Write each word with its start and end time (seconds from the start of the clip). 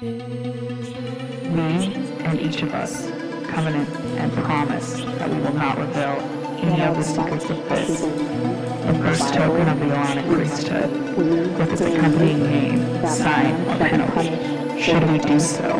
We 0.00 0.06
and 2.22 2.40
each 2.40 2.62
of 2.62 2.72
us 2.72 3.10
covenant 3.50 3.88
and 4.16 4.32
promise 4.44 4.94
that 4.94 5.28
we 5.28 5.38
will 5.38 5.54
not 5.54 5.76
reveal 5.76 6.20
any 6.62 6.82
of 6.82 6.96
the 6.96 7.02
secrets 7.02 7.50
of 7.50 7.68
this, 7.68 8.02
the 8.02 8.94
first 9.02 9.34
token 9.34 9.68
of 9.68 9.80
the 9.80 9.86
Aaronic 9.86 10.24
priesthood, 10.26 11.16
with 11.16 11.72
its 11.72 11.80
accompanying 11.80 12.44
name, 12.44 13.06
sign, 13.08 13.54
or 13.68 13.76
penalty. 13.76 14.80
Should 14.80 15.02
we 15.10 15.18
do 15.18 15.40
so, 15.40 15.76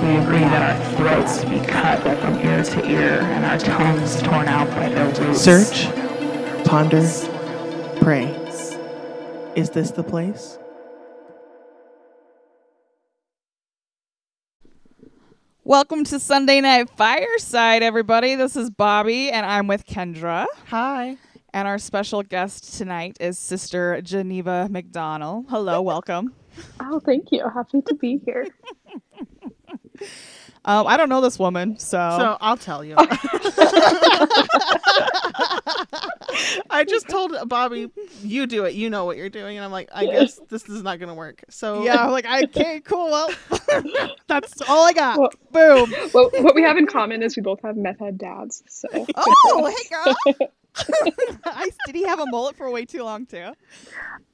we 0.00 0.16
agree 0.18 0.38
that 0.38 0.62
our 0.70 0.96
throats 0.96 1.44
be 1.44 1.58
cut 1.58 2.02
from 2.20 2.38
ear 2.46 2.62
to 2.62 2.88
ear 2.88 3.20
and 3.20 3.44
our 3.44 3.58
tongues 3.58 4.22
torn 4.22 4.46
out 4.46 4.70
by 4.70 4.88
their 4.90 5.06
roots. 5.26 5.40
Search, 5.40 5.86
ponder, 6.64 7.02
pray. 8.00 8.26
Is 9.56 9.70
this 9.70 9.90
the 9.90 10.04
place? 10.04 10.60
Welcome 15.70 16.02
to 16.06 16.18
Sunday 16.18 16.60
Night 16.60 16.90
Fireside, 16.96 17.84
everybody. 17.84 18.34
This 18.34 18.56
is 18.56 18.70
Bobby, 18.70 19.30
and 19.30 19.46
I'm 19.46 19.68
with 19.68 19.86
Kendra. 19.86 20.46
Hi. 20.66 21.16
And 21.54 21.68
our 21.68 21.78
special 21.78 22.24
guest 22.24 22.76
tonight 22.76 23.18
is 23.20 23.38
Sister 23.38 24.02
Geneva 24.02 24.66
McDonald. 24.68 25.46
Hello, 25.48 25.80
welcome. 25.80 26.34
Oh, 26.80 26.98
thank 26.98 27.30
you. 27.30 27.48
Happy 27.48 27.82
to 27.82 27.94
be 27.94 28.20
here. 28.24 28.48
Um, 30.64 30.86
I 30.86 30.96
don't 30.98 31.08
know 31.08 31.20
this 31.22 31.38
woman, 31.38 31.78
so, 31.78 31.96
So 32.18 32.36
I'll 32.40 32.56
tell 32.58 32.84
you. 32.84 32.94
I 36.70 36.84
just 36.86 37.08
told 37.08 37.34
Bobby, 37.48 37.90
you 38.22 38.46
do 38.46 38.64
it. 38.64 38.74
You 38.74 38.90
know 38.90 39.04
what 39.04 39.16
you're 39.16 39.30
doing. 39.30 39.56
And 39.56 39.64
I'm 39.64 39.72
like, 39.72 39.88
I 39.92 40.04
guess 40.06 40.38
this 40.48 40.68
is 40.68 40.82
not 40.82 40.98
going 40.98 41.08
to 41.08 41.14
work. 41.14 41.42
So 41.48 41.82
yeah, 41.82 42.06
like 42.06 42.24
I'm 42.26 42.42
like 42.42 42.56
okay, 42.56 42.80
cool. 42.80 43.10
Well, 43.10 43.30
that's 44.26 44.60
all 44.68 44.86
I 44.86 44.92
got. 44.92 45.18
Well- 45.18 45.30
Boom. 45.52 45.92
well, 46.14 46.30
what 46.40 46.54
we 46.54 46.62
have 46.62 46.76
in 46.76 46.86
common 46.86 47.22
is 47.22 47.36
we 47.36 47.42
both 47.42 47.60
have 47.62 47.76
meth 47.76 47.98
head 47.98 48.18
dads. 48.18 48.62
So 48.68 48.88
Oh, 49.16 49.66
hey 49.66 49.88
girl. 49.90 50.16
I, 51.44 51.70
did 51.86 51.94
he 51.96 52.04
have 52.04 52.20
a 52.20 52.26
mullet 52.26 52.56
for 52.56 52.70
way 52.70 52.84
too 52.84 53.02
long 53.02 53.26
too? 53.26 53.52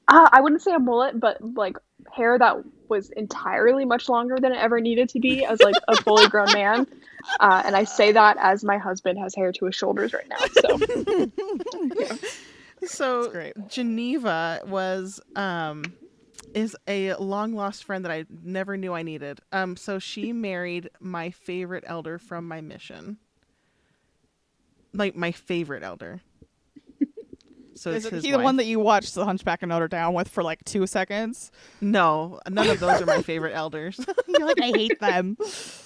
uh, 0.09 0.29
I 0.33 0.41
wouldn't 0.41 0.61
say 0.63 0.73
a 0.75 0.79
mullet, 0.79 1.19
but 1.19 1.39
like 1.55 1.77
hair 2.13 2.39
that 2.39 2.57
was 2.89 3.11
entirely 3.11 3.85
much 3.85 4.09
longer 4.09 4.37
than 4.39 4.53
it 4.53 4.59
ever 4.59 4.81
needed 4.81 5.09
to 5.11 5.21
be 5.21 5.45
as 5.45 5.61
like 5.61 5.75
a 5.89 5.97
fully 5.97 6.29
grown 6.29 6.53
man. 6.53 6.87
Uh, 7.41 7.63
and 7.65 7.75
I 7.75 7.85
say 7.85 8.13
that 8.13 8.37
as 8.41 8.65
my 8.65 8.79
husband 8.79 9.19
has 9.19 9.35
hair 9.35 9.53
to 9.53 9.65
his 9.67 9.75
shoulders 9.75 10.13
right 10.13 10.29
now. 10.29 10.37
So 10.61 12.19
So 12.85 13.53
Geneva 13.69 14.61
was 14.67 15.21
um 15.35 15.95
is 16.55 16.77
a 16.87 17.15
long 17.15 17.55
lost 17.55 17.85
friend 17.85 18.05
that 18.05 18.13
I 18.13 18.25
never 18.45 18.77
knew 18.77 18.93
I 18.95 19.03
needed. 19.03 19.41
Um 19.53 19.77
so 19.77 19.99
she 19.99 20.33
married 20.33 20.91
my 21.01 21.31
favorite 21.31 21.85
elder 21.87 22.19
from 22.19 22.47
my 22.47 22.61
mission. 22.61 23.19
Like 24.93 25.17
my 25.17 25.33
favorite 25.33 25.83
elder. 25.83 26.23
So 27.77 27.91
Is 27.91 28.05
it's 28.05 28.07
it 28.07 28.15
his 28.17 28.25
he 28.25 28.33
the 28.33 28.39
one 28.39 28.57
that 28.57 28.67
you 28.67 28.81
watched 28.81 29.15
The 29.15 29.25
Hunchback 29.25 29.63
of 29.63 29.69
Notre 29.69 29.89
Dame 29.89 30.15
with 30.15 30.29
for 30.29 30.43
like 30.43 30.65
two 30.65 30.87
seconds? 30.87 31.51
No, 31.81 32.41
none 32.49 32.69
of 32.69 32.81
those 32.81 33.01
are 33.03 33.07
my 33.07 33.23
favorite 33.23 33.55
elders. 33.55 34.01
You're 34.29 34.47
like, 34.47 34.61
I 34.61 34.69
hate 34.69 35.01
them. 35.01 35.37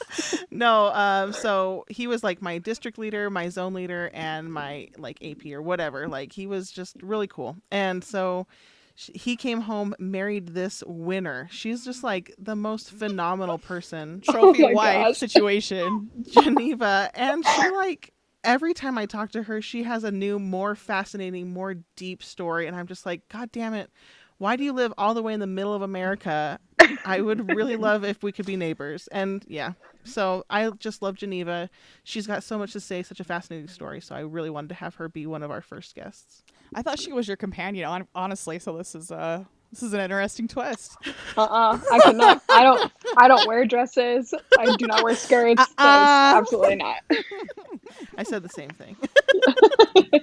no, 0.51 0.87
um, 0.93 1.33
so 1.33 1.85
he 1.89 2.07
was 2.07 2.23
like 2.25 2.41
my 2.41 2.59
district 2.59 2.99
leader, 2.99 3.31
my 3.31 3.49
zone 3.49 3.75
leader, 3.75 4.11
and 4.15 4.53
my 4.53 4.89
like 4.97 5.19
AP 5.23 5.47
or 5.53 5.63
whatever. 5.63 6.09
Like 6.09 6.33
he 6.33 6.47
was 6.47 6.71
just 6.71 6.97
really 7.03 7.27
cool. 7.27 7.57
And 7.71 8.03
so 8.05 8.47
he 8.95 9.37
came 9.37 9.63
home, 9.63 9.95
married 9.99 10.49
this 10.49 10.83
winner. 10.87 11.49
She's 11.51 11.85
just 11.85 12.03
like 12.05 12.35
the 12.39 12.57
most 12.57 12.91
phenomenal 12.91 13.59
person, 13.59 14.21
Trophy 14.31 14.63
my 14.63 14.73
wife 14.75 15.07
gosh. 15.09 15.19
situation. 15.19 16.11
Geneva. 16.31 17.11
And 17.15 17.45
she 17.47 17.71
like 17.71 18.13
every 18.45 18.75
time 18.75 18.99
I 18.99 19.07
talk 19.07 19.33
to 19.33 19.45
her, 19.45 19.61
she 19.61 19.83
has 19.85 20.05
a 20.05 20.11
new, 20.11 20.39
more 20.39 20.75
fascinating, 20.75 21.53
more 21.53 21.77
deep 21.97 22.23
story. 22.23 22.67
And 22.67 22.77
I'm 22.77 22.87
just 22.87 23.07
like, 23.07 23.29
God 23.29 23.53
damn 23.53 23.75
it. 23.75 23.91
Why 24.39 24.57
do 24.57 24.65
you 24.65 24.73
live 24.73 24.95
all 24.97 25.13
the 25.13 25.23
way 25.23 25.35
in 25.35 25.41
the 25.41 25.47
middle 25.47 25.75
of 25.75 25.83
America? 25.83 26.59
I 27.05 27.21
would 27.21 27.55
really 27.55 27.77
love 27.89 28.05
if 28.05 28.23
we 28.23 28.33
could 28.33 28.47
be 28.47 28.57
neighbors. 28.57 29.07
And 29.13 29.45
yeah, 29.47 29.73
so 30.05 30.45
I 30.49 30.71
just 30.71 31.03
love 31.03 31.17
Geneva. 31.17 31.69
She's 32.05 32.27
got 32.27 32.43
so 32.43 32.59
much 32.59 32.73
to 32.73 32.81
say, 32.81 33.03
such 33.03 33.21
a 33.21 33.25
fascinating 33.25 33.69
story. 33.69 34.01
So 34.01 34.15
I 34.15 34.21
really 34.21 34.49
wanted 34.49 34.69
to 34.69 34.75
have 34.77 34.95
her 34.95 35.09
be 35.09 35.27
one 35.27 35.43
of 35.43 35.51
our 35.51 35.61
first 35.61 35.95
guests. 35.95 36.43
I 36.75 36.81
thought 36.83 36.99
she 36.99 37.13
was 37.13 37.29
your 37.29 37.37
companion, 37.37 38.07
honestly. 38.15 38.59
So 38.59 38.77
this 38.79 38.95
is 38.95 39.11
uh 39.13 39.45
this 39.71 39.83
is 39.83 39.93
an 39.93 40.01
interesting 40.01 40.49
twist. 40.49 40.97
uh-uh, 41.37 41.79
I 41.93 41.99
cannot. 42.01 42.43
I 42.49 42.63
don't. 42.63 42.93
I 43.17 43.29
don't 43.29 43.47
wear 43.47 43.65
dresses. 43.65 44.35
I 44.59 44.75
do 44.77 44.87
not 44.87 45.03
wear 45.05 45.15
skirts. 45.15 45.61
Uh-uh. 45.79 46.35
absolutely 46.37 46.77
not. 46.77 46.99
I 48.19 48.23
said 48.25 48.43
the 48.43 48.49
same 48.49 48.71
thing. 48.71 48.97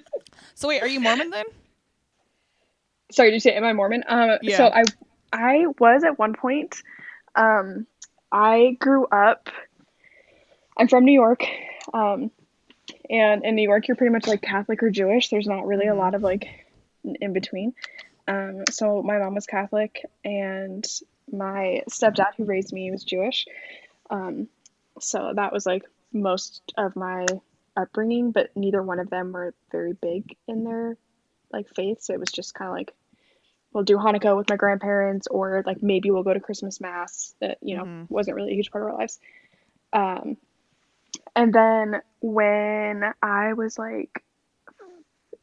So 0.55 0.67
wait, 0.69 0.81
are 0.81 0.87
you 0.87 0.99
Mormon 0.99 1.29
then? 1.29 1.45
Sorry, 3.11 3.29
did 3.29 3.35
you 3.35 3.39
say 3.41 3.53
am 3.53 3.63
I 3.63 3.73
Mormon? 3.73 4.03
Um, 4.07 4.39
Yeah. 4.41 4.57
so 4.57 4.65
I 4.73 4.83
I 5.31 5.65
was 5.79 6.03
at 6.03 6.17
one 6.17 6.33
point. 6.33 6.81
Um, 7.35 7.85
I 8.31 8.75
grew 8.79 9.05
up. 9.05 9.49
I'm 10.75 10.87
from 10.87 11.05
New 11.05 11.11
York, 11.13 11.43
um, 11.93 12.31
and 13.07 13.45
in 13.45 13.55
New 13.55 13.61
York, 13.69 13.87
you're 13.87 13.95
pretty 13.97 14.11
much 14.11 14.25
like 14.25 14.41
Catholic 14.41 14.81
or 14.81 14.89
Jewish. 14.89 15.29
There's 15.29 15.45
not 15.45 15.67
really 15.67 15.85
a 15.85 15.93
lot 15.95 16.15
of 16.15 16.23
like 16.23 16.47
in- 17.03 17.17
in 17.21 17.33
between. 17.33 17.75
Um, 18.27 18.63
so 18.69 19.01
my 19.01 19.17
mom 19.19 19.35
was 19.35 19.45
Catholic, 19.45 20.03
and 20.23 20.85
my 21.31 21.83
stepdad, 21.89 22.35
who 22.35 22.45
raised 22.45 22.73
me, 22.73 22.91
was 22.91 23.03
Jewish. 23.03 23.45
Um, 24.09 24.47
so 24.99 25.33
that 25.35 25.53
was 25.53 25.65
like 25.65 25.83
most 26.13 26.73
of 26.77 26.95
my 26.95 27.25
upbringing, 27.75 28.31
but 28.31 28.49
neither 28.55 28.81
one 28.81 28.99
of 28.99 29.09
them 29.09 29.31
were 29.31 29.53
very 29.71 29.93
big 29.93 30.35
in 30.47 30.63
their 30.63 30.97
like 31.51 31.69
faith. 31.69 32.01
So 32.01 32.13
it 32.13 32.19
was 32.19 32.31
just 32.31 32.53
kind 32.53 32.69
of 32.69 32.75
like, 32.75 32.93
we'll 33.71 33.83
do 33.83 33.97
Hanukkah 33.97 34.35
with 34.35 34.49
my 34.49 34.55
grandparents, 34.55 35.27
or 35.27 35.63
like 35.65 35.81
maybe 35.81 36.11
we'll 36.11 36.23
go 36.23 36.33
to 36.33 36.39
Christmas 36.39 36.81
mass. 36.81 37.35
That 37.39 37.57
you 37.61 37.77
know 37.77 37.85
Mhm. 37.85 38.09
wasn't 38.09 38.35
really 38.35 38.51
a 38.51 38.55
huge 38.55 38.71
part 38.71 38.83
of 38.83 38.91
our 38.91 38.97
lives. 38.97 39.19
Um, 39.94 40.38
and 41.35 41.53
then 41.53 42.01
when 42.21 43.13
I 43.21 43.53
was 43.53 43.77
like 43.77 44.23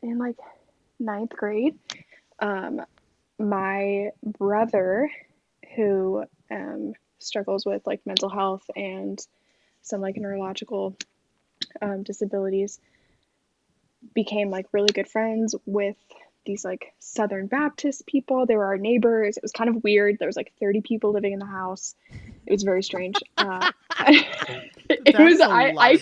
in 0.02 0.18
like 0.18 0.36
ninth 0.98 1.30
grade, 1.30 1.78
um, 2.40 2.80
my 3.38 4.10
brother, 4.22 5.10
who 5.76 6.24
um, 6.50 6.92
struggles 7.18 7.66
with 7.66 7.82
like 7.86 8.00
mental 8.06 8.28
health 8.28 8.64
and 8.76 9.18
some 9.82 10.00
like 10.00 10.16
neurological 10.16 10.96
um, 11.82 12.02
disabilities, 12.02 12.80
became 14.14 14.50
like 14.50 14.66
really 14.72 14.92
good 14.92 15.08
friends 15.08 15.54
with 15.66 15.96
these 16.44 16.64
like 16.64 16.92
Southern 16.98 17.46
Baptist 17.46 18.06
people. 18.06 18.46
They 18.46 18.56
were 18.56 18.64
our 18.66 18.76
neighbors. 18.78 19.36
It 19.36 19.42
was 19.42 19.52
kind 19.52 19.70
of 19.70 19.82
weird. 19.84 20.18
There 20.18 20.28
was 20.28 20.36
like 20.36 20.52
30 20.60 20.80
people 20.82 21.12
living 21.12 21.32
in 21.32 21.38
the 21.38 21.46
house. 21.46 21.94
It 22.46 22.52
was 22.52 22.62
very 22.62 22.82
strange. 22.82 23.16
Uh, 23.36 23.70
it 24.90 25.18
was 25.18 25.38
That's 25.38 25.50
a 25.50 25.54
I 25.54 25.70
lot 25.72 25.84
I. 25.84 25.98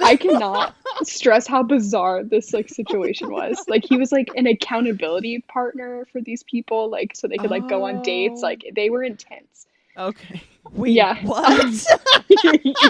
I 0.00 0.16
cannot 0.16 0.74
stress 1.02 1.46
how 1.46 1.62
bizarre 1.64 2.22
this 2.22 2.52
like 2.52 2.68
situation 2.68 3.30
was. 3.30 3.64
Like 3.66 3.84
he 3.84 3.96
was 3.96 4.12
like 4.12 4.28
an 4.36 4.46
accountability 4.46 5.40
partner 5.48 6.06
for 6.12 6.20
these 6.20 6.44
people, 6.44 6.88
like 6.90 7.16
so 7.16 7.26
they 7.26 7.36
could 7.36 7.50
like 7.50 7.68
go 7.68 7.84
on 7.84 8.02
dates. 8.02 8.40
Oh. 8.42 8.46
Like 8.46 8.64
they 8.76 8.90
were 8.90 9.02
intense. 9.02 9.66
Okay. 9.96 10.40
Wait, 10.72 10.92
Yeah. 10.92 11.16
What? 11.24 11.86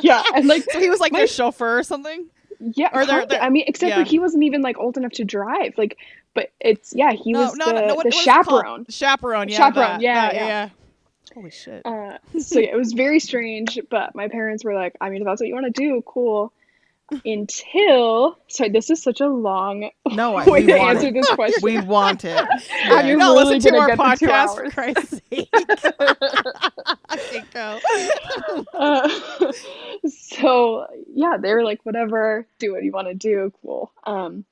yeah, 0.02 0.22
and 0.34 0.46
like 0.46 0.64
so 0.70 0.78
he 0.78 0.90
was 0.90 1.00
like 1.00 1.12
My- 1.12 1.20
their 1.20 1.26
chauffeur 1.26 1.78
or 1.78 1.82
something? 1.82 2.26
Yeah, 2.60 2.90
Or 2.92 3.04
they're- 3.06 3.26
they're- 3.26 3.40
I 3.40 3.50
mean, 3.50 3.64
except 3.66 3.90
yeah. 3.90 4.02
for 4.02 4.08
he 4.08 4.18
wasn't 4.18 4.44
even 4.44 4.62
like 4.62 4.78
old 4.78 4.96
enough 4.96 5.12
to 5.12 5.24
drive. 5.24 5.74
Like, 5.76 5.96
but 6.34 6.50
it's 6.60 6.94
yeah, 6.94 7.12
he 7.12 7.32
no, 7.32 7.40
was 7.40 7.56
no, 7.56 7.66
the, 7.66 7.72
no. 7.72 7.80
What, 7.80 7.88
the 7.88 7.94
what 7.96 8.06
is 8.06 8.14
it 8.14 8.24
called? 8.24 8.46
chaperone. 8.46 8.86
Chaperone, 8.88 9.48
yeah. 9.48 9.56
Chaperone, 9.56 9.88
that, 9.88 10.00
yeah, 10.00 10.28
that, 10.30 10.34
yeah. 10.34 10.68
Holy 11.34 11.50
shit. 11.50 11.82
Uh, 11.84 12.18
so 12.38 12.58
yeah, 12.60 12.68
it 12.70 12.76
was 12.76 12.92
very 12.92 13.20
strange, 13.20 13.78
but 13.90 14.14
my 14.14 14.28
parents 14.28 14.64
were 14.64 14.74
like, 14.74 14.96
I 15.00 15.10
mean, 15.10 15.22
if 15.22 15.26
that's 15.26 15.40
what 15.40 15.46
you 15.48 15.54
want 15.54 15.66
to 15.66 15.80
do, 15.82 16.02
cool. 16.06 16.52
Until 17.24 18.38
sorry, 18.48 18.68
this 18.70 18.90
is 18.90 19.02
such 19.02 19.20
a 19.20 19.28
long 19.28 19.90
No, 20.12 20.36
I, 20.36 20.44
way 20.48 20.66
to 20.66 20.74
answer 20.78 21.08
it. 21.08 21.14
this 21.14 21.28
question. 21.30 21.60
We 21.62 21.80
want 21.80 22.24
it. 22.24 22.46
Yes. 22.70 23.06
you're 23.06 23.16
no, 23.16 23.34
really 23.34 23.56
listen 23.56 23.72
to 23.72 23.78
our 23.78 23.90
podcast 23.90 24.56
for. 24.56 24.70
Christ's 24.70 25.20
sake. 25.30 25.48
Uh, 28.74 29.08
so 30.08 30.86
yeah, 31.12 31.36
they 31.38 31.52
were 31.54 31.64
like, 31.64 31.84
whatever, 31.84 32.46
do 32.58 32.72
what 32.72 32.82
you 32.84 32.92
want 32.92 33.08
to 33.08 33.14
do, 33.14 33.52
cool. 33.62 33.92
Um, 34.04 34.44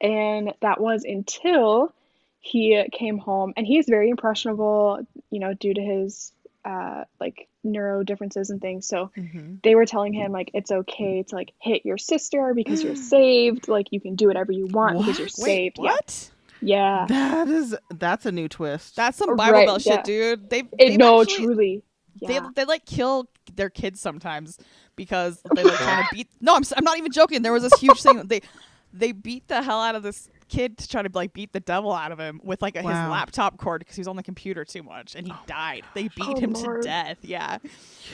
and 0.00 0.52
that 0.60 0.80
was 0.80 1.04
until 1.04 1.92
he 2.40 2.84
came 2.92 3.18
home, 3.18 3.52
and 3.56 3.66
he's 3.66 3.86
very 3.88 4.10
impressionable, 4.10 5.06
you 5.30 5.40
know, 5.40 5.54
due 5.54 5.74
to 5.74 5.80
his 5.80 6.32
uh 6.64 7.04
like 7.20 7.47
neuro 7.64 8.02
differences 8.02 8.50
and 8.50 8.60
things. 8.60 8.86
So 8.86 9.10
Mhm. 9.16 9.62
they 9.62 9.74
were 9.74 9.86
telling 9.86 10.12
him 10.12 10.32
like 10.32 10.50
it's 10.54 10.70
okay 10.70 11.22
to 11.24 11.34
like 11.34 11.52
hit 11.60 11.84
your 11.84 11.98
sister 11.98 12.52
because 12.54 12.82
you're 12.82 12.94
saved, 13.14 13.68
like 13.68 13.88
you 13.90 14.00
can 14.00 14.14
do 14.14 14.26
whatever 14.28 14.52
you 14.52 14.66
want 14.66 14.98
because 14.98 15.18
you're 15.18 15.26
Wait, 15.26 15.32
saved. 15.76 15.78
What? 15.78 16.30
Yeah. 16.60 17.06
That 17.08 17.48
is 17.48 17.76
that's 17.94 18.26
a 18.26 18.32
new 18.32 18.48
twist. 18.48 18.96
That's 18.96 19.16
some 19.18 19.36
Bible 19.36 19.52
Right, 19.52 19.66
Belt 19.66 19.84
yeah. 19.86 19.96
shit, 19.96 20.04
dude. 20.04 20.50
They've, 20.50 20.66
they've 20.78 20.98
no, 20.98 21.22
actually, 21.22 21.44
truly. 21.46 21.82
They 22.26 22.34
Yeah. 22.34 22.48
they 22.54 22.64
like 22.64 22.84
kill 22.84 23.28
their 23.54 23.70
kids 23.70 24.00
sometimes 24.00 24.58
because 24.96 25.40
they 25.54 25.62
like 25.62 25.74
trying 25.78 26.02
to 26.08 26.14
beat. 26.14 26.28
No, 26.40 26.54
I'm 26.56 26.62
s- 26.62 26.72
I'm 26.76 26.84
not 26.84 26.98
even 26.98 27.12
joking. 27.12 27.42
There 27.42 27.52
was 27.52 27.62
this 27.62 27.78
huge 27.80 28.02
thing. 28.02 28.26
They 28.26 28.40
they 28.92 29.12
beat 29.12 29.46
the 29.48 29.62
hell 29.62 29.80
out 29.80 29.94
of 29.94 30.02
this 30.02 30.28
kid 30.48 30.78
to 30.78 30.88
try 30.88 31.02
to 31.02 31.10
like 31.12 31.32
beat 31.32 31.52
the 31.52 31.60
devil 31.60 31.92
out 31.92 32.12
of 32.12 32.18
him 32.18 32.40
with 32.42 32.62
like 32.62 32.76
a, 32.76 32.82
his 32.82 32.90
laptop 32.90 33.56
cord 33.58 33.80
because 33.80 33.96
he 33.96 34.00
was 34.00 34.08
on 34.08 34.16
the 34.16 34.22
computer 34.22 34.64
too 34.64 34.82
much 34.82 35.14
and 35.14 35.26
he 35.26 35.32
died. 35.46 35.84
They 35.94 36.04
beat 36.08 36.12
Oh, 36.26 36.36
him 36.40 36.52
Lord. 36.52 36.82
to 36.82 36.88
death. 36.88 37.18
Yeah. 37.22 37.58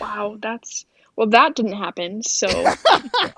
Wow, 0.00 0.36
that's 0.40 0.86
well, 1.16 1.28
that 1.28 1.54
didn't 1.54 1.74
happen. 1.76 2.22
So 2.22 2.48
well, 2.62 2.76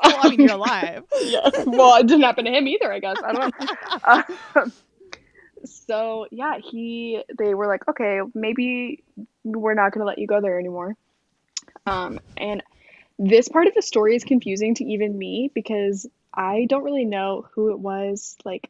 I 0.04 0.28
mean, 0.30 0.40
you're 0.40 0.52
alive. 0.54 1.04
yeah. 1.22 1.50
Well, 1.66 2.00
it 2.00 2.06
didn't 2.06 2.22
happen 2.24 2.46
to 2.46 2.50
him 2.50 2.66
either. 2.66 2.90
I 2.92 2.98
guess 3.00 3.16
I 3.22 3.32
don't 3.32 3.54
know. 3.60 4.22
Um, 4.62 4.72
so 5.64 6.26
yeah, 6.30 6.58
he 6.58 7.22
they 7.38 7.54
were 7.54 7.66
like, 7.66 7.86
okay, 7.88 8.20
maybe 8.34 9.02
we're 9.44 9.74
not 9.74 9.92
gonna 9.92 10.06
let 10.06 10.18
you 10.18 10.26
go 10.26 10.40
there 10.40 10.58
anymore. 10.58 10.96
Um, 11.86 12.20
and 12.36 12.62
this 13.18 13.48
part 13.48 13.66
of 13.66 13.74
the 13.74 13.82
story 13.82 14.14
is 14.16 14.24
confusing 14.24 14.74
to 14.76 14.84
even 14.84 15.16
me 15.16 15.50
because 15.54 16.06
I 16.34 16.66
don't 16.68 16.84
really 16.84 17.04
know 17.04 17.46
who 17.54 17.70
it 17.70 17.78
was. 17.78 18.36
Like, 18.44 18.68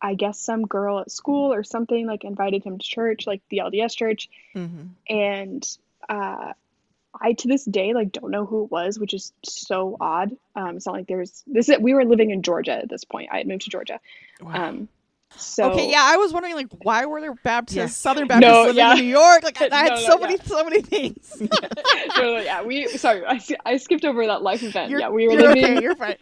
I 0.00 0.14
guess 0.14 0.38
some 0.40 0.62
girl 0.66 1.00
at 1.00 1.10
school 1.10 1.52
or 1.52 1.64
something 1.64 2.06
like 2.06 2.24
invited 2.24 2.62
him 2.64 2.78
to 2.78 2.84
church, 2.86 3.26
like 3.26 3.42
the 3.50 3.58
LDS 3.58 3.96
church, 3.96 4.28
hmm 4.52 4.84
and 5.08 5.66
uh, 6.08 6.52
I 7.20 7.32
to 7.32 7.48
this 7.48 7.64
day 7.64 7.94
like 7.94 8.12
don't 8.12 8.30
know 8.30 8.44
who 8.46 8.64
it 8.64 8.70
was, 8.70 8.98
which 8.98 9.14
is 9.14 9.32
so 9.44 9.96
odd. 10.00 10.32
Um, 10.54 10.76
it's 10.76 10.86
not 10.86 10.94
like 10.94 11.06
there's 11.06 11.42
this. 11.46 11.70
We 11.80 11.94
were 11.94 12.04
living 12.04 12.30
in 12.30 12.42
Georgia 12.42 12.72
at 12.72 12.88
this 12.88 13.04
point. 13.04 13.30
I 13.32 13.38
had 13.38 13.46
moved 13.48 13.62
to 13.62 13.70
Georgia. 13.70 14.00
Wow. 14.40 14.68
Um, 14.68 14.88
so 15.38 15.70
okay, 15.72 15.90
yeah, 15.90 16.02
I 16.02 16.16
was 16.16 16.32
wondering 16.32 16.54
like 16.54 16.68
why 16.82 17.06
were 17.06 17.20
there 17.20 17.34
Baptists, 17.34 17.76
Yeah. 17.76 17.86
Southern 17.86 18.26
Baptists 18.28 18.50
No, 18.52 18.62
living 18.62 18.76
yeah. 18.76 18.92
in 18.92 18.98
New 18.98 19.04
York? 19.10 19.42
Like 19.42 19.60
I, 19.60 19.68
I 19.72 19.76
had 19.84 19.88
No, 19.88 19.94
no, 19.94 20.00
so 20.00 20.18
yeah. 20.18 20.26
many 20.26 20.38
so 20.44 20.64
many 20.64 20.82
things. 20.82 21.42
no, 22.16 22.38
yeah, 22.38 22.62
we 22.62 22.86
sorry, 22.96 23.24
I, 23.26 23.40
I 23.64 23.76
skipped 23.78 24.04
over 24.04 24.26
that 24.26 24.42
life 24.42 24.62
event. 24.62 24.90
You're, 24.90 25.00
yeah, 25.00 25.08
we 25.08 25.26
were 25.28 25.34
living 25.34 25.64
okay. 25.64 25.80
You're 25.82 25.96
fine. 25.96 26.16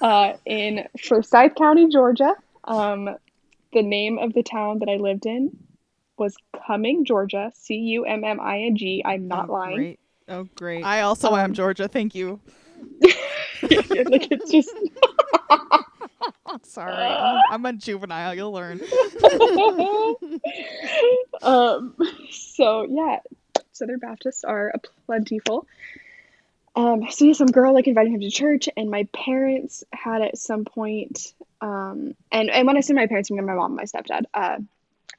uh, 0.00 0.32
in 0.44 0.86
Forsyth 1.08 1.54
County, 1.56 1.88
Georgia. 1.88 2.34
Um, 2.64 3.16
the 3.72 3.82
name 3.82 4.18
of 4.18 4.32
the 4.32 4.42
town 4.42 4.80
that 4.80 4.88
I 4.88 4.96
lived 4.96 5.26
in 5.26 5.56
was 6.16 6.36
Cumming, 6.66 7.04
Georgia. 7.04 7.52
C 7.54 7.76
U 7.76 8.04
M 8.04 8.24
M 8.24 8.40
I 8.40 8.60
N 8.60 8.76
G. 8.76 9.02
I'm 9.04 9.28
not 9.28 9.48
oh, 9.48 9.52
lying. 9.52 9.76
Great. 9.76 10.00
Oh, 10.28 10.48
great. 10.54 10.84
I 10.84 11.00
also 11.02 11.34
am 11.34 11.46
Um, 11.46 11.54
Georgia. 11.54 11.88
Thank 11.88 12.14
you. 12.14 12.40
like 13.62 14.30
it's 14.30 14.50
just 14.50 14.70
Sorry, 16.62 16.92
I'm, 16.92 17.42
I'm 17.50 17.66
a 17.66 17.72
juvenile. 17.72 18.34
You'll 18.34 18.52
learn. 18.52 18.80
um, 21.42 21.94
so 22.30 22.86
yeah, 22.88 23.20
Southern 23.72 23.98
Baptists 23.98 24.44
are 24.44 24.72
plentiful. 25.06 25.66
Um, 26.74 27.06
so 27.10 27.24
yeah, 27.24 27.32
some 27.34 27.48
girl 27.48 27.74
like 27.74 27.86
invited 27.86 28.12
him 28.12 28.20
to 28.20 28.30
church, 28.30 28.68
and 28.76 28.90
my 28.90 29.08
parents 29.12 29.84
had 29.92 30.22
at 30.22 30.38
some 30.38 30.64
point, 30.64 31.34
um, 31.60 32.14
and 32.32 32.50
and 32.50 32.66
when 32.66 32.76
I 32.76 32.80
say 32.80 32.94
my 32.94 33.06
parents, 33.06 33.30
I 33.30 33.34
mean 33.34 33.46
my 33.46 33.54
mom, 33.54 33.72
and 33.72 33.76
my 33.76 33.84
stepdad. 33.84 34.22
Uh, 34.32 34.58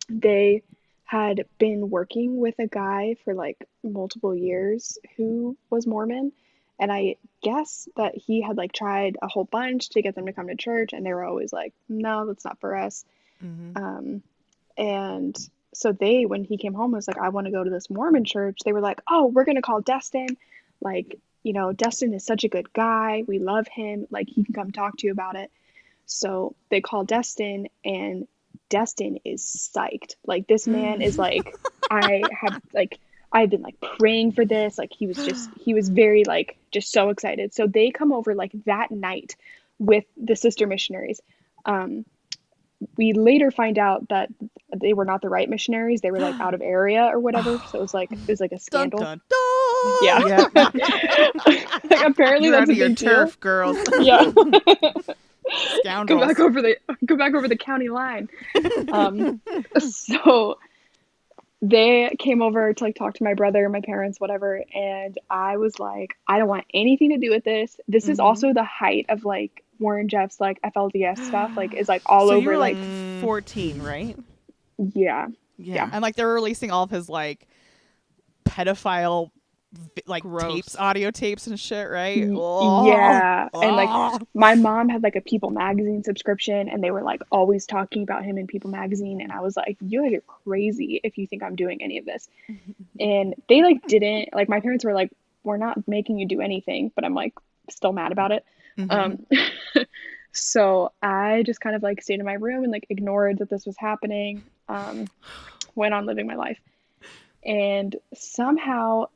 they 0.09 0.63
had 1.05 1.45
been 1.57 1.89
working 1.89 2.37
with 2.37 2.55
a 2.59 2.67
guy 2.67 3.15
for 3.23 3.33
like 3.33 3.67
multiple 3.83 4.35
years 4.35 4.97
who 5.17 5.57
was 5.69 5.85
Mormon, 5.85 6.31
and 6.79 6.91
I 6.91 7.15
guess 7.41 7.87
that 7.97 8.15
he 8.15 8.41
had 8.41 8.57
like 8.57 8.71
tried 8.71 9.17
a 9.21 9.27
whole 9.27 9.45
bunch 9.45 9.89
to 9.89 10.01
get 10.01 10.15
them 10.15 10.25
to 10.25 10.33
come 10.33 10.47
to 10.47 10.55
church, 10.55 10.93
and 10.93 11.05
they 11.05 11.13
were 11.13 11.25
always 11.25 11.53
like, 11.53 11.73
"No, 11.89 12.25
that's 12.25 12.45
not 12.45 12.59
for 12.59 12.75
us." 12.75 13.05
hmm 13.39 13.75
Um, 13.75 14.23
and 14.77 15.37
so 15.73 15.91
they, 15.91 16.25
when 16.25 16.43
he 16.43 16.57
came 16.57 16.73
home, 16.73 16.91
was 16.91 17.07
like, 17.07 17.17
I 17.17 17.29
want 17.29 17.45
to 17.45 17.51
go 17.51 17.63
to 17.63 17.69
this 17.69 17.89
Mormon 17.89 18.25
church. 18.25 18.59
They 18.65 18.73
were 18.73 18.81
like, 18.81 19.01
Oh, 19.09 19.27
we're 19.27 19.45
gonna 19.45 19.61
call 19.61 19.81
Destin. 19.81 20.37
Like, 20.81 21.19
you 21.43 21.53
know, 21.53 21.71
Destin 21.71 22.13
is 22.13 22.25
such 22.25 22.43
a 22.43 22.49
good 22.49 22.71
guy. 22.73 23.23
We 23.27 23.39
love 23.39 23.67
him. 23.67 24.07
Like, 24.09 24.27
he 24.29 24.43
can 24.43 24.53
come 24.53 24.71
talk 24.71 24.97
to 24.97 25.07
you 25.07 25.13
about 25.13 25.35
it. 25.35 25.51
So 26.11 26.55
they 26.69 26.81
call 26.81 27.03
Destin, 27.05 27.67
and 27.85 28.27
Destin 28.69 29.19
is 29.23 29.43
psyched. 29.75 30.15
Like, 30.25 30.47
this 30.47 30.67
man 30.67 31.01
is 31.01 31.17
like, 31.17 31.55
I 31.91 32.23
have 32.31 32.61
like, 32.73 32.99
I've 33.31 33.49
been 33.49 33.61
like 33.61 33.79
praying 33.97 34.33
for 34.33 34.45
this. 34.45 34.77
Like, 34.77 34.91
he 34.93 35.07
was 35.07 35.17
just, 35.17 35.49
he 35.59 35.73
was 35.73 35.89
very 35.89 36.23
like, 36.25 36.57
just 36.71 36.91
so 36.91 37.09
excited. 37.09 37.53
So 37.53 37.65
they 37.65 37.91
come 37.91 38.11
over 38.11 38.35
like 38.35 38.51
that 38.65 38.91
night 38.91 39.35
with 39.79 40.03
the 40.21 40.35
sister 40.35 40.67
missionaries. 40.67 41.21
Um, 41.65 42.05
we 42.97 43.13
later 43.13 43.51
find 43.51 43.77
out 43.77 44.09
that 44.09 44.29
they 44.75 44.93
were 44.93 45.05
not 45.05 45.21
the 45.21 45.29
right 45.29 45.49
missionaries. 45.49 46.01
They 46.01 46.11
were 46.11 46.19
like 46.19 46.35
out 46.41 46.53
of 46.53 46.61
area 46.61 47.03
or 47.03 47.19
whatever. 47.19 47.57
So 47.69 47.79
it 47.79 47.81
was 47.81 47.93
like 47.93 48.11
it 48.11 48.27
was 48.27 48.41
like 48.41 48.51
a 48.51 48.59
scandal. 48.67 48.99
dun, 48.99 49.21
dun. 49.29 49.97
Yeah. 50.03 50.47
like 51.45 52.05
apparently 52.05 52.49
You're 52.49 52.59
that's 52.59 52.63
out 52.63 52.69
a 52.69 52.71
of 52.71 52.77
your 52.77 52.89
big 52.89 52.97
turf, 52.97 53.39
girls. 53.39 53.77
deal. 53.83 54.33
Yeah. 55.83 56.03
go 56.05 56.19
back 56.19 56.39
over 56.39 56.61
the 56.61 56.77
go 57.05 57.15
back 57.17 57.33
over 57.33 57.47
the 57.47 57.55
county 57.57 57.89
line. 57.89 58.29
Um, 58.91 59.41
so 59.79 60.57
they 61.63 62.15
came 62.19 62.41
over 62.41 62.73
to 62.73 62.83
like 62.83 62.95
talk 62.95 63.15
to 63.15 63.23
my 63.23 63.33
brother, 63.33 63.67
my 63.69 63.81
parents, 63.81 64.19
whatever, 64.19 64.63
and 64.73 65.17
I 65.29 65.57
was 65.57 65.79
like, 65.79 66.15
I 66.27 66.39
don't 66.39 66.47
want 66.47 66.65
anything 66.73 67.09
to 67.11 67.17
do 67.17 67.29
with 67.29 67.43
this. 67.43 67.79
This 67.87 68.07
is 68.09 68.17
Mhm. 68.19 68.23
also 68.23 68.53
the 68.53 68.63
height 68.63 69.05
of 69.09 69.25
like 69.25 69.63
Warren 69.79 70.07
Jeffs' 70.09 70.39
like 70.39 70.59
FLDS 70.63 71.19
stuff, 71.27 71.55
like 71.55 71.73
is 71.73 71.87
like 71.89 72.01
all 72.05 72.27
so 72.29 72.35
over 72.35 72.57
like 72.57 72.77
Mm. 72.77 73.21
14, 73.21 73.81
right? 73.81 74.17
yeah. 74.93 75.27
Yeah. 75.57 75.87
and 75.93 76.01
like 76.01 76.15
they're 76.15 76.33
releasing 76.33 76.71
all 76.71 76.83
of 76.83 76.89
his 76.89 77.07
like 77.09 77.47
pedophile 78.45 79.29
like 80.05 80.23
Gross. 80.23 80.53
tapes, 80.53 80.75
audio 80.75 81.11
tapes 81.11 81.47
and 81.47 81.59
shit, 81.59 81.89
right? 81.89 82.29
Y- 82.29 82.35
Oh. 82.35 82.85
Yeah, 82.85 83.49
and 83.53 83.75
like 83.75 84.21
my 84.33 84.55
mom 84.55 84.89
had 84.89 85.01
like 85.03 85.15
a 85.15 85.21
People 85.21 85.49
magazine 85.49 86.03
subscription, 86.03 86.69
and 86.69 86.83
they 86.83 86.91
were 86.91 87.01
like 87.01 87.21
always 87.31 87.65
talking 87.65 88.03
about 88.03 88.23
him 88.23 88.37
in 88.37 88.47
People 88.47 88.69
magazine, 88.69 89.21
and 89.21 89.31
I 89.31 89.39
was 89.41 89.55
like, 89.55 89.77
"You 89.81 90.03
guys 90.03 90.13
are 90.13 90.21
crazy 90.21 90.99
if 91.03 91.17
you 91.17 91.25
think 91.27 91.43
I'm 91.43 91.55
doing 91.55 91.81
any 91.81 91.97
of 91.97 92.05
this." 92.05 92.27
and 92.99 93.33
they 93.47 93.61
like 93.63 93.85
didn't 93.87 94.33
like 94.33 94.49
my 94.49 94.59
parents 94.59 94.83
were 94.85 94.93
like, 94.93 95.11
"We're 95.43 95.57
not 95.57 95.87
making 95.87 96.19
you 96.19 96.27
do 96.27 96.41
anything," 96.41 96.91
but 96.95 97.05
I'm 97.05 97.15
like 97.15 97.33
still 97.69 97.93
mad 97.93 98.11
about 98.11 98.31
it. 98.31 98.45
Mhm. 98.77 98.91
Um, 98.91 99.85
so 100.33 100.91
I 101.01 101.43
just 101.45 101.61
kind 101.61 101.75
of 101.75 101.83
like 101.83 102.01
stayed 102.01 102.19
in 102.19 102.25
my 102.25 102.33
room 102.33 102.63
and 102.63 102.71
like 102.71 102.85
ignored 102.89 103.39
that 103.39 103.49
this 103.49 103.65
was 103.65 103.77
happening. 103.77 104.43
Um, 104.69 105.07
went 105.75 105.93
on 105.93 106.05
living 106.05 106.27
my 106.27 106.35
life, 106.35 106.59
and 107.45 107.95
somehow, 108.13 109.07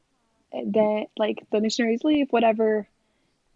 then 0.66 1.06
like 1.18 1.46
the 1.52 1.60
missionaries 1.62 2.04
leave, 2.04 2.28
whatever, 2.31 2.88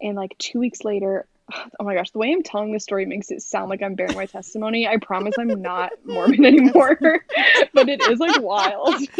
and 0.00 0.16
like 0.16 0.36
two 0.38 0.58
weeks 0.58 0.84
later. 0.84 1.26
Oh 1.80 1.82
my 1.84 1.94
gosh, 1.96 2.10
the 2.12 2.18
way 2.18 2.30
I'm 2.32 2.44
telling 2.44 2.72
this 2.72 2.84
story 2.84 3.06
makes 3.06 3.32
it 3.32 3.42
sound 3.42 3.70
like 3.70 3.82
I'm 3.82 3.96
bearing 3.96 4.14
my 4.14 4.26
testimony. 4.26 4.86
I 4.86 4.98
promise 4.98 5.34
I'm 5.36 5.60
not 5.60 5.90
Mormon 6.04 6.44
anymore, 6.44 6.96
but 7.74 7.88
it 7.88 8.00
is 8.08 8.20
like 8.20 8.40
wild. 8.40 8.94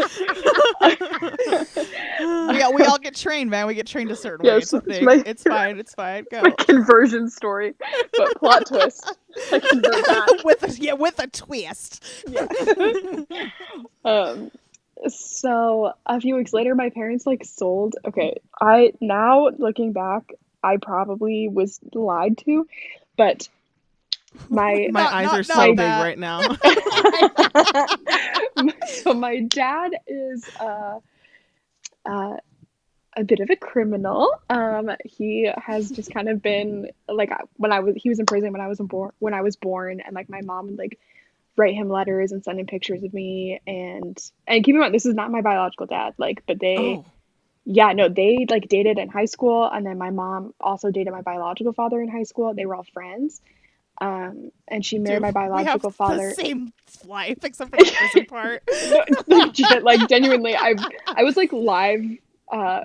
we, 2.50 2.62
all, 2.62 2.72
we 2.74 2.84
all 2.84 2.98
get 2.98 3.16
trained, 3.16 3.50
man. 3.50 3.66
We 3.66 3.74
get 3.74 3.88
trained 3.88 4.10
a 4.12 4.16
certain 4.16 4.46
way. 4.46 4.54
Yes, 4.54 4.62
It's 4.64 4.72
a 4.72 4.76
it's 4.76 4.86
thing. 4.86 5.04
my- 5.04 5.22
It's 5.26 5.42
fine. 5.42 5.78
It's 5.80 5.94
fine. 5.94 6.24
Go. 6.30 6.42
my 6.42 6.50
conversion 6.52 7.28
story, 7.30 7.74
but 8.16 8.36
plot 8.38 8.66
twist. 8.66 9.12
I 9.52 9.58
convert 9.58 9.82
that. 10.06 10.42
with 10.44 10.62
a, 10.62 10.80
yeah, 10.80 10.92
with 10.92 11.18
a 11.18 11.26
twist. 11.26 12.04
Yeah. 12.28 12.46
um 14.04 14.50
so 15.08 15.92
a 16.06 16.20
few 16.20 16.36
weeks 16.36 16.52
later 16.52 16.74
my 16.74 16.90
parents 16.90 17.26
like 17.26 17.44
sold 17.44 17.96
okay 18.04 18.38
i 18.60 18.92
now 19.00 19.48
looking 19.58 19.92
back 19.92 20.32
i 20.62 20.76
probably 20.76 21.48
was 21.48 21.80
lied 21.94 22.36
to 22.38 22.66
but 23.16 23.48
my 24.48 24.88
My 24.92 25.02
Not- 25.02 25.12
eyes 25.12 25.26
not- 25.26 25.34
are 25.34 25.38
not 25.38 25.46
so 25.46 25.66
big 25.68 25.76
that. 25.78 26.02
right 26.02 26.18
now. 26.18 26.40
so 28.86 29.12
my 29.14 29.40
dad 29.40 29.92
is 30.06 30.48
uh 30.60 31.00
uh 32.06 32.36
a 33.16 33.24
bit 33.24 33.40
of 33.40 33.50
a 33.50 33.56
criminal. 33.56 34.30
Um, 34.48 34.92
he 35.04 35.50
has 35.56 35.90
just 35.90 36.12
kind 36.14 36.28
of 36.28 36.40
been 36.40 36.90
like 37.08 37.32
when 37.56 37.72
I 37.72 37.80
was 37.80 37.96
he 37.96 38.08
was 38.08 38.20
in 38.20 38.26
prison 38.26 38.52
when 38.52 38.60
I 38.60 38.68
was 38.68 38.78
born 38.78 39.10
when 39.18 39.34
I 39.34 39.40
was 39.42 39.56
born, 39.56 40.00
and 40.00 40.14
like 40.14 40.28
my 40.28 40.42
mom 40.42 40.66
would 40.66 40.78
like 40.78 40.98
write 41.56 41.74
him 41.74 41.88
letters 41.88 42.32
and 42.32 42.42
send 42.44 42.58
him 42.60 42.66
pictures 42.66 43.02
of 43.02 43.12
me, 43.12 43.60
and 43.66 44.16
and 44.46 44.64
keep 44.64 44.74
in 44.74 44.80
mind 44.80 44.94
this 44.94 45.06
is 45.06 45.14
not 45.14 45.30
my 45.30 45.40
biological 45.42 45.86
dad, 45.86 46.14
like, 46.18 46.42
but 46.46 46.58
they 46.60 46.76
oh, 46.76 47.04
yeah 47.64 47.92
no 47.92 48.08
they 48.08 48.46
like 48.48 48.68
dated 48.68 48.98
in 48.98 49.08
high 49.08 49.26
school, 49.26 49.68
and 49.70 49.84
then 49.84 49.98
my 49.98 50.10
mom 50.10 50.54
also 50.60 50.90
dated 50.90 51.12
my 51.12 51.22
biological 51.22 51.72
father 51.72 52.00
in 52.00 52.08
high 52.08 52.22
school. 52.24 52.54
They 52.54 52.66
were 52.66 52.74
all 52.76 52.86
friends, 52.92 53.40
um, 54.00 54.50
and 54.68 54.84
she 54.84 54.98
married 54.98 55.16
Dude, 55.16 55.22
my 55.22 55.30
biological 55.32 55.90
father. 55.90 56.28
The 56.30 56.34
same 56.34 56.72
life, 57.06 57.38
except 57.44 57.70
for 57.70 57.76
the 57.76 57.92
prison 57.98 58.24
part. 58.26 58.62
legit, 59.26 59.82
like 59.82 60.08
genuinely 60.08 60.56
i 60.56 60.74
i 61.06 61.22
was 61.22 61.36
like 61.36 61.52
live 61.52 62.02
uh 62.52 62.82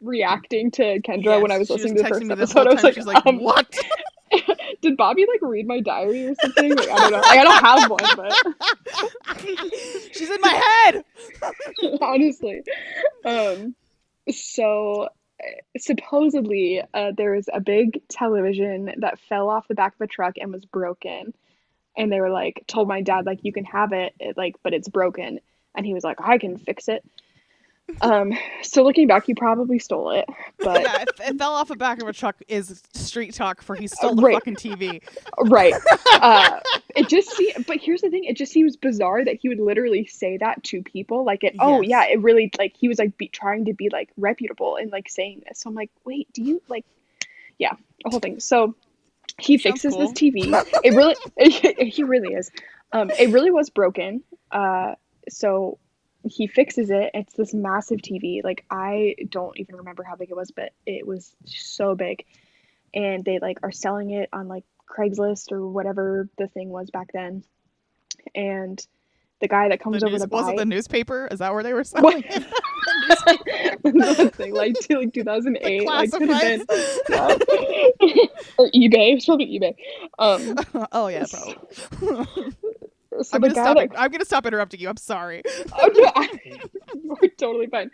reacting 0.00 0.70
to 0.72 1.00
kendra 1.00 1.40
when 1.40 1.50
i 1.52 1.58
was 1.58 1.70
Yes, 1.70 1.78
listening 1.78 1.96
to 1.96 2.02
the 2.02 2.08
first 2.08 2.20
this 2.28 2.30
episode 2.30 2.66
i 2.66 2.72
was 2.74 2.82
like, 2.82 2.94
She's 2.94 3.06
like, 3.06 3.24
um, 3.26 3.40
what? 3.40 3.66
did 4.82 4.96
bobby 4.96 5.26
like 5.26 5.40
read 5.42 5.66
my 5.66 5.80
diary 5.80 6.26
or 6.26 6.34
something? 6.40 6.74
Like 6.74 6.88
i 6.88 6.96
don't 6.96 7.12
know. 7.12 7.18
Like, 7.18 7.38
i 7.38 7.44
don't 7.44 7.64
have 7.64 7.90
one 7.90 8.04
but 8.16 8.32
She's 10.12 10.30
in 10.30 10.40
my 10.40 10.62
head. 10.84 11.04
honestly. 12.00 12.62
Um 13.24 13.74
so 14.30 15.08
uh, 15.42 15.78
supposedly 15.78 16.82
uh, 16.94 17.12
there 17.16 17.32
was 17.32 17.48
a 17.52 17.60
big 17.60 18.06
television 18.08 18.92
that 18.98 19.18
fell 19.18 19.48
off 19.48 19.68
the 19.68 19.74
back 19.74 19.94
of 19.94 20.00
a 20.00 20.06
truck 20.06 20.34
and 20.40 20.52
was 20.52 20.64
broken. 20.64 21.34
And 21.96 22.10
they 22.10 22.20
were 22.20 22.30
like 22.30 22.64
told 22.66 22.88
my 22.88 23.02
dad 23.02 23.26
like 23.26 23.40
you 23.42 23.52
can 23.52 23.64
have 23.64 23.92
it, 23.92 24.14
it 24.18 24.36
like 24.36 24.56
but 24.62 24.74
it's 24.74 24.88
broken. 24.88 25.40
And 25.74 25.86
he 25.86 25.94
was 25.94 26.04
like 26.04 26.20
i 26.20 26.38
can 26.38 26.58
fix 26.58 26.88
it 26.88 27.04
um 28.00 28.32
so 28.62 28.82
looking 28.82 29.06
back 29.06 29.24
he 29.26 29.34
probably 29.34 29.78
stole 29.78 30.10
it 30.10 30.24
but 30.58 30.82
yeah, 30.82 31.02
it, 31.02 31.08
it 31.24 31.38
fell 31.38 31.52
off 31.52 31.68
the 31.68 31.76
back 31.76 32.00
of 32.00 32.08
a 32.08 32.12
truck 32.12 32.36
is 32.48 32.82
street 32.94 33.34
talk 33.34 33.60
for 33.62 33.76
he 33.76 33.86
stole 33.86 34.14
the 34.14 34.22
Right. 34.22 34.34
fucking 34.34 34.56
TV. 34.56 35.02
right. 35.46 35.74
Uh 36.12 36.58
it 36.96 37.08
just 37.08 37.30
see 37.30 37.52
but 37.66 37.78
here's 37.78 38.00
the 38.00 38.10
thing 38.10 38.24
it 38.24 38.36
just 38.36 38.52
seems 38.52 38.76
bizarre 38.76 39.24
that 39.24 39.36
he 39.40 39.48
would 39.48 39.60
literally 39.60 40.06
say 40.06 40.36
that 40.38 40.62
to 40.64 40.82
people 40.82 41.24
like 41.24 41.44
it 41.44 41.54
oh 41.60 41.80
yeah 41.82 42.04
it 42.06 42.20
really 42.22 42.50
like 42.58 42.74
he 42.76 42.88
was 42.88 42.98
like 42.98 43.16
be, 43.18 43.28
trying 43.28 43.64
to 43.66 43.72
be 43.74 43.88
like 43.90 44.10
reputable 44.16 44.76
and 44.76 44.90
like 44.92 45.08
saying 45.08 45.42
this. 45.48 45.60
So 45.60 45.68
i'm 45.70 45.74
like 45.74 45.90
wait 46.04 46.32
do 46.32 46.42
you 46.42 46.62
like 46.68 46.84
yeah 47.58 47.72
a 48.06 48.10
whole 48.10 48.20
thing. 48.20 48.40
So 48.40 48.74
he 49.38 49.58
Sounds 49.58 49.80
fixes 49.82 49.94
cool. 49.94 50.00
this 50.00 50.12
tv 50.12 50.64
it 50.84 50.94
really 50.94 51.16
he 51.90 52.02
really 52.04 52.34
is. 52.34 52.50
Um 52.92 53.10
it 53.10 53.30
really 53.30 53.50
was 53.50 53.70
broken. 53.70 54.22
Uh 54.50 54.94
so 55.28 55.78
he 56.24 56.46
fixes 56.46 56.90
it 56.90 57.10
it's 57.14 57.34
this 57.34 57.52
massive 57.52 57.98
tv 57.98 58.42
like 58.44 58.64
i 58.70 59.14
don't 59.28 59.58
even 59.58 59.76
remember 59.76 60.02
how 60.02 60.14
big 60.14 60.30
it 60.30 60.36
was 60.36 60.50
but 60.50 60.72
it 60.86 61.06
was 61.06 61.34
so 61.44 61.94
big 61.94 62.24
and 62.94 63.24
they 63.24 63.38
like 63.38 63.58
are 63.62 63.72
selling 63.72 64.10
it 64.10 64.28
on 64.32 64.48
like 64.48 64.64
Craigslist 64.92 65.52
or 65.52 65.66
whatever 65.66 66.28
the 66.38 66.48
thing 66.48 66.68
was 66.68 66.90
back 66.90 67.10
then. 67.12 67.44
And 68.34 68.84
the 69.40 69.48
guy 69.48 69.68
that 69.68 69.78
The 69.78 69.84
comes 69.84 70.02
over 70.02 70.12
news, 70.12 70.22
to 70.22 70.28
was 70.28 70.48
it 70.48 70.56
the 70.56 70.64
newspaper? 70.64 71.28
Is 71.30 71.38
that 71.40 71.52
where 71.52 71.62
they 71.62 71.72
were 71.72 71.84
selling 71.84 72.24
it? 72.26 72.44
That 73.82 74.34
thing, 74.34 74.54
like 74.54 74.74
to 74.74 74.98
like 74.98 75.12
2008 75.12 75.84
like 75.84 76.10
could 76.12 76.28
have 76.28 76.40
been 76.40 76.64
yeah. 77.08 77.36
or 78.58 78.70
eBay, 78.70 79.16
it's 79.16 79.26
probably 79.26 79.58
eBay. 79.58 79.74
Um, 80.18 80.56
oh 80.92 81.08
yeah, 81.08 81.24
probably. 81.28 82.52
So 83.20 83.34
I'm 83.34 83.40
gonna 83.40 83.54
stop. 83.54 83.76
I'm 83.96 84.10
gonna 84.10 84.24
stop 84.24 84.46
interrupting 84.46 84.80
you. 84.80 84.88
I'm 84.88 84.96
sorry. 84.96 85.42
oh, 85.72 85.90
no, 85.94 86.12
I- 86.14 86.28
you're 87.22 87.30
totally 87.36 87.66
fine. 87.66 87.90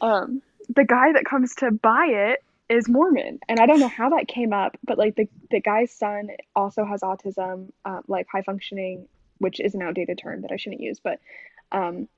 Um, 0.00 0.42
the 0.74 0.84
guy 0.84 1.12
that 1.12 1.24
comes 1.24 1.54
to 1.56 1.70
buy 1.70 2.06
it 2.10 2.44
is 2.68 2.88
Mormon, 2.88 3.38
and 3.48 3.58
I 3.60 3.66
don't 3.66 3.80
know 3.80 3.88
how 3.88 4.10
that 4.10 4.28
came 4.28 4.52
up, 4.52 4.76
but 4.84 4.98
like 4.98 5.16
the 5.16 5.28
the 5.50 5.60
guy's 5.60 5.92
son 5.92 6.28
also 6.54 6.84
has 6.84 7.00
autism, 7.00 7.68
uh, 7.84 8.00
like 8.08 8.26
high 8.30 8.42
functioning, 8.42 9.06
which 9.38 9.60
is 9.60 9.74
an 9.74 9.82
outdated 9.82 10.18
term 10.18 10.42
that 10.42 10.52
I 10.52 10.56
shouldn't 10.56 10.82
use, 10.82 11.00
but 11.02 11.20
um, 11.72 12.08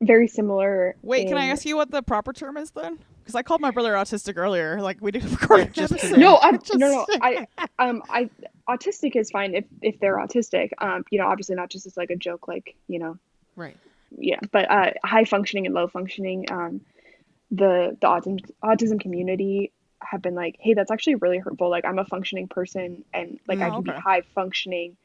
very 0.00 0.28
similar. 0.28 0.96
Wait, 1.02 1.28
can 1.28 1.36
I 1.38 1.46
ask 1.46 1.64
you 1.64 1.76
what 1.76 1.90
the 1.90 2.02
proper 2.02 2.32
term 2.32 2.56
is 2.56 2.70
then? 2.72 2.98
Because 3.20 3.34
I 3.34 3.42
called 3.42 3.60
my 3.60 3.70
brother 3.70 3.92
autistic 3.94 4.36
earlier. 4.36 4.80
Like 4.82 4.98
we 5.00 5.10
did 5.10 5.24
record 5.30 5.60
an 5.60 5.72
just 5.72 5.92
episode. 5.94 6.18
No, 6.18 6.36
I 6.36 6.52
Just 6.52 6.74
no 6.74 6.88
no 6.88 7.06
saying. 7.08 7.46
I 7.58 7.66
um 7.78 8.02
I 8.10 8.28
autistic 8.68 9.16
is 9.16 9.30
fine 9.30 9.54
if 9.54 9.64
if 9.82 9.98
they're 10.00 10.16
autistic. 10.18 10.70
Um, 10.78 11.04
you 11.10 11.18
know, 11.18 11.26
obviously 11.26 11.54
not 11.54 11.70
just 11.70 11.86
as 11.86 11.96
like 11.96 12.10
a 12.10 12.16
joke, 12.16 12.46
like 12.48 12.74
you 12.88 12.98
know, 12.98 13.18
Right. 13.56 13.76
yeah, 14.16 14.40
but 14.52 14.70
uh, 14.70 14.90
high 15.04 15.24
functioning 15.24 15.64
and 15.66 15.74
low 15.74 15.88
functioning, 15.88 16.46
um, 16.50 16.80
the 17.50 17.96
the 18.00 18.06
autism 18.06 18.40
autism 18.62 19.00
community 19.00 19.72
have 20.02 20.20
been 20.20 20.34
like, 20.34 20.56
hey, 20.60 20.74
that's 20.74 20.90
actually 20.90 21.14
really 21.14 21.38
hurtful. 21.38 21.70
Like, 21.70 21.86
I'm 21.86 21.98
a 21.98 22.04
functioning 22.04 22.46
person, 22.48 23.04
and 23.14 23.38
like 23.48 23.60
I 23.60 23.68
Oh, 23.70 23.72
can 23.74 23.82
be 23.84 23.90
high 23.92 24.20
functioning, 24.34 24.96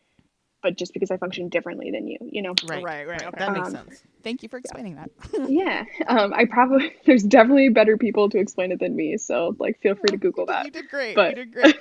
but 0.61 0.77
just 0.77 0.93
because 0.93 1.09
I 1.11 1.17
function 1.17 1.49
differently 1.49 1.91
than 1.91 2.07
you, 2.07 2.17
you 2.21 2.41
know. 2.41 2.53
Right. 2.67 2.83
Right, 2.83 3.07
right, 3.07 3.21
okay. 3.27 3.37
That 3.39 3.53
makes 3.53 3.67
Um, 3.69 3.73
sense. 3.75 4.03
Thank 4.23 4.43
you 4.43 4.49
for 4.49 4.57
explaining 4.57 4.95
that. 4.95 5.09
yeah, 5.49 5.85
um, 6.07 6.33
I 6.33 6.45
probably 6.45 6.93
there's 7.05 7.23
definitely 7.23 7.69
better 7.69 7.97
people 7.97 8.29
to 8.29 8.37
explain 8.39 8.71
it 8.71 8.79
than 8.79 8.95
me, 8.95 9.17
so 9.17 9.55
like 9.59 9.79
feel 9.81 9.95
free 9.95 10.09
to 10.11 10.17
Google 10.17 10.45
that. 10.47 10.65
You 10.65 10.71
did 10.71 10.89
great. 10.89 11.15
but- 11.15 11.37
you 11.37 11.45
did 11.45 11.53
great. 11.53 11.77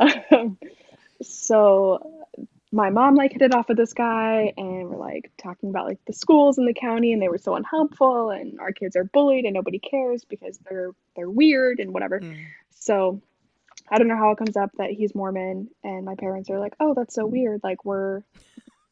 um, 0.32 0.58
so 1.22 2.26
my 2.72 2.90
mom 2.90 3.14
like 3.14 3.32
hit 3.32 3.42
it 3.42 3.54
off 3.54 3.68
with 3.68 3.76
this 3.76 3.92
guy 3.94 4.52
and 4.56 4.88
we're 4.90 4.96
like 4.96 5.30
talking 5.38 5.70
about 5.70 5.86
like 5.86 5.98
the 6.06 6.12
schools 6.12 6.58
in 6.58 6.66
the 6.66 6.74
county 6.74 7.12
and 7.12 7.22
they 7.22 7.28
were 7.28 7.38
so 7.38 7.54
unhelpful 7.54 8.30
and 8.30 8.58
our 8.60 8.72
kids 8.72 8.96
are 8.96 9.04
bullied 9.04 9.44
and 9.44 9.54
nobody 9.54 9.78
cares 9.78 10.24
because 10.24 10.58
they're 10.68 10.90
they're 11.14 11.30
weird 11.30 11.78
and 11.78 11.92
whatever 11.94 12.20
Mm. 12.20 12.36
so 12.70 13.22
i 13.90 13.98
don't 13.98 14.08
know 14.08 14.16
how 14.16 14.30
it 14.30 14.38
comes 14.38 14.56
up 14.56 14.70
that 14.78 14.90
he's 14.90 15.14
mormon 15.14 15.68
and 15.84 16.04
my 16.04 16.14
parents 16.14 16.50
are 16.50 16.58
like 16.58 16.74
oh 16.80 16.94
that's 16.94 17.14
so 17.14 17.26
weird 17.26 17.60
like 17.62 17.84
we're 17.84 18.22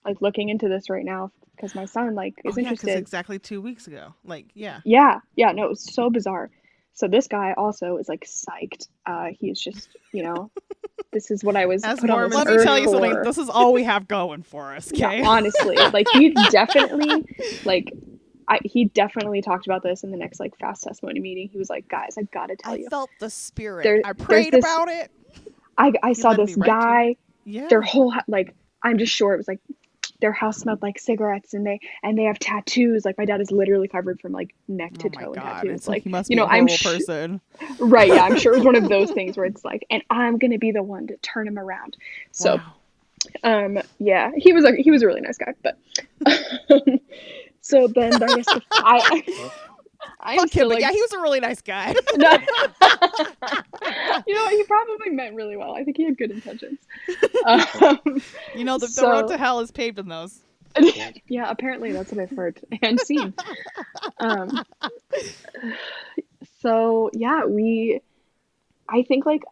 like 0.05 0.21
looking 0.21 0.49
into 0.49 0.69
this 0.69 0.91
right 0.91 1.05
now 1.05 1.31
because 1.57 1.75
my 1.75 1.85
son 1.85 2.15
like 2.15 2.35
is 2.45 2.57
Oh, 2.57 2.61
yeah, 2.61 2.69
interested 2.71 2.99
exactly 2.99 3.39
two 3.39 3.61
weeks 3.61 3.87
ago. 3.87 4.15
Like, 4.25 4.47
yeah. 4.55 4.81
yeah, 4.85 5.21
yeah, 5.37 5.53
no, 5.53 5.65
it 5.65 5.69
was 5.71 5.95
so 5.95 6.11
bizarre. 6.11 6.51
So 6.95 7.09
this 7.09 7.27
guy 7.27 7.55
also 7.57 7.97
is 7.97 8.09
like 8.09 8.25
psyched. 8.25 8.89
Uh, 9.07 9.29
he's 9.39 9.61
just, 9.61 9.89
you 10.13 10.23
know, 10.23 10.51
this 11.13 11.31
is 11.31 11.43
what 11.43 11.57
I 11.57 11.67
was 11.67 11.83
As 11.83 12.01
put 12.01 12.11
on 12.11 12.29
this 12.29 12.35
Mormons 12.35 12.51
Let 12.51 12.57
me 12.59 12.65
tell 12.65 12.79
you 12.79 12.89
something. 12.89 13.13
for. 13.13 13.25
This 13.25 13.39
is 13.39 13.49
all 13.49 13.73
we 13.73 13.85
have 13.85 14.07
going 14.07 14.43
for 14.43 14.75
us. 14.75 14.93
Yeah, 14.93 15.23
honestly, 15.27 15.77
like 15.93 16.07
he 16.13 16.31
definitely, 16.51 17.25
like, 17.65 17.93
I 18.49 18.59
he 18.65 18.87
definitely 18.87 19.43
talked 19.43 19.67
about 19.67 19.83
this 19.83 20.05
in 20.05 20.11
the 20.11 20.17
next 20.17 20.41
like 20.41 20.57
fast 20.59 20.83
testimony 20.85 21.21
meeting. 21.21 21.49
He 21.49 21.59
was 21.59 21.71
like, 21.71 21.89
guys, 21.89 22.17
I 22.19 22.23
gotta 22.23 22.57
tell 22.57 22.73
I 22.73 22.77
you, 22.77 22.87
I 22.87 22.91
felt 22.91 23.11
the 23.21 23.31
spirit. 23.31 23.85
There- 23.85 24.03
I 24.05 24.13
prayed 24.13 24.53
this- 24.53 24.65
about 24.65 24.89
it. 24.89 25.11
I 25.79 25.93
I 26.03 26.13
saw 26.13 26.35
this 26.35 26.57
right 26.57 26.67
guy. 26.67 27.17
Yeah. 27.45 27.67
Their 27.69 27.83
whole 27.83 28.15
like, 28.29 28.55
I'm 28.83 28.99
just 28.99 29.13
sure 29.13 29.35
it 29.35 29.37
was 29.39 29.49
like 29.49 29.61
their 30.21 30.33
house 30.33 30.59
smelled 30.59 30.81
like 30.81 30.99
cigarettes 30.99 31.53
and 31.55 31.67
they 31.67 31.81
and 32.03 32.17
they 32.17 32.23
have 32.25 32.39
tattoos. 32.39 33.05
Like 33.05 33.19
my 33.19 33.25
dad 33.25 33.41
is 33.41 33.51
literally 33.51 33.89
covered 33.89 34.21
from 34.21 34.33
like 34.33 34.55
neck 34.69 34.95
to 34.99 35.09
Oh 35.09 35.11
toe 35.11 35.33
in 35.33 35.41
tattoos. 35.41 35.75
It's 35.75 35.89
like 35.89 35.97
Like 35.97 36.03
he 36.05 36.09
must 36.11 36.31
you 36.31 36.37
be 36.37 36.41
know, 36.41 36.47
a 36.47 36.51
I'm 36.51 36.69
sh- 36.69 36.83
person. 36.85 37.41
right, 37.79 38.09
yeah, 38.09 38.23
I'm 38.25 38.39
sure 38.39 38.53
it 38.53 38.57
was 38.59 38.65
one 38.65 38.77
of 38.77 38.89
those 38.89 39.11
things 39.19 39.37
where 39.37 39.47
it's 39.47 39.65
like, 39.65 39.85
and 39.91 40.03
I'm 40.11 40.39
gonna 40.39 40.59
be 40.59 40.71
the 40.71 40.83
one 40.83 41.09
to 41.09 41.17
turn 41.19 41.47
him 41.49 41.59
around. 41.59 41.97
So. 42.33 42.57
Wow. 42.57 42.63
Um, 43.43 43.79
yeah, 43.99 44.33
he 44.37 44.53
was 44.53 44.65
a 44.67 44.73
he 44.77 44.91
was 44.91 45.03
a 45.03 45.07
really 45.07 45.23
nice 45.23 45.39
guy, 45.39 45.55
but 45.63 45.79
so 47.65 47.89
then 47.89 48.23
I 48.23 48.27
guess 48.27 48.45
the, 48.45 48.63
I 48.73 49.25
I'm 50.21 50.37
Fuck 50.39 50.45
him, 50.45 50.49
still 50.49 50.69
like, 50.69 50.81
yeah, 50.81 50.93
he 50.93 51.01
was 51.01 51.13
a 51.15 51.21
really 51.21 51.41
nice 51.41 51.63
guy. 51.63 51.95
no. 52.17 52.31
you 54.27 54.35
know, 54.35 54.49
he 54.51 54.63
probably 54.65 55.09
meant 55.11 55.35
really 55.35 55.57
well. 55.57 55.75
I 55.75 55.83
think 55.83 55.97
he 55.97 56.05
had 56.05 56.19
good 56.19 56.31
intentions. 56.31 56.79
Um, 57.47 57.99
you 58.55 58.65
know, 58.65 58.77
the, 58.77 58.87
the 58.87 59.09
road 59.09 59.29
to 59.29 59.39
hell 59.39 59.61
is 59.61 59.71
paved 59.71 59.99
in 59.99 60.09
those. 60.09 60.43
yeah, 61.27 61.49
apparently 61.51 61.93
that's 61.93 62.13
what 62.13 62.21
I've 62.21 62.37
heard 62.37 62.61
and 62.83 63.01
seen. 63.01 63.33
Um, 64.19 64.63
so 66.61 67.09
yeah, 67.15 67.47
we, 67.47 68.03
I 68.87 69.05
think 69.05 69.25
like 69.25 69.43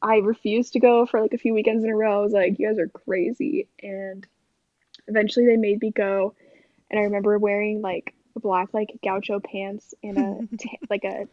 I 0.00 0.18
refused 0.18 0.74
to 0.74 0.80
go 0.80 1.04
for 1.04 1.20
like 1.20 1.32
a 1.32 1.38
few 1.38 1.52
weekends 1.52 1.82
in 1.82 1.90
a 1.90 1.96
row. 1.96 2.20
I 2.20 2.22
was 2.22 2.32
like, 2.32 2.60
you 2.60 2.68
guys 2.68 2.78
are 2.78 2.86
crazy, 2.86 3.66
and 3.82 4.24
eventually 5.08 5.46
they 5.46 5.56
made 5.56 5.80
me 5.80 5.90
go. 5.90 6.34
And 6.90 7.00
I 7.00 7.04
remember 7.04 7.38
wearing 7.38 7.82
like 7.82 8.14
black 8.36 8.68
like 8.72 8.98
gaucho 9.02 9.40
pants 9.40 9.94
and 10.02 10.18
a 10.18 10.56
ta- 10.62 10.86
like 10.90 11.04
a 11.04 11.26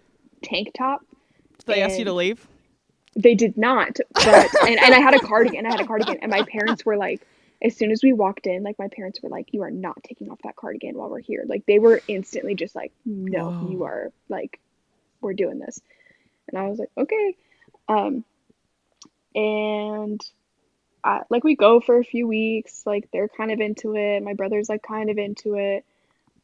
tank 0.44 0.70
top. 0.76 1.06
Did 1.60 1.68
they 1.68 1.82
ask 1.82 2.00
you 2.00 2.06
to 2.06 2.14
leave? 2.14 2.48
They 3.16 3.36
did 3.36 3.58
not, 3.58 3.98
but 4.14 4.56
and, 4.66 4.80
and 4.80 4.96
I 4.96 5.00
had 5.00 5.14
a 5.14 5.20
cardigan. 5.20 5.66
I 5.66 5.72
had 5.72 5.82
a 5.82 5.86
cardigan, 5.86 6.20
and 6.22 6.32
my 6.32 6.44
parents 6.44 6.86
were 6.86 6.96
like, 6.96 7.28
as 7.62 7.76
soon 7.76 7.92
as 7.92 8.02
we 8.02 8.14
walked 8.14 8.48
in, 8.48 8.64
like 8.64 8.80
my 8.80 8.88
parents 8.88 9.22
were 9.22 9.30
like, 9.30 9.54
"You 9.54 9.64
are 9.64 9.72
not 9.72 10.02
taking 10.04 10.32
off 10.32 10.40
that 10.44 10.56
cardigan 10.56 10.98
while 10.98 11.10
we're 11.10 11.20
here." 11.20 11.44
Like 11.46 11.66
they 11.66 11.78
were 11.78 12.02
instantly 12.08 12.56
just 12.56 12.74
like, 12.74 12.94
"No, 13.06 13.52
Whoa. 13.52 13.70
you 13.70 13.84
are 13.84 14.12
like, 14.30 14.60
we're 15.20 15.34
doing 15.34 15.60
this," 15.60 15.82
and 16.48 16.58
I 16.58 16.68
was 16.68 16.80
like, 16.80 16.90
"Okay," 16.98 17.36
um, 17.90 18.24
and 19.36 20.22
I, 21.04 21.22
like 21.30 21.44
we 21.44 21.56
go 21.56 21.80
for 21.80 21.98
a 21.98 22.04
few 22.04 22.28
weeks. 22.28 22.84
Like 22.86 23.10
they're 23.12 23.28
kind 23.30 23.52
of 23.52 23.60
into 23.60 23.96
it. 23.96 24.22
My 24.24 24.34
brother's 24.34 24.70
like 24.70 24.84
kind 24.84 25.10
of 25.10 25.18
into 25.18 25.56
it. 25.56 25.86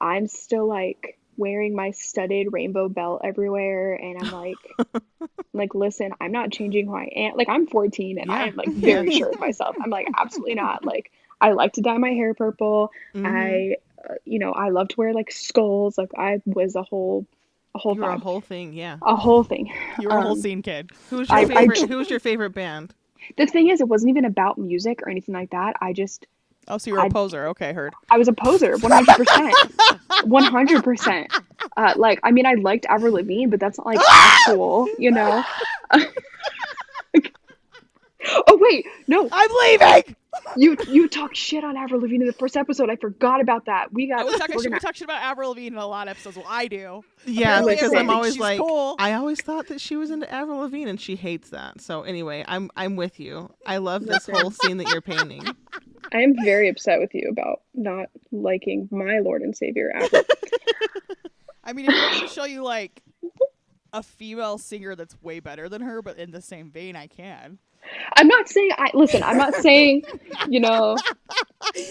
I'm 0.02 0.28
still 0.28 0.68
like 0.68 1.18
wearing 1.38 1.76
my 1.76 1.92
studded 1.92 2.52
rainbow 2.52 2.90
belt 2.90 3.22
everywhere, 3.24 3.94
and 3.94 4.18
I'm 4.24 4.32
like 4.32 4.58
like 5.54 5.74
listen 5.74 6.12
i'm 6.22 6.32
not 6.32 6.52
changing 6.52 6.86
who 6.86 6.96
i 6.96 7.06
am 7.16 7.36
like 7.36 7.50
i'm 7.50 7.66
14 7.66 8.20
and 8.20 8.32
i'm 8.32 8.56
like 8.56 8.70
very 8.70 9.10
sure 9.12 9.30
of 9.30 9.40
myself 9.48 9.76
i'm 9.82 9.90
like 9.90 10.08
absolutely 10.16 10.54
not 10.54 10.86
like 10.86 11.12
i 11.42 11.52
like 11.52 11.74
to 11.74 11.82
dye 11.82 11.98
my 11.98 12.10
hair 12.12 12.34
purple 12.36 12.92
Mhm. 13.16 13.26
i 13.26 13.76
uh, 14.08 14.16
you 14.24 14.38
know 14.38 14.52
i 14.52 14.70
love 14.70 14.88
to 14.90 14.96
wear 14.98 15.14
like 15.14 15.32
skulls 15.32 15.98
like 15.98 16.12
i 16.16 16.42
was 16.46 16.76
a 16.76 16.84
whole 16.84 17.26
a 17.74 17.80
whole 17.80 18.04
a 18.04 18.18
whole 18.20 18.42
thing, 18.42 18.74
yeah. 18.74 18.98
a 19.02 19.16
whole 19.16 19.44
thing 19.44 19.72
You 20.00 20.10
were 20.10 20.18
a 20.18 20.22
whole 20.22 20.32
um, 20.34 20.42
scene 20.42 20.62
kid. 20.62 20.92
Who's 21.10 21.28
your 21.30 21.38
I- 21.38 21.42
I 21.42 21.46
favorite? 21.46 21.78
tr- 21.80 21.88
who's 21.88 22.10
your 22.10 22.20
favorite 22.20 22.52
band? 22.52 22.94
The 23.36 23.46
thing 23.48 23.70
is 23.70 23.82
it 23.82 23.88
wasn't 23.88 24.10
even 24.10 24.26
about 24.26 24.58
music 24.58 25.02
or 25.04 25.10
anything 25.10 25.34
like 25.36 25.50
that 25.52 25.76
i 25.82 25.92
just 25.94 26.26
Oh, 26.70 26.78
so 26.78 26.90
you 26.90 26.96
were 26.96 27.02
a 27.02 27.06
I- 27.06 27.10
poser. 27.10 27.48
Okay, 27.48 27.72
heard. 27.72 27.94
i 28.12 28.18
was 28.18 28.28
a 28.28 28.34
poser 28.34 28.76
100% 28.78 29.52
100% 30.24 31.42
uh, 31.78 31.94
like 31.96 32.20
i 32.24 32.32
mean 32.32 32.46
i 32.46 32.54
liked 32.56 32.86
avril 32.88 33.14
lavigne 33.14 33.46
but 33.48 33.60
that's 33.60 33.78
not 33.78 33.88
like 33.88 34.00
actual 34.10 34.88
you 34.98 35.12
know 35.12 35.44
oh 38.48 38.58
wait 38.60 38.86
no 39.08 39.30
I'm 39.32 39.50
leaving. 39.62 40.16
You 40.56 40.76
you 40.88 41.08
talk 41.08 41.36
shit 41.36 41.64
on 41.64 41.76
Avril 41.78 42.02
Lavigne 42.02 42.22
in 42.24 42.28
the 42.28 42.34
first 42.34 42.58
episode. 42.58 42.90
I 42.90 42.96
forgot 42.96 43.42
about 43.42 43.66
that. 43.66 43.92
We 43.94 44.08
got. 44.08 44.22
I 44.22 44.24
was 44.24 44.36
talking, 44.36 44.56
we're 44.56 44.64
we 44.64 44.70
gonna- 44.70 44.80
talk 44.80 44.96
shit 44.96 45.06
about 45.06 45.22
Avril 45.22 45.50
Lavigne 45.50 45.68
in 45.68 45.78
a 45.78 45.86
lot 45.88 46.08
of 46.08 46.12
episodes. 46.12 46.38
Well, 46.38 46.46
I 46.48 46.68
do. 46.68 47.04
Yeah, 47.26 47.48
Apparently 47.50 47.74
because 47.76 47.86
everyone 47.94 48.10
I'm 48.10 48.16
always 48.16 48.40
like, 48.40 48.60
cool. 48.60 48.96
I 49.00 49.14
always 49.14 49.42
thought 49.42 49.68
that 49.68 49.82
she 49.82 49.96
was 49.96 50.10
into 50.12 50.32
Avril 50.34 50.60
Lavigne, 50.60 50.90
and 50.90 51.00
she 51.00 51.16
hates 51.16 51.50
that. 51.52 51.82
So 51.82 52.04
anyway, 52.04 52.44
I'm 52.48 52.70
I'm 52.76 52.96
with 52.96 53.20
you. 53.20 53.54
I 53.66 53.78
love 53.78 54.06
this 54.06 54.28
whole 54.32 54.52
scene 54.52 54.78
that 54.78 54.90
you're 54.90 55.02
painting. 55.02 55.44
I 56.14 56.22
am 56.22 56.36
very 56.44 56.70
upset 56.70 57.00
with 57.00 57.14
you 57.14 57.28
about 57.30 57.62
not 57.74 58.08
liking 58.32 58.88
my 58.92 59.20
Lord 59.20 59.42
and 59.42 59.56
Savior 59.56 59.92
Avril. 59.94 60.24
I 61.64 61.74
mean, 61.74 61.86
if 61.86 61.94
you 61.96 62.02
want 62.02 62.30
to 62.30 62.34
show 62.34 62.46
you 62.46 62.64
like 62.64 63.04
a 63.92 64.02
female 64.02 64.58
singer 64.58 64.96
that's 64.96 65.22
way 65.22 65.42
better 65.42 65.68
than 65.68 65.82
her, 65.82 66.02
but 66.02 66.18
in 66.18 66.32
the 66.32 66.42
same 66.42 66.72
vein, 66.72 66.96
I 66.96 67.08
can. 67.08 67.60
I'm 68.16 68.28
not 68.28 68.48
saying 68.50 68.72
I 68.78 68.92
listen. 68.94 69.24
I'm 69.24 69.38
not 69.38 69.54
saying 69.56 70.04
you 70.50 70.60
know 70.60 70.98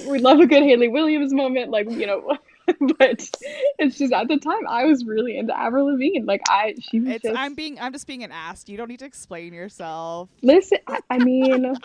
we 0.06 0.18
love 0.18 0.40
a 0.40 0.46
good 0.46 0.62
Hayley 0.62 0.88
Williams 0.88 1.32
moment, 1.32 1.70
like 1.70 1.90
you 1.90 2.06
know. 2.06 2.36
But 2.98 3.30
it's 3.78 3.96
just 3.96 4.12
at 4.12 4.26
the 4.26 4.38
time 4.38 4.66
I 4.68 4.86
was 4.86 5.04
really 5.04 5.38
into 5.38 5.56
Avril 5.56 5.86
Lavigne. 5.86 6.24
Like 6.24 6.42
I, 6.48 6.74
she 6.80 6.98
was 6.98 7.10
It's 7.10 7.22
just. 7.22 7.38
I'm 7.38 7.54
being 7.54 7.78
I'm 7.78 7.92
just 7.92 8.08
being 8.08 8.24
an 8.24 8.32
ass. 8.32 8.64
You 8.66 8.76
don't 8.76 8.88
need 8.88 8.98
to 8.98 9.04
explain 9.04 9.54
yourself, 9.54 10.30
Listen, 10.42 10.78
I, 10.88 10.98
I 11.08 11.18
mean, 11.18 11.76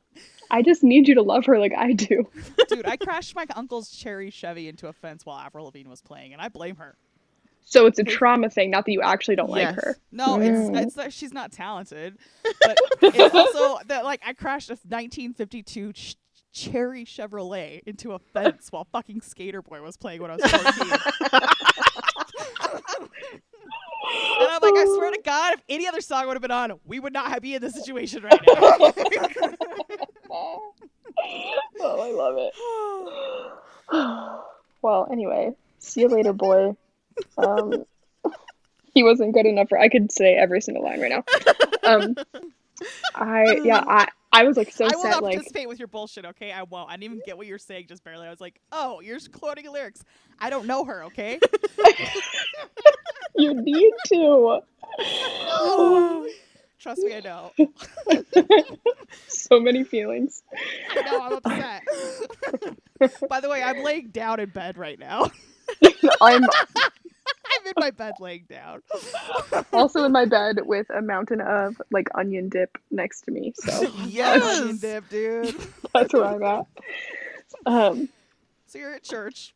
I 0.50 0.62
just 0.62 0.82
need 0.82 1.08
you 1.08 1.16
to 1.16 1.22
love 1.22 1.44
her 1.44 1.58
like 1.58 1.74
I 1.76 1.92
do. 1.92 2.26
dude. 2.68 2.86
I 2.86 2.96
crashed 2.96 3.36
my 3.36 3.44
uncle's 3.54 3.90
cherry 3.90 4.30
Chevy 4.30 4.66
into 4.66 4.88
a 4.88 4.94
fence 4.94 5.26
while 5.26 5.36
Avril 5.36 5.66
Lavigne 5.66 5.90
was 5.90 6.00
playing, 6.00 6.32
and 6.32 6.40
I 6.40 6.48
blame 6.48 6.76
her. 6.76 6.96
So 7.64 7.86
it's 7.86 7.98
a 8.00 8.04
trauma 8.04 8.50
thing, 8.50 8.70
not 8.70 8.84
that 8.86 8.92
you 8.92 9.00
actually 9.00 9.36
don't 9.36 9.48
Yes. 9.54 9.76
like 9.76 9.84
her. 9.84 9.96
No, 10.10 10.38
Mm. 10.38 10.70
it's 10.74 10.78
it's 10.86 10.94
that 10.96 11.12
she's 11.12 11.32
not 11.32 11.52
talented, 11.52 12.18
but 12.62 12.76
it's 13.02 13.34
also 13.34 13.78
that 13.86 14.04
like 14.04 14.20
I 14.26 14.32
crashed 14.32 14.70
a 14.70 14.74
1952 14.88 15.92
ch- 15.92 16.16
cherry 16.52 17.04
Chevrolet 17.04 17.82
into 17.86 18.12
a 18.12 18.18
fence 18.18 18.68
while 18.72 18.88
fucking 18.90 19.20
Skater 19.20 19.62
Boy 19.62 19.80
was 19.82 19.96
playing 19.96 20.20
when 20.20 20.32
I 20.32 20.36
was 20.36 20.50
14. 20.50 21.40
And 24.40 24.48
I'm 24.48 24.60
like, 24.62 24.74
I 24.76 24.84
swear 24.86 25.10
to 25.12 25.20
God, 25.24 25.54
if 25.54 25.60
any 25.68 25.86
other 25.86 26.00
song 26.00 26.26
would 26.26 26.32
have 26.34 26.42
been 26.42 26.50
on, 26.50 26.72
we 26.84 26.98
would 26.98 27.12
not 27.12 27.28
have 27.28 27.42
be 27.42 27.54
in 27.54 27.60
this 27.62 27.74
situation 27.74 28.22
right 28.24 28.40
now. 28.46 28.54
oh, 30.30 30.72
I 31.80 32.10
love 32.10 32.34
it. 32.38 32.52
well, 34.82 35.06
anyway, 35.12 35.52
see 35.78 36.00
you 36.00 36.08
later, 36.08 36.32
boy. 36.32 36.74
Um, 37.38 37.84
he 38.94 39.02
wasn't 39.02 39.34
good 39.34 39.46
enough 39.46 39.68
for. 39.68 39.78
I 39.78 39.88
could 39.88 40.12
say 40.12 40.34
every 40.34 40.60
single 40.60 40.84
line 40.84 41.00
right 41.00 41.10
now. 41.10 41.24
Um, 41.84 42.14
I 43.14 43.60
yeah, 43.64 43.82
I 43.86 44.08
I 44.32 44.44
was 44.44 44.56
like 44.56 44.72
so 44.72 44.84
I 44.84 44.94
will 44.94 45.02
sad. 45.02 45.10
not 45.10 45.22
Like 45.22 45.34
participate 45.34 45.68
with 45.68 45.78
your 45.78 45.88
bullshit, 45.88 46.24
okay? 46.24 46.52
I 46.52 46.62
won't. 46.62 46.88
I 46.88 46.94
didn't 46.94 47.04
even 47.04 47.22
get 47.26 47.36
what 47.36 47.46
you're 47.46 47.58
saying 47.58 47.86
just 47.88 48.04
barely. 48.04 48.26
I 48.26 48.30
was 48.30 48.40
like, 48.40 48.60
oh, 48.72 49.00
you're 49.00 49.16
just 49.16 49.32
quoting 49.32 49.70
lyrics. 49.70 50.04
I 50.38 50.50
don't 50.50 50.66
know 50.66 50.84
her, 50.84 51.04
okay? 51.04 51.40
you 53.36 53.54
need 53.54 53.92
to. 54.06 54.60
Trust 56.78 57.02
me, 57.02 57.14
I 57.14 57.20
know. 57.20 57.52
so 59.28 59.60
many 59.60 59.84
feelings. 59.84 60.42
I 60.90 61.02
know, 61.02 61.20
I'm 61.20 61.32
upset. 61.44 63.28
By 63.28 63.40
the 63.40 63.48
way, 63.50 63.62
I'm 63.62 63.82
laying 63.82 64.08
down 64.08 64.40
in 64.40 64.48
bed 64.48 64.78
right 64.78 64.98
now. 64.98 65.30
I'm 66.20 66.44
I'm 66.44 67.66
in 67.66 67.72
my 67.76 67.90
bed 67.90 68.14
laying 68.20 68.44
down. 68.48 68.82
also 69.72 70.04
in 70.04 70.12
my 70.12 70.24
bed 70.24 70.58
with 70.64 70.88
a 70.90 71.02
mountain 71.02 71.40
of 71.40 71.80
like 71.90 72.08
onion 72.14 72.48
dip 72.48 72.78
next 72.90 73.22
to 73.22 73.30
me, 73.30 73.52
so 73.56 73.72
Onion 74.22 74.76
dip, 74.78 75.08
dude. 75.08 75.54
that's 75.92 76.12
where 76.12 76.24
I'm 76.24 76.42
at. 76.42 76.66
Um, 77.66 78.08
So 78.66 78.78
you're 78.78 78.94
at 78.94 79.02
church. 79.02 79.54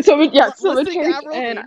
so 0.00 0.20
yeah, 0.22 0.50
so 0.52 0.74
the 0.74 0.84
church 0.84 1.24
and 1.34 1.60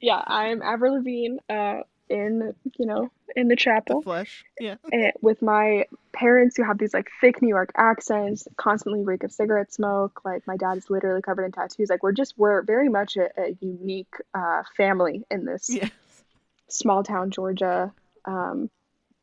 yeah, 0.00 0.22
I'm 0.26 0.60
Avril 0.62 0.94
Lavigne, 0.96 1.38
uh, 1.48 1.80
in 2.12 2.54
you 2.78 2.86
know 2.86 3.10
in 3.34 3.48
the 3.48 3.54
The 3.54 3.56
chapel. 3.56 4.02
flesh. 4.02 4.44
Yeah. 4.60 4.76
and 4.92 5.12
with 5.22 5.40
my 5.42 5.86
parents 6.12 6.56
who 6.56 6.62
have 6.64 6.76
these 6.78 6.92
like 6.92 7.08
thick 7.20 7.40
New 7.40 7.48
York 7.48 7.72
accents, 7.76 8.46
constantly 8.56 9.02
reek 9.02 9.24
of 9.24 9.32
cigarette 9.32 9.72
smoke. 9.72 10.20
Like 10.24 10.46
my 10.46 10.56
dad 10.58 10.76
is 10.76 10.90
literally 10.90 11.22
covered 11.22 11.44
in 11.46 11.52
tattoos. 11.52 11.88
Like 11.88 12.02
we're 12.02 12.12
just 12.12 12.34
we're 12.36 12.62
very 12.62 12.88
much 12.90 13.16
a, 13.16 13.28
a 13.40 13.56
unique 13.60 14.14
uh, 14.34 14.62
family 14.76 15.24
in 15.30 15.44
this 15.46 15.70
Yeah. 15.70 15.88
small 16.68 17.02
town 17.02 17.30
Georgia 17.30 17.92
um, 18.26 18.70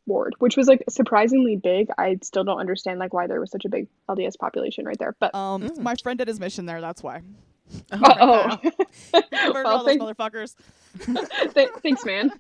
ward, 0.08 0.34
which 0.40 0.58
was 0.58 0.68
like 0.68 0.84
surprisingly 0.90 1.56
big. 1.56 1.90
I 1.98 2.18
still 2.24 2.44
don't 2.44 2.60
understand 2.60 2.98
like 3.00 3.14
why 3.14 3.28
there 3.28 3.40
was 3.40 3.52
such 3.52 3.66
a 3.66 3.70
big 3.70 3.88
LDS 4.10 4.38
population 4.40 4.86
right 4.86 4.98
there. 4.98 5.16
But 5.20 5.36
Um, 5.36 5.62
Mm. 5.62 5.78
my 5.80 5.94
friend 6.02 6.18
did 6.18 6.28
his 6.28 6.40
mission 6.40 6.66
there. 6.66 6.82
That's 6.82 7.04
why. 7.04 7.22
oh, 7.92 8.00
oh. 8.04 8.58
Murder 9.14 9.64
Well, 9.64 9.68
all 9.68 9.84
those 9.84 9.98
motherfuckers. 9.98 10.56
th- 11.54 11.70
thanks, 11.84 12.06
man. 12.06 12.32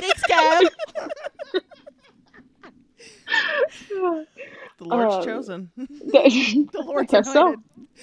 Thanks, 0.00 0.22
Kev. 0.24 0.68
The 4.78 4.84
Lord's 4.84 5.14
Um, 5.16 5.24
chosen. 5.24 5.70
The 5.76 6.82
Lord's 6.84 7.10
guess 7.10 7.32
so. 7.32 7.56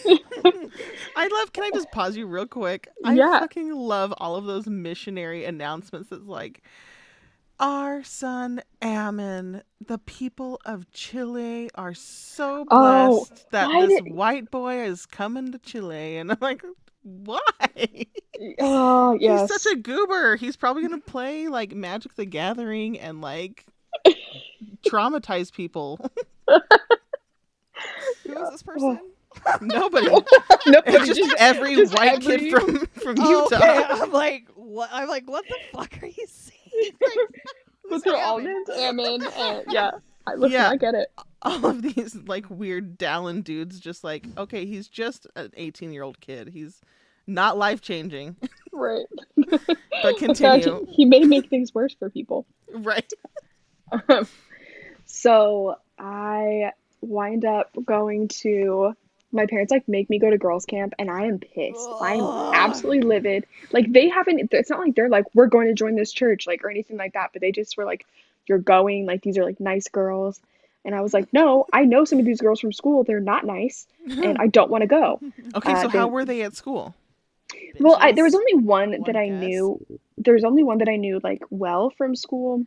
I 0.06 1.28
love. 1.28 1.54
Can 1.54 1.64
I 1.64 1.72
just 1.74 1.92
pause 1.92 2.16
you 2.16 2.26
real 2.26 2.48
quick? 2.48 2.88
I 3.04 3.14
Yeah. 3.14 3.40
fucking 3.40 3.74
love 3.74 4.14
all 4.18 4.36
of 4.36 4.46
those 4.46 4.68
missionary 4.68 5.46
announcements. 5.46 6.10
That's 6.10 6.24
like, 6.24 6.62
our 7.62 8.04
son 8.04 8.62
Ammon, 8.82 9.62
the 9.86 10.00
people 10.00 10.60
of 10.66 10.92
Chile 10.92 11.70
are 11.76 11.94
so 11.94 12.66
Oh, 12.72 13.26
blessed 13.26 13.52
that 13.52 13.72
this 13.88 14.02
did- 14.02 14.14
white 14.14 14.52
boy 14.52 14.82
is 14.82 15.06
coming 15.06 15.52
to 15.54 15.60
Chile, 15.60 16.18
and 16.18 16.32
I'm 16.32 16.38
like, 16.42 16.64
why? 17.04 17.40
oh 18.60 19.14
yes. 19.20 19.50
He's 19.50 19.62
such 19.64 19.74
a 19.74 19.76
goober. 19.78 20.36
He's 20.36 20.56
probably 20.56 20.82
gonna 20.84 21.00
play 21.00 21.48
like 21.48 21.74
Magic 21.74 22.16
the 22.16 22.26
Gathering 22.26 23.00
and 23.00 23.22
like 23.22 23.66
traumatize 24.86 25.52
people. 25.54 26.00
Who 28.26 28.44
is 28.44 28.50
this 28.52 28.64
person? 28.64 29.00
Nobody. 29.62 30.08
no, 30.10 30.22
It's 30.86 31.08
just, 31.18 31.34
every 31.40 31.76
just 31.76 31.94
white 31.96 32.24
every- 32.24 32.50
kid 32.50 32.52
from 32.52 32.86
from 32.88 33.16
Oh, 33.20 33.44
Utah. 33.46 33.56
okay. 33.58 33.84
I'm 33.90 34.12
like, 34.12 34.48
what? 34.56 34.90
I'm 34.92 35.08
like, 35.08 35.30
what 35.30 35.46
the 35.48 35.56
fuck 35.74 35.98
are 36.02 36.08
you 36.08 36.26
saying? 36.28 36.58
Like, 36.82 36.92
But 37.84 37.90
who's 37.90 38.02
they're 38.04 38.16
Ammon? 38.16 38.48
almonds, 38.48 38.70
Ammon, 38.70 39.22
and 39.36 39.64
yeah. 39.70 39.92
I, 40.28 40.36
listen, 40.36 40.52
Yeah. 40.54 40.70
I 40.70 40.78
get 40.78 40.94
it. 40.96 41.08
all 41.42 41.66
of 41.66 41.82
these 41.82 42.16
like 42.28 42.50
weird 42.50 42.98
Dallin 42.98 43.44
dudes 43.44 43.80
just 43.80 44.04
like, 44.04 44.26
okay, 44.38 44.66
he's 44.66 44.88
just 44.88 45.28
an 45.36 45.52
18 45.58 45.92
year 45.92 46.04
old 46.04 46.20
kid. 46.22 46.50
He's 46.50 46.80
not 47.28 47.58
life 47.58 47.82
changing. 47.82 48.36
Right. 48.74 49.06
But 49.36 49.50
In 50.22 50.34
fact, 50.34 50.64
continue. 50.64 50.86
he 50.90 51.04
may 51.04 51.20
make 51.26 51.50
things 51.50 51.74
worse 51.76 51.94
for 51.94 52.10
people. 52.10 52.46
right. 52.74 53.12
Um, 54.08 54.26
so 55.06 55.76
I 56.00 56.72
wind 57.02 57.44
up 57.44 57.72
going 57.86 58.30
to 58.30 58.96
my 59.32 59.46
parents 59.46 59.72
like 59.72 59.88
make 59.88 60.10
me 60.10 60.20
go 60.20 60.30
to 60.30 60.38
girls 60.38 60.66
camp 60.66 60.94
and 61.00 61.10
I 61.10 61.26
am 61.26 61.40
pissed. 61.40 61.90
I'm 62.02 62.20
absolutely 62.54 63.02
livid. 63.02 63.46
Like 63.72 63.92
they 63.92 64.10
haven't 64.10 64.50
it's 64.52 64.70
not 64.70 64.80
like 64.80 64.96
they're 64.96 65.10
like 65.10 65.26
we're 65.34 65.48
going 65.48 65.68
to 65.68 65.74
join 65.74 65.96
this 65.96 66.12
church 66.12 66.48
like 66.48 66.64
or 66.64 66.70
anything 66.70 66.98
like 66.98 67.14
that, 67.14 67.32
but 67.34 67.42
they 67.42 67.52
just 67.52 67.78
were 67.78 67.86
like 67.86 68.06
you're 68.48 68.58
going 68.58 69.06
like 69.06 69.22
these 69.22 69.38
are 69.38 69.44
like 69.46 69.60
nice 69.60 69.88
girls. 69.88 70.40
And 70.84 70.96
I 70.96 71.02
was 71.02 71.14
like, 71.14 71.32
"No, 71.32 71.68
I 71.72 71.86
know 71.86 72.06
some 72.06 72.18
of 72.18 72.26
these 72.26 72.42
girls 72.42 72.60
from 72.60 72.74
school. 72.74 73.04
They're 73.04 73.20
not 73.20 73.46
nice 73.46 73.86
and 74.08 74.38
I 74.40 74.48
don't 74.48 74.72
want 74.72 74.82
to 74.82 74.88
go." 74.88 75.20
Okay, 75.56 75.74
Uh, 75.74 75.82
so 75.84 75.90
how 75.90 76.08
were 76.08 76.26
they 76.26 76.42
at 76.42 76.56
school? 76.56 76.96
Well, 77.80 77.98
I, 78.00 78.14
there 78.14 78.24
was 78.24 78.34
only 78.36 78.56
one, 78.56 78.92
One 78.92 79.04
that 79.06 79.16
I 79.16 79.28
guess. 79.28 79.40
knew. 79.40 79.86
There 80.18 80.34
was 80.34 80.44
only 80.44 80.64
one 80.64 80.78
that 80.80 80.90
I 80.90 80.96
knew 80.96 81.20
like 81.24 81.44
well 81.50 81.90
from 81.92 82.16
school, 82.16 82.66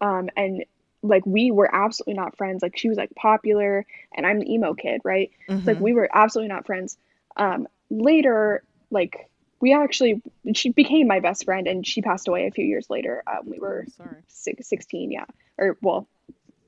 um, 0.00 0.30
and 0.36 0.64
like 1.04 1.26
we 1.26 1.50
were 1.50 1.72
absolutely 1.74 2.14
not 2.14 2.36
friends. 2.36 2.62
Like 2.62 2.76
she 2.78 2.88
was 2.88 2.98
like 2.98 3.14
popular, 3.14 3.86
and 4.16 4.26
I'm 4.26 4.40
the 4.40 4.52
emo 4.52 4.74
kid, 4.74 5.02
right? 5.04 5.30
Like 5.66 5.78
Mhm. 5.78 5.80
we 5.80 5.94
were 5.94 6.08
absolutely 6.12 6.48
not 6.54 6.66
friends. 6.66 6.96
Um, 7.36 7.68
later, 7.90 8.64
like 8.90 9.28
we 9.60 9.72
actually, 9.74 10.22
she 10.54 10.70
became 10.70 11.06
my 11.08 11.20
best 11.20 11.44
friend, 11.44 11.66
and 11.68 11.86
she 11.86 12.02
passed 12.02 12.28
away 12.28 12.46
a 12.46 12.50
few 12.52 12.66
years 12.66 12.90
later. 12.90 13.22
Um, 13.26 13.48
we 13.48 13.58
were 13.60 13.86
Oh, 13.88 13.90
sorry. 13.96 14.22
six, 14.28 14.68
16, 14.68 15.10
yeah, 15.12 15.26
or 15.58 15.78
well, 15.82 16.08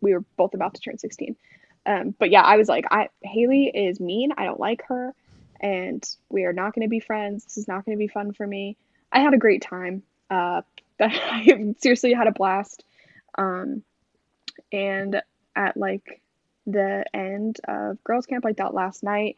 we 0.00 0.14
were 0.14 0.24
both 0.36 0.54
about 0.54 0.74
to 0.74 0.80
turn 0.80 0.98
16. 0.98 1.36
Um, 1.86 2.14
but 2.18 2.30
yeah, 2.30 2.42
I 2.42 2.56
was 2.56 2.68
like, 2.68 2.86
I 2.90 3.08
Haley 3.22 3.66
is 3.74 4.00
mean. 4.00 4.32
I 4.36 4.44
don't 4.44 4.60
like 4.60 4.82
her, 4.88 5.14
and 5.60 6.04
we 6.30 6.44
are 6.44 6.52
not 6.52 6.74
going 6.74 6.86
to 6.86 6.90
be 6.90 7.00
friends. 7.00 7.44
This 7.44 7.58
is 7.58 7.68
not 7.68 7.84
going 7.84 7.96
to 7.96 8.00
be 8.00 8.08
fun 8.08 8.32
for 8.32 8.46
me. 8.46 8.76
I 9.12 9.20
had 9.20 9.34
a 9.34 9.38
great 9.38 9.62
time. 9.62 10.02
Uh, 10.30 10.62
that 10.98 11.12
I 11.30 11.74
seriously 11.78 12.12
had 12.12 12.26
a 12.28 12.32
blast. 12.32 12.84
Um, 13.38 13.82
and 14.72 15.22
at 15.54 15.76
like 15.76 16.20
the 16.66 17.04
end 17.14 17.60
of 17.66 18.02
girls 18.04 18.26
camp, 18.26 18.44
like 18.44 18.56
that 18.56 18.74
last 18.74 19.02
night, 19.02 19.36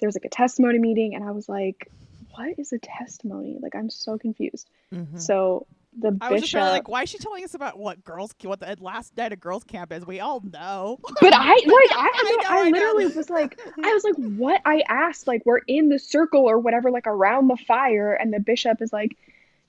there 0.00 0.08
was 0.08 0.16
like 0.16 0.24
a 0.24 0.30
testimony 0.30 0.78
meeting, 0.78 1.14
and 1.14 1.24
I 1.24 1.30
was 1.30 1.48
like, 1.48 1.90
what 2.34 2.58
is 2.58 2.72
a 2.72 2.78
testimony? 2.78 3.58
Like 3.60 3.74
I'm 3.74 3.90
so 3.90 4.18
confused. 4.18 4.68
Mhm. 4.92 5.20
So 5.20 5.66
the 5.98 6.16
I 6.20 6.30
was 6.30 6.42
just 6.42 6.52
bishop. 6.52 6.58
trying 6.58 6.66
to 6.66 6.72
like, 6.72 6.88
why 6.88 7.02
is 7.02 7.08
she 7.08 7.18
telling 7.18 7.42
us 7.44 7.54
about 7.54 7.78
what 7.78 8.04
girls, 8.04 8.34
what 8.42 8.60
the 8.60 8.76
last 8.80 9.16
night 9.16 9.32
of 9.32 9.40
girls 9.40 9.64
camp 9.64 9.92
is? 9.92 10.06
We 10.06 10.20
all 10.20 10.40
know. 10.40 10.98
but 11.20 11.32
I 11.34 11.48
like 11.48 11.66
I 11.66 11.94
I 11.96 12.12
had 12.16 12.24
no, 12.24 12.36
know, 12.36 12.60
I, 12.62 12.66
I 12.66 12.70
literally 12.70 13.06
was 13.06 13.30
like 13.30 13.58
I 13.82 13.92
was 13.92 14.04
like 14.04 14.16
what 14.16 14.60
I 14.64 14.82
asked 14.88 15.26
like 15.26 15.42
we're 15.46 15.62
in 15.66 15.88
the 15.88 15.98
circle 15.98 16.42
or 16.42 16.58
whatever 16.58 16.90
like 16.90 17.06
around 17.06 17.48
the 17.48 17.56
fire 17.56 18.12
and 18.12 18.32
the 18.32 18.40
bishop 18.40 18.82
is 18.82 18.92
like 18.92 19.16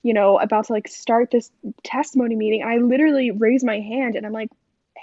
you 0.02 0.12
know 0.12 0.38
about 0.38 0.66
to 0.66 0.72
like 0.72 0.88
start 0.88 1.30
this 1.30 1.50
testimony 1.82 2.36
meeting 2.36 2.62
and 2.62 2.70
I 2.70 2.76
literally 2.76 3.30
raised 3.30 3.64
my 3.64 3.80
hand 3.80 4.14
and 4.14 4.26
I'm 4.26 4.32
like 4.32 4.50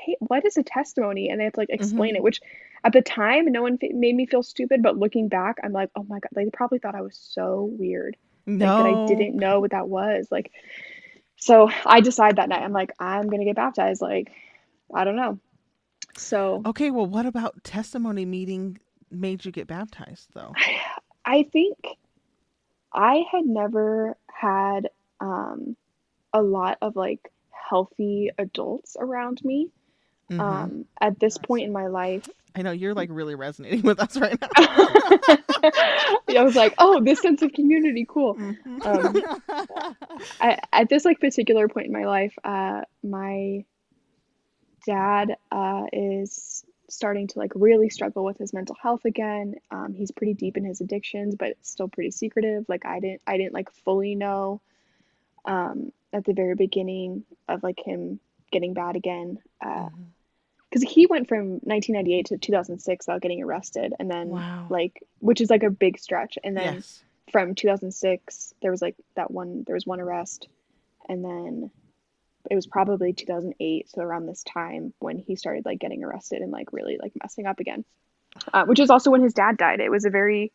hey 0.06 0.16
what 0.20 0.46
is 0.46 0.58
a 0.58 0.64
testimony 0.64 1.30
and 1.30 1.40
they 1.40 1.46
have 1.46 1.54
to 1.54 1.60
like 1.62 1.70
explain 1.70 2.16
Mhm. 2.16 2.18
it 2.18 2.24
which 2.24 2.42
at 2.84 2.94
the 2.94 3.02
time 3.02 3.46
no 3.46 3.62
one 3.64 3.78
f- 3.82 3.90
made 3.94 4.16
me 4.16 4.26
feel 4.26 4.44
stupid 4.44 4.82
but 4.84 4.98
looking 4.98 5.28
back 5.28 5.58
I'm 5.64 5.72
like 5.74 5.90
oh 5.96 6.04
my 6.04 6.20
god 6.20 6.30
they 6.36 6.46
probably 6.52 6.80
thought 6.80 6.96
I 6.96 7.02
was 7.02 7.18
so 7.18 7.70
weird 7.78 8.18
like 8.60 8.76
that 8.76 8.86
I 8.86 8.96
didn't 9.06 9.36
know 9.38 9.60
what 9.60 9.72
that 9.72 9.90
was. 9.90 10.28
Like, 10.32 10.52
so 11.38 11.70
I 11.86 12.02
decide 12.02 12.38
that 12.38 12.50
night, 12.50 12.64
I'm 12.64 12.74
like, 12.74 12.92
I'm 13.00 13.28
gonna 13.30 13.46
get 13.46 13.56
baptized. 13.56 14.02
Like, 14.02 14.32
I 14.94 15.04
don't 15.04 15.16
know. 15.18 15.40
So 16.18 16.66
Okay, 16.66 16.92
well, 16.92 17.06
what 17.08 17.26
about 17.26 17.64
testimony 17.64 18.26
meeting 18.26 18.80
made 19.12 19.46
you 19.46 19.52
get 19.52 19.68
baptized 19.68 20.30
though? 20.34 20.58
I 21.26 21.44
think 21.44 21.78
I 22.94 23.26
had 23.32 23.46
never 23.46 24.18
had 24.28 24.90
um, 25.20 25.76
a 26.34 26.42
lot 26.42 26.78
of 26.82 26.96
like 26.96 27.32
healthy 27.70 28.32
adults 28.38 28.98
around 29.00 29.44
me. 29.44 29.72
Mhm. 30.32 30.40
Um, 30.40 30.86
at 31.00 31.20
this 31.20 31.38
point 31.38 31.66
in 31.66 31.72
my 31.72 31.88
life, 31.88 32.28
I 32.56 32.62
know 32.62 32.72
you're 32.72 32.94
like 32.94 33.10
really 33.12 33.36
resonating 33.36 33.82
with 33.82 34.00
us 34.00 34.16
right 34.18 34.40
now. 34.40 34.48
I 34.56 36.44
was 36.44 36.56
like, 36.56 36.74
oh, 36.78 37.02
this 37.04 37.22
sense 37.22 37.42
of 37.42 37.52
community, 37.52 38.06
cool. 38.08 38.36
Mhm. 38.36 38.86
Um, 38.86 39.96
I, 40.42 40.60
at 40.72 40.90
this 40.90 41.04
like 41.06 41.20
particular 41.20 41.68
point 41.68 41.88
in 41.88 41.92
my 41.94 42.06
life, 42.06 42.34
uh, 42.44 42.82
my 43.04 43.66
dad 44.86 45.36
uh, 45.52 45.84
is 45.92 46.64
starting 46.90 47.28
to 47.28 47.40
like 47.40 47.52
really 47.56 47.90
struggle 47.90 48.24
with 48.24 48.38
his 48.38 48.54
mental 48.54 48.76
health 48.82 49.06
again. 49.06 49.56
Um, 49.72 49.94
he's 49.94 50.12
pretty 50.12 50.34
deep 50.34 50.56
in 50.56 50.64
his 50.64 50.82
addictions, 50.82 51.36
but 51.36 51.50
it's 51.50 51.70
still 51.70 51.88
pretty 51.88 52.12
secretive. 52.12 52.66
Like 52.70 52.86
I 52.86 53.00
didn't, 53.00 53.22
I 53.28 53.38
didn't 53.38 53.54
like 53.54 53.72
fully 53.84 54.16
know 54.16 54.62
um, 55.46 55.92
at 56.14 56.26
the 56.26 56.34
very 56.34 56.56
beginning 56.56 57.26
of 57.48 57.64
like 57.64 57.80
him 57.84 58.20
getting 58.52 58.74
bad 58.74 58.96
again. 58.96 59.40
Uh, 59.60 59.90
Mhm. 59.90 60.06
Because 60.76 60.92
he 60.94 61.06
went 61.06 61.30
from 61.30 61.62
1998 61.64 62.26
to 62.26 62.38
2006 62.38 63.08
without 63.08 63.22
getting 63.22 63.42
arrested, 63.42 63.94
and 63.98 64.12
then 64.12 64.28
Wow. 64.30 64.68
like, 64.70 65.02
which 65.20 65.40
is 65.40 65.50
like 65.50 65.64
a 65.64 65.70
big 65.70 65.98
stretch, 65.98 66.38
and 66.44 66.58
then 66.58 66.76
yes. 66.76 67.04
from 67.32 67.56
2006 67.56 68.54
there 68.62 68.72
was 68.72 68.82
like 68.82 68.96
that 69.16 69.32
one 69.32 69.64
there 69.66 69.74
was 69.74 69.88
one 69.88 70.00
arrest 70.02 70.48
and 71.10 71.24
then 71.24 71.72
it 72.50 72.56
was 72.56 72.68
probably 72.68 73.14
2008 73.14 73.90
so 73.90 74.02
around 74.02 74.26
this 74.26 74.44
time 74.44 74.94
when 75.00 75.18
he 75.18 75.36
started 75.36 75.66
like 75.66 75.80
getting 75.80 76.04
arrested 76.04 76.42
and 76.42 76.52
like 76.52 76.72
really 76.72 76.98
like 77.02 77.12
messing 77.22 77.46
up 77.48 77.60
again 77.60 77.84
uh, 78.54 78.66
which 78.66 78.80
is 78.80 78.90
also 78.90 79.10
when 79.12 79.24
his 79.24 79.34
dad 79.34 79.58
died 79.58 79.80
it 79.80 79.90
was 79.90 80.06
a 80.06 80.10
very 80.10 80.52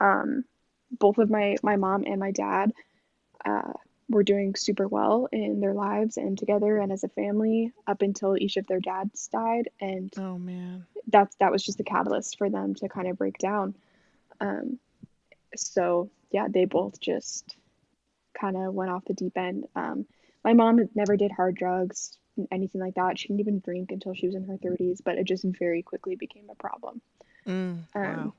um 0.00 0.44
both 0.90 1.18
of 1.18 1.28
my 1.28 1.56
my 1.62 1.76
mom 1.76 2.04
and 2.06 2.18
my 2.18 2.30
dad 2.30 2.72
uh 3.44 3.72
were 4.10 4.22
doing 4.24 4.54
super 4.56 4.86
well 4.86 5.28
in 5.32 5.60
their 5.60 5.72
lives 5.72 6.16
and 6.18 6.36
together 6.36 6.76
and 6.78 6.90
as 6.92 7.04
a 7.04 7.08
family 7.08 7.72
up 7.86 8.02
until 8.02 8.36
each 8.36 8.56
of 8.56 8.66
their 8.66 8.80
dads 8.80 9.28
died 9.28 9.70
and 9.80 10.12
Oh 10.18 10.36
man. 10.36 10.84
that's 11.06 11.34
that 11.36 11.52
was 11.52 11.62
just 11.62 11.78
the 11.78 11.84
catalyst 11.84 12.36
for 12.36 12.50
them 12.50 12.74
to 12.74 12.88
kind 12.88 13.08
of 13.08 13.16
break 13.16 13.38
down. 13.38 13.74
Um, 14.40 14.78
so 15.56 16.10
yeah, 16.30 16.48
they 16.48 16.64
both 16.64 17.00
just 17.00 17.56
kind 18.38 18.56
of 18.56 18.74
went 18.74 18.90
off 18.90 19.04
the 19.04 19.14
deep 19.14 19.36
end. 19.38 19.66
Um, 19.76 20.06
my 20.44 20.54
mom 20.54 20.88
never 20.94 21.16
did 21.16 21.30
hard 21.32 21.54
drugs, 21.56 22.16
anything 22.50 22.80
like 22.80 22.94
that. 22.94 23.18
She 23.18 23.28
didn't 23.28 23.40
even 23.40 23.60
drink 23.60 23.90
until 23.92 24.14
she 24.14 24.26
was 24.26 24.34
in 24.34 24.44
her 24.44 24.56
30s, 24.56 25.00
but 25.04 25.18
it 25.18 25.24
just 25.24 25.44
very 25.44 25.82
quickly 25.82 26.16
became 26.16 26.48
a 26.50 26.54
problem. 26.54 27.00
Mm, 27.46 27.78
Um, 27.94 28.02
wow. 28.02 28.32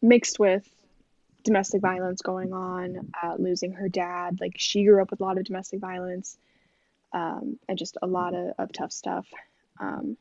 Mixed 0.00 0.38
with 0.38 0.68
domestic 1.48 1.80
violence 1.80 2.22
going 2.22 2.52
on, 2.52 3.10
uh, 3.22 3.34
losing 3.38 3.72
her 3.72 3.88
dad. 3.88 4.38
Like 4.40 4.54
she 4.56 4.84
grew 4.84 5.02
up 5.02 5.10
with 5.10 5.20
a 5.20 5.24
lot 5.24 5.38
of 5.38 5.44
domestic 5.44 5.80
violence, 5.80 6.38
um, 7.12 7.58
and 7.68 7.78
just 7.78 7.96
a 8.02 8.06
lot 8.06 8.34
of, 8.34 8.52
of 8.58 8.72
tough 8.72 8.92
stuff. 8.92 9.26
Um, 9.80 10.16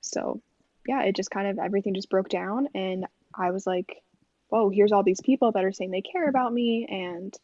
so 0.00 0.40
yeah, 0.86 1.02
it 1.04 1.16
just 1.16 1.30
kind 1.30 1.46
of 1.48 1.58
everything 1.58 1.94
just 1.94 2.10
broke 2.10 2.28
down, 2.28 2.68
and 2.74 3.06
I 3.34 3.50
was 3.50 3.66
like, 3.66 4.02
whoa, 4.48 4.68
here's 4.68 4.92
all 4.92 5.02
these 5.02 5.20
people 5.20 5.52
that 5.52 5.64
are 5.64 5.72
saying 5.72 5.90
they 5.90 6.02
care 6.02 6.28
about 6.28 6.52
me, 6.52 6.86
and 6.88 7.34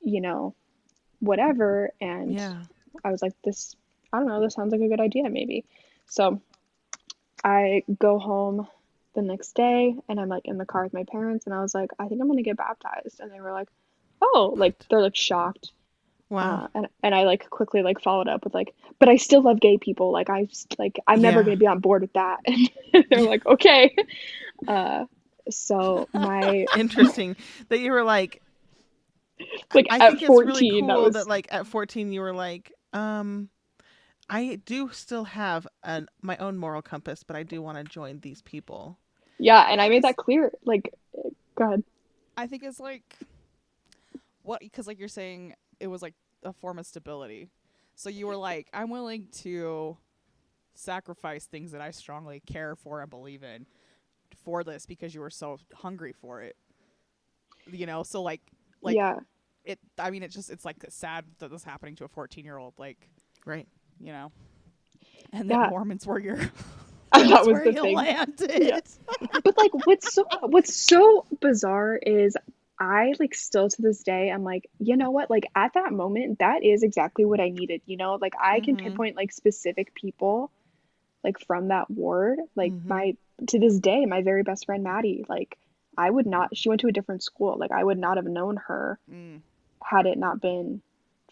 you 0.00 0.20
know, 0.20 0.54
whatever. 1.20 1.90
And 2.00 2.34
Yeah. 2.34 2.62
I 3.04 3.10
was 3.10 3.22
like, 3.22 3.32
this, 3.44 3.74
I 4.12 4.18
don't 4.18 4.28
know, 4.28 4.40
this 4.40 4.54
sounds 4.54 4.72
like 4.72 4.80
a 4.80 4.88
good 4.88 5.00
idea, 5.00 5.28
maybe. 5.28 5.64
So 6.06 6.40
I 7.44 7.82
go 7.98 8.18
home 8.18 8.66
the 9.14 9.22
next 9.22 9.54
day 9.54 9.94
and 10.08 10.20
I'm 10.20 10.28
like 10.28 10.44
in 10.46 10.58
the 10.58 10.66
car 10.66 10.84
with 10.84 10.92
my 10.94 11.04
parents 11.04 11.46
and 11.46 11.54
I 11.54 11.60
was 11.60 11.74
like, 11.74 11.90
I 11.98 12.08
think 12.08 12.20
I'm 12.20 12.28
gonna 12.28 12.42
get 12.42 12.56
baptized. 12.56 13.20
And 13.20 13.30
they 13.32 13.40
were 13.40 13.52
like, 13.52 13.68
oh, 14.22 14.54
like 14.56 14.76
they're 14.90 15.02
like 15.02 15.16
shocked. 15.16 15.72
Wow. 16.30 16.64
Uh, 16.64 16.68
and, 16.74 16.88
and 17.02 17.14
I 17.14 17.24
like 17.24 17.50
quickly 17.50 17.82
like 17.82 18.00
followed 18.02 18.28
up 18.28 18.44
with 18.44 18.54
like, 18.54 18.74
but 19.00 19.08
I 19.08 19.16
still 19.16 19.42
love 19.42 19.60
gay 19.60 19.78
people. 19.78 20.12
Like 20.12 20.30
I 20.30 20.44
just 20.44 20.78
like 20.78 20.98
I'm 21.06 21.20
never 21.20 21.40
Yeah. 21.40 21.44
gonna 21.44 21.56
be 21.56 21.66
on 21.66 21.80
board 21.80 22.02
with 22.02 22.12
that. 22.14 22.40
And 22.94 23.04
they're 23.10 23.22
like, 23.22 23.44
okay. 23.46 23.94
Uh, 24.66 25.04
so 25.50 26.08
my 26.14 26.68
Interesting 26.72 27.36
that 27.68 27.80
you 27.80 27.92
were 27.92 28.04
like. 28.04 28.42
like 29.74 29.86
I 29.90 30.00
at 30.00 30.02
think 30.02 30.22
it's 30.22 30.28
14, 30.36 30.44
really 30.44 30.66
that 30.88 30.94
cool 30.94 31.02
was 31.02 31.14
that 31.14 31.28
like 31.28 31.48
at 31.50 31.66
14 31.66 32.12
you 32.12 32.20
were 32.20 32.34
like, 32.34 32.72
um, 32.92 33.48
I 34.30 34.60
do 34.66 34.90
still 34.92 35.24
have 35.24 35.66
an 35.82 36.08
my 36.22 36.36
own 36.36 36.58
moral 36.58 36.82
compass, 36.82 37.22
but 37.22 37.36
I 37.36 37.42
do 37.42 37.62
want 37.62 37.78
to 37.78 37.84
join 37.84 38.20
these 38.20 38.42
people. 38.42 38.98
yeah, 39.38 39.66
and 39.70 39.80
I 39.80 39.88
made 39.88 40.04
that 40.04 40.16
clear. 40.16 40.52
Like, 40.64 40.92
go 41.56 41.64
ahead. 41.64 41.84
I 42.36 42.46
think 42.46 42.62
it's 42.62 42.80
like 42.80 43.16
what 44.42 44.60
because 44.60 44.86
like 44.86 44.98
you're 44.98 45.08
saying 45.08 45.54
it 45.80 45.86
was 45.88 46.02
like 46.02 46.14
a 46.42 46.52
form 46.52 46.78
of 46.78 46.86
stability. 46.86 47.50
So 47.94 48.10
you 48.10 48.26
were 48.26 48.36
like, 48.36 48.68
I'm 48.72 48.90
willing 48.90 49.26
to 49.42 49.96
sacrifice 50.74 51.46
things 51.46 51.72
that 51.72 51.80
I 51.80 51.90
strongly 51.90 52.40
care 52.46 52.76
for 52.76 53.00
and 53.00 53.10
believe 53.10 53.42
in 53.42 53.66
for 54.44 54.62
this 54.62 54.86
because 54.86 55.14
you 55.14 55.20
were 55.20 55.30
so 55.30 55.58
hungry 55.74 56.12
for 56.12 56.42
it. 56.42 56.56
You 57.70 57.86
know, 57.86 58.02
so 58.02 58.22
like 58.22 58.42
like 58.82 58.96
yeah, 58.96 59.16
it 59.64 59.78
I 59.98 60.10
mean 60.10 60.22
it's 60.22 60.34
just 60.34 60.50
it's 60.50 60.64
like 60.64 60.76
sad 60.90 61.24
that 61.38 61.50
this 61.50 61.62
is 61.62 61.64
happening 61.64 61.96
to 61.96 62.04
a 62.04 62.08
14 62.08 62.44
year 62.44 62.58
old 62.58 62.74
like 62.78 63.08
Right. 63.44 63.66
You 64.00 64.12
know. 64.12 64.32
And 65.32 65.48
then 65.50 65.58
Yeah. 65.60 65.68
Mormons 65.70 66.06
were 66.06 66.18
your 66.18 66.36
that 67.12 67.44
was 67.44 67.46
where 67.46 67.64
the 67.64 67.72
you 67.72 67.82
thing. 67.82 67.96
landed. 67.96 68.50
Yeah. 68.62 68.80
but 69.44 69.56
like 69.56 69.72
what's 69.86 70.12
so 70.14 70.24
what's 70.42 70.74
so 70.74 71.24
bizarre 71.40 71.96
is 71.96 72.36
I 72.80 73.14
like 73.18 73.34
still 73.34 73.68
to 73.68 73.82
this 73.82 74.02
day 74.02 74.30
I'm 74.30 74.44
like, 74.44 74.68
you 74.78 74.96
know 74.96 75.10
what? 75.10 75.30
Like 75.30 75.44
at 75.54 75.74
that 75.74 75.92
moment, 75.92 76.38
that 76.38 76.62
is 76.64 76.82
exactly 76.82 77.24
what 77.24 77.40
I 77.40 77.48
needed. 77.50 77.82
You 77.86 77.96
know, 77.96 78.18
like 78.20 78.34
I 78.40 78.60
can 78.60 78.76
Mhm. 78.76 78.82
pinpoint 78.82 79.16
like 79.16 79.32
specific 79.32 79.94
people 79.94 80.50
like 81.24 81.38
from 81.40 81.68
that 81.68 81.90
ward. 81.90 82.38
Like 82.54 82.72
Mhm. 82.72 82.86
my 82.86 83.16
to 83.48 83.58
this 83.58 83.78
day, 83.78 84.04
my 84.06 84.22
very 84.22 84.42
best 84.42 84.66
friend 84.66 84.82
Maddie, 84.84 85.24
like 85.28 85.56
I 85.96 86.08
would 86.10 86.26
not 86.26 86.56
she 86.56 86.68
went 86.68 86.80
to 86.82 86.88
a 86.88 86.92
different 86.92 87.22
school. 87.22 87.56
Like 87.58 87.72
I 87.72 87.82
would 87.82 87.98
not 87.98 88.16
have 88.16 88.26
known 88.26 88.56
her 88.68 88.98
Mm. 89.10 89.40
had 89.82 90.06
it 90.06 90.18
not 90.18 90.40
been 90.40 90.80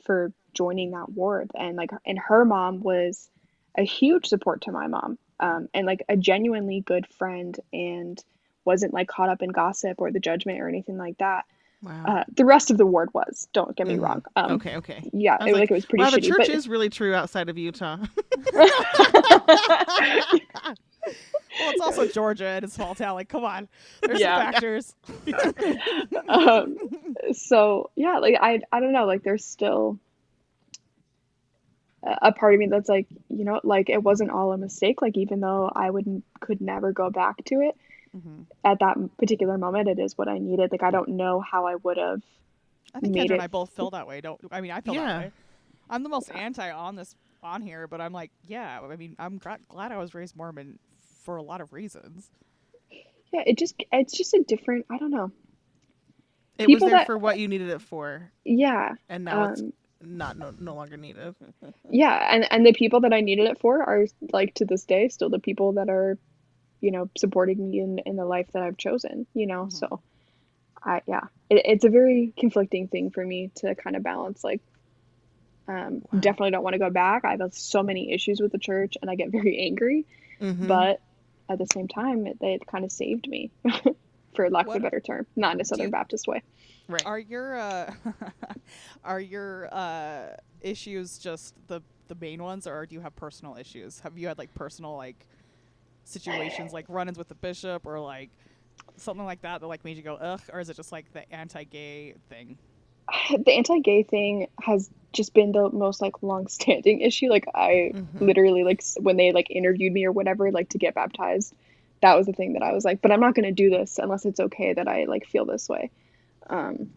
for 0.04 0.32
joining 0.54 0.92
that 0.92 1.10
ward 1.10 1.50
and 1.54 1.76
like 1.76 1.90
and 2.06 2.18
her 2.18 2.44
mom 2.44 2.80
was 2.80 3.28
a 3.76 3.82
huge 3.82 4.26
support 4.26 4.62
to 4.62 4.72
my 4.72 4.86
mom 4.86 5.18
um, 5.38 5.68
and 5.74 5.86
like 5.86 6.02
a 6.08 6.16
genuinely 6.16 6.80
good 6.80 7.06
friend 7.06 7.58
and 7.72 8.22
wasn't 8.64 8.94
like 8.94 9.08
caught 9.08 9.28
up 9.28 9.42
in 9.42 9.50
gossip 9.50 10.00
or 10.00 10.10
the 10.10 10.20
judgment 10.20 10.60
or 10.60 10.68
anything 10.68 10.96
like 10.96 11.18
that 11.18 11.44
Wow. 11.82 12.04
uh, 12.06 12.24
the 12.34 12.46
rest 12.46 12.70
of 12.70 12.78
the 12.78 12.86
ward 12.86 13.10
was 13.12 13.46
don't 13.52 13.76
get 13.76 13.86
me 13.86 13.96
Mhm. 13.96 14.00
wrong 14.00 14.24
um, 14.34 14.52
okay. 14.52 14.76
Okay. 14.76 15.10
yeah 15.12 15.36
I 15.38 15.48
it, 15.48 15.52
was 15.52 15.60
like, 15.60 15.70
it 15.70 15.74
was 15.74 15.84
pretty 15.84 16.04
Wow, 16.04 16.10
the 16.10 16.18
shitty 16.18 16.28
church 16.28 16.36
but 16.38 16.48
is 16.48 16.68
really 16.68 16.88
true 16.88 17.14
outside 17.14 17.50
of 17.50 17.58
Utah. 17.58 17.98
Well, 21.58 21.70
it's 21.70 21.80
also 21.80 22.06
Georgia 22.06 22.46
and 22.46 22.64
a 22.64 22.68
small 22.68 22.94
town. 22.94 23.14
Like, 23.14 23.28
come 23.28 23.44
on, 23.44 23.68
there's 24.02 24.20
Yeah. 24.20 24.36
some 24.36 24.52
factors. 24.52 24.94
um, 26.28 26.76
so 27.32 27.90
yeah 27.96 28.18
like 28.18 28.34
I, 28.40 28.60
I 28.72 28.80
don't 28.80 28.92
know 28.92 29.06
like 29.06 29.22
there's 29.22 29.44
still 29.44 29.98
a 32.04 32.16
a 32.22 32.32
part 32.32 32.54
of 32.54 32.60
me 32.60 32.66
that's 32.68 32.88
like 32.88 33.06
you 33.28 33.44
know 33.44 33.60
like 33.64 33.88
it 33.90 34.02
wasn't 34.02 34.30
all 34.30 34.52
a 34.52 34.58
mistake 34.58 35.02
like 35.02 35.16
even 35.16 35.40
though 35.40 35.70
I 35.74 35.90
wouldn't 35.90 36.24
could 36.40 36.60
never 36.60 36.92
go 36.92 37.10
back 37.10 37.44
to 37.46 37.60
it 37.62 37.76
hmm 38.12 38.42
at 38.64 38.78
that 38.80 38.96
particular 39.18 39.58
moment 39.58 39.88
it 39.88 39.98
is 39.98 40.16
what 40.16 40.28
I 40.28 40.38
needed 40.38 40.70
like 40.72 40.82
I 40.82 40.90
don't 40.90 41.10
know 41.10 41.40
how 41.40 41.66
I 41.66 41.74
would 41.76 41.96
have 41.96 42.22
I 42.94 43.00
think 43.00 43.14
Made 43.14 43.28
Kendra 43.30 43.34
and 43.34 43.42
I 43.42 43.46
both 43.48 43.70
feel 43.70 43.90
that 43.90 44.06
way. 44.06 44.20
Don't 44.20 44.40
I 44.52 44.60
mean 44.60 44.70
I 44.70 44.80
feel 44.80 44.94
Yeah. 44.94 45.06
that 45.06 45.18
way. 45.18 45.32
I'm 45.90 46.02
the 46.02 46.08
most 46.08 46.30
anti 46.34 46.70
on 46.70 46.96
this 46.96 47.14
on 47.42 47.62
here, 47.62 47.86
but 47.86 48.00
I'm 48.00 48.12
like, 48.12 48.30
yeah. 48.44 48.80
I 48.80 48.96
mean, 48.96 49.14
I'm 49.18 49.38
gra- 49.38 49.58
glad 49.68 49.92
I 49.92 49.98
was 49.98 50.14
raised 50.14 50.34
Mormon 50.36 50.78
for 51.26 51.36
a 51.36 51.42
lot 51.42 51.60
of 51.60 51.72
reasons. 51.74 52.30
yeah 53.32 53.42
it 53.46 53.58
just 53.58 53.74
it's 53.92 54.16
just 54.16 54.32
a 54.32 54.42
different 54.48 54.86
I 54.90 54.96
don't 54.98 55.10
know 55.10 55.30
It 56.58 56.66
People 56.68 56.74
was 56.74 56.82
there 56.84 56.94
that- 57.00 57.06
for 57.06 57.18
what 57.18 57.38
you 57.38 57.48
needed 57.48 57.68
it 57.68 57.82
for, 57.82 58.30
yeah 58.44 58.94
and 59.10 59.24
now 59.26 59.50
it's 59.50 59.60
um 59.60 59.72
not 60.00 60.38
no, 60.38 60.54
no 60.58 60.74
longer 60.74 60.96
needed. 60.96 61.34
yeah 61.90 62.28
and 62.32 62.50
and 62.52 62.64
the 62.66 62.72
people 62.72 63.00
that 63.00 63.12
i 63.12 63.20
needed 63.20 63.46
it 63.48 63.58
for 63.60 63.82
are 63.82 64.06
like 64.32 64.54
to 64.54 64.64
this 64.64 64.84
day 64.84 65.08
still 65.08 65.30
the 65.30 65.38
people 65.38 65.72
that 65.74 65.88
are 65.88 66.18
you 66.80 66.90
know 66.90 67.08
supporting 67.18 67.58
me 67.70 67.80
in 67.80 67.98
in 68.06 68.16
the 68.16 68.24
life 68.24 68.48
that 68.52 68.62
i've 68.62 68.76
chosen 68.76 69.26
you 69.34 69.46
know 69.46 69.64
Mhm. 69.66 69.72
so 69.72 70.02
i 70.82 71.00
yeah 71.06 71.24
it, 71.50 71.62
it's 71.64 71.84
a 71.84 71.88
very 71.90 72.32
conflicting 72.38 72.88
thing 72.88 73.10
for 73.10 73.24
me 73.24 73.50
to 73.56 73.74
kind 73.74 73.96
of 73.96 74.02
balance 74.02 74.42
like 74.44 74.60
um 75.68 76.02
Wow. 76.12 76.20
definitely 76.20 76.50
don't 76.52 76.62
want 76.64 76.74
to 76.74 76.78
go 76.86 76.90
back 76.90 77.24
i 77.24 77.36
have 77.40 77.54
so 77.54 77.82
many 77.82 78.12
issues 78.12 78.40
with 78.40 78.52
the 78.52 78.58
church 78.58 78.94
and 79.00 79.10
i 79.10 79.14
get 79.14 79.30
very 79.38 79.58
angry 79.58 80.04
Mhm. 80.40 80.68
but 80.68 81.00
at 81.50 81.58
the 81.58 81.66
same 81.66 81.88
time 81.88 82.26
it, 82.26 82.36
it 82.40 82.66
kind 82.66 82.84
of 82.84 82.92
saved 82.92 83.28
me 83.28 83.50
for 84.34 84.50
lack 84.50 84.66
of 84.66 84.76
a 84.76 84.80
better 84.80 85.00
term 85.00 85.26
not 85.36 85.54
in 85.54 85.60
a 85.60 85.64
southern 85.64 85.86
you- 85.86 85.92
baptist 85.92 86.26
way 86.26 86.42
right. 86.88 87.04
Are 87.04 87.18
your 87.18 87.56
uh, 87.58 87.92
are 89.04 89.20
your 89.20 89.68
uh, 89.72 90.28
issues 90.60 91.18
just 91.18 91.54
the 91.68 91.82
the 92.08 92.14
main 92.14 92.42
ones, 92.42 92.66
or 92.66 92.86
do 92.86 92.94
you 92.94 93.00
have 93.00 93.16
personal 93.16 93.56
issues? 93.56 94.00
Have 94.00 94.16
you 94.16 94.28
had 94.28 94.38
like 94.38 94.54
personal 94.54 94.96
like 94.96 95.26
situations, 96.04 96.72
like 96.72 96.86
run-ins 96.88 97.18
with 97.18 97.28
the 97.28 97.34
bishop, 97.34 97.86
or 97.86 97.98
like 98.00 98.30
something 98.96 99.24
like 99.24 99.42
that 99.42 99.60
that 99.60 99.66
like 99.66 99.84
made 99.84 99.96
you 99.96 100.02
go 100.02 100.14
ugh, 100.14 100.40
or 100.52 100.60
is 100.60 100.70
it 100.70 100.76
just 100.76 100.92
like 100.92 101.12
the 101.12 101.30
anti-gay 101.32 102.14
thing? 102.28 102.58
the 103.44 103.52
anti-gay 103.52 104.02
thing 104.02 104.48
has 104.60 104.90
just 105.12 105.32
been 105.32 105.52
the 105.52 105.70
most 105.70 106.00
like 106.02 106.22
long-standing 106.22 107.00
issue 107.08 107.28
like 107.28 107.46
i 107.54 107.92
Mhm. 107.94 108.20
literally 108.20 108.64
like 108.64 108.82
when 109.00 109.16
they 109.16 109.32
like 109.32 109.50
interviewed 109.50 109.92
me 109.92 110.04
or 110.04 110.12
whatever 110.12 110.50
like 110.50 110.68
to 110.70 110.78
get 110.78 110.94
baptized 110.94 111.54
that 112.02 112.14
was 112.16 112.26
the 112.26 112.32
thing 112.32 112.52
that 112.54 112.62
i 112.62 112.72
was 112.72 112.84
like 112.84 113.00
but 113.00 113.10
i'm 113.12 113.20
not 113.20 113.34
going 113.34 113.46
to 113.46 113.52
do 113.52 113.70
this 113.70 113.98
unless 113.98 114.24
it's 114.26 114.40
okay 114.40 114.74
that 114.74 114.86
i 114.88 115.04
like 115.04 115.26
feel 115.26 115.44
this 115.44 115.68
way 115.68 115.90
um 116.50 116.90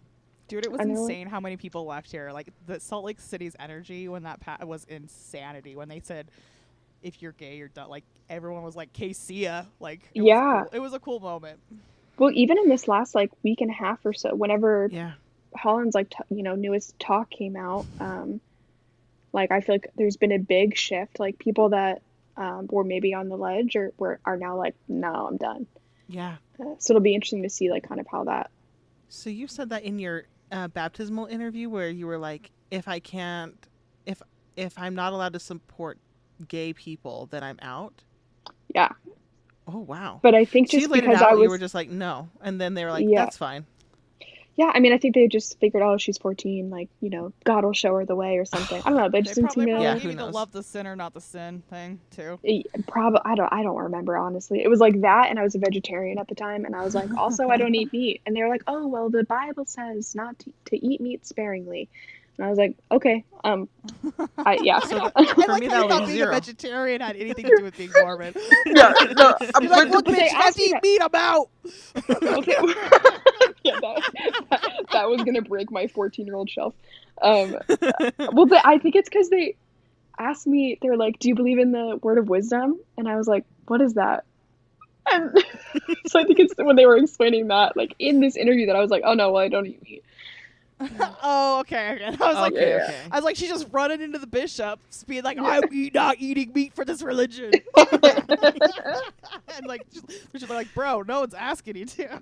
Dude, 0.50 0.66
it 0.66 0.72
was 0.72 0.82
I 0.82 0.86
know 0.86 0.96
it- 0.96 1.00
insane 1.02 1.28
how 1.28 1.40
many 1.40 1.58
people 1.58 1.86
left 1.86 2.10
here. 2.12 2.32
Like 2.32 2.50
the 2.66 2.80
Salt 2.80 3.06
Lake 3.06 3.20
City's 3.20 3.56
energy 3.60 4.08
when 4.08 4.24
that 4.24 4.40
pa- 4.40 4.58
was 4.66 4.84
insanity. 4.86 5.76
When 5.76 5.90
they 5.90 6.00
said, 6.00 6.26
"If 7.04 7.22
you're 7.22 7.34
gay, 7.34 7.58
you're 7.58 7.68
done." 7.68 7.88
Like 7.88 8.04
everyone 8.32 8.64
was 8.64 8.76
like, 8.76 8.90
"Okay, 8.96 9.14
see. 9.14 9.48
Like 9.80 10.10
it 10.16 10.24
Yeah. 10.24 10.62
was 10.62 10.68
cool. 10.72 10.78
it 10.78 10.80
was 10.80 10.94
a 10.96 11.00
cool 11.00 11.20
moment. 11.20 11.60
well 12.18 12.32
even 12.34 12.58
in 12.58 12.68
this 12.68 12.88
last 12.88 13.14
like 13.14 13.30
week 13.44 13.62
and 13.62 13.70
a 13.70 13.74
half 13.76 14.04
or 14.04 14.12
so 14.14 14.34
whenever 14.34 14.90
Yeah. 14.92 15.12
Holland's 15.56 15.96
like 15.96 16.10
t- 16.10 16.18
you 16.36 16.44
know 16.44 16.56
newest 16.56 16.98
talk 17.00 17.30
came 17.30 17.56
out 17.56 17.86
um 18.00 18.40
like 19.34 19.52
i 19.52 19.62
feel 19.62 19.76
like 19.76 19.90
there's 19.96 20.18
been 20.18 20.32
a 20.32 20.38
big 20.40 20.76
shift 20.78 21.20
like 21.20 21.38
people 21.40 21.70
that 21.70 22.02
um, 22.38 22.68
were 22.72 22.84
maybe 22.86 23.14
on 23.14 23.28
the 23.28 23.36
ledge 23.36 23.76
or 23.76 23.92
were 23.98 24.20
are 24.24 24.38
now 24.38 24.56
like 24.58 24.74
no 24.88 25.28
i'm 25.28 25.38
done 25.38 25.68
Yeah. 26.08 26.38
uh, 26.60 26.76
so 26.80 26.94
it'll 26.94 27.02
be 27.02 27.14
interesting 27.16 27.44
to 27.44 27.50
see 27.50 27.70
like 27.70 27.88
kind 27.88 28.00
of 28.00 28.08
how 28.10 28.24
that 28.26 28.50
So 29.10 29.30
you 29.30 29.48
said 29.48 29.70
that 29.72 29.84
in 29.84 30.00
your 30.00 30.24
uh, 30.52 30.68
baptismal 30.70 31.26
interview 31.28 31.70
where 31.70 31.90
you 31.90 32.08
were 32.08 32.18
like, 32.18 32.50
if 32.72 32.88
I 32.88 33.00
can't, 33.00 33.56
if 34.06 34.22
if 34.56 34.74
I'm 34.80 34.96
not 34.96 35.14
allowed 35.14 35.34
to 35.34 35.40
support 35.40 36.00
gay 36.48 36.74
people, 36.74 37.28
then 37.30 37.44
I'm 37.44 37.60
out. 37.62 38.02
yeah 38.74 38.90
Oh 39.68 39.80
wow. 39.80 40.20
but 40.24 40.34
i 40.34 40.46
think 40.46 40.70
just 40.72 40.82
you 40.82 40.88
laid 40.88 41.04
it 41.04 41.10
because 41.10 41.22
i 41.22 41.34
was 41.34 41.44
You 41.44 41.50
were 41.50 41.58
just 41.60 41.76
like 41.76 41.90
no, 41.90 42.30
and 42.42 42.60
then 42.60 42.74
they 42.74 42.84
were 42.86 42.92
like, 42.92 43.06
Yeah. 43.08 43.26
that's 43.26 43.38
fine. 43.38 43.66
Yeah, 44.60 44.74
I 44.76 44.82
mean, 44.82 44.92
I 44.92 44.98
think 44.98 45.16
they 45.16 45.30
just 45.30 45.58
figured, 45.62 45.82
oh, 45.84 45.98
she's 45.98 46.18
14, 46.18 46.70
like, 46.70 46.90
you 47.00 47.10
know, 47.10 47.32
God 47.46 47.64
will 47.64 47.72
show 47.72 47.96
her 47.96 48.06
the 48.06 48.18
way 48.18 48.38
or 48.40 48.44
something. 48.46 48.82
I 48.86 48.90
don't 48.90 48.98
know. 48.98 49.08
They 49.10 49.20
They 49.20 49.22
just 49.22 49.36
didn't 49.36 49.54
seem 49.54 49.64
probably, 49.64 49.66
to. 49.68 49.72
probably 49.72 49.86
Yeah, 49.86 49.94
gave 49.94 50.04
who 50.04 50.10
you 50.10 50.16
the 50.18 50.26
love 50.26 50.52
the 50.52 50.64
sinner, 50.64 50.98
not 50.98 51.14
the 51.14 51.22
sin 51.22 51.64
thing 51.70 52.02
too. 52.12 52.38
Probably, 52.86 53.22
I 53.24 53.36
don't, 53.36 53.54
I 53.54 53.64
don't 53.64 53.78
remember 53.78 54.18
honestly. 54.18 54.62
It 54.62 54.68
was 54.68 54.82
like 54.82 55.00
that, 55.00 55.30
and 55.30 55.40
I 55.40 55.44
was 55.44 55.56
a 55.56 55.60
vegetarian 55.60 56.20
at 56.20 56.28
the 56.28 56.36
time, 56.36 56.66
and 56.66 56.76
I 56.76 56.84
was 56.84 56.94
like, 56.94 57.10
also, 57.18 57.48
I 57.48 57.56
don't 57.56 57.74
eat 57.82 57.94
meat, 57.94 58.22
and 58.26 58.36
they 58.36 58.44
were 58.44 58.50
like, 58.50 58.64
oh, 58.68 58.86
well, 58.86 59.10
the 59.10 59.24
Bible 59.24 59.66
says 59.66 60.14
not 60.14 60.38
to, 60.40 60.52
to 60.66 60.86
eat 60.86 61.00
meat 61.00 61.26
sparingly, 61.26 61.90
and 62.40 62.46
I 62.46 62.50
was 62.50 62.58
like, 62.58 62.78
okay, 62.90 63.26
um, 63.44 63.68
I 64.38 64.60
yeah, 64.64 64.80
So 64.80 65.12
I 65.16 65.26
for 65.26 65.42
like 65.42 65.60
me 65.62 65.68
how 65.68 65.82
that 65.82 65.84
you 65.84 65.90
thought 65.90 66.02
was 66.02 66.10
being 66.10 66.18
zero. 66.20 66.30
a 66.32 66.34
vegetarian 66.36 67.02
had 67.02 67.18
anything 67.18 67.46
to 67.48 67.58
do 67.58 67.64
with 67.64 67.78
being 67.78 67.92
Mormon. 68.00 68.34
yeah, 68.66 68.94
no, 69.18 69.36
You're 69.62 69.70
like, 69.70 69.90
look, 69.90 70.06
but 70.06 70.14
bitch, 70.14 70.18
they 70.18 70.24
you 70.24 70.30
have 70.30 70.46
asked 70.48 70.56
to 70.58 70.62
me 70.62 70.68
eat 70.68 70.72
that- 70.72 70.84
meat. 70.84 71.02
I'm 71.02 71.16
out. 71.16 71.50
okay. 72.38 72.56
yeah, 73.64 73.80
that, 73.82 74.46
that, 74.52 74.72
that 74.94 75.10
was 75.10 75.22
gonna 75.24 75.42
break 75.42 75.70
my 75.70 75.88
14 75.88 76.26
year 76.26 76.36
old 76.36 76.50
shelf. 76.50 76.74
Um, 77.22 77.58
well, 78.32 78.46
they, 78.46 78.60
I 78.64 78.78
think 78.78 78.96
it's 78.96 79.10
because 79.10 79.30
they 79.30 79.58
asked 80.18 80.48
me. 80.48 80.78
They're 80.82 80.96
like, 80.96 81.20
"Do 81.20 81.28
you 81.28 81.36
believe 81.36 81.60
in 81.60 81.74
the 81.74 82.00
word 82.02 82.18
of 82.18 82.30
wisdom?" 82.30 82.80
And 82.98 83.10
I 83.10 83.18
was 83.18 83.28
like, 83.28 83.44
"What 83.68 83.82
is 83.82 83.96
that?" 83.96 84.24
And 85.12 85.32
so 86.08 86.20
I 86.20 86.24
think 86.24 86.40
it's 86.40 86.54
when 86.58 86.76
they 86.78 86.86
were 86.86 86.96
explaining 86.98 87.48
that, 87.50 87.76
like 87.76 87.96
in 88.00 88.20
this 88.22 88.36
interview, 88.38 88.68
that 88.68 88.76
I 88.78 88.80
was 88.80 88.90
like, 88.92 89.02
"Oh 89.06 89.14
no, 89.16 89.32
well, 89.32 89.44
I 89.44 89.50
don't 89.50 89.66
eat 89.68 89.84
meat." 89.84 90.04
oh, 91.24 91.60
okay. 91.62 91.94
okay. 91.96 92.06
I 92.24 92.28
was 92.28 92.36
like, 92.38 92.54
okay, 92.54 92.70
yeah. 92.70 92.84
okay. 92.84 93.02
I 93.12 93.16
was 93.18 93.26
like, 93.26 93.36
she's 93.36 93.50
just 93.50 93.68
running 93.72 94.02
into 94.02 94.18
the 94.20 94.28
bishop, 94.28 94.80
being 95.08 95.24
like, 95.24 95.38
I'm 95.38 95.64
eat- 95.74 95.94
not 95.94 96.18
eating 96.20 96.52
meat 96.54 96.74
for 96.74 96.86
this 96.86 97.02
religion. 97.02 97.52
and 97.78 99.66
like, 99.66 99.90
just, 99.92 100.06
she's 100.34 100.50
like, 100.50 100.74
bro, 100.74 101.02
no 101.02 101.22
one's 101.22 101.34
asking 101.34 101.76
you 101.78 101.86
to. 101.86 102.22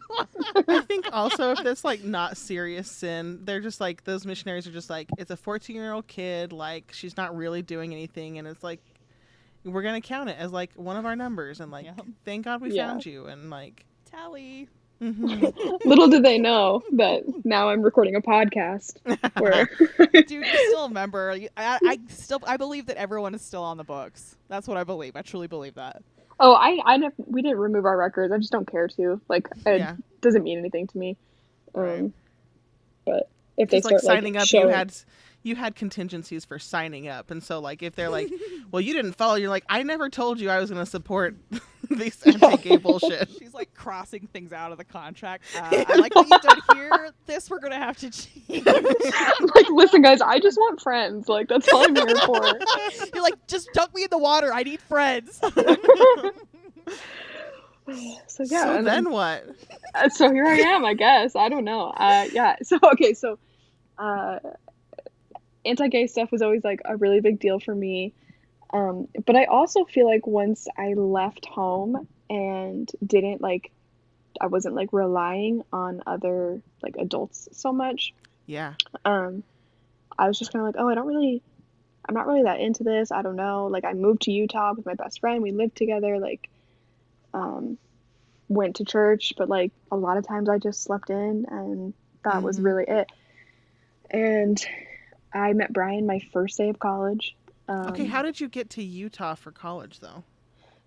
I 0.68 0.82
think 0.82 1.06
also 1.12 1.52
if 1.52 1.66
it's 1.66 1.84
like 1.84 2.04
not 2.04 2.38
serious 2.38 2.90
sin, 2.90 3.42
they're 3.44 3.60
just 3.62 3.80
like 3.80 4.04
those 4.04 4.26
missionaries 4.26 4.68
are 4.68 4.72
just 4.72 4.90
like 4.90 5.10
it's 5.18 5.32
a 5.32 5.38
14 5.38 5.76
year 5.76 5.94
old 5.94 6.08
kid, 6.08 6.52
like 6.52 6.92
she's 6.94 7.18
not 7.18 7.36
really 7.36 7.62
doing 7.62 7.94
anything, 7.94 8.38
and 8.40 8.48
it's 8.48 8.64
like 8.64 8.82
we're 9.64 9.82
gonna 9.84 10.02
count 10.02 10.30
it 10.30 10.38
as 10.40 10.52
like 10.52 10.72
one 10.76 10.98
of 10.98 11.06
our 11.06 11.16
numbers, 11.16 11.60
and 11.60 11.72
like 11.72 11.86
Yep. 11.86 12.02
thank 12.26 12.46
God 12.46 12.62
we 12.62 12.72
Yeah. 12.72 12.88
found 12.88 13.06
you, 13.06 13.26
and 13.28 13.50
like 13.50 13.86
Tally. 14.10 14.68
Mhm. 15.02 15.80
Little 15.86 16.08
did 16.08 16.24
they 16.24 16.38
know 16.38 16.82
that 16.94 17.24
now 17.46 17.70
I'm 17.70 17.82
recording 17.82 18.16
a 18.16 18.22
podcast 18.22 18.98
where 19.40 19.66
Dude, 20.14 20.30
you 20.32 20.44
still 20.70 20.88
remember. 20.88 21.32
I, 21.32 21.50
I 21.86 22.00
still, 22.10 22.40
I 22.46 22.58
believe 22.58 22.88
that 22.88 22.98
everyone 22.98 23.36
is 23.36 23.42
still 23.42 23.64
on 23.64 23.78
the 23.78 23.84
books. 23.84 24.36
That's 24.48 24.68
what 24.68 24.78
I 24.78 24.84
believe. 24.84 25.16
I 25.16 25.22
truly 25.22 25.48
believe 25.48 25.76
that. 25.76 26.02
Oh, 26.40 26.54
I, 26.54 26.80
I 26.86 27.00
we 27.26 27.42
didn't 27.42 27.58
remove 27.58 27.86
our 27.86 27.98
records. 27.98 28.32
I 28.32 28.38
just 28.38 28.52
don't 28.52 28.70
care 28.70 28.88
to. 28.90 29.20
Like, 29.28 29.48
it 29.66 29.80
Yeah. 29.80 29.96
doesn't 30.22 30.44
mean 30.44 30.60
anything 30.60 30.88
to 30.88 30.98
me. 30.98 31.18
Um, 31.76 31.84
Right. 31.84 32.12
But 33.06 33.30
if 33.58 33.70
they 33.70 33.78
It's 33.78 33.86
like 33.86 34.00
start 34.00 34.18
signing 34.18 34.34
like, 34.34 34.44
up, 34.44 34.48
showing, 34.48 34.68
you 34.68 34.74
had 34.74 34.94
you 35.44 35.56
had 35.56 35.76
contingencies 35.76 36.44
for 36.46 36.60
signing 36.60 37.08
up, 37.08 37.32
and 37.32 37.42
so 37.42 37.60
like 37.60 37.82
if 37.82 37.96
they're 37.96 38.10
like, 38.10 38.30
well, 38.72 38.82
you 38.82 38.94
didn't 38.94 39.14
follow, 39.14 39.36
you're 39.36 39.50
like, 39.50 39.64
I 39.70 39.82
never 39.84 40.10
told 40.10 40.40
you 40.40 40.50
I 40.50 40.60
was 40.60 40.70
gonna 40.70 40.86
support 40.86 41.36
this 41.98 42.26
anti-gay 42.26 42.78
bullshit. 42.78 43.30
She's 43.38 43.54
like 43.54 43.74
crossing 43.74 44.28
things 44.28 44.52
out 44.54 44.72
of 44.72 44.78
the 44.78 44.84
contract. 44.86 45.44
Uh, 45.58 45.84
I 45.88 45.96
like 45.96 46.14
what 46.14 46.28
you've 46.30 46.42
done 46.42 46.62
here. 46.74 47.10
This 47.26 47.50
we're 47.50 47.60
gonna 47.60 47.78
have 47.78 47.98
to 47.98 48.10
change. 48.12 48.66
like, 48.66 49.70
listen, 49.70 50.02
guys, 50.02 50.22
I 50.22 50.40
just 50.40 50.58
want 50.58 50.80
friends. 50.82 51.28
Like, 51.28 51.48
that's 51.48 51.68
all 51.74 51.84
I'm 51.84 51.96
here 51.96 52.16
for. 52.26 52.46
You're 53.14 53.24
like, 53.24 53.48
just 53.48 53.70
dunk 53.74 53.94
me 53.96 54.04
in 54.04 54.10
the 54.12 54.18
water. 54.18 54.54
I 54.54 54.64
need 54.64 54.80
friends. 54.82 55.42
So 58.28 58.44
yeah, 58.44 58.64
so 58.66 58.76
and 58.78 58.86
then 58.86 59.10
what? 59.10 59.46
Uh, 59.96 60.10
so 60.10 60.32
here 60.32 60.46
I 60.46 60.58
am, 60.58 60.84
I 60.84 60.94
guess. 60.94 61.36
I 61.36 61.48
don't 61.50 61.64
know. 61.64 61.86
Uh, 61.96 62.28
yeah. 62.34 62.58
So 62.62 62.78
okay. 62.94 63.14
So, 63.14 63.40
uh, 63.98 64.40
anti-gay 65.66 66.08
stuff 66.08 66.32
was 66.32 66.42
always 66.42 66.64
like 66.64 66.82
a 66.86 66.98
really 66.98 67.22
big 67.22 67.40
deal 67.40 67.60
for 67.60 67.74
me. 67.74 68.14
Um, 68.72 69.08
but 69.26 69.36
I 69.36 69.46
also 69.46 69.86
feel 69.86 70.06
like 70.06 70.28
once 70.28 70.68
I 70.78 70.94
left 70.94 71.46
home 71.46 72.08
and 72.30 72.92
didn't 73.06 73.42
like, 73.42 73.72
I 74.40 74.48
wasn't 74.48 74.76
like 74.76 74.92
relying 74.92 75.64
on 75.72 76.02
other 76.06 76.62
like 76.84 76.96
adults 76.98 77.48
so 77.54 77.72
much. 77.72 78.14
Yeah. 78.46 78.74
Um, 79.06 79.44
I 80.18 80.28
was 80.28 80.38
just 80.38 80.52
kind 80.52 80.68
of 80.68 80.74
like, 80.74 80.82
oh, 80.82 80.90
I 80.90 80.96
don't 80.96 81.08
really, 81.08 81.42
I'm 82.08 82.16
not 82.16 82.28
really 82.28 82.44
that 82.44 82.60
into 82.60 82.84
this. 82.84 83.12
I 83.12 83.22
don't 83.22 83.36
know. 83.36 83.68
Like, 83.68 83.86
I 83.86 83.94
moved 83.94 84.24
to 84.24 84.32
Utah 84.32 84.74
with 84.76 84.86
my 84.86 84.94
best 84.96 85.20
friend. 85.20 85.42
We 85.42 85.52
lived 85.52 85.76
together. 85.76 86.20
Like, 86.20 86.50
um, 87.34 87.78
went 88.50 88.78
to 88.78 88.86
church, 88.86 89.34
but 89.38 89.50
like 89.50 89.72
a 89.92 89.96
lot 89.96 90.18
of 90.18 90.26
times 90.26 90.50
I 90.50 90.58
just 90.58 90.84
slept 90.84 91.10
in, 91.10 91.46
and 91.50 91.94
that 92.24 92.42
was 92.42 92.60
Mhm. 92.60 92.64
really 92.64 92.86
it. 92.88 93.10
And 94.10 94.66
I 95.34 95.54
met 95.54 95.74
Brian 95.74 96.06
my 96.06 96.20
first 96.32 96.58
day 96.58 96.70
of 96.70 96.80
college. 96.80 97.36
Um, 97.68 97.88
Okay, 97.88 98.06
how 98.06 98.22
did 98.22 98.40
you 98.40 98.48
get 98.48 98.70
to 98.72 98.84
Utah 98.84 99.36
for 99.36 99.52
college 99.52 100.00
though? 100.00 100.24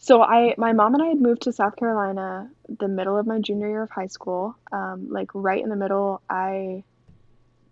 so 0.02 0.22
I, 0.22 0.54
my 0.56 0.72
mom 0.72 0.94
and 0.94 1.02
I 1.02 1.08
had 1.08 1.20
moved 1.20 1.42
to 1.42 1.52
South 1.52 1.76
Carolina 1.76 2.50
the 2.78 2.88
middle 2.88 3.18
of 3.18 3.26
my 3.26 3.38
junior 3.38 3.68
year 3.68 3.82
of 3.82 3.90
high 3.90 4.06
school. 4.06 4.56
Um, 4.72 5.08
like 5.10 5.28
right 5.34 5.62
in 5.62 5.68
the 5.68 5.76
middle, 5.76 6.22
I 6.30 6.84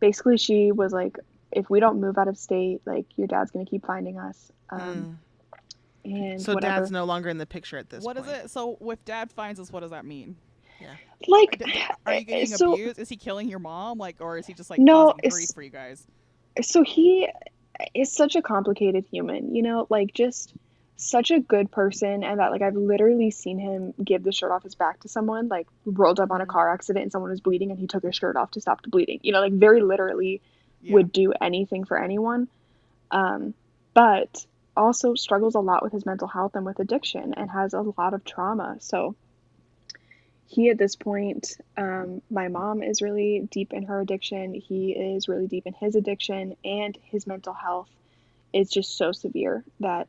basically 0.01 0.37
she 0.37 0.71
was 0.73 0.93
like, 0.93 1.17
if 1.51 1.71
we 1.71 1.81
don't 1.81 2.01
move 2.01 2.19
out 2.19 2.29
of 2.29 2.37
state, 2.37 2.83
like 2.85 3.07
your 3.17 3.27
dad's 3.29 3.51
gonna 3.51 3.65
keep 3.65 3.87
finding 3.87 4.19
us. 4.19 4.53
Um, 4.71 5.19
and 6.05 6.39
Mm. 6.39 6.41
so 6.41 6.53
whatever. 6.55 6.81
dad's 6.81 6.91
no 6.91 7.05
longer 7.05 7.29
in 7.31 7.39
the 7.39 7.47
picture 7.47 7.79
at 7.79 7.89
this 7.89 8.05
point. 8.05 8.17
What 8.19 8.27
is 8.27 8.33
it? 8.45 8.51
So, 8.51 8.77
if 8.81 9.03
dad 9.07 9.33
finds 9.33 9.59
us, 9.59 9.73
what 9.73 9.81
does 9.81 9.91
that 9.91 10.05
mean? 10.05 10.37
Yeah. 10.81 10.95
like, 11.27 11.61
Are 12.07 12.15
you 12.15 12.25
getting 12.25 12.47
so 12.47 12.75
abused? 12.75 12.99
Is 12.99 13.09
he 13.09 13.17
killing 13.17 13.49
your 13.49 13.59
mom? 13.59 13.99
Like, 13.99 14.17
or 14.21 14.37
is 14.39 14.47
he 14.47 14.53
just 14.55 14.69
like 14.71 14.79
No, 14.79 15.07
causing 15.07 15.19
it's- 15.25 15.33
grief 15.35 15.49
for 15.55 15.63
you 15.63 15.71
guys? 15.71 16.07
so 16.61 16.83
he 16.83 17.27
is 17.95 18.13
such 18.13 18.37
a 18.37 18.43
complicated 18.43 19.05
human, 19.11 19.55
you 19.55 19.63
know, 19.63 19.87
like 19.91 20.13
just 20.15 20.55
such 20.97 21.31
a 21.31 21.39
good 21.39 21.71
person 21.71 22.25
and 22.25 22.41
that 22.41 22.51
like 22.51 22.63
I've 22.63 22.75
literally 22.75 23.31
seen 23.31 23.59
him 23.59 23.95
give 24.05 24.25
the 24.25 24.33
shirt 24.33 24.51
off 24.51 24.65
his 24.65 24.75
back 24.75 25.01
to 25.01 25.09
someone, 25.09 25.49
like 25.49 25.69
rolled 25.85 26.19
up 26.21 26.31
on 26.33 26.41
a 26.41 26.47
Mhm. 26.47 26.49
car 26.49 26.73
accident 26.73 27.05
and 27.05 27.13
someone 27.13 27.31
was 27.31 27.41
bleeding 27.41 27.71
and 27.71 27.79
he 27.79 27.87
took 27.87 28.03
his 28.03 28.17
shirt 28.17 28.37
off 28.37 28.51
to 28.53 28.61
stop 28.61 28.83
the 28.83 28.89
bleeding. 28.91 29.21
You 29.23 29.33
know, 29.33 29.41
like 29.41 29.53
very 29.53 29.81
literally 29.81 30.43
Yeah. 30.81 30.95
would 30.95 31.13
do 31.13 31.33
anything 31.41 31.85
for 31.85 31.99
anyone. 32.03 32.49
Um, 33.11 33.55
but 33.95 34.45
also 34.77 35.15
struggles 35.15 35.55
a 35.55 35.61
lot 35.61 35.83
with 35.83 35.93
his 35.93 36.07
mental 36.07 36.29
health 36.29 36.55
and 36.55 36.65
with 36.65 36.79
addiction 36.81 37.35
and 37.35 37.51
has 37.51 37.75
a 37.75 37.83
lot 37.99 38.15
of 38.15 38.25
trauma. 38.25 38.77
So 38.81 39.17
he 40.49 40.71
at 40.71 40.79
this 40.79 40.97
point, 40.97 41.59
um, 41.77 42.23
my 42.31 42.49
mom 42.49 42.83
is 42.83 43.03
really 43.03 43.47
deep 43.51 43.75
in 43.75 43.85
her 43.85 44.01
addiction. 44.01 44.55
He 44.55 44.93
is 44.93 45.29
really 45.29 45.47
deep 45.47 45.67
in 45.67 45.75
his 45.75 45.95
addiction, 45.95 46.57
and 46.65 46.97
his 47.05 47.27
mental 47.27 47.53
health 47.53 47.91
is 48.55 48.71
just 48.71 48.97
so 48.97 49.13
severe 49.13 49.63
that 49.81 50.09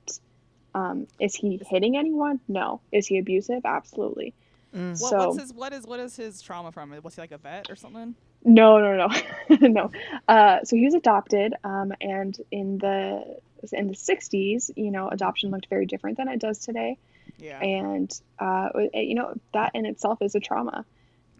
um, 0.73 1.08
is 1.19 1.36
he 1.36 1.60
hitting 1.69 1.97
anyone? 1.97 2.39
No. 2.47 2.80
Is 2.89 3.06
he 3.06 3.17
abusive? 3.17 3.65
Absolutely. 3.65 4.34
Mm. 4.73 4.91
What, 4.91 4.97
so 4.97 5.28
what's 5.28 5.41
his 5.41 5.54
what 5.54 5.73
is 5.73 5.86
what 5.86 5.99
is 5.99 6.15
his 6.15 6.41
trauma 6.41 6.71
from? 6.71 6.93
Was 7.04 7.15
he 7.15 7.21
like 7.21 7.32
a 7.32 7.38
vet 7.38 7.69
or 7.69 7.75
something? 7.75 8.15
no, 8.45 8.80
no, 8.80 8.95
no, 8.95 9.67
no. 9.67 9.91
Uh, 10.25 10.63
so 10.63 10.78
he 10.78 10.86
was 10.86 10.93
adopted, 10.93 11.54
um, 11.65 11.91
and 11.99 12.39
in 12.52 12.78
the 12.78 13.39
in 13.73 13.88
the 13.88 13.95
'60s, 13.95 14.71
you 14.78 14.91
know, 14.91 15.10
adoption 15.10 15.52
looked 15.52 15.67
very 15.69 15.86
different 15.86 16.17
than 16.17 16.30
it 16.30 16.39
does 16.39 16.60
today. 16.60 16.97
Yeah. 17.39 17.60
and 17.60 18.12
uh, 18.38 18.69
you 18.93 19.15
know 19.15 19.34
that 19.54 19.71
in 19.73 19.86
itself 19.86 20.21
is 20.21 20.36
a 20.36 20.39
trauma 20.39 20.86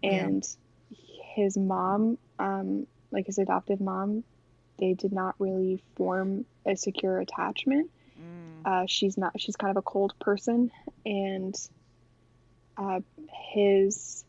Yeah. 0.02 0.26
and 0.26 0.42
his 1.36 1.56
mom 1.56 2.18
um, 2.38 2.86
like 3.12 3.26
his 3.26 3.38
adoptive 3.38 3.80
mom 3.80 4.24
they 4.78 4.94
did 4.94 5.12
not 5.12 5.34
really 5.38 5.82
form 5.96 6.46
a 6.66 6.76
secure 6.76 7.20
attachment 7.20 7.90
Mm. 8.18 8.66
uh, 8.66 8.86
she's 8.88 9.16
not 9.16 9.32
she's 9.40 9.56
kind 9.56 9.70
of 9.70 9.76
a 9.76 9.82
cold 9.82 10.12
person 10.20 10.70
and 11.06 11.54
uh, 12.76 13.00
his 13.54 14.24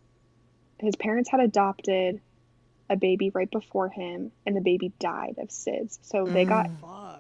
his 0.80 0.96
parents 0.96 1.30
had 1.30 1.40
adopted 1.42 2.22
a 2.90 2.96
baby 2.96 3.32
right 3.34 3.50
before 3.52 3.90
him 3.90 4.32
and 4.46 4.56
the 4.56 4.62
baby 4.62 4.92
died 5.00 5.36
of 5.40 5.50
SIDS 5.50 5.98
so 6.04 6.26
they 6.28 6.46
got 6.46 6.68
Mm. 6.70 6.80
Fuck. 6.82 7.11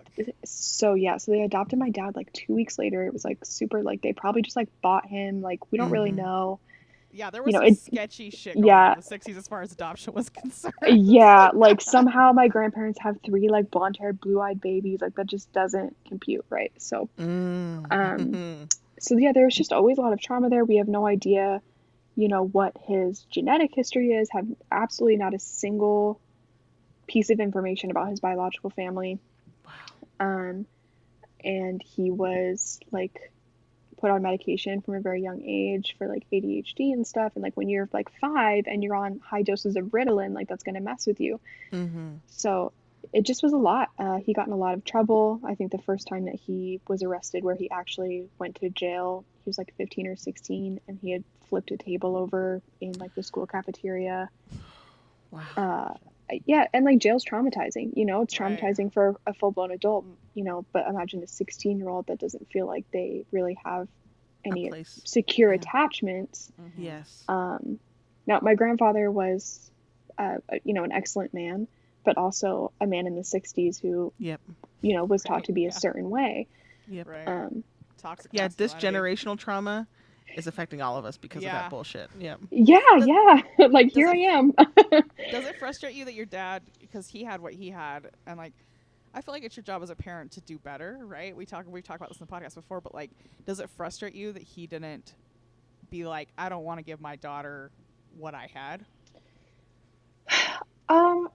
So 0.45 0.93
yeah, 0.93 1.17
so 1.17 1.31
they 1.31 1.41
adopted 1.41 1.79
my 1.79 1.89
dad 1.89 2.15
like 2.15 2.31
two 2.33 2.53
weeks 2.53 2.77
later. 2.79 3.03
It 3.05 3.13
was 3.13 3.23
like 3.25 3.43
super 3.45 3.81
like 3.83 4.01
they 4.01 4.13
probably 4.13 4.41
just 4.41 4.55
like 4.55 4.69
bought 4.81 5.05
him. 5.05 5.41
Like 5.41 5.71
we 5.71 5.77
don't 5.77 5.91
really 5.91 6.11
Mhm. 6.11 6.15
know. 6.17 6.59
Yeah, 7.13 7.29
there 7.29 7.43
was 7.43 7.53
you 7.53 7.59
know, 7.59 7.65
some 7.65 7.73
it- 7.73 7.79
sketchy 7.79 8.29
shit 8.29 8.53
going 8.55 8.67
yeah. 8.67 8.91
on 8.91 8.93
in 8.93 8.99
the 8.99 9.05
'60s 9.05 9.35
as 9.37 9.47
far 9.47 9.61
as 9.61 9.71
adoption 9.73 10.13
was 10.13 10.29
concerned. 10.41 10.73
Yeah, 10.87 11.49
like 11.53 11.81
somehow 11.81 12.31
my 12.31 12.47
grandparents 12.47 12.99
have 13.01 13.17
three 13.25 13.49
like 13.49 13.69
blonde 13.69 13.97
haired, 13.99 14.21
blue 14.21 14.39
eyed 14.39 14.61
babies. 14.61 15.01
Like 15.01 15.15
that 15.15 15.27
just 15.27 15.51
doesn't 15.51 15.95
compute, 16.07 16.45
right? 16.49 16.71
So 16.77 17.09
Mm. 17.19 17.91
Um, 17.91 18.67
so 18.99 19.17
yeah, 19.17 19.31
there's 19.33 19.55
just 19.55 19.73
always 19.73 19.97
a 19.97 20.01
lot 20.01 20.13
of 20.13 20.21
trauma 20.21 20.49
there. 20.49 20.63
We 20.63 20.77
have 20.77 20.87
no 20.87 21.05
idea, 21.05 21.61
you 22.15 22.27
know, 22.29 22.45
what 22.47 22.77
his 22.87 23.21
genetic 23.31 23.71
history 23.73 24.11
is. 24.13 24.29
Have 24.31 24.47
absolutely 24.71 25.17
not 25.17 25.33
a 25.33 25.39
single 25.39 26.19
piece 27.07 27.29
of 27.29 27.39
information 27.41 27.91
about 27.91 28.09
his 28.09 28.19
biological 28.21 28.69
family. 28.69 29.19
Um, 30.21 30.67
and 31.43 31.81
he 31.83 32.11
was 32.11 32.79
like 32.91 33.19
put 33.99 34.11
on 34.11 34.21
medication 34.21 34.81
from 34.81 34.95
a 34.95 35.01
very 35.01 35.21
young 35.21 35.41
age 35.41 35.95
for 35.97 36.07
like 36.07 36.23
ADHD 36.31 36.93
and 36.93 37.05
stuff. 37.05 37.33
And 37.35 37.43
like 37.43 37.55
when 37.55 37.69
you're 37.69 37.89
like 37.91 38.09
five 38.19 38.65
and 38.67 38.83
you're 38.83 38.95
on 38.95 39.19
high 39.19 39.41
doses 39.41 39.75
of 39.75 39.85
Ritalin, 39.85 40.33
like 40.33 40.47
that's 40.47 40.63
gonna 40.63 40.81
mess 40.81 41.07
with 41.07 41.19
you. 41.19 41.39
hmm 41.71 42.15
So 42.27 42.73
it 43.13 43.25
just 43.25 43.43
was 43.43 43.53
a 43.53 43.57
lot. 43.57 43.89
Uh, 43.97 44.17
he 44.17 44.33
got 44.33 44.47
in 44.47 44.53
a 44.53 44.57
lot 44.57 44.75
of 44.75 44.85
trouble. 44.85 45.41
I 45.43 45.55
think 45.55 45.71
the 45.71 45.79
first 45.79 46.07
time 46.07 46.25
that 46.25 46.35
he 46.35 46.79
was 46.87 47.03
arrested, 47.03 47.43
where 47.43 47.55
he 47.55 47.69
actually 47.69 48.29
went 48.39 48.55
to 48.57 48.69
jail, 48.69 49.25
he 49.43 49.49
was 49.49 49.57
like 49.57 49.73
15 49.77 50.07
or 50.07 50.15
16, 50.15 50.79
and 50.87 50.99
he 51.01 51.11
had 51.11 51.23
flipped 51.49 51.71
a 51.71 51.77
table 51.77 52.15
over 52.15 52.61
in 52.79 52.93
like 52.93 53.13
the 53.15 53.23
school 53.23 53.47
cafeteria. 53.47 54.29
Wow. 55.31 55.47
Uh, 55.57 56.10
yeah, 56.45 56.65
and 56.73 56.85
like 56.85 56.99
jail's 56.99 57.25
traumatizing. 57.25 57.95
You 57.95 58.05
know, 58.05 58.21
it's 58.21 58.39
Right. 58.39 58.57
traumatizing 58.59 58.93
for 58.93 59.15
a 59.25 59.33
full 59.33 59.51
blown 59.51 59.71
adult. 59.71 60.05
You 60.33 60.43
know, 60.43 60.65
but 60.71 60.87
imagine 60.87 61.21
a 61.23 61.27
16 61.27 61.77
year 61.77 61.89
old 61.89 62.07
that 62.07 62.19
doesn't 62.19 62.49
feel 62.51 62.65
like 62.67 62.85
they 62.91 63.25
really 63.31 63.57
have 63.65 63.87
any 64.45 64.71
secure 64.85 65.51
yeah. 65.53 65.59
attachments. 65.59 66.51
Mhm. 66.59 66.71
Yes. 66.77 67.23
Um, 67.27 67.79
now, 68.25 68.39
my 68.41 68.55
grandfather 68.55 69.11
was, 69.11 69.69
uh, 70.17 70.37
you 70.63 70.73
know, 70.73 70.83
an 70.83 70.91
excellent 70.91 71.33
man, 71.33 71.67
but 72.03 72.17
also 72.17 72.71
a 72.81 72.87
man 72.87 73.07
in 73.07 73.15
the 73.15 73.23
60s 73.23 73.79
who, 73.79 74.13
Yep. 74.19 74.41
you 74.81 74.93
know, 74.95 75.05
was 75.05 75.21
taught 75.23 75.35
Right, 75.35 75.43
to 75.45 75.51
be 75.53 75.61
yeah. 75.63 75.69
a 75.69 75.71
certain 75.73 76.09
way. 76.09 76.47
Yep. 76.87 77.07
Right. 77.07 77.27
Um, 77.27 77.63
Toxic. 77.97 78.31
Yeah, 78.33 78.47
this 78.47 78.73
generational 78.73 79.37
trauma 79.37 79.87
is 80.35 80.47
affecting 80.47 80.81
all 80.81 80.97
of 80.97 81.05
us 81.05 81.17
because 81.17 81.43
of 81.43 81.51
that 81.61 81.69
bullshit. 81.69 82.09
Yeah. 82.19 82.35
yeah, 82.49 82.79
Does- 82.97 83.07
yeah. 83.07 83.67
like, 83.67 83.91
here 83.91 84.07
it- 84.07 84.17
I 84.17 84.37
am. 84.37 84.51
Does 85.31 85.45
it 85.45 85.57
frustrate 85.59 85.93
you 85.95 86.05
that 86.05 86.13
your 86.13 86.25
dad, 86.25 86.63
because 86.79 87.07
he 87.07 87.23
had 87.23 87.41
what 87.41 87.53
he 87.53 87.69
had, 87.69 88.11
and 88.25 88.37
like, 88.37 88.53
I 89.13 89.21
feel 89.21 89.33
like 89.33 89.43
it's 89.43 89.57
your 89.57 89.63
job 89.63 89.83
as 89.83 89.89
a 89.89 89.95
parent 89.95 90.31
to 90.33 90.41
do 90.41 90.57
better, 90.57 90.99
right? 91.03 91.35
We 91.35 91.45
talk, 91.45 91.65
we've 91.67 91.83
talked 91.83 91.97
about 91.97 92.09
this 92.09 92.19
in 92.21 92.27
the 92.27 92.31
podcast 92.31 92.55
before, 92.55 92.79
but 92.79 92.93
like, 92.93 93.11
does 93.45 93.59
it 93.59 93.69
frustrate 93.71 94.15
you 94.15 94.31
that 94.31 94.43
he 94.43 94.67
didn't 94.67 95.13
be 95.89 96.05
like, 96.05 96.29
I 96.37 96.47
don't 96.49 96.63
want 96.63 96.79
to 96.79 96.83
give 96.83 97.01
my 97.01 97.17
daughter 97.17 97.71
what 98.17 98.33
I 98.33 98.49
had? 98.53 98.85
um, 100.89 101.27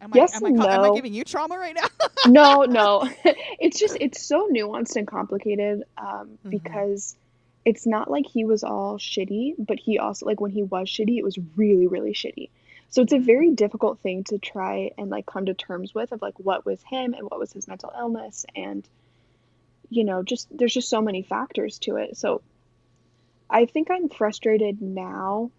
Am 0.00 0.12
Yes 0.12 0.32
I, 0.32 0.36
am, 0.36 0.46
I, 0.46 0.52
ca- 0.52 0.68
am 0.70 0.84
I 0.84 0.90
giving 0.90 1.14
you 1.14 1.24
trauma 1.24 1.58
right 1.58 1.74
now? 1.74 1.88
no, 2.24 2.64
no. 2.64 3.08
it's 3.24 3.78
just, 3.78 3.96
it's 4.00 4.26
so 4.26 4.48
nuanced 4.50 4.96
and 4.96 5.06
complicated 5.06 5.84
um, 5.98 6.38
Mhm. 6.46 6.50
because 6.50 7.16
it's 7.64 7.86
not 7.86 8.10
like 8.10 8.26
he 8.26 8.44
was 8.44 8.64
all 8.64 8.98
shitty, 8.98 9.54
but 9.58 9.78
he 9.78 9.98
also, 9.98 10.26
like, 10.26 10.40
when 10.40 10.50
he 10.50 10.62
was 10.62 10.88
shitty, 10.88 11.18
it 11.18 11.24
was 11.24 11.38
really, 11.56 11.86
really 11.86 12.12
shitty. 12.14 12.50
So 12.90 13.02
it's 13.02 13.12
a 13.12 13.18
Mhm. 13.18 13.24
very 13.24 13.52
difficult 13.52 14.00
thing 14.00 14.24
to 14.24 14.38
try 14.38 14.90
and 14.98 15.10
like 15.10 15.26
come 15.26 15.46
to 15.46 15.54
terms 15.54 15.94
with 15.94 16.12
of 16.12 16.22
like 16.22 16.38
what 16.38 16.66
was 16.66 16.82
him 16.88 17.14
and 17.14 17.24
what 17.30 17.38
was 17.38 17.52
his 17.52 17.68
mental 17.68 17.92
illness 17.96 18.44
and 18.56 18.88
you 19.90 20.04
know 20.04 20.22
just 20.22 20.48
there's 20.50 20.74
just 20.74 20.90
so 20.90 21.02
many 21.02 21.22
factors 21.22 21.78
to 21.80 21.96
it. 21.96 22.16
So 22.16 22.42
I 23.50 23.66
think 23.66 23.90
I'm 23.90 24.08
frustrated 24.08 24.82
now 24.82 25.52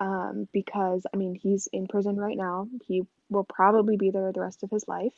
um, 0.00 0.48
because 0.52 1.06
I 1.12 1.16
mean 1.16 1.34
he's 1.34 1.68
in 1.72 1.86
prison 1.88 2.16
right 2.16 2.36
now. 2.36 2.68
He 2.86 3.02
will 3.32 3.44
probably 3.44 3.96
be 3.96 4.10
there 4.10 4.30
the 4.32 4.40
rest 4.40 4.62
of 4.62 4.70
his 4.70 4.86
life. 4.86 5.12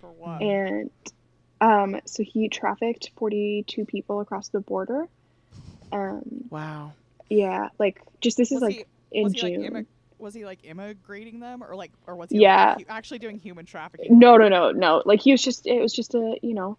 For 0.00 0.10
what? 0.12 0.42
And 0.42 0.90
um, 1.60 2.00
so 2.06 2.22
he 2.22 2.48
trafficked 2.48 3.10
42 3.16 3.84
people 3.86 4.20
across 4.20 4.48
the 4.48 4.60
border. 4.60 5.04
Um, 5.92 6.22
Wow. 6.50 6.92
yeah, 7.28 7.68
like 7.78 8.00
just 8.20 8.36
this 8.36 8.52
is 8.52 8.60
like 8.60 8.74
he, 9.10 9.18
in 9.18 9.24
was 9.24 9.32
he 9.32 9.40
June. 9.40 9.62
like 9.62 9.72
immi- 9.72 9.86
was 10.18 10.34
he 10.34 10.44
like 10.44 10.60
immigrating 10.64 11.40
them, 11.40 11.62
or 11.62 11.76
like, 11.76 11.92
or 12.06 12.16
was 12.16 12.30
he 12.30 12.38
Yeah. 12.38 12.74
like, 12.76 12.86
actually 12.88 13.18
doing 13.18 13.38
human 13.38 13.66
trafficking? 13.66 14.18
No, 14.18 14.36
no, 14.36 14.48
no, 14.48 14.70
no. 14.70 15.02
Like 15.04 15.20
he 15.20 15.32
was 15.32 15.42
just 15.42 15.66
it 15.66 15.80
was 15.80 15.92
just 15.92 16.14
a, 16.14 16.38
you 16.42 16.54
know, 16.54 16.78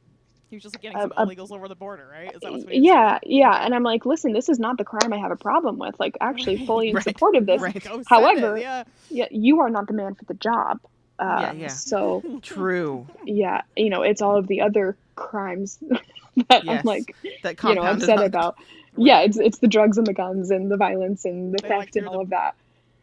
He 0.49 0.55
was 0.55 0.63
just 0.63 0.75
like, 0.75 0.81
getting 0.81 0.97
some 0.99 1.11
a- 1.17 1.25
illegals 1.25 1.51
over 1.51 1.67
the 1.67 1.75
border, 1.75 2.07
right? 2.09 2.33
Is 2.33 2.39
that 2.41 2.51
what's 2.51 2.63
what 2.65 2.73
he 2.73 2.79
was 2.79 2.85
yeah, 2.87 3.19
doing? 3.21 3.37
yeah. 3.39 3.65
And 3.65 3.75
I'm 3.75 3.83
like, 3.83 4.05
listen, 4.05 4.31
this 4.33 4.47
is 4.47 4.59
not 4.59 4.77
the 4.77 4.85
crime 4.85 5.11
I 5.11 5.17
have 5.17 5.31
a 5.31 5.35
problem 5.35 5.77
with. 5.77 5.99
Like 5.99 6.15
actually 6.21 6.65
fully 6.65 6.89
in 6.89 6.95
Right, 6.95 7.03
support 7.03 7.35
of 7.35 7.45
this. 7.45 7.61
right. 7.61 7.83
Go 7.83 7.99
it, 7.99 8.07
However- 8.07 8.57
yeah. 8.57 8.83
Yeah, 9.09 9.25
you 9.31 9.59
are 9.61 9.69
not 9.69 9.87
the 9.87 9.93
man 9.93 10.15
for 10.15 10.23
the 10.25 10.33
job. 10.35 10.79
Uh, 11.19 11.37
Yeah, 11.41 11.51
yeah. 11.53 11.67
So 11.67 12.21
True. 12.43 13.07
yeah, 13.25 13.61
you 13.75 13.89
know, 13.89 14.03
it's 14.03 14.21
all 14.21 14.37
of 14.37 14.47
the 14.47 14.61
other 14.61 14.95
crimes 15.15 15.79
that 16.49 16.63
Yes. 16.63 16.79
I'm 16.79 16.85
like, 16.85 17.15
That 17.43 17.61
you 17.63 17.75
know, 17.75 17.81
upset 17.81 18.19
on- 18.19 18.25
about. 18.25 18.55
Yeah, 18.95 19.19
it's 19.21 19.37
it's 19.37 19.57
the 19.59 19.67
drugs 19.67 19.97
and 19.97 20.07
the 20.07 20.13
guns 20.13 20.49
and 20.49 20.71
the 20.71 20.77
violence 20.77 21.25
and 21.25 21.53
the 21.53 21.57
They, 21.61 21.69
like, 21.69 21.79
theft 21.87 21.95
and 21.97 22.07
all 22.07 22.13
the- 22.15 22.19
of 22.21 22.29
that. 22.29 22.55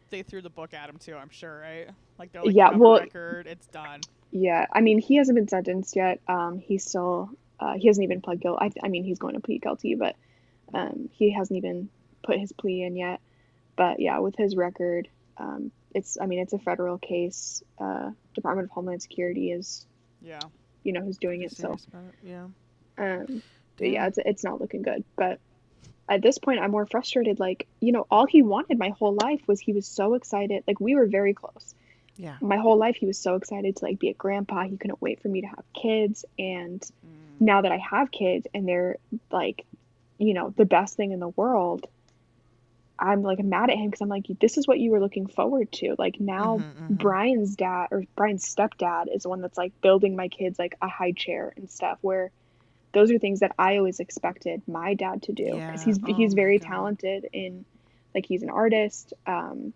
they 0.09 0.23
threw 0.23 0.41
the 0.41 0.49
book 0.49 0.73
at 0.73 0.89
him 0.89 0.97
too. 0.97 1.15
I'm 1.15 1.29
sure, 1.29 1.59
right? 1.59 1.89
Like 2.17 2.31
they're 2.31 2.43
like, 2.43 2.55
Yeah, 2.55 2.65
you 2.67 2.71
have 2.71 2.75
a 2.75 2.83
well- 2.83 2.99
record, 3.01 3.47
it's 3.47 3.67
done. 3.67 4.01
Yeah, 4.37 4.65
I 4.69 4.81
mean, 4.81 4.99
he 4.99 5.15
hasn't 5.15 5.37
been 5.37 5.47
sentenced 5.47 5.95
yet. 5.95 6.19
Um, 6.27 6.59
he's 6.59 6.83
still, 6.83 7.29
uh, 7.57 7.75
he 7.77 7.87
hasn't 7.87 8.03
even 8.03 8.19
pled 8.19 8.41
guilty. 8.41 8.65
I, 8.65 8.85
I 8.85 8.89
mean, 8.89 9.05
he's 9.05 9.17
going 9.17 9.35
to 9.35 9.39
plead 9.39 9.61
guilty, 9.61 9.95
but 9.95 10.17
um, 10.73 11.09
he 11.13 11.31
hasn't 11.31 11.55
even 11.55 11.87
put 12.21 12.37
his 12.37 12.51
plea 12.51 12.83
in 12.83 12.97
yet. 12.97 13.21
But 13.77 14.01
yeah, 14.01 14.19
with 14.19 14.35
his 14.35 14.57
record, 14.57 15.07
um, 15.37 15.71
it's, 15.93 16.17
I 16.19 16.25
mean, 16.25 16.39
it's 16.39 16.51
a 16.51 16.59
federal 16.59 16.97
case. 16.97 17.63
Uh, 17.79 18.11
Department 18.33 18.65
of 18.65 18.71
Homeland 18.71 19.01
Security 19.01 19.53
is, 19.53 19.85
Yeah. 20.21 20.41
you 20.83 20.91
know, 20.91 20.99
who's 20.99 21.17
doing 21.17 21.43
it. 21.43 21.55
So, 21.55 21.71
it, 21.71 21.79
Yeah. 22.21 22.47
um, 22.97 23.41
but 23.77 23.89
yeah, 23.89 24.07
it's, 24.07 24.17
it's 24.17 24.43
not 24.43 24.59
looking 24.59 24.81
good. 24.81 25.05
But 25.15 25.39
at 26.09 26.21
this 26.21 26.39
point, 26.39 26.59
I'm 26.59 26.71
more 26.71 26.85
frustrated. 26.85 27.39
Like, 27.39 27.67
you 27.79 27.93
know, 27.93 28.05
all 28.11 28.25
he 28.25 28.41
wanted 28.41 28.79
my 28.79 28.89
whole 28.89 29.13
life 29.13 29.47
was 29.47 29.61
he 29.61 29.71
was 29.71 29.87
so 29.87 30.13
excited. 30.15 30.65
Like, 30.67 30.81
we 30.81 30.95
were 30.95 31.05
very 31.05 31.33
close 31.33 31.73
Yeah. 32.17 32.37
my 32.41 32.57
whole 32.57 32.77
life 32.77 32.95
he 32.95 33.05
was 33.05 33.19
so 33.21 33.35
excited 33.35 33.75
to 33.77 33.85
like 33.85 33.99
be 33.99 34.09
a 34.09 34.13
grandpa 34.13 34.63
he 34.63 34.77
couldn't 34.77 35.01
wait 35.01 35.21
for 35.21 35.27
me 35.27 35.41
to 35.41 35.47
have 35.47 35.65
kids 35.81 36.25
and 36.39 36.81
Mm. 37.05 37.41
now 37.41 37.61
that 37.61 37.71
i 37.71 37.77
have 37.77 38.11
kids 38.11 38.47
and 38.53 38.67
they're 38.67 38.97
like 39.31 39.65
you 40.17 40.33
know 40.33 40.53
the 40.55 40.65
best 40.65 40.95
thing 40.95 41.11
in 41.11 41.19
the 41.19 41.29
world 41.29 41.85
i'm 42.97 43.21
like 43.21 43.39
mad 43.39 43.69
at 43.69 43.77
him 43.77 43.87
because 43.87 44.01
i'm 44.01 44.07
like 44.09 44.25
this 44.39 44.57
is 44.57 44.67
what 44.67 44.79
you 44.79 44.91
were 44.91 45.01
looking 45.01 45.27
forward 45.27 45.69
to 45.71 45.95
like 45.97 46.15
now 46.19 46.59
Mhm, 46.59 46.91
mhm. 46.91 46.97
brian's 46.97 47.55
dad 47.55 47.87
or 47.91 48.03
brian's 48.15 48.45
stepdad 48.45 49.05
is 49.13 49.23
the 49.23 49.29
one 49.29 49.41
that's 49.41 49.57
like 49.57 49.73
building 49.81 50.15
my 50.15 50.29
kids 50.29 50.57
like 50.57 50.75
a 50.81 50.87
high 50.87 51.11
chair 51.11 51.51
and 51.57 51.69
stuff 51.69 51.97
where 52.01 52.31
those 52.93 53.11
are 53.11 53.19
things 53.19 53.41
that 53.41 53.51
i 53.59 53.77
always 53.77 53.99
expected 53.99 54.61
my 54.67 54.93
dad 54.93 55.21
to 55.23 55.33
do 55.33 55.61
because 55.65 55.81
Yeah. 55.81 55.85
he's 55.85 55.99
Oh 56.03 56.13
he's 56.13 56.33
very 56.33 56.59
God. 56.59 56.67
talented 56.67 57.27
in 57.33 57.65
like 58.13 58.25
he's 58.25 58.43
an 58.43 58.49
artist 58.49 59.13
um 59.27 59.73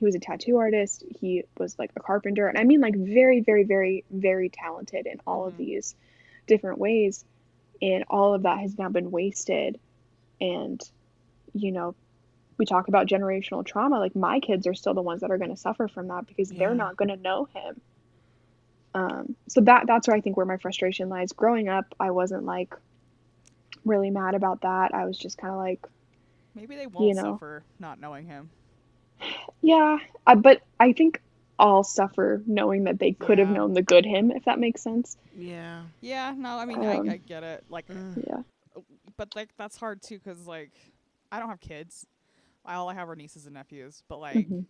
he 0.00 0.06
was 0.06 0.14
a 0.14 0.18
tattoo 0.18 0.56
artist. 0.56 1.04
He 1.20 1.44
was 1.58 1.78
like 1.78 1.90
a 1.94 2.00
carpenter, 2.00 2.48
and 2.48 2.58
I 2.58 2.64
mean 2.64 2.80
like 2.80 2.96
very, 2.96 3.40
very, 3.40 3.64
very, 3.64 4.04
very 4.10 4.48
talented 4.48 5.06
in 5.06 5.20
all 5.26 5.46
of 5.46 5.54
Mhm. 5.54 5.58
these 5.58 5.94
different 6.46 6.78
ways. 6.78 7.24
And 7.82 8.04
all 8.10 8.34
of 8.34 8.42
that 8.42 8.58
has 8.60 8.76
now 8.78 8.88
been 8.88 9.10
wasted. 9.10 9.78
And 10.40 10.80
you 11.52 11.70
know, 11.72 11.94
we 12.58 12.64
talk 12.64 12.88
about 12.88 13.06
generational 13.08 13.64
trauma. 13.64 13.98
Like 13.98 14.16
my 14.16 14.40
kids 14.40 14.66
are 14.66 14.74
still 14.74 14.94
the 14.94 15.02
ones 15.02 15.20
that 15.20 15.30
are 15.30 15.38
going 15.38 15.50
to 15.50 15.56
suffer 15.56 15.86
from 15.88 16.08
that 16.08 16.26
because 16.26 16.50
Yeah. 16.50 16.58
they're 16.60 16.74
not 16.74 16.96
going 16.96 17.08
to 17.08 17.16
know 17.16 17.44
him. 17.44 17.80
Um, 18.94 19.36
so 19.48 19.60
that 19.62 19.86
that's 19.86 20.08
where 20.08 20.16
I 20.16 20.20
think 20.20 20.36
where 20.36 20.46
my 20.46 20.56
frustration 20.56 21.08
lies. 21.08 21.32
Growing 21.32 21.68
up, 21.68 21.94
I 22.00 22.10
wasn't 22.10 22.44
like 22.44 22.74
really 23.84 24.10
mad 24.10 24.34
about 24.34 24.62
that. 24.62 24.94
I 24.94 25.04
was 25.04 25.18
just 25.18 25.38
kind 25.38 25.52
of 25.52 25.58
like, 25.58 25.86
Maybe 26.54 26.74
they 26.76 26.86
won't 26.86 27.14
know. 27.16 27.34
suffer 27.34 27.64
not 27.78 28.00
knowing 28.00 28.26
him. 28.26 28.50
Yeah. 29.62 29.98
Uh, 30.26 30.34
but 30.34 30.62
I 30.78 30.92
think 30.92 31.20
I'll 31.58 31.84
suffer 31.84 32.42
knowing 32.46 32.84
that 32.84 32.98
they 32.98 33.12
could 33.12 33.38
have 33.38 33.48
Yeah. 33.48 33.54
known 33.56 33.74
the 33.74 33.82
good 33.82 34.04
him, 34.06 34.30
if 34.30 34.44
that 34.46 34.58
makes 34.58 34.82
sense. 34.82 35.16
Yeah. 35.36 35.82
Yeah, 36.00 36.34
no, 36.36 36.56
I 36.56 36.64
mean, 36.64 36.78
Um, 36.78 37.08
I, 37.08 37.12
I 37.14 37.16
get 37.18 37.42
it. 37.42 37.64
Like. 37.68 37.86
Yeah. 37.88 38.42
but 39.16 39.34
like 39.36 39.50
that's 39.58 39.76
hard 39.76 40.00
too, 40.00 40.18
cause 40.20 40.46
like 40.46 40.72
I 41.30 41.38
don't 41.38 41.48
have 41.50 41.60
kids. 41.60 42.06
All 42.64 42.88
I 42.88 42.94
have 42.94 43.08
are 43.10 43.16
nieces 43.16 43.44
and 43.46 43.54
nephews. 43.54 44.02
But 44.08 44.18
like 44.20 44.48
Mhm. 44.48 44.64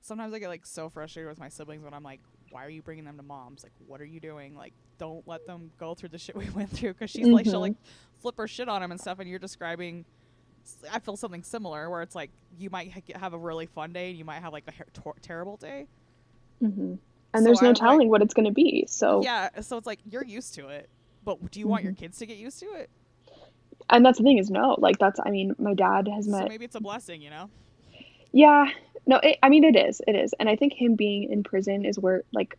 sometimes 0.00 0.32
I 0.32 0.38
get 0.38 0.48
like 0.48 0.64
so 0.64 0.88
frustrated 0.88 1.28
with 1.28 1.38
my 1.38 1.48
siblings 1.50 1.84
when 1.84 1.92
I'm 1.92 2.02
like, 2.02 2.20
why 2.50 2.64
are 2.64 2.70
you 2.70 2.82
bringing 2.82 3.04
them 3.04 3.16
to 3.18 3.22
mom's? 3.22 3.62
Like, 3.62 3.72
what 3.86 4.00
are 4.00 4.04
you 4.06 4.20
doing? 4.20 4.54
Like, 4.56 4.72
don't 4.98 5.26
let 5.28 5.46
them 5.46 5.70
go 5.78 5.94
through 5.94 6.10
the 6.10 6.18
shit 6.18 6.34
we 6.36 6.48
went 6.50 6.70
through. 6.70 6.94
Cause 6.94 7.10
she's 7.10 7.26
like, 7.26 7.44
she'll 7.44 7.56
Mhm. 7.58 7.60
like 7.60 7.74
flip 8.20 8.36
her 8.38 8.48
shit 8.48 8.68
on 8.68 8.82
him 8.82 8.90
and 8.90 9.00
stuff. 9.00 9.18
And 9.18 9.28
you're 9.28 9.38
describing. 9.38 10.04
I 10.92 10.98
feel 11.00 11.16
something 11.16 11.42
similar 11.42 11.90
where 11.90 12.02
it's 12.02 12.14
like 12.14 12.30
you 12.58 12.70
might 12.70 12.92
ha- 12.92 13.18
have 13.18 13.32
a 13.32 13.38
really 13.38 13.66
fun 13.66 13.92
day 13.92 14.10
and 14.10 14.18
you 14.18 14.24
might 14.24 14.40
have 14.40 14.52
like 14.52 14.64
a 14.68 14.72
her- 14.72 14.86
tor- 14.92 15.16
terrible 15.22 15.56
day. 15.56 15.86
Mm-hmm. 16.62 16.94
So 16.94 16.98
And 17.34 17.46
there's 17.46 17.60
I 17.60 17.64
no 17.66 17.68
like- 17.70 17.78
telling 17.78 18.08
what 18.08 18.22
it's 18.22 18.34
going 18.34 18.46
to 18.46 18.52
be. 18.52 18.84
So, 18.88 19.22
Yeah, 19.22 19.48
so 19.62 19.76
it's 19.76 19.86
like 19.86 19.98
you're 20.08 20.24
used 20.24 20.54
to 20.54 20.68
it, 20.68 20.88
but 21.24 21.50
do 21.50 21.60
you 21.60 21.66
want 21.66 21.80
Mm-hmm. 21.80 21.86
your 21.88 21.94
kids 21.94 22.18
to 22.18 22.26
get 22.26 22.36
used 22.38 22.58
to 22.60 22.66
it? 22.74 22.90
and 23.90 24.06
that's 24.06 24.16
the 24.18 24.24
thing 24.24 24.38
is 24.38 24.48
no, 24.48 24.76
like 24.78 24.98
that's, 24.98 25.18
I 25.24 25.30
mean, 25.30 25.54
my 25.58 25.74
dad 25.74 26.06
has 26.08 26.26
So 26.26 26.30
met 26.30 26.48
maybe 26.48 26.64
it's 26.64 26.76
a 26.76 26.80
blessing, 26.80 27.20
you 27.20 27.30
know? 27.30 27.50
Yeah, 28.32 28.66
no, 29.06 29.16
it, 29.22 29.38
I 29.42 29.48
mean 29.48 29.64
it 29.64 29.76
is, 29.76 30.00
it 30.06 30.14
is, 30.14 30.32
and 30.38 30.48
I 30.48 30.54
think 30.56 30.72
him 30.72 30.94
being 30.94 31.30
in 31.30 31.42
prison 31.42 31.84
is 31.84 31.98
where, 31.98 32.22
like, 32.32 32.56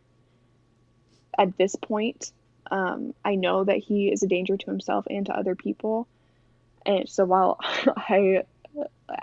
at 1.38 1.56
this 1.56 1.74
point, 1.76 2.32
um, 2.70 3.14
I 3.24 3.34
know 3.34 3.64
that 3.64 3.78
he 3.78 4.12
is 4.12 4.22
a 4.22 4.26
danger 4.28 4.56
to 4.56 4.66
himself 4.66 5.06
and 5.10 5.26
to 5.26 5.36
other 5.36 5.54
people, 5.56 6.06
and 6.86 7.08
so 7.08 7.24
while 7.24 7.58
I 7.96 8.42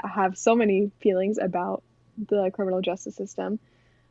have 0.04 0.38
so 0.38 0.56
many 0.56 0.92
feelings 1.02 1.38
about 1.38 1.84
the 2.30 2.52
criminal 2.54 2.82
justice 2.82 3.16
system, 3.16 3.60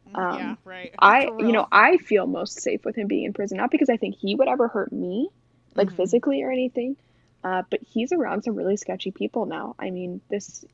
Mm, 0.09 0.26
yeah, 0.30 0.55
Um, 0.55 0.59
right. 0.64 0.94
I, 0.98 1.30
you 1.38 1.53
know. 1.53 1.66
I 1.70 1.96
feel 1.98 2.26
most 2.26 2.61
safe 2.61 2.84
with 2.84 2.96
him 2.96 3.07
being 3.09 3.24
in 3.24 3.32
prison, 3.32 3.59
not 3.59 3.70
because 3.70 3.88
I 3.90 3.96
think 3.96 4.16
he 4.16 4.34
would 4.34 4.48
ever 4.48 4.68
hurt 4.68 4.92
me, 4.92 5.28
like 5.76 5.90
Mhm. 5.90 5.92
physically 5.92 6.42
or 6.42 6.51
anything, 6.51 6.96
uh, 7.44 7.62
but 7.70 7.80
he's 7.82 8.12
around 8.12 8.42
some 8.42 8.55
really 8.55 8.76
sketchy 8.76 9.11
people 9.12 9.46
now. 9.46 9.74
I 9.78 9.90
mean, 9.90 10.20
this, 10.30 10.64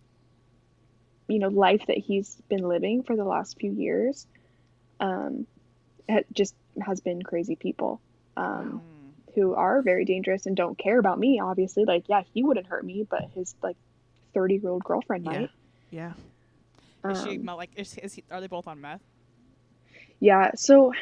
you 1.29 1.39
know, 1.39 1.49
life 1.49 1.85
that 1.87 1.99
he's 1.99 2.41
been 2.49 2.67
living 2.69 3.03
for 3.03 3.17
the 3.17 3.25
last 3.25 3.57
few 3.59 3.73
years, 3.73 4.27
um, 5.01 5.47
ha- 6.11 6.23
just 6.33 6.55
has 6.85 7.01
been 7.01 7.23
crazy 7.23 7.57
people, 7.57 8.01
um, 8.37 8.83
Mm. 8.83 8.96
Who 9.37 9.55
are 9.55 9.83
very 9.83 10.05
dangerous 10.05 10.47
and 10.47 10.57
don't 10.57 10.77
care 10.77 10.99
about 10.99 11.21
me. 11.21 11.39
Obviously, 11.39 11.85
like, 11.85 12.09
yeah, 12.09 12.23
he 12.35 12.43
wouldn't 12.43 12.67
hurt 12.67 12.85
me, 12.85 13.07
but 13.09 13.31
his 13.35 13.55
like 13.63 13.77
thirty-year-old 14.35 14.83
girlfriend 14.83 15.25
Yeah. 15.25 15.31
might. 15.41 15.51
Yeah. 15.91 16.13
Is 17.09 17.23
she 17.23 17.37
Um, 17.37 17.45
mo- 17.45 17.57
like? 17.57 17.71
Is, 17.77 17.97
is 17.99 18.15
he? 18.15 18.25
Are 18.33 18.41
they 18.41 18.49
both 18.49 18.67
on 18.67 18.81
meth? 18.81 19.03
Yeah, 20.19 20.53
so 20.57 20.93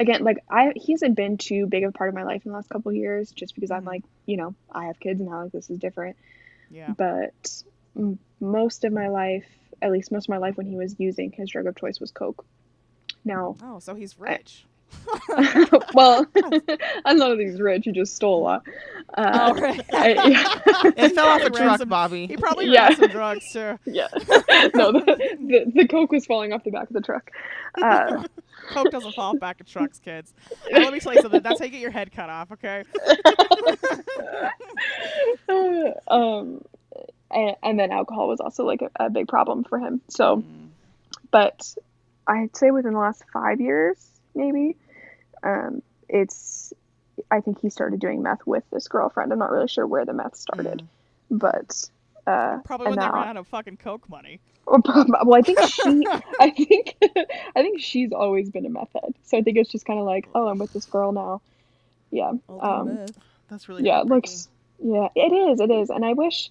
again, 0.00 0.22
like 0.24 0.38
I 0.48 0.72
he 0.76 0.92
hasn't 0.92 1.16
been 1.16 1.36
too 1.36 1.66
big 1.66 1.84
of 1.84 1.90
a 1.90 1.92
part 1.92 2.08
of 2.08 2.14
my 2.14 2.22
life 2.22 2.42
in 2.46 2.52
the 2.52 2.56
last 2.56 2.70
couple 2.70 2.90
of 2.90 2.96
years 2.96 3.30
just 3.32 3.54
because 3.54 3.70
I'm 3.70 3.82
Mhm. 3.82 3.86
like, 3.86 4.04
you 4.24 4.36
know, 4.36 4.54
I 4.70 4.86
have 4.86 4.98
kids 5.00 5.20
and 5.20 5.28
now, 5.28 5.42
like 5.42 5.52
this 5.52 5.68
is 5.68 5.78
different. 5.78 6.16
Yeah. 6.70 6.94
But 6.96 7.62
m- 7.96 8.18
most 8.40 8.84
of 8.84 8.92
my 8.92 9.08
life, 9.08 9.46
at 9.82 9.90
least 9.92 10.10
most 10.12 10.26
of 10.26 10.30
my 10.30 10.38
life 10.38 10.56
when 10.56 10.66
he 10.66 10.76
was 10.76 10.94
using 10.98 11.32
his 11.32 11.50
drug 11.50 11.66
of 11.66 11.76
choice 11.76 11.98
was 12.00 12.12
coke. 12.12 12.44
Now, 13.24 13.56
Oh, 13.62 13.78
so 13.80 13.94
he's 13.94 14.14
I- 14.20 14.32
rich. 14.34 14.64
well, 15.94 16.26
I'm 17.04 17.16
none 17.18 17.30
of 17.32 17.38
these 17.38 17.60
rich, 17.60 17.84
he 17.84 17.92
just 17.92 18.14
stole 18.16 18.40
a 18.40 18.42
lot. 18.42 18.62
Uh, 19.14 19.52
oh, 19.54 19.60
right. 19.60 19.84
I- 19.92 20.12
yeah. 20.28 20.92
It 20.96 21.14
fell 21.14 21.26
off 21.28 21.42
a 21.42 21.50
truck, 21.50 21.78
some- 21.78 21.88
Bobby. 21.88 22.26
He 22.26 22.36
probably 22.36 22.66
Yeah. 22.66 22.88
ran 22.88 22.96
some 22.96 23.08
drugs 23.10 23.52
too. 23.52 23.78
yeah. 23.86 24.08
no, 24.74 24.92
the, 24.92 25.36
the, 25.40 25.72
the 25.74 25.88
coke 25.88 26.10
was 26.12 26.26
falling 26.26 26.52
off 26.52 26.64
the 26.64 26.70
back 26.70 26.88
of 26.88 26.94
the 26.94 27.00
truck. 27.00 27.30
Uh, 27.80 28.24
Coke 28.70 28.90
doesn't 28.90 29.14
fall 29.14 29.32
off 29.34 29.38
back 29.40 29.60
of 29.60 29.68
trucks, 29.68 30.00
kids. 30.00 30.34
Uh, 30.74 30.80
let 30.80 30.92
me 30.92 30.98
tell 30.98 31.14
you 31.14 31.22
something. 31.22 31.40
That's 31.40 31.60
how 31.60 31.66
you 31.66 31.70
get 31.70 31.80
your 31.80 31.92
head 31.92 32.10
cut 32.10 32.28
off. 32.28 32.50
Okay. 32.52 32.82
um, 36.08 36.64
and, 37.30 37.56
and 37.62 37.78
then 37.78 37.90
alcohol 37.92 38.28
was 38.28 38.40
also 38.40 38.64
like 38.64 38.82
a, 38.82 38.90
a 39.06 39.10
big 39.10 39.28
problem 39.28 39.64
for 39.64 39.78
him. 39.78 40.00
So, 40.08 40.38
Mm. 40.38 40.68
but 41.30 41.74
I'd 42.26 42.56
say 42.56 42.70
within 42.72 42.92
the 42.94 42.98
last 42.98 43.22
five 43.32 43.60
years, 43.60 43.96
maybe, 44.36 44.76
um, 45.42 45.82
it's. 46.08 46.72
I 47.30 47.40
think 47.40 47.60
he 47.60 47.70
started 47.70 47.98
doing 47.98 48.22
meth 48.22 48.46
with 48.46 48.62
this 48.70 48.88
girlfriend. 48.88 49.32
I'm 49.32 49.38
not 49.38 49.50
really 49.50 49.68
sure 49.68 49.86
where 49.86 50.04
the 50.04 50.12
meth 50.12 50.36
started, 50.36 50.82
Mm. 51.32 51.38
but 51.38 51.88
uh, 52.30 52.58
Probably 52.64 52.88
when 52.88 52.98
they 52.98 53.06
ran 53.06 53.28
out 53.28 53.36
of 53.38 53.48
fucking 53.48 53.78
coke 53.78 54.08
money. 54.10 54.38
well, 54.66 55.34
I 55.34 55.40
think 55.42 55.58
she, 55.62 56.04
I 56.40 56.50
think, 56.50 56.96
I 57.56 57.62
think 57.62 57.80
she's 57.80 58.12
always 58.12 58.50
been 58.50 58.66
a 58.66 58.68
meth 58.68 58.92
head. 58.92 59.14
So 59.24 59.38
I 59.38 59.42
think 59.42 59.56
it's 59.56 59.70
just 59.70 59.86
kind 59.86 59.98
of 59.98 60.04
like, 60.04 60.28
oh, 60.34 60.46
I'm 60.48 60.58
with 60.58 60.72
this 60.74 60.84
girl 60.84 61.12
now. 61.12 61.40
Yeah. 62.10 62.32
Um, 62.48 63.06
That's 63.48 63.68
really 63.68 63.84
yeah 63.84 64.00
it 64.00 64.06
looks 64.06 64.48
yeah 64.78 65.08
it 65.16 65.32
is 65.32 65.60
it 65.60 65.70
is 65.70 65.88
and 65.88 66.04
i 66.04 66.12
wish 66.12 66.50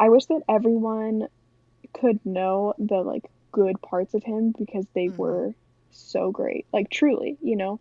i 0.00 0.08
wish 0.08 0.24
that 0.26 0.40
everyone 0.48 1.28
could 1.92 2.18
know 2.26 2.74
the 2.78 2.96
like 2.96 3.24
good 3.52 3.80
parts 3.80 4.14
of 4.14 4.24
him 4.24 4.52
because 4.58 4.84
they 4.94 5.06
Mhm. 5.06 5.16
were 5.16 5.54
so 5.94 6.30
great 6.30 6.66
like 6.72 6.90
truly 6.90 7.38
you 7.42 7.56
know 7.56 7.80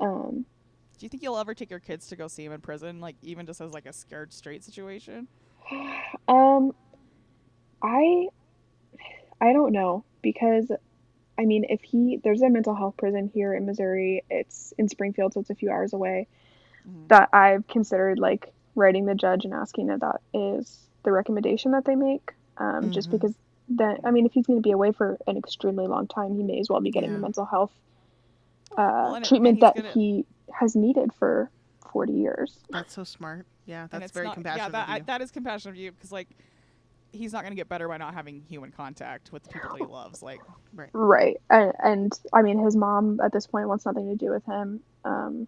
um 0.00 0.46
Do 0.98 1.06
you 1.06 1.08
think 1.08 1.22
you'll 1.22 1.38
ever 1.38 1.54
take 1.54 1.70
your 1.70 1.80
kids 1.80 2.06
to 2.08 2.16
go 2.16 2.28
see 2.28 2.44
him 2.44 2.52
in 2.52 2.60
prison, 2.60 3.00
like 3.00 3.16
even 3.22 3.46
just 3.46 3.60
as 3.60 3.72
like 3.72 3.86
a 3.86 3.92
scared 3.92 4.32
straight 4.32 4.62
situation? 4.62 5.28
um 6.28 6.72
i 7.82 8.28
i 9.40 9.52
don't 9.52 9.72
know 9.72 10.04
because 10.22 10.70
i 11.38 11.44
mean 11.44 11.64
if 11.68 11.82
he 11.82 12.20
there's 12.24 12.42
a 12.42 12.50
mental 12.50 12.74
health 12.74 12.96
prison 12.98 13.30
here 13.32 13.54
in 13.54 13.66
missouri 13.66 14.24
it's 14.30 14.72
in 14.78 14.88
springfield 14.88 15.32
so 15.34 15.40
it's 15.40 15.50
a 15.50 15.54
few 15.54 15.70
hours 15.70 15.92
away 15.92 16.28
Mhm. 16.84 17.10
that 17.10 17.28
I've 17.32 17.66
considered 17.68 18.18
like 18.18 18.54
writing 18.74 19.06
the 19.06 19.14
judge 19.14 19.44
and 19.44 19.54
asking 19.54 19.90
if 19.90 20.00
that 20.00 20.20
is 20.34 20.88
the 21.04 21.12
recommendation 21.12 21.72
that 21.72 21.84
they 21.84 21.96
make. 21.96 22.32
Um, 22.58 22.90
Just 22.90 23.10
Mhm. 23.10 23.12
because 23.12 23.34
then, 23.70 23.98
I 24.04 24.10
mean, 24.10 24.26
if 24.26 24.32
he's 24.32 24.46
going 24.46 24.58
to 24.58 24.62
be 24.62 24.72
away 24.72 24.92
for 24.92 25.16
an 25.26 25.36
extremely 25.36 25.86
long 25.86 26.06
time, 26.08 26.36
he 26.36 26.42
may 26.42 26.58
as 26.58 26.68
well 26.68 26.80
be 26.80 26.90
getting 26.90 27.12
the 27.12 27.18
mental 27.18 27.44
health 27.44 27.72
uh, 28.72 28.76
Well, 28.76 29.14
and 29.14 29.24
it- 29.24 29.28
treatment 29.28 29.60
that 29.60 29.76
gonna- 29.76 29.90
he 29.92 30.26
has 30.52 30.74
needed 30.76 31.12
for 31.14 31.50
40 31.92 32.12
years. 32.12 32.58
That's 32.70 32.92
so 32.92 33.04
smart. 33.04 33.46
Yeah, 33.66 33.86
that's 33.90 34.10
very 34.12 34.26
not, 34.26 34.34
compassionate 34.34 34.66
Yeah, 34.66 34.68
that, 34.70 34.88
of 34.88 34.94
I, 34.94 34.98
that 35.06 35.22
is 35.22 35.30
compassionate 35.30 35.76
of 35.76 35.80
you 35.80 35.92
because 35.92 36.10
like 36.10 36.28
he's 37.12 37.32
not 37.32 37.42
gonna 37.44 37.54
get 37.54 37.68
better 37.68 37.86
by 37.88 37.96
not 37.98 38.14
having 38.14 38.42
human 38.48 38.72
contact 38.72 39.32
with 39.32 39.44
the 39.44 39.50
people 39.50 39.70
that 39.70 39.78
he 39.78 39.84
loves. 39.92 40.22
Like, 40.22 40.40
Right. 40.92 41.40
And, 41.48 41.72
and 41.82 42.20
I 42.32 42.42
mean, 42.42 42.58
his 42.58 42.74
mom 42.76 43.20
at 43.22 43.32
this 43.32 43.46
point 43.46 43.68
wants 43.68 43.86
nothing 43.86 44.08
to 44.08 44.16
do 44.16 44.30
with 44.30 44.44
him. 44.46 44.80
Um, 45.04 45.46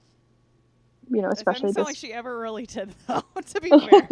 you 1.11 1.21
know, 1.21 1.29
it 1.29 1.35
especially 1.35 1.73
doesn't 1.73 1.75
sound 1.75 1.87
this. 1.89 1.91
like 1.91 1.97
she 1.97 2.13
ever 2.13 2.39
really 2.39 2.67
did 2.67 2.95
though. 3.09 3.23
to 3.47 3.61
be 3.61 3.69
fair. 3.71 4.09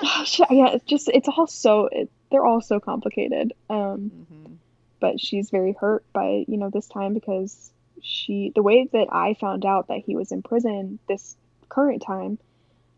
Gosh, 0.00 0.40
yeah, 0.50 0.68
it's 0.74 0.84
just, 0.84 1.08
it's 1.08 1.28
all 1.28 1.46
so, 1.46 1.88
it, 1.90 2.10
they're 2.32 2.44
all 2.44 2.60
so 2.60 2.80
complicated. 2.80 3.52
Um, 3.70 4.26
hmm 4.28 4.54
but 5.00 5.18
she's 5.18 5.50
very 5.50 5.74
hurt 5.80 6.04
by 6.12 6.44
you 6.46 6.56
know 6.56 6.70
this 6.70 6.86
time 6.86 7.12
because 7.12 7.72
she 8.00 8.52
the 8.54 8.62
way 8.62 8.88
that 8.92 9.08
I 9.10 9.34
found 9.34 9.66
out 9.66 9.88
that 9.88 9.98
he 9.98 10.14
was 10.14 10.30
in 10.30 10.42
prison 10.42 11.00
this 11.08 11.36
current 11.68 12.04
time 12.06 12.38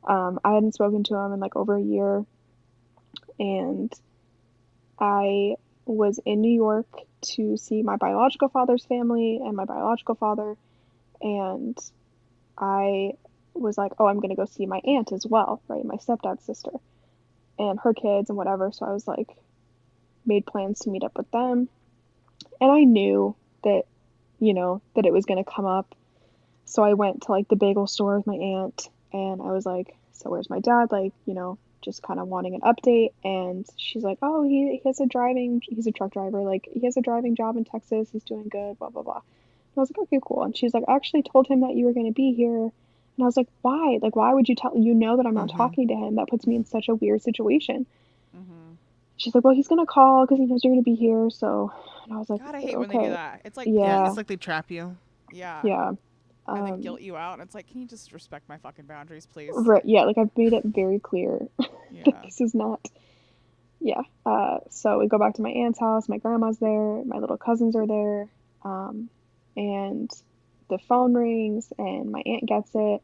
um, 0.07 0.39
I 0.45 0.53
hadn't 0.53 0.75
spoken 0.75 1.03
to 1.05 1.17
him 1.17 1.33
in 1.33 1.41
like 1.41 1.57
over 1.57 1.77
a 1.77 1.83
year. 1.83 2.25
And 3.39 3.93
I 5.01 5.55
was 5.87 6.21
in 6.25 6.41
New 6.41 6.53
York 6.53 6.89
to 7.35 7.57
see 7.57 7.83
my 7.83 7.97
biological 7.97 8.49
father's 8.49 8.85
family 8.85 9.41
and 9.43 9.57
my 9.57 9.65
biological 9.65 10.15
father. 10.15 10.57
And 11.21 11.77
I 12.59 13.13
was 13.55 13.79
like 13.79 13.93
oh 13.99 14.07
I'm 14.07 14.21
gonna 14.21 14.35
go 14.35 14.47
see 14.47 14.67
my 14.67 14.81
aunt 14.85 15.13
as 15.13 15.25
well 15.27 15.63
right? 15.69 15.85
My 15.85 15.97
stepdad's 15.97 16.45
sister 16.45 16.71
and 17.59 17.79
her 17.81 17.95
kids 17.95 18.31
and 18.31 18.37
whatever 18.37 18.71
so 18.73 18.87
I 18.87 18.93
was 18.93 19.07
like 19.07 19.29
made 20.27 20.47
plans 20.47 20.81
to 20.81 20.91
meet 20.91 21.05
up 21.05 21.17
with 21.17 21.31
them 21.31 21.69
and 22.61 22.71
I 22.71 22.85
knew 22.85 23.35
that, 23.63 23.85
you 24.41 24.55
know, 24.55 24.81
that 24.95 25.07
it 25.07 25.13
was 25.13 25.27
going 25.27 25.43
to 25.43 25.51
come 25.51 25.67
up. 25.67 25.95
So 26.65 26.83
I 26.83 26.95
went 26.95 27.23
to 27.23 27.33
like 27.33 27.49
the 27.49 27.57
bagel 27.57 27.87
store 27.87 28.17
with 28.17 28.27
my 28.27 28.35
aunt 28.35 28.89
and 29.13 29.43
I 29.43 29.53
was 29.53 29.67
like, 29.67 29.95
So 30.13 30.31
where's 30.31 30.51
my 30.51 30.61
dad? 30.61 30.91
Like, 30.91 31.13
you 31.27 31.35
know, 31.35 31.59
just 31.83 32.03
kind 32.03 32.19
of 32.19 32.29
wanting 32.29 32.55
an 32.55 32.63
update. 32.63 33.11
And 33.23 33.67
she's 33.77 34.03
like, 34.03 34.19
"Oh, 34.23 34.43
he, 34.43 34.81
he 34.83 34.89
has 34.89 35.01
a 35.01 35.07
driving. 35.07 35.61
He's 35.69 35.87
a 35.87 35.93
truck 35.93 36.13
driver. 36.13 36.41
Like 36.41 36.67
he 36.73 36.87
has 36.87 36.97
a 36.97 37.03
driving 37.03 37.37
job 37.37 37.59
in 37.59 37.65
Texas. 37.65 38.09
He's 38.11 38.25
doing 38.25 38.49
good. 38.49 38.79
Blah 38.79 38.89
blah 38.89 39.03
blah." 39.03 39.17
And 39.17 39.77
I 39.77 39.81
was 39.81 39.91
like, 39.91 40.05
"Okay, 40.05 40.21
cool." 40.25 40.45
And 40.45 40.57
she's 40.57 40.73
like, 40.73 40.85
"I 40.89 40.95
actually 40.97 41.25
told 41.25 41.47
him 41.47 41.61
that 41.61 41.75
you 41.75 41.85
were 41.85 41.93
going 41.93 42.07
to 42.07 42.13
be 42.13 42.33
here." 42.33 42.71
And 43.17 43.25
I 43.25 43.27
was 43.27 43.37
like, 43.37 43.49
"Why? 43.63 43.99
Like, 44.03 44.17
why 44.17 44.33
would 44.35 44.49
you 44.49 44.55
tell? 44.57 44.77
You 44.77 44.95
know 44.95 45.17
that 45.17 45.27
I'm 45.27 45.35
not 45.35 45.49
Mhm. 45.51 45.57
talking 45.57 45.89
to 45.89 45.95
him. 45.95 46.17
That 46.17 46.29
puts 46.29 46.47
me 46.47 46.57
in 46.57 46.65
such 46.65 46.89
a 46.89 46.95
weird 46.95 47.23
situation." 47.23 47.87
Mm-hmm. 48.37 48.73
She's 49.17 49.35
like, 49.35 49.45
"Well, 49.45 49.55
he's 49.55 49.69
gonna 49.69 49.87
call 49.87 50.25
because 50.27 50.39
he 50.39 50.47
knows 50.47 50.65
you're 50.65 50.73
gonna 50.73 50.83
be 50.83 50.95
here." 50.97 51.31
So, 51.31 51.71
and 52.05 52.13
I 52.13 52.19
was 52.19 52.29
like, 52.29 52.41
God, 52.45 52.55
I 52.55 52.61
hate 52.61 52.71
okay. 52.71 52.77
when 52.77 52.89
they 52.89 52.99
do 52.99 53.11
that. 53.11 53.43
It's 53.45 53.57
like, 53.57 53.69
Yeah. 53.69 53.73
yeah, 53.81 54.07
It's 54.09 54.17
like 54.17 54.27
they 54.27 54.37
trap 54.37 54.71
you. 54.71 54.97
yeah, 55.33 55.61
Yeah. 55.65 55.89
and 56.49 56.67
then 56.67 56.73
Um, 56.75 56.81
guilt 56.81 57.01
you 57.01 57.17
out. 57.17 57.35
And 57.35 57.43
it's 57.43 57.55
like, 57.55 57.69
can 57.69 57.81
you 57.81 57.87
just 57.87 58.13
respect 58.13 58.49
my 58.49 58.59
fucking 58.59 58.87
boundaries, 58.87 59.27
please? 59.27 59.53
Right. 59.55 59.85
Yeah. 59.85 60.03
Like 60.05 60.19
I've 60.19 60.37
made 60.37 60.53
it 60.53 60.65
very 60.65 60.99
clear 60.99 61.49
Yeah. 61.93 62.05
this 62.25 62.41
is 62.41 62.55
not. 62.55 62.81
Yeah. 63.81 64.03
Uh, 64.27 64.59
so 64.71 64.99
we 64.99 65.07
go 65.09 65.19
back 65.19 65.35
to 65.35 65.43
my 65.43 65.51
aunt's 65.51 65.79
house. 65.79 66.09
My 66.09 66.19
grandma's 66.19 66.59
there. 66.59 67.05
My 67.05 67.19
little 67.19 67.37
cousins 67.39 67.77
are 67.77 67.87
there. 67.87 68.29
Um, 68.63 69.09
and 69.57 70.11
the 70.69 70.79
phone 70.79 71.15
rings, 71.15 71.73
and 71.79 72.11
my 72.11 72.23
aunt 72.25 72.47
gets 72.47 72.71
it, 72.75 73.03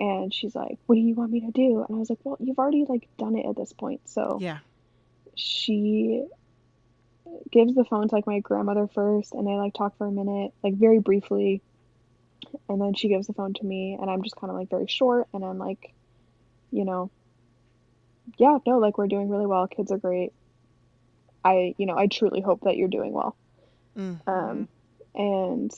and 0.00 0.32
she's 0.32 0.54
like, 0.54 0.78
"What 0.86 0.94
do 0.94 1.00
you 1.00 1.14
want 1.14 1.32
me 1.32 1.40
to 1.40 1.50
do?" 1.50 1.84
And 1.86 1.96
I 1.96 1.98
was 1.98 2.10
like, 2.10 2.20
"Well, 2.24 2.36
you've 2.40 2.58
already 2.58 2.84
like 2.88 3.08
done 3.18 3.36
it 3.36 3.46
at 3.46 3.56
this 3.56 3.72
point." 3.72 4.00
So 4.08 4.38
Yeah. 4.40 4.58
she 5.34 6.24
gives 7.50 7.74
the 7.74 7.84
phone 7.84 8.08
to 8.08 8.14
like 8.14 8.26
my 8.26 8.40
grandmother 8.40 8.88
first, 8.88 9.34
and 9.34 9.46
they 9.46 9.54
like 9.54 9.74
talk 9.74 9.96
for 9.98 10.06
a 10.06 10.12
minute, 10.12 10.52
like 10.62 10.74
very 10.74 10.98
briefly, 10.98 11.62
and 12.68 12.80
then 12.80 12.94
she 12.94 13.08
gives 13.08 13.26
the 13.26 13.32
phone 13.32 13.54
to 13.54 13.64
me, 13.64 13.96
and 14.00 14.10
I'm 14.10 14.22
just 14.22 14.36
kind 14.36 14.50
of 14.50 14.56
like 14.56 14.70
very 14.70 14.86
short, 14.86 15.26
and 15.32 15.44
I'm 15.44 15.58
like, 15.58 15.92
you 16.70 16.84
know, 16.84 17.10
yeah, 18.36 18.58
no, 18.66 18.78
like 18.78 18.98
we're 18.98 19.06
doing 19.08 19.28
really 19.28 19.46
well. 19.46 19.66
Kids 19.66 19.90
are 19.90 19.98
great. 19.98 20.32
I, 21.44 21.74
you 21.78 21.86
know, 21.86 21.96
I 21.96 22.08
truly 22.08 22.40
hope 22.40 22.62
that 22.62 22.76
you're 22.76 22.88
doing 22.88 23.12
well. 23.12 23.36
Mm. 23.96 24.20
Um, 24.26 24.68
and 25.14 25.72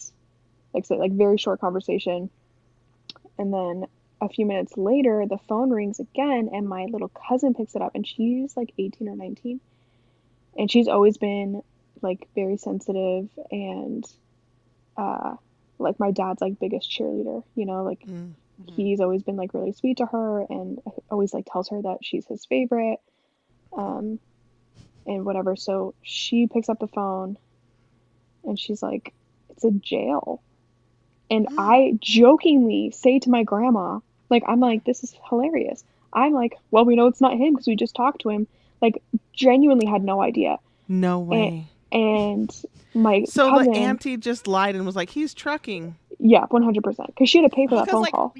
like 0.73 0.85
I 0.85 0.87
said, 0.87 0.99
like 0.99 1.12
very 1.12 1.39
short 1.39 1.61
conversation. 1.61 2.31
And 3.39 3.53
then 3.53 3.87
a 4.21 4.29
few 4.29 4.45
minutes 4.47 4.77
later, 4.77 5.25
the 5.29 5.39
phone 5.49 5.71
rings 5.71 5.99
again, 5.99 6.51
and 6.53 6.68
my 6.68 6.87
little 6.91 7.11
cousin 7.29 7.55
picks 7.55 7.75
it 7.75 7.83
up, 7.83 7.93
and 7.95 8.07
she's 8.07 8.57
like 8.57 8.73
18 8.79 9.09
or 9.09 9.16
19. 9.16 9.61
And 10.57 10.71
she's 10.71 10.89
always 10.89 11.16
been 11.16 11.62
like 12.03 12.29
very 12.35 12.57
sensitive 12.57 13.29
and 13.51 14.05
uh, 14.97 15.35
like 15.79 15.99
my 15.99 16.11
dad's 16.11 16.41
like 16.41 16.59
biggest 16.61 16.91
cheerleader, 16.91 17.43
you 17.55 17.66
know, 17.66 17.85
like 17.85 18.01
Mm. 18.07 18.35
Mhm. 18.61 18.75
he's 18.77 19.01
always 19.01 19.23
been 19.23 19.37
like 19.37 19.55
really 19.55 19.73
sweet 19.73 19.97
to 19.99 20.07
her 20.07 20.45
and 20.49 20.79
always 21.11 21.33
like 21.33 21.47
tells 21.51 21.68
her 21.71 21.81
that 21.81 21.99
she's 22.03 22.27
his 22.27 22.45
favorite 22.45 22.99
um 23.77 24.18
and 25.07 25.25
whatever 25.25 25.57
so 25.57 25.95
she 26.03 26.47
picks 26.47 26.68
up 26.68 26.79
the 26.79 26.87
phone 26.89 27.37
and 28.45 28.59
she's 28.59 28.83
like 28.83 29.14
it's 29.49 29.64
a 29.64 29.71
jail 29.71 30.43
and 31.31 31.47
i 31.59 31.93
jokingly 32.01 32.91
say 32.91 33.18
to 33.18 33.31
my 33.31 33.43
grandma 33.43 33.99
like 34.28 34.43
i'm 34.47 34.61
like 34.61 34.85
this 34.85 35.03
is 35.05 35.14
hilarious 35.28 35.85
i'm 36.12 36.33
like 36.33 36.55
well 36.70 36.85
we 36.85 36.97
know 36.97 37.07
it's 37.07 37.20
not 37.20 37.33
him 37.37 37.55
because 37.55 37.66
we 37.66 37.76
just 37.76 37.95
talked 37.95 38.20
to 38.22 38.28
him 38.31 38.47
like 38.83 39.03
genuinely 39.33 39.87
had 39.87 40.03
no 40.03 40.20
idea 40.22 40.59
No 40.89 41.20
way. 41.20 41.68
and 41.93 42.51
my 42.95 43.24
so 43.24 43.51
cousin 43.51 43.72
the 43.72 43.78
auntie 43.78 44.16
just 44.16 44.47
lied 44.49 44.74
and 44.74 44.85
was 44.85 44.97
like, 44.97 45.11
"He's 45.11 45.33
trucking." 45.35 45.97
yeah 46.18 46.45
100% 46.51 47.07
because 47.07 47.31
she 47.31 47.39
had 47.41 47.51
to 47.51 47.55
pay 47.55 47.66
for 47.66 47.76
that 47.76 47.89
phone 47.89 48.03
like, 48.03 48.12
call 48.12 48.35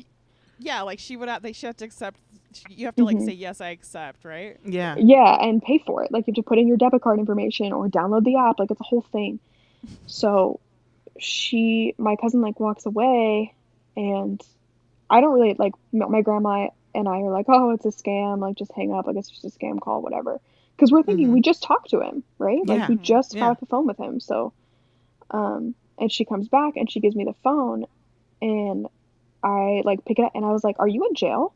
yeah, 0.63 0.83
like 0.83 0.99
she 0.99 1.17
would 1.17 1.31
have. 1.31 1.43
They 1.43 1.55
should 1.55 1.69
have 1.69 1.79
to 1.79 1.87
accept. 1.87 2.21
You 2.69 2.85
have 2.85 2.95
to 2.97 3.05
like 3.05 3.17
Mhm. 3.17 3.25
say 3.25 3.33
yes, 3.33 3.63
I 3.63 3.69
accept, 3.71 4.27
right? 4.27 4.59
Yeah. 4.63 4.95
Yeah, 4.99 5.39
and 5.41 5.63
pay 5.63 5.79
for 5.79 6.03
it. 6.05 6.13
Like 6.13 6.27
you 6.27 6.33
have 6.33 6.37
to 6.37 6.43
put 6.43 6.59
in 6.59 6.69
your 6.69 6.77
debit 6.77 7.01
card 7.01 7.19
information 7.19 7.73
or 7.73 7.89
download 7.89 8.25
the 8.25 8.37
app. 8.37 8.59
Like 8.59 8.71
it's 8.71 8.79
a 8.81 8.85
whole 8.85 9.01
thing. 9.11 9.41
So 10.07 10.61
she, 11.21 11.95
my 11.99 12.17
cousin, 12.17 12.41
like 12.41 12.61
walks 12.61 12.87
away, 12.87 13.55
and 13.97 14.41
I 15.11 15.21
don't 15.21 15.35
really 15.35 15.55
like 15.59 15.73
my 15.93 16.23
grandma 16.23 16.69
and 16.95 17.09
I 17.09 17.21
are 17.21 17.31
like, 17.33 17.47
oh, 17.49 17.71
it's 17.73 17.87
a 17.87 17.91
scam. 17.91 18.41
Like 18.41 18.57
just 18.57 18.73
hang 18.75 18.93
up. 18.93 19.07
Like 19.07 19.17
it's 19.17 19.31
just 19.31 19.45
a 19.45 19.59
scam 19.59 19.81
call, 19.81 20.03
whatever. 20.03 20.41
Because 20.77 20.93
we're 20.93 21.03
thinking 21.03 21.31
Mhm. 21.31 21.33
we 21.33 21.41
just 21.43 21.63
talked 21.63 21.91
to 21.91 22.01
him, 22.01 22.25
right? 22.39 22.61
Like 22.67 22.89
we 22.89 22.99
just 22.99 23.37
Yeah. 23.37 23.39
got 23.39 23.53
off 23.53 23.61
the 23.61 23.67
phone 23.67 23.87
with 23.87 23.99
him. 23.99 24.21
So, 24.21 24.55
um, 25.31 25.75
and 25.99 26.11
she 26.13 26.25
comes 26.25 26.49
back 26.49 26.77
and 26.77 26.91
she 26.91 27.01
gives 27.01 27.17
me 27.17 27.25
the 27.25 27.35
phone, 27.45 27.85
and 28.43 28.87
I 29.43 29.83
like 29.85 30.05
pick 30.07 30.19
it 30.21 30.25
up 30.25 30.33
and 30.37 30.45
I 30.45 30.53
was 30.53 30.65
like, 30.65 30.77
"Are 30.81 30.89
you 30.89 31.07
in 31.09 31.15
jail?" 31.17 31.55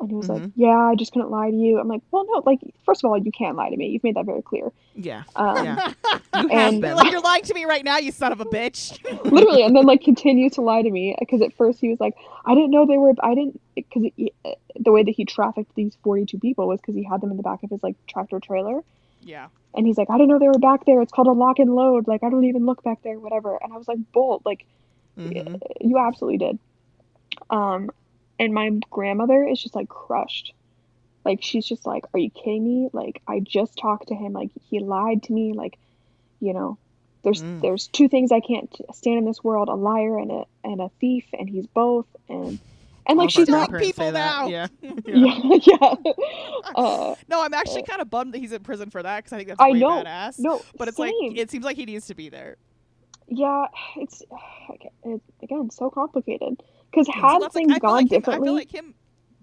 And 0.00 0.08
he 0.08 0.14
was 0.16 0.28
like, 0.28 0.42
Mhm. 0.42 0.52
"Yeah, 0.56 0.76
I 0.78 0.94
just 0.94 1.12
couldn't 1.12 1.30
lie 1.30 1.50
to 1.50 1.56
you." 1.56 1.78
I'm 1.78 1.86
like, 1.88 2.00
"Well, 2.10 2.24
no. 2.26 2.42
Like, 2.46 2.60
first 2.86 3.04
of 3.04 3.10
all, 3.10 3.18
you 3.18 3.30
can't 3.30 3.56
lie 3.56 3.68
to 3.70 3.76
me. 3.76 3.88
You've 3.88 4.02
made 4.02 4.16
that 4.16 4.24
very 4.26 4.42
clear." 4.42 4.72
Yeah. 4.94 5.22
Um, 5.36 5.64
Yeah. 5.64 5.92
You 6.32 6.48
And- 6.48 6.72
You're 6.74 6.80
been. 6.82 6.96
like, 6.96 7.10
you're 7.12 7.20
lying 7.20 7.42
to 7.42 7.54
me 7.54 7.64
right 7.64 7.84
now, 7.84 7.98
you 7.98 8.12
son 8.12 8.32
of 8.32 8.40
a 8.40 8.44
bitch. 8.44 8.96
literally, 9.30 9.62
and 9.62 9.74
then 9.76 9.84
like 9.84 10.00
continue 10.02 10.48
to 10.50 10.60
lie 10.62 10.80
to 10.82 10.90
me 10.90 11.14
because 11.18 11.42
at 11.42 11.52
first 11.54 11.80
he 11.80 11.88
was 11.88 12.00
like, 12.00 12.14
"I 12.46 12.54
didn't 12.54 12.70
know 12.70 12.86
they 12.86 12.98
were. 12.98 13.12
I 13.20 13.34
didn't 13.34 13.60
because 13.74 14.04
the 14.78 14.92
way 14.92 15.02
that 15.02 15.10
he 15.10 15.24
trafficked 15.24 15.74
these 15.74 15.96
42 16.02 16.38
people 16.38 16.66
was 16.68 16.80
because 16.80 16.94
he 16.94 17.02
had 17.02 17.20
them 17.20 17.30
in 17.30 17.36
the 17.36 17.42
back 17.42 17.62
of 17.62 17.70
his 17.70 17.82
like 17.82 17.96
tractor 18.06 18.40
trailer." 18.40 18.82
yeah. 19.22 19.48
And 19.74 19.86
he's 19.86 19.96
like, 19.98 20.08
I 20.10 20.14
didn't 20.14 20.30
know 20.30 20.38
they 20.40 20.48
were 20.48 20.58
back 20.58 20.84
there. 20.86 21.00
It's 21.02 21.12
called 21.12 21.28
a 21.28 21.32
lock 21.32 21.58
and 21.60 21.74
load. 21.76 22.08
Like, 22.08 22.24
I 22.24 22.28
don't 22.30 22.44
even 22.44 22.66
look 22.66 22.82
back 22.82 23.02
there, 23.02 23.20
whatever. 23.20 23.56
And 23.62 23.72
I 23.72 23.76
was 23.76 23.86
like, 23.86 23.98
bold. 24.12 24.42
Like, 24.44 24.64
Mhm. 25.16 25.60
you 25.80 25.96
absolutely 25.98 26.38
did. 26.38 26.58
Um, 27.50 27.90
and 28.40 28.52
my 28.52 28.70
grandmother 28.90 29.46
is 29.46 29.62
just 29.62 29.76
like 29.76 29.88
crushed. 29.88 30.52
Like 31.24 31.42
she's 31.42 31.66
just 31.66 31.86
like, 31.86 32.04
"Are 32.14 32.18
you 32.18 32.30
kidding 32.30 32.64
me? 32.64 32.88
Like 32.92 33.22
I 33.28 33.40
just 33.40 33.76
talked 33.78 34.08
to 34.08 34.14
him. 34.14 34.32
Like 34.32 34.50
he 34.68 34.80
lied 34.80 35.22
to 35.24 35.32
me. 35.32 35.52
Like, 35.52 35.78
you 36.40 36.54
know, 36.54 36.78
there's 37.22 37.42
Mm. 37.42 37.60
there's 37.60 37.86
two 37.88 38.08
things 38.08 38.32
I 38.32 38.40
can't 38.40 38.74
stand 38.94 39.18
in 39.18 39.24
this 39.26 39.44
world: 39.44 39.68
a 39.68 39.74
liar 39.74 40.18
and 40.18 40.32
a 40.32 40.44
and 40.64 40.80
a 40.80 40.88
thief, 41.00 41.26
and 41.38 41.48
he's 41.48 41.66
both." 41.66 42.06
And 42.28 42.58
and 43.06 43.18
like 43.18 43.28
she's 43.30 43.48
our 43.50 43.68
not. 43.68 43.70
People 43.78 44.06
say 44.06 44.10
that. 44.12 44.14
now. 44.14 44.46
Yeah. 44.48 44.66
Yeah, 45.04 45.58
yeah. 45.62 45.94
Uh, 46.74 47.14
No, 47.28 47.42
I'm 47.42 47.52
actually 47.54 47.82
kind 47.82 48.00
of 48.00 48.08
bummed 48.08 48.32
that 48.34 48.38
he's 48.38 48.52
in 48.52 48.62
prison 48.62 48.88
for 48.90 49.02
that 49.02 49.18
because 49.18 49.32
I 49.32 49.36
think 49.36 49.48
that's 49.48 49.60
I 49.60 49.72
know. 49.72 50.02
badass. 50.02 50.38
no, 50.38 50.62
but 50.78 50.88
it's 50.88 50.96
same. 50.96 51.12
like 51.30 51.36
it 51.38 51.50
seems 51.50 51.64
like 51.64 51.76
he 51.76 51.84
needs 51.84 52.06
to 52.06 52.14
be 52.14 52.28
there. 52.30 52.56
yeah, 53.28 53.66
it's 53.96 54.22
okay, 54.70 54.90
it, 55.04 55.20
again 55.42 55.70
so 55.70 55.90
complicated. 55.90 56.62
Because 56.90 57.08
So 57.14 57.22
had 57.22 57.38
like, 57.38 57.52
things 57.52 57.68
I 57.68 57.80
feel 57.80 57.92
gone 57.92 57.94
like 57.94 58.10
him, 58.10 58.24
I 58.30 58.38
differently, 58.38 58.40
feel 58.40 58.54
like 58.54 58.70
him 58.72 58.94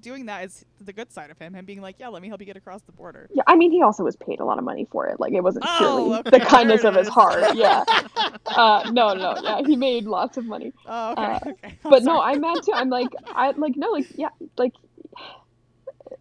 doing 0.01 0.27
that 0.27 0.45
is 0.45 0.65
the 0.81 0.93
good 0.93 1.11
side 1.11 1.31
of 1.31 1.39
him. 1.39 1.53
Him 1.55 1.65
being 1.65 1.81
like, 1.81 1.99
yeah, 1.99 2.09
let 2.09 2.21
me 2.21 2.27
help 2.27 2.41
you 2.41 2.45
get 2.47 2.57
across 2.57 2.83
the 2.83 2.91
border. 2.93 3.29
Yeah, 3.33 3.43
I 3.47 3.55
mean, 3.55 3.71
he 3.71 3.81
also 3.83 4.03
was 4.03 4.15
paid 4.17 4.39
a 4.39 4.45
lot 4.45 4.57
of 4.57 4.63
money 4.65 4.85
for 4.91 5.07
it. 5.07 5.19
Like, 5.19 5.33
it 5.33 5.41
wasn't 5.41 5.65
Oh, 5.65 5.69
purely 5.69 6.17
okay, 6.19 6.31
the 6.31 6.39
kindness 6.39 6.83
of 6.83 6.95
his 6.95 7.09
heart. 7.09 7.55
Yeah. 7.55 7.83
Uh, 8.55 8.83
no, 8.91 9.13
no, 9.13 9.37
yeah, 9.43 9.61
he 9.65 9.75
made 9.75 10.05
lots 10.05 10.37
of 10.37 10.45
money. 10.45 10.73
Oh, 10.85 11.11
okay, 11.13 11.25
Uh, 11.25 11.39
okay. 11.47 11.79
But 11.89 12.03
no. 12.03 12.19
I'm 12.21 12.41
mad 12.41 12.61
too. 12.63 12.73
I'm 12.73 12.89
like, 12.89 13.09
I 13.27 13.51
like, 13.51 13.75
no, 13.77 13.89
like, 13.91 14.07
yeah, 14.15 14.29
like, 14.57 14.73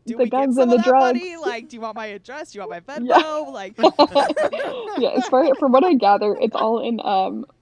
do 0.07 0.19
the 0.19 0.27
guns 0.27 0.59
and 0.59 0.71
the 0.71 0.79
drugs. 0.79 1.21
money? 1.21 1.37
Like, 1.37 1.69
do 1.69 1.77
you 1.77 1.81
want 1.83 1.97
my 1.97 2.07
address? 2.07 2.53
Do 2.53 2.59
you 2.59 2.67
want 2.67 2.87
my 2.89 2.95
Venmo? 2.95 3.09
Yeah. 3.09 3.53
Like, 3.53 3.77
yeah, 4.99 5.11
as 5.17 5.29
far 5.29 5.55
from 5.57 5.73
what 5.73 5.85
I 5.85 5.95
gather, 5.95 6.37
it's 6.41 6.57
all 6.57 6.87
in 6.87 7.01
um 7.03 7.45
like 7.47 7.56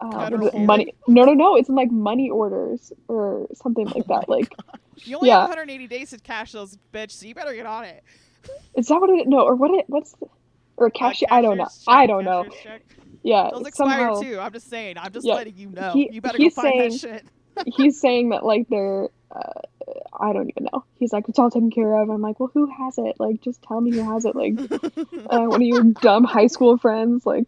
uh, 0.00 0.06
what 0.08 0.20
Federal 0.24 0.40
is 0.42 0.46
it? 0.48 0.50
holding? 0.52 0.66
money. 0.66 0.94
No, 1.08 1.24
no, 1.24 1.34
no, 1.34 1.56
it's 1.56 1.68
in 1.68 1.74
like 1.74 1.90
money 1.90 2.30
orders 2.30 2.92
or 3.08 3.46
something 3.54 3.86
like 3.86 4.06
that. 4.06 4.28
Like, 4.28 4.52
you 5.04 5.16
only 5.16 5.28
Yeah. 5.28 5.40
have 5.40 5.48
180 5.50 5.86
days 5.86 6.10
to 6.10 6.18
cash 6.18 6.52
those, 6.52 6.78
bitch. 6.92 7.10
So 7.12 7.26
you 7.26 7.34
better 7.34 7.54
get 7.54 7.66
on 7.66 7.84
it. 7.84 8.02
is 8.76 8.88
that 8.88 9.00
what 9.00 9.10
it? 9.10 9.26
No, 9.28 9.40
or 9.40 9.54
what 9.54 9.70
it? 9.72 9.84
What's 9.88 10.12
the, 10.12 10.26
or 10.76 10.86
Uh, 10.88 10.90
cash? 10.90 11.22
I 11.30 11.40
don't 11.40 11.56
know. 11.56 11.64
check, 11.64 11.72
I 11.88 12.06
don't 12.06 12.24
know. 12.24 12.44
check. 12.62 12.82
Yeah, 13.22 13.50
Those 13.52 13.66
expire 13.66 13.98
somehow 13.98 14.20
too. 14.20 14.38
I'm 14.38 14.52
just 14.52 14.70
saying. 14.70 14.98
I'm 14.98 15.12
just 15.12 15.26
Yeah, 15.26 15.34
letting 15.34 15.56
you 15.56 15.68
know. 15.70 15.92
he- 15.92 16.10
you 16.12 16.20
better 16.20 16.38
go 16.38 16.50
find 16.50 16.80
that 16.80 16.92
saying- 16.92 17.22
shit. 17.22 17.26
he's 17.76 17.98
saying 18.00 18.28
that 18.30 18.44
like 18.44 18.68
they're 18.68 19.08
uh, 19.30 19.60
I 20.20 20.32
don't 20.32 20.48
even 20.50 20.68
know. 20.72 20.84
He's 20.98 21.12
like 21.12 21.28
it's 21.28 21.38
all 21.38 21.50
taken 21.50 21.70
care 21.70 21.94
of. 22.00 22.10
I'm 22.10 22.20
like, 22.20 22.38
well, 22.38 22.50
who 22.52 22.66
has 22.66 22.98
it? 22.98 23.16
Like, 23.18 23.40
just 23.40 23.62
tell 23.62 23.80
me 23.80 23.90
who 23.92 24.02
has 24.12 24.24
it. 24.26 24.36
Like, 24.36 24.60
uh, 25.30 25.46
one 25.46 25.62
of 25.62 25.66
your 25.66 25.82
dumb 25.84 26.24
high 26.24 26.46
school 26.48 26.76
friends. 26.78 27.24
Like, 27.26 27.46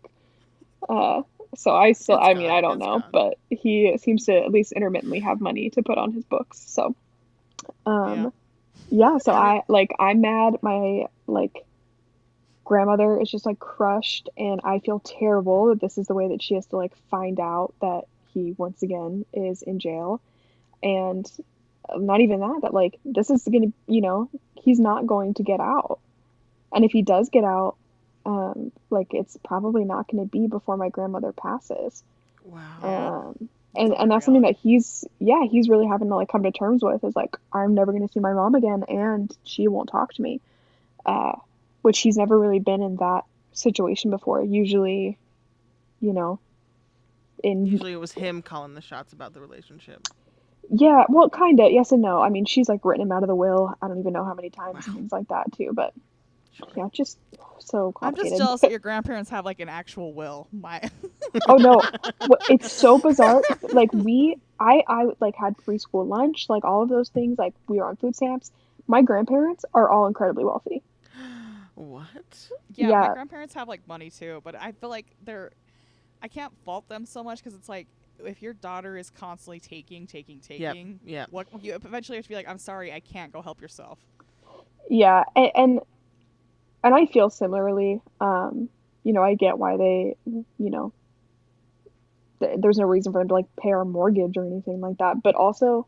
uh, 0.88 1.22
so 1.58 1.72
I 1.74 1.90
still, 1.90 2.18
It's 2.18 2.28
I 2.28 2.34
mean, 2.34 2.46
gone, 2.46 2.56
I 2.56 2.60
don't 2.60 2.78
know, 2.78 3.00
gone. 3.00 3.04
but 3.10 3.38
he 3.50 3.98
seems 3.98 4.26
to 4.26 4.32
at 4.44 4.52
least 4.52 4.70
intermittently 4.70 5.18
have 5.18 5.40
money 5.40 5.70
to 5.70 5.82
put 5.82 5.98
on 5.98 6.12
his 6.12 6.24
books. 6.24 6.60
So, 6.60 6.94
um, 7.84 8.32
yeah. 8.90 9.18
So 9.18 9.32
I 9.32 9.62
like 9.66 9.90
I'm 9.98 10.20
mad. 10.20 10.62
My 10.62 11.06
like 11.26 11.66
grandmother 12.64 13.20
is 13.20 13.28
just 13.28 13.44
like 13.44 13.58
crushed, 13.58 14.28
and 14.38 14.60
I 14.62 14.78
feel 14.78 15.00
terrible 15.00 15.70
that 15.70 15.80
this 15.80 15.98
is 15.98 16.06
the 16.06 16.14
way 16.14 16.28
that 16.28 16.40
she 16.40 16.54
has 16.54 16.64
to 16.66 16.76
like 16.76 16.94
find 17.10 17.40
out 17.40 17.74
that 17.80 18.02
he 18.32 18.54
once 18.56 18.84
again 18.84 19.24
is 19.32 19.62
in 19.62 19.80
jail, 19.80 20.20
and 20.80 21.28
not 21.96 22.20
even 22.20 22.38
that 22.38 22.60
that 22.62 22.72
like 22.72 23.00
this 23.04 23.30
is 23.30 23.42
gonna 23.50 23.72
you 23.88 24.00
know 24.00 24.30
he's 24.54 24.78
not 24.78 25.08
going 25.08 25.34
to 25.34 25.42
get 25.42 25.58
out, 25.58 25.98
and 26.72 26.84
if 26.84 26.92
he 26.92 27.02
does 27.02 27.30
get 27.30 27.42
out, 27.42 27.74
um, 28.26 28.72
like 28.90 29.14
it's 29.14 29.36
probably 29.44 29.84
not 29.84 30.08
going 30.10 30.22
to 30.24 30.30
be 30.30 30.46
before 30.46 30.76
my 30.76 30.88
grandmother 30.88 31.32
passes. 31.32 32.02
Wow. 32.44 33.32
Um, 33.40 33.48
and 33.76 33.92
and 33.92 34.10
that's 34.10 34.24
something 34.24 34.42
that 34.42 34.56
he's 34.56 35.04
yeah 35.18 35.44
he's 35.44 35.68
really 35.68 35.86
having 35.86 36.08
to 36.08 36.14
like 36.16 36.28
come 36.30 36.42
to 36.42 36.50
terms 36.50 36.82
with 36.82 37.04
is 37.04 37.14
like 37.14 37.36
i'm 37.52 37.74
never 37.74 37.92
going 37.92 38.04
to 38.06 38.10
see 38.10 38.18
my 38.18 38.32
mom 38.32 38.54
again 38.54 38.82
and 38.88 39.30
she 39.44 39.68
won't 39.68 39.90
talk 39.90 40.14
to 40.14 40.22
me 40.22 40.40
uh 41.04 41.32
which 41.82 41.98
he's 41.98 42.16
never 42.16 42.38
really 42.38 42.60
been 42.60 42.80
in 42.80 42.96
that 42.96 43.24
situation 43.52 44.10
before 44.10 44.42
usually 44.42 45.18
you 46.00 46.14
know 46.14 46.40
in 47.44 47.66
Usually 47.66 47.92
it 47.92 48.00
was 48.00 48.12
him 48.12 48.40
calling 48.40 48.74
the 48.74 48.80
shots 48.80 49.12
about 49.12 49.34
the 49.34 49.40
relationship. 49.42 50.00
yeah 50.70 51.04
well 51.10 51.28
kind 51.28 51.60
of 51.60 51.70
yes 51.70 51.92
and 51.92 52.00
no 52.00 52.22
i 52.22 52.30
mean 52.30 52.46
she's 52.46 52.70
like 52.70 52.82
written 52.86 53.02
him 53.02 53.12
out 53.12 53.22
of 53.22 53.28
the 53.28 53.36
will 53.36 53.74
i 53.82 53.86
don't 53.86 53.98
even 53.98 54.14
know 54.14 54.24
how 54.24 54.34
many 54.34 54.48
times 54.48 54.86
and 54.86 54.94
Wow. 54.94 55.00
things 55.00 55.12
like 55.12 55.28
that 55.28 55.52
too 55.52 55.72
but. 55.74 55.92
Yeah 56.76 56.88
just 56.92 57.18
so 57.60 57.92
I'm 58.02 58.14
just 58.16 58.36
jealous 58.36 58.60
that 58.62 58.70
your 58.70 58.78
grandparents 58.88 59.30
have 59.30 59.44
like 59.44 59.60
an 59.60 59.68
actual 59.68 60.14
will. 60.14 60.48
My 60.52 60.80
oh 61.46 61.56
no 61.56 61.82
it's 62.48 62.72
so 62.72 62.98
bizarre 62.98 63.44
like 63.72 63.92
we 63.92 64.36
i 64.58 64.82
i 64.88 65.06
like 65.20 65.34
had 65.36 65.54
preschool 65.56 66.06
lunch 66.08 66.46
like 66.48 66.64
all 66.64 66.82
of 66.82 66.88
those 66.88 67.10
things 67.10 67.38
like 67.38 67.54
we 67.68 67.78
were 67.78 67.84
on 67.86 67.96
food 67.96 68.14
stamps 68.16 68.50
my 68.86 69.02
grandparents 69.02 69.64
are 69.74 69.90
all 69.90 70.06
incredibly 70.06 70.44
wealthy 70.44 70.82
What? 71.74 72.48
yeah, 72.74 72.88
Yeah. 72.88 73.00
my 73.00 73.08
grandparents 73.14 73.54
have 73.54 73.68
like 73.68 73.86
money 73.86 74.10
too, 74.10 74.40
but 74.42 74.56
I 74.56 74.72
feel 74.72 74.90
like 74.90 75.06
they're 75.22 75.50
I 76.22 76.28
can't 76.28 76.52
fault 76.64 76.88
them 76.88 77.06
so 77.06 77.22
much 77.22 77.38
because 77.38 77.54
it's 77.54 77.68
like 77.68 77.86
if 78.24 78.42
your 78.42 78.52
daughter 78.52 78.96
is 78.96 79.10
constantly 79.10 79.60
taking, 79.60 80.06
taking, 80.08 80.40
Yep. 80.56 80.74
taking, 80.74 81.00
Yep. 81.04 81.28
what 81.30 81.46
you 81.62 81.74
eventually 81.74 82.16
have 82.18 82.24
to 82.24 82.28
be 82.28 82.34
like, 82.34 82.48
I'm 82.48 82.58
sorry, 82.58 82.92
I 82.92 82.98
can't 83.00 83.32
go 83.32 83.42
help 83.42 83.60
yourself. 83.60 84.00
yeah 84.90 85.24
and 85.36 85.50
and, 85.54 85.80
and 86.84 86.94
i 86.94 87.06
feel 87.06 87.30
similarly 87.30 88.00
um 88.20 88.68
you 89.04 89.12
know 89.12 89.22
i 89.22 89.34
get 89.34 89.58
why 89.58 89.76
they 89.76 90.14
you 90.26 90.70
know 90.70 90.92
th- 92.40 92.58
there's 92.60 92.78
no 92.78 92.86
reason 92.86 93.12
for 93.12 93.20
them 93.20 93.28
to 93.28 93.34
like 93.34 93.46
pay 93.60 93.70
our 93.70 93.84
mortgage 93.84 94.36
or 94.36 94.44
anything 94.46 94.80
like 94.80 94.98
that 94.98 95.16
but 95.22 95.34
also 95.34 95.86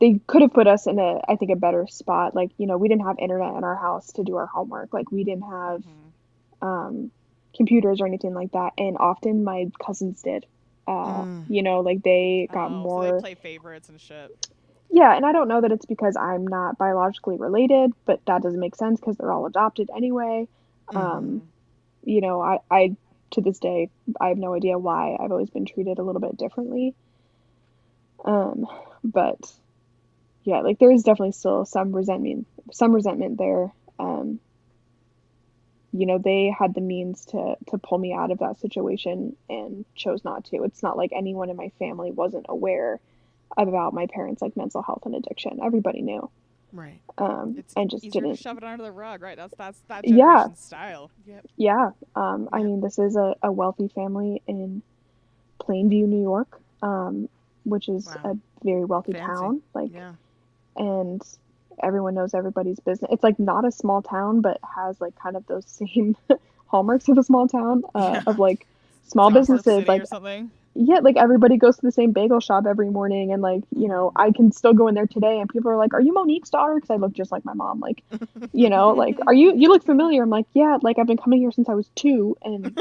they 0.00 0.20
could 0.26 0.42
have 0.42 0.52
put 0.52 0.66
us 0.66 0.86
in 0.86 0.98
a 0.98 1.20
i 1.28 1.36
think 1.36 1.50
a 1.52 1.56
better 1.56 1.86
spot 1.88 2.34
like 2.34 2.50
you 2.58 2.66
know 2.66 2.76
we 2.76 2.88
didn't 2.88 3.06
have 3.06 3.16
internet 3.18 3.54
in 3.56 3.64
our 3.64 3.76
house 3.76 4.12
to 4.12 4.24
do 4.24 4.36
our 4.36 4.46
homework 4.46 4.92
like 4.92 5.10
we 5.12 5.24
didn't 5.24 5.42
have 5.42 5.82
Mhm. 5.82 6.12
um, 6.60 7.12
computers 7.56 8.00
or 8.00 8.06
anything 8.06 8.34
like 8.34 8.50
that. 8.52 8.72
And 8.78 8.96
often 8.98 9.44
my 9.44 9.66
cousins 9.84 10.20
did. 10.22 10.44
Uh, 10.88 11.22
Mm. 11.22 11.44
You 11.48 11.62
know, 11.62 11.80
like 11.80 12.02
they 12.02 12.48
got 12.52 12.66
Oh, 12.70 12.74
so 12.74 12.82
more. 12.82 13.12
they 13.14 13.20
play 13.20 13.34
favorites 13.36 13.88
and 13.88 14.00
shit. 14.00 14.30
Yeah, 14.90 15.14
and 15.14 15.24
I 15.26 15.32
don't 15.32 15.48
know 15.48 15.60
that 15.60 15.72
it's 15.72 15.86
because 15.86 16.16
I'm 16.16 16.46
not 16.46 16.78
biologically 16.78 17.36
related, 17.36 17.92
but 18.06 18.24
that 18.26 18.42
doesn't 18.42 18.58
make 18.58 18.74
sense 18.74 18.98
because 18.98 19.16
they're 19.16 19.32
all 19.32 19.46
adopted 19.46 19.90
anyway. 19.94 20.48
Um, 20.94 21.42
you 22.04 22.20
know, 22.20 22.40
I, 22.40 22.58
I 22.70 22.96
to 23.32 23.42
this 23.42 23.58
day 23.58 23.90
I 24.18 24.28
have 24.28 24.38
no 24.38 24.54
idea 24.54 24.78
why 24.78 25.16
I've 25.20 25.30
always 25.30 25.50
been 25.50 25.66
treated 25.66 25.98
a 25.98 26.02
little 26.02 26.20
bit 26.20 26.36
differently. 26.38 26.94
Um, 28.24 28.66
but 29.04 29.52
yeah, 30.44 30.60
like 30.60 30.78
there 30.78 30.90
is 30.90 31.02
definitely 31.02 31.32
still 31.32 31.66
some 31.66 31.92
resentment, 31.92 32.46
some 32.72 32.94
resentment 32.94 33.36
there. 33.36 33.70
Um, 33.98 34.40
you 35.92 36.06
know, 36.06 36.18
they 36.18 36.54
had 36.56 36.74
the 36.74 36.80
means 36.80 37.26
to 37.26 37.56
to 37.70 37.78
pull 37.78 37.98
me 37.98 38.14
out 38.14 38.30
of 38.30 38.38
that 38.38 38.60
situation 38.60 39.36
and 39.50 39.84
chose 39.94 40.24
not 40.24 40.46
to. 40.46 40.64
It's 40.64 40.82
not 40.82 40.96
like 40.96 41.12
anyone 41.14 41.50
in 41.50 41.56
my 41.56 41.70
family 41.78 42.10
wasn't 42.10 42.46
aware 42.48 43.00
about 43.56 43.94
my 43.94 44.06
parents' 44.06 44.42
like 44.42 44.56
mental 44.56 44.82
health 44.82 45.02
and 45.06 45.14
addiction. 45.14 45.58
Everybody 45.62 46.02
knew, 46.02 46.28
Right. 46.72 47.00
um, 47.16 47.56
It's 47.58 47.74
and 47.74 47.90
just 47.90 48.02
didn't. 48.04 48.30
to 48.30 48.36
shove 48.36 48.58
it 48.58 48.64
under 48.64 48.84
the 48.84 48.92
rug, 48.92 49.22
right? 49.22 49.36
That's 49.36 49.54
that's 49.56 49.78
that 49.88 50.06
Yeah. 50.06 50.52
style. 50.52 51.10
Yep. 51.26 51.46
Yeah, 51.56 51.90
um, 52.14 52.48
I 52.52 52.62
mean, 52.62 52.80
this 52.80 52.98
is 52.98 53.16
a, 53.16 53.34
a 53.42 53.50
wealthy 53.50 53.88
family 53.88 54.42
in 54.46 54.82
Plainview, 55.60 56.06
New 56.06 56.22
York, 56.22 56.60
um, 56.82 57.28
which 57.64 57.88
is 57.88 58.06
Wow. 58.06 58.32
a 58.32 58.64
very 58.64 58.84
wealthy 58.84 59.12
Fancy. 59.12 59.26
town. 59.26 59.62
Like, 59.74 59.92
Yeah. 59.92 60.12
and 60.76 61.22
everyone 61.82 62.14
knows 62.14 62.34
everybody's 62.34 62.80
business. 62.80 63.10
It's 63.12 63.22
like 63.22 63.38
not 63.38 63.64
a 63.64 63.70
small 63.72 64.02
town, 64.02 64.40
but 64.40 64.58
has 64.62 65.00
like 65.00 65.14
kind 65.16 65.36
of 65.36 65.46
those 65.46 65.64
same 65.70 66.16
hallmarks 66.66 67.08
of 67.08 67.18
a 67.18 67.22
small 67.22 67.48
town, 67.48 67.82
uh, 67.94 68.10
Yeah. 68.14 68.22
of 68.26 68.38
like 68.38 68.66
small 69.06 69.30
South 69.30 69.34
businesses. 69.40 69.64
City 69.74 69.86
Like, 69.86 70.02
or 70.02 70.06
something. 70.06 70.50
Yeah, 70.74 70.98
like 71.00 71.16
everybody 71.16 71.56
goes 71.56 71.76
to 71.76 71.82
the 71.82 71.90
same 71.92 72.12
bagel 72.12 72.38
shop 72.40 72.64
every 72.66 72.88
morning, 72.90 73.32
and 73.32 73.42
like, 73.42 73.62
you 73.74 73.88
know, 73.88 74.12
I 74.14 74.30
can 74.30 74.52
still 74.52 74.72
go 74.74 74.86
in 74.88 74.94
there 74.94 75.06
today, 75.06 75.40
and 75.40 75.48
people 75.48 75.70
are 75.70 75.76
like, 75.76 75.92
"Are 75.94 76.00
you 76.00 76.12
Monique's 76.12 76.50
daughter?" 76.50 76.74
Because 76.76 76.90
I 76.90 76.96
look 76.96 77.12
just 77.12 77.32
like 77.32 77.44
my 77.44 77.52
mom. 77.54 77.80
Like, 77.80 78.02
you 78.52 78.70
know, 78.70 78.90
like, 78.90 79.18
"Are 79.26 79.34
you? 79.34 79.54
You 79.56 79.68
look 79.68 79.84
familiar." 79.84 80.22
I'm 80.22 80.30
like, 80.30 80.46
"Yeah, 80.54 80.78
like 80.82 80.98
I've 80.98 81.06
been 81.08 81.16
coming 81.16 81.40
here 81.40 81.50
since 81.50 81.68
I 81.68 81.74
was 81.74 81.88
two, 81.96 82.36
and 82.42 82.76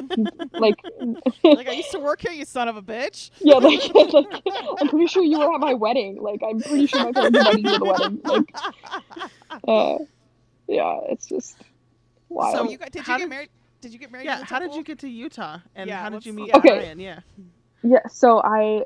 like, 0.53 0.75
like 1.43 1.67
I 1.67 1.71
used 1.73 1.91
to 1.91 1.99
work 1.99 2.21
here, 2.21 2.31
you 2.31 2.45
son 2.45 2.67
of 2.67 2.77
a 2.77 2.81
bitch. 2.83 3.31
yeah, 3.39 3.55
like, 3.57 3.93
like, 4.13 4.53
I'm 4.79 4.89
pretty 4.89 5.07
sure 5.07 5.23
you 5.23 5.39
were 5.39 5.53
at 5.55 5.59
my 5.59 5.73
wedding. 5.73 6.21
Like, 6.21 6.41
I'm 6.47 6.59
pretty 6.61 6.85
sure 6.87 7.03
my 7.05 7.11
parents 7.11 7.37
invited 7.37 7.63
you 7.65 7.71
to 7.73 7.79
the 7.79 7.85
wedding. 7.85 8.21
Like, 8.23 8.53
uh, 9.67 9.97
yeah, 10.67 10.99
it's 11.09 11.25
just 11.25 11.55
wild. 12.29 12.55
So 12.55 12.63
So 12.65 12.69
you 12.71 12.77
got, 12.77 12.91
did 12.91 13.01
how 13.01 13.13
you 13.13 13.19
get 13.19 13.23
did- 13.23 13.29
married? 13.29 13.49
Did 13.79 13.93
you 13.93 13.99
get 13.99 14.11
married? 14.11 14.25
Yeah. 14.25 14.43
How 14.43 14.57
did 14.59 14.73
you 14.73 14.83
get 14.83 14.99
to 14.99 15.07
Utah? 15.07 15.59
And 15.75 15.87
Yeah, 15.87 16.01
how 16.01 16.09
did 16.09 16.25
you 16.25 16.33
let's- 16.33 16.47
meet 16.47 16.55
Okay. 16.55 16.77
Brian? 16.79 16.99
Yeah. 16.99 17.19
Yeah, 17.83 18.07
so 18.07 18.41
I 18.43 18.83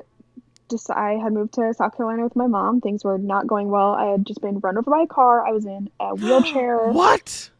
just 0.70 0.90
I 0.90 1.12
had 1.12 1.32
moved 1.32 1.54
to 1.54 1.72
South 1.74 1.96
Carolina 1.96 2.24
with 2.24 2.36
my 2.36 2.46
mom. 2.46 2.80
Things 2.80 3.04
were 3.04 3.18
not 3.18 3.46
going 3.46 3.68
well. 3.68 3.92
I 3.92 4.06
had 4.06 4.26
just 4.26 4.40
been 4.40 4.58
run 4.60 4.78
over 4.78 4.90
by 4.90 5.02
a 5.02 5.06
car. 5.06 5.46
I 5.46 5.52
was 5.52 5.66
in 5.66 5.90
a 6.00 6.14
wheelchair. 6.14 6.78
what? 6.92 7.50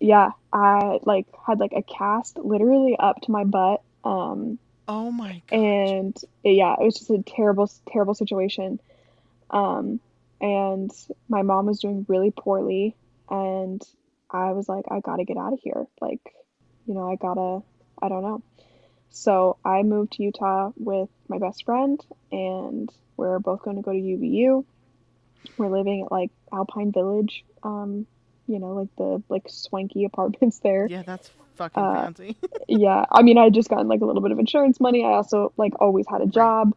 Yeah, 0.00 0.30
I 0.52 0.98
like 1.04 1.26
had 1.46 1.60
like 1.60 1.72
a 1.74 1.82
cast 1.82 2.38
literally 2.38 2.96
up 2.98 3.20
to 3.22 3.30
my 3.30 3.44
butt. 3.44 3.82
Um, 4.04 4.58
Oh 4.88 5.12
my 5.12 5.40
god. 5.46 5.56
and 5.56 6.16
yeah, 6.42 6.74
it 6.74 6.84
was 6.84 6.98
just 6.98 7.10
a 7.10 7.22
terrible, 7.22 7.70
terrible 7.90 8.14
situation. 8.14 8.80
Um, 9.50 10.00
and 10.40 10.90
my 11.28 11.42
mom 11.42 11.66
was 11.66 11.78
doing 11.78 12.04
really 12.08 12.32
poorly, 12.32 12.96
and 13.30 13.80
I 14.30 14.52
was 14.52 14.68
like, 14.68 14.86
I 14.90 15.00
gotta 15.00 15.24
get 15.24 15.36
out 15.36 15.52
of 15.52 15.60
here. 15.62 15.86
Like, 16.00 16.20
you 16.86 16.94
know, 16.94 17.10
I 17.10 17.14
gotta, 17.16 17.62
I 18.02 18.08
don't 18.08 18.22
know. 18.22 18.42
So 19.12 19.58
I 19.64 19.82
moved 19.82 20.12
to 20.12 20.22
Utah 20.22 20.72
with 20.76 21.08
my 21.28 21.38
best 21.38 21.64
friend, 21.64 22.00
and 22.32 22.90
we're 23.16 23.38
both 23.38 23.62
going 23.62 23.76
to 23.76 23.82
go 23.82 23.92
to 23.92 23.98
UVU. 23.98 24.64
We're 25.58 25.68
living 25.68 26.04
at 26.04 26.12
like 26.12 26.30
Alpine 26.52 26.92
Village, 26.92 27.44
um, 27.62 28.06
you 28.46 28.58
know, 28.58 28.72
like 28.74 28.88
the 28.96 29.22
like 29.28 29.44
swanky 29.48 30.04
apartments 30.04 30.60
there. 30.60 30.86
Yeah, 30.88 31.02
that's 31.04 31.30
fucking 31.56 31.82
Uh, 31.82 32.04
fancy. 32.04 32.36
yeah 32.68 33.04
i 33.10 33.22
mean 33.22 33.36
i 33.36 33.44
had 33.44 33.52
just 33.54 33.68
gotten 33.68 33.86
like 33.88 34.00
a 34.00 34.06
little 34.06 34.22
bit 34.22 34.32
of 34.32 34.38
insurance 34.38 34.80
money. 34.80 35.04
I 35.04 35.12
also 35.12 35.52
like 35.58 35.74
always 35.80 36.06
had 36.08 36.22
a 36.22 36.26
job. 36.26 36.74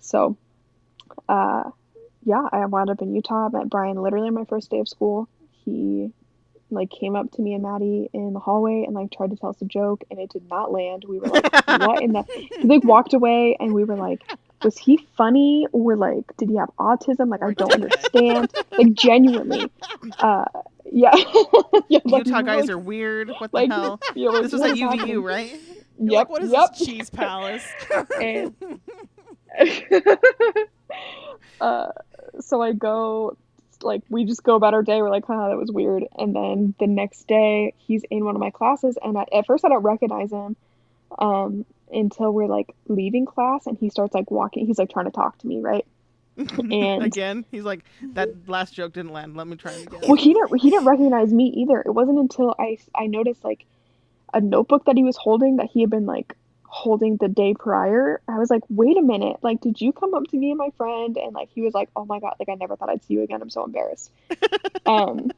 So 0.00 0.36
uh 1.28 1.64
yeah 2.24 2.48
i 2.50 2.64
wound 2.64 2.88
up 2.88 3.02
in 3.02 3.14
utah 3.14 3.50
met 3.50 3.68
brian 3.68 3.96
literally 4.00 4.28
on 4.28 4.34
my 4.34 4.46
first 4.46 4.70
day 4.70 4.80
of 4.80 4.88
school. 4.88 5.28
He 5.64 6.10
like 6.70 6.90
came 6.90 7.14
up 7.14 7.30
to 7.32 7.42
me 7.42 7.54
and 7.54 7.62
maddie 7.62 8.08
in 8.12 8.32
the 8.32 8.40
hallway 8.40 8.84
and 8.84 8.94
like 8.94 9.10
tried 9.10 9.30
to 9.30 9.36
tell 9.36 9.50
us 9.50 9.60
a 9.62 9.64
joke 9.64 10.02
and 10.10 10.18
it 10.18 10.30
did 10.30 10.48
not 10.48 10.72
land 10.72 11.04
we 11.08 11.18
were 11.18 11.28
like 11.28 11.52
what 11.66 12.02
in 12.02 12.12
the 12.12 12.22
he 12.22 12.66
like 12.66 12.84
walked 12.84 13.14
away 13.14 13.56
and 13.60 13.72
we 13.72 13.84
were 13.84 13.96
like 13.96 14.22
was 14.62 14.78
he 14.78 14.96
funny 15.16 15.66
or 15.72 15.96
like 15.96 16.24
did 16.38 16.48
he 16.48 16.56
have 16.56 16.70
autism 16.78 17.28
like 17.28 17.42
i 17.42 17.52
don't 17.52 17.72
understand 17.72 18.50
like 18.72 18.92
genuinely 18.94 19.70
uh 20.20 20.44
yeah, 20.94 21.10
yeah 21.88 21.98
like, 22.04 22.26
Utah 22.26 22.42
guys 22.42 22.62
like- 22.62 22.70
are 22.70 22.78
weird. 22.78 23.28
What 23.38 23.50
the 23.50 23.56
like, 23.56 23.70
hell? 23.70 24.00
yeah, 24.14 24.28
like, 24.30 24.42
This 24.44 24.52
was 24.52 24.62
at 24.62 24.76
UVU, 24.76 25.22
right? 25.22 25.50
You're 25.98 26.12
Yep, 26.12 26.18
like, 26.18 26.28
what 26.28 26.42
is 26.44 26.52
yep. 26.52 26.70
this 26.76 26.86
cheese 26.86 27.10
palace? 27.10 27.66
and 28.20 28.54
uh, 31.60 31.86
so 32.40 32.62
I 32.62 32.72
go, 32.72 33.36
like, 33.84 34.02
we 34.08 34.24
just 34.24 34.42
go 34.42 34.54
about 34.54 34.74
our 34.74 34.82
day. 34.82 35.00
We're 35.02 35.10
like, 35.10 35.26
huh, 35.26 35.48
that 35.48 35.56
was 35.56 35.70
weird. 35.70 36.04
And 36.18 36.34
then 36.34 36.74
the 36.78 36.86
next 36.86 37.26
day, 37.28 37.74
he's 37.78 38.02
in 38.10 38.24
one 38.24 38.34
of 38.34 38.40
my 38.40 38.50
classes, 38.50 38.98
and 39.02 39.16
I, 39.18 39.26
at 39.32 39.46
first 39.46 39.64
I 39.64 39.68
don't 39.68 39.82
recognize 39.82 40.30
him 40.30 40.56
um, 41.18 41.64
until 41.92 42.32
we're 42.32 42.46
like 42.46 42.74
leaving 42.88 43.26
class, 43.26 43.66
and 43.66 43.76
he 43.78 43.90
starts 43.90 44.14
like 44.14 44.30
walking. 44.30 44.66
He's 44.66 44.78
like 44.78 44.90
trying 44.90 45.06
to 45.06 45.12
talk 45.12 45.38
to 45.38 45.46
me, 45.46 45.60
right? 45.60 45.86
And- 46.36 47.04
again, 47.04 47.44
he's 47.50 47.62
like, 47.62 47.84
that 48.14 48.48
last 48.48 48.74
joke 48.74 48.92
didn't 48.92 49.12
land. 49.12 49.36
Let 49.36 49.46
me 49.46 49.56
try 49.56 49.72
it 49.72 49.86
again. 49.86 50.00
Well, 50.02 50.16
he 50.16 50.34
didn't 50.34 50.60
he 50.60 50.70
didn't 50.70 50.86
recognize 50.86 51.32
me 51.32 51.44
either. 51.58 51.80
It 51.80 51.92
wasn't 51.92 52.18
until 52.18 52.54
I 52.58 52.78
I 52.94 53.06
noticed 53.06 53.44
like 53.44 53.64
a 54.32 54.40
notebook 54.40 54.86
that 54.86 54.96
he 54.96 55.04
was 55.04 55.16
holding 55.16 55.56
that 55.58 55.68
he 55.72 55.80
had 55.82 55.90
been 55.90 56.06
like 56.06 56.34
holding 56.74 57.16
the 57.18 57.28
day 57.28 57.54
prior. 57.54 58.20
I 58.26 58.36
was 58.36 58.50
like, 58.50 58.62
"Wait 58.68 58.96
a 58.96 59.02
minute. 59.02 59.36
Like 59.42 59.60
did 59.60 59.80
you 59.80 59.92
come 59.92 60.12
up 60.12 60.24
to 60.30 60.36
me 60.36 60.50
and 60.50 60.58
my 60.58 60.70
friend?" 60.76 61.16
And 61.16 61.32
like 61.32 61.48
he 61.54 61.60
was 61.60 61.72
like, 61.72 61.88
"Oh 61.94 62.04
my 62.04 62.18
god, 62.18 62.34
like 62.40 62.48
I 62.48 62.56
never 62.56 62.74
thought 62.74 62.90
I'd 62.90 63.04
see 63.04 63.14
you 63.14 63.22
again. 63.22 63.40
I'm 63.40 63.48
so 63.48 63.64
embarrassed." 63.64 64.10
um 64.86 65.30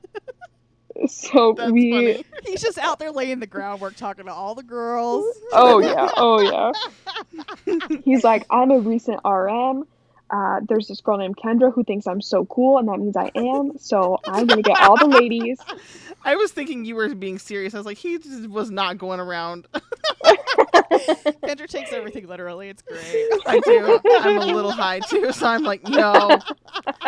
so 1.07 1.53
That's 1.53 1.71
we 1.71 1.91
funny. 1.91 2.25
He's 2.47 2.63
just 2.63 2.79
out 2.79 2.99
there 2.99 3.11
laying 3.11 3.41
the 3.41 3.47
groundwork, 3.47 3.97
talking 3.97 4.25
to 4.25 4.33
all 4.33 4.55
the 4.55 4.63
girls. 4.63 5.27
Oh 5.53 5.79
yeah. 5.79 6.09
Oh 6.17 6.41
yeah. 6.41 7.79
He's 8.05 8.25
like, 8.25 8.47
"I'm 8.49 8.71
a 8.71 8.79
recent 8.79 9.21
RM. 9.23 9.87
Uh, 10.29 10.61
there's 10.69 10.89
this 10.89 11.01
girl 11.01 11.19
named 11.19 11.37
Kendra 11.37 11.73
who 11.73 11.85
thinks 11.85 12.07
I'm 12.07 12.21
so 12.21 12.45
cool, 12.47 12.79
and 12.79 12.89
that 12.89 12.99
means 12.99 13.17
I 13.17 13.31
am. 13.35 13.79
So 13.79 14.19
I'm 14.27 14.47
gonna 14.47 14.63
get 14.63 14.81
all 14.81 14.97
the 14.97 15.07
ladies." 15.07 15.59
I 16.25 16.35
was 16.35 16.51
thinking 16.51 16.85
you 16.85 16.97
were 16.97 17.15
being 17.15 17.39
serious. 17.39 17.75
I 17.75 17.77
was 17.79 17.87
like, 17.87 17.99
he 17.99 18.19
just 18.19 18.49
was 18.49 18.71
not 18.71 18.99
going 18.99 19.21
around. 19.21 19.69
Kendra 20.25 21.69
takes 21.69 21.93
everything 21.93 22.27
literally. 22.27 22.69
It's 22.69 22.83
great. 22.83 23.01
I 23.47 23.61
do. 23.61 24.01
I'm 24.05 24.39
a 24.39 24.47
little 24.47 24.73
high 24.73 25.01
too, 25.01 25.31
so 25.33 25.47
I'm 25.47 25.63
like, 25.63 25.85
no, 25.85 26.39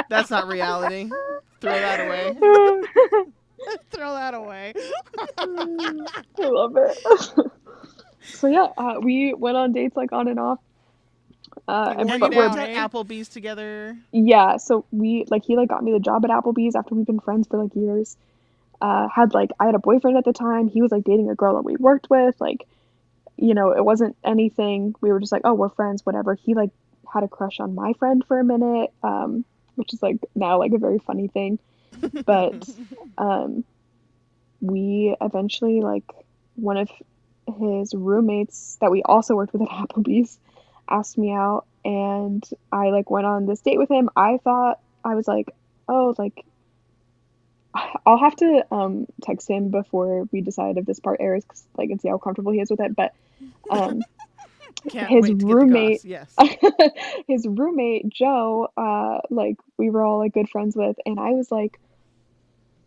that's 0.09 0.31
not 0.31 0.47
reality. 0.47 1.11
Throw 1.61 1.73
that 1.73 2.07
away. 2.07 2.37
Throw 3.91 4.15
that 4.15 4.35
away. 4.35 4.73
I 5.37 5.45
love 6.39 6.77
it. 6.77 6.99
so 8.23 8.47
yeah, 8.47 8.69
uh, 8.77 9.01
we 9.03 9.35
went 9.35 9.57
on 9.57 9.73
dates 9.73 9.97
like 9.97 10.13
on 10.13 10.29
and 10.29 10.39
off. 10.39 10.61
Uh, 11.67 11.95
and, 11.99 12.21
but 12.21 12.31
we're, 12.31 12.49
went 12.49 12.55
to 12.55 12.63
eh? 12.63 12.75
Applebee's 12.75 13.29
together. 13.29 13.97
yeah, 14.13 14.57
so 14.57 14.85
we 14.91 15.25
like 15.29 15.45
he 15.45 15.57
like 15.57 15.69
got 15.69 15.83
me 15.83 15.93
the 15.93 16.01
job 16.01 16.25
at 16.25 16.31
Applebee's 16.31 16.77
after 16.77 16.95
we've 16.95 17.07
been 17.07 17.21
friends 17.21 17.47
for 17.47 17.63
like 17.63 17.75
years. 17.75 18.17
Uh, 18.81 19.09
had 19.09 19.35
like 19.35 19.51
I 19.59 19.67
had 19.67 19.75
a 19.75 19.81
boyfriend 19.81 20.17
at 20.17 20.25
the 20.25 20.33
time. 20.33 20.69
He 20.69 20.83
was 20.83 20.93
like 20.93 21.05
dating 21.05 21.31
a 21.31 21.35
girl 21.35 21.55
that 21.55 21.65
we 21.65 21.77
worked 21.77 22.09
with. 22.11 22.41
Like, 22.41 22.67
you 23.37 23.55
know, 23.55 23.73
it 23.73 23.85
wasn't 23.85 24.17
anything. 24.25 24.95
We 25.01 25.11
were 25.11 25.21
just 25.21 25.33
like, 25.33 25.43
oh, 25.45 25.55
we're 25.55 25.69
friends, 25.69 26.07
whatever. 26.07 26.35
He 26.35 26.55
like 26.55 26.71
had 27.13 27.25
a 27.25 27.29
crush 27.29 27.61
on 27.61 27.75
my 27.75 27.95
friend 27.95 28.25
for 28.27 28.39
a 28.39 28.45
minute, 28.45 28.93
um, 29.03 29.45
which 29.75 29.93
is 29.93 30.03
like 30.03 30.19
now 30.35 30.59
like 30.59 30.73
a 30.73 30.79
very 30.79 30.99
funny 30.99 31.29
thing. 31.29 31.59
But 32.25 32.69
um, 33.19 33.65
we 34.61 35.17
eventually 35.21 35.81
like 35.81 36.05
one 36.55 36.77
of 36.77 36.91
his 37.59 37.95
roommates 37.95 38.77
that 38.81 38.91
we 38.91 39.03
also 39.03 39.35
worked 39.35 39.53
with 39.53 39.63
at 39.63 39.69
Applebee's 39.69 40.39
asked 40.91 41.19
me 41.19 41.33
out 41.33 41.67
and 41.85 42.45
I 42.73 42.91
like 42.91 43.11
went 43.11 43.27
on 43.27 43.47
this 43.47 43.61
date 43.61 43.79
with 43.79 43.91
him. 43.91 44.11
I 44.17 44.39
thought 44.39 44.81
I 45.05 45.15
was 45.15 45.27
like, 45.29 45.55
oh, 45.89 46.15
like 46.19 46.45
I'll 48.07 48.19
have 48.19 48.35
to 48.37 48.65
um 48.73 49.07
text 49.23 49.49
him 49.49 49.69
before 49.71 50.25
we 50.33 50.41
decide 50.41 50.79
if 50.79 50.87
this 50.87 51.01
part 51.01 51.19
airs, 51.21 51.45
'cause, 51.45 51.63
like, 51.77 51.91
and 51.91 52.01
see 52.01 52.09
how 52.09 52.19
comfortable 52.19 52.53
he 52.53 52.61
is 52.61 52.71
with 52.71 52.81
it. 52.81 52.97
But 52.97 53.15
um, 53.71 54.03
Can't 54.91 55.11
His 55.11 55.33
roommate- 55.43 56.05
Yes. 56.05 56.35
his 57.29 57.47
roommate 57.47 58.09
Joe, 58.09 58.69
uh, 58.77 59.19
like 59.31 59.57
we 59.77 59.91
were 59.91 60.05
all 60.05 60.19
like 60.19 60.33
good 60.33 60.49
friends 60.49 60.77
with, 60.77 60.97
and 61.05 61.19
I 61.21 61.31
was 61.31 61.51
like, 61.51 61.79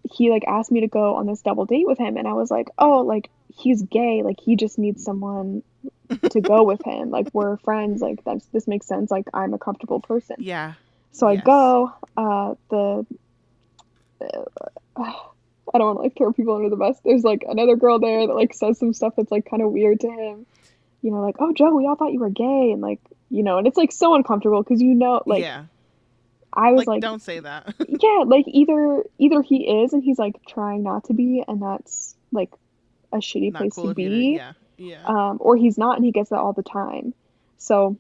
he 0.10 0.32
like 0.32 0.44
asked 0.48 0.72
me 0.72 0.82
to 0.82 0.88
go 0.88 1.16
on 1.16 1.26
this 1.26 1.42
double 1.42 1.66
date 1.66 1.86
with 1.88 1.98
him, 1.98 2.18
and 2.18 2.28
I 2.28 2.34
was 2.34 2.50
like, 2.50 2.70
oh, 2.78 3.02
like 3.02 3.30
he's 3.56 3.82
gay, 3.84 4.24
like 4.24 4.40
he 4.40 4.56
just 4.56 4.78
needs 4.80 5.04
someone 5.04 5.64
to 6.30 6.42
go 6.42 6.64
with 6.64 6.82
him, 6.86 7.10
like 7.10 7.28
we're 7.34 7.58
friends, 7.58 8.02
like 8.02 8.24
that's 8.24 8.46
this 8.48 8.68
makes 8.68 8.88
sense, 8.88 9.12
like 9.12 9.26
I'm 9.34 9.54
a 9.54 9.58
comfortable 9.60 10.00
person. 10.00 10.38
Yeah. 10.40 10.74
So 11.12 11.28
I 11.28 11.34
Yes. 11.34 11.44
go, 11.46 11.94
uh, 12.18 12.56
the. 12.70 13.06
I 15.74 15.78
don't 15.78 15.88
want 15.88 15.98
to 16.00 16.04
like 16.04 16.18
throw 16.18 16.34
people 16.34 16.56
under 16.56 16.70
the 16.70 16.76
bus. 16.76 16.98
There's 17.04 17.24
like 17.24 17.44
another 17.48 17.76
girl 17.76 18.00
there 18.00 18.28
that 18.28 18.34
like 18.34 18.54
says 18.54 18.78
some 18.78 18.94
stuff 18.94 19.14
that's 19.16 19.32
like 19.32 19.50
kind 19.50 19.62
of 19.64 19.72
weird 19.72 20.02
to 20.02 20.10
him. 20.10 20.46
You 21.02 21.12
know, 21.12 21.22
like, 21.22 21.36
oh, 21.40 21.54
Joe, 21.54 21.74
we 21.74 21.88
all 21.88 21.96
thought 21.96 22.12
you 22.14 22.20
were 22.20 22.30
gay. 22.30 22.72
And 22.72 22.82
like, 22.82 23.00
you 23.30 23.42
know, 23.44 23.58
and 23.58 23.66
it's 23.66 23.78
like 23.78 23.92
so 23.92 24.14
uncomfortable 24.14 24.62
because 24.62 24.82
you 24.82 24.94
know, 24.94 25.24
like, 25.26 25.42
yeah. 25.42 25.66
I 26.54 26.72
was 26.74 26.80
Like, 26.80 26.88
like, 26.88 27.02
don't 27.02 27.22
say 27.22 27.40
that. 27.40 27.74
yeah, 27.88 28.24
like 28.26 28.46
either 28.48 29.04
either 29.18 29.42
he 29.42 29.84
is 29.84 29.94
and 29.94 30.04
he's 30.04 30.20
like 30.20 30.36
trying 30.48 30.84
not 30.84 31.06
to 31.06 31.14
be, 31.14 31.44
and 31.48 31.62
that's 31.62 32.16
like 32.32 32.52
a 33.14 33.18
shitty 33.18 33.54
Not 33.54 33.60
place 33.62 33.74
cool 33.74 33.88
to 33.88 33.94
be. 33.94 34.36
Yeah. 34.36 34.54
Yeah. 34.82 35.04
um, 35.06 35.38
or 35.40 35.56
he's 35.56 35.78
not 35.78 35.96
and 35.96 36.06
he 36.06 36.12
gets 36.12 36.32
that 36.32 36.40
all 36.40 36.54
the 36.54 36.64
time. 36.64 37.14
So 37.58 37.98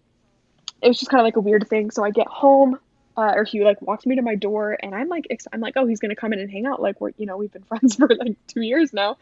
it 0.82 0.88
was 0.88 0.98
just 1.00 1.12
kind 1.12 1.22
of 1.22 1.26
like 1.26 1.36
a 1.36 1.42
weird 1.42 1.68
thing. 1.68 1.92
So 1.92 2.04
I 2.04 2.10
get 2.10 2.28
home, 2.28 2.80
uh, 3.16 3.34
or 3.36 3.44
he 3.44 3.64
like 3.64 3.82
walks 3.82 4.06
me 4.06 4.16
to 4.16 4.22
my 4.22 4.36
door, 4.36 4.78
and 4.82 4.96
I'm 4.96 5.08
like, 5.08 5.28
ex- 5.30 5.48
I'm 5.54 5.60
like, 5.60 5.74
oh, 5.78 5.86
he's 5.86 6.00
gonna 6.00 6.16
come 6.16 6.34
in 6.34 6.40
and 6.40 6.50
hang 6.50 6.66
out. 6.66 6.82
Like 6.82 7.00
we're, 7.00 7.12
you 7.18 7.26
know, 7.26 7.38
we've 7.38 7.52
been 7.52 7.64
friends 7.72 7.96
for 7.96 8.08
like 8.08 8.36
two 8.48 8.62
years 8.62 8.94
now, 8.94 9.18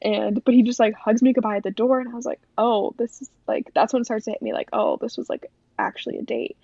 and 0.00 0.42
but 0.42 0.54
he 0.54 0.62
just 0.62 0.80
like 0.80 0.94
hugs 0.94 1.22
me 1.22 1.32
goodbye 1.32 1.58
at 1.58 1.62
the 1.62 1.70
door, 1.70 2.00
and 2.00 2.08
I 2.08 2.14
was 2.14 2.24
like, 2.24 2.40
oh, 2.56 2.94
this 2.96 3.20
is 3.20 3.30
like 3.46 3.70
that's 3.74 3.92
when 3.92 4.00
it 4.02 4.06
starts 4.06 4.24
to 4.24 4.30
hit 4.30 4.40
me 4.42 4.52
like, 4.52 4.70
oh, 4.72 4.96
this 5.00 5.16
was 5.18 5.28
like 5.28 5.50
actually 5.78 6.16
a 6.18 6.22
date, 6.22 6.56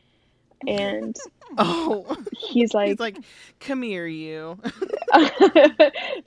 and 0.66 1.16
oh. 1.58 2.16
he's 2.50 2.74
like, 2.74 2.88
He's 2.88 3.00
like, 3.00 3.16
come 3.60 3.82
here, 3.82 4.06
you. 4.06 4.58
but 4.62 4.72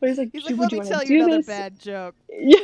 he's 0.02 0.18
like, 0.18 0.30
He's 0.34 0.44
"Dude, 0.46 0.58
like, 0.58 0.72
let 0.72 0.72
you 0.72 0.80
me 0.82 0.88
tell 0.88 1.04
you 1.04 1.18
another 1.24 1.38
this? 1.38 1.48
bad 1.48 1.80
joke. 1.80 2.16
Yeah. 2.30 2.58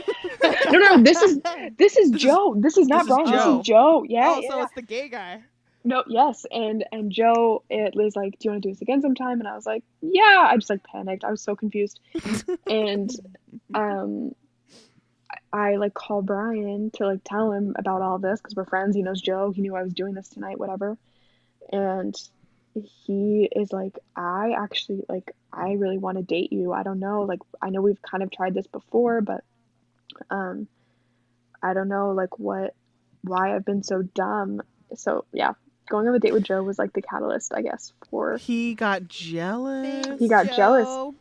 no, 0.71 0.79
no, 0.79 1.03
this 1.03 1.21
is 1.21 1.39
this 1.41 1.51
is 1.55 1.77
This 1.77 1.97
is- 1.97 2.11
Joe. 2.21 2.55
This 2.57 2.77
is 2.77 2.87
not 2.87 3.05
this 3.05 3.11
is 3.11 3.15
Brian. 3.15 3.31
This 3.31 3.45
is 3.45 3.65
Joe. 3.65 4.03
Yeah. 4.07 4.33
oh, 4.35 4.39
yeah. 4.41 4.49
so 4.49 4.61
it's 4.63 4.73
the 4.73 4.81
gay 4.81 5.09
guy. 5.09 5.41
No, 5.85 6.03
yes, 6.07 6.45
and 6.51 6.83
and 6.91 7.09
Joe, 7.09 7.63
it 7.69 7.93
was 7.95 8.13
like, 8.13 8.33
"Do 8.37 8.37
you 8.47 8.51
want 8.51 8.63
to 8.63 8.67
do 8.67 8.73
this 8.73 8.81
again 8.81 9.01
sometime?" 9.01 9.39
And 9.39 9.47
I 9.47 9.55
was 9.55 9.65
like, 9.65 9.83
"Yeah." 10.01 10.45
I 10.51 10.55
just 10.57 10.69
like 10.69 10.83
panicked. 10.83 11.23
I 11.23 11.31
was 11.31 11.41
so 11.41 11.55
confused, 11.55 12.01
and 12.67 13.09
um, 13.73 14.35
I 15.53 15.77
like 15.77 15.93
called 15.93 16.25
Brian 16.25 16.91
to 16.95 17.05
like 17.07 17.21
tell 17.23 17.53
him 17.53 17.75
about 17.79 18.01
all 18.01 18.19
this 18.19 18.41
because 18.41 18.55
we're 18.55 18.65
friends. 18.65 18.93
He 18.93 19.01
knows 19.03 19.21
Joe. 19.21 19.51
He 19.51 19.61
knew 19.61 19.73
I 19.73 19.83
was 19.83 19.93
doing 19.93 20.13
this 20.15 20.27
tonight, 20.27 20.59
whatever, 20.59 20.97
and 21.71 22.15
he 22.73 23.49
is 23.51 23.71
like, 23.71 23.97
"I 24.15 24.53
actually 24.57 25.03
like, 25.09 25.35
I 25.51 25.73
really 25.73 25.97
want 25.97 26.17
to 26.17 26.23
date 26.23 26.51
you. 26.53 26.71
I 26.73 26.83
don't 26.83 26.99
know, 26.99 27.23
like, 27.23 27.39
I 27.61 27.69
know 27.69 27.81
we've 27.81 28.01
kind 28.01 28.23
of 28.23 28.31
tried 28.31 28.53
this 28.53 28.67
before, 28.67 29.21
but 29.21 29.43
um, 30.29 30.67
I 31.61 31.73
don't 31.73 31.89
know, 31.89 32.11
like, 32.11 32.39
what, 32.39 32.75
why 33.23 33.55
I've 33.55 33.65
been 33.65 33.83
so 33.83 34.01
dumb." 34.01 34.61
So 34.95 35.25
yeah, 35.33 35.53
going 35.89 36.07
on 36.07 36.13
the 36.13 36.19
date 36.19 36.33
with 36.33 36.43
Joe 36.43 36.63
was 36.63 36.79
like 36.79 36.93
the 36.93 37.01
catalyst, 37.01 37.53
I 37.53 37.61
guess, 37.61 37.93
for 38.09 38.37
He 38.37 38.75
got 38.75 39.07
jealous. 39.07 40.19
He 40.19 40.27
got 40.27 40.55
jealous. 40.55 41.13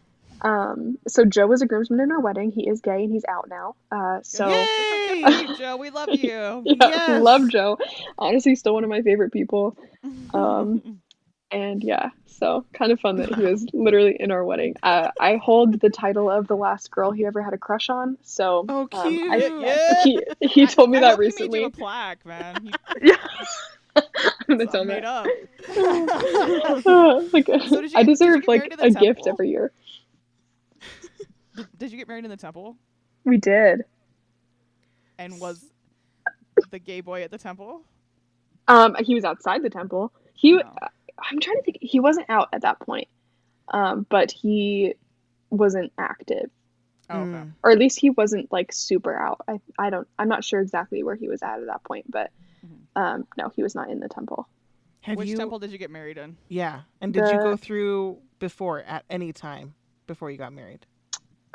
Um 0.42 0.98
so 1.08 1.24
Joe 1.24 1.46
was 1.46 1.62
a 1.62 1.66
groomsman 1.66 2.00
in 2.00 2.12
our 2.12 2.20
wedding. 2.20 2.50
He 2.50 2.68
is 2.68 2.80
gay 2.80 3.04
and 3.04 3.12
he's 3.12 3.24
out 3.28 3.48
now. 3.48 3.74
Uh 3.90 4.20
so 4.22 4.48
Yay! 4.48 4.66
Good 5.22 5.34
for 5.34 5.42
you, 5.52 5.56
Joe. 5.58 5.76
We 5.76 5.90
love 5.90 6.08
you. 6.10 6.28
yeah, 6.64 6.74
Yes. 6.80 7.22
love 7.22 7.48
Joe. 7.50 7.78
Honestly, 8.18 8.54
still 8.54 8.74
one 8.74 8.84
of 8.84 8.90
my 8.90 9.02
favorite 9.02 9.32
people. 9.32 9.76
Um, 10.34 11.00
And 11.50 11.82
yeah, 11.82 12.10
so 12.26 12.66
kind 12.74 12.92
of 12.92 13.00
fun 13.00 13.16
that 13.16 13.34
he 13.34 13.42
was 13.42 13.66
literally 13.72 14.14
in 14.20 14.30
our 14.30 14.44
wedding. 14.44 14.74
Uh, 14.82 15.10
I 15.18 15.36
hold 15.36 15.80
the 15.80 15.88
title 15.88 16.30
of 16.30 16.46
the 16.46 16.56
last 16.56 16.90
girl 16.90 17.10
he 17.10 17.24
ever 17.24 17.42
had 17.42 17.54
a 17.54 17.58
crush 17.58 17.88
on. 17.88 18.18
So 18.22 18.66
Oh, 18.68 18.82
um, 18.82 18.88
I- 18.92 19.40
cute. 19.40 19.60
Yeah. 19.62 20.02
he 20.04 20.20
he 20.42 20.66
told 20.66 20.90
me 20.90 20.98
I 20.98 21.00
that 21.00 21.18
made 21.18 21.24
recently. 21.24 21.64
a 21.64 21.70
plaque, 21.70 22.24
man. 22.26 22.70
He, 23.02 23.08
Yeah. 23.08 23.16
I'm 23.96 24.58
gonna 24.58 24.66
tell 24.66 24.84
made 24.84 25.04
up. 25.04 25.26
like, 25.68 26.82
So 26.82 27.20
you 27.20 27.30
I 27.34 27.40
get- 27.40 27.60
did 27.70 27.92
you 27.92 28.04
deserve 28.04 28.46
like 28.46 28.60
married 28.60 28.72
in 28.74 28.78
the 28.92 28.98
a 28.98 29.00
gift 29.00 29.26
every 29.26 29.48
year. 29.50 29.72
Did, 31.58 31.66
did 31.76 31.92
you 31.92 31.98
get 31.98 32.06
married 32.08 32.24
in 32.24 32.30
the 32.30 32.36
temple? 32.36 32.76
We 33.24 33.36
did. 33.36 33.82
And 35.18 35.40
was 35.40 35.64
the 36.70 36.78
gay 36.78 37.00
boy 37.00 37.22
at 37.22 37.30
the 37.32 37.38
temple? 37.38 37.82
Um, 38.68 38.94
he 39.00 39.14
was 39.14 39.24
outside 39.24 39.62
the 39.62 39.70
temple. 39.70 40.12
He, 40.34 40.52
No. 40.52 40.62
I'm 41.20 41.40
trying 41.40 41.56
to 41.56 41.62
think. 41.62 41.78
He 41.80 41.98
wasn't 41.98 42.30
out 42.30 42.48
at 42.52 42.62
that 42.62 42.78
point, 42.78 43.08
um, 43.72 44.06
but 44.08 44.30
he 44.30 44.94
wasn't 45.50 45.92
active, 45.98 46.48
Oh, 47.10 47.20
okay. 47.22 47.30
Mm. 47.30 47.52
or 47.64 47.72
at 47.72 47.78
least 47.78 47.98
he 47.98 48.10
wasn't 48.10 48.52
like 48.52 48.72
super 48.72 49.16
out. 49.18 49.40
I, 49.48 49.58
I 49.80 49.90
don't. 49.90 50.06
I'm 50.16 50.28
not 50.28 50.44
sure 50.44 50.60
exactly 50.60 51.02
where 51.02 51.16
he 51.16 51.28
was 51.28 51.42
at 51.42 51.58
at 51.58 51.66
that 51.66 51.82
point, 51.82 52.08
but 52.08 52.30
Mhm. 52.64 53.00
um, 53.02 53.26
no, 53.36 53.48
he 53.48 53.64
was 53.64 53.74
not 53.74 53.90
in 53.90 53.98
the 53.98 54.08
temple. 54.08 54.48
Have 55.00 55.16
Which 55.16 55.28
you? 55.28 55.36
temple 55.36 55.58
did 55.58 55.72
you 55.72 55.78
get 55.78 55.90
married 55.90 56.18
in? 56.18 56.36
Yeah. 56.48 56.82
And 57.00 57.12
did 57.12 57.26
you 57.28 57.38
go 57.38 57.56
through 57.56 58.18
before 58.38 58.80
at 58.82 59.04
any 59.10 59.32
time 59.32 59.74
before 60.06 60.30
you 60.30 60.38
got 60.38 60.52
married? 60.52 60.86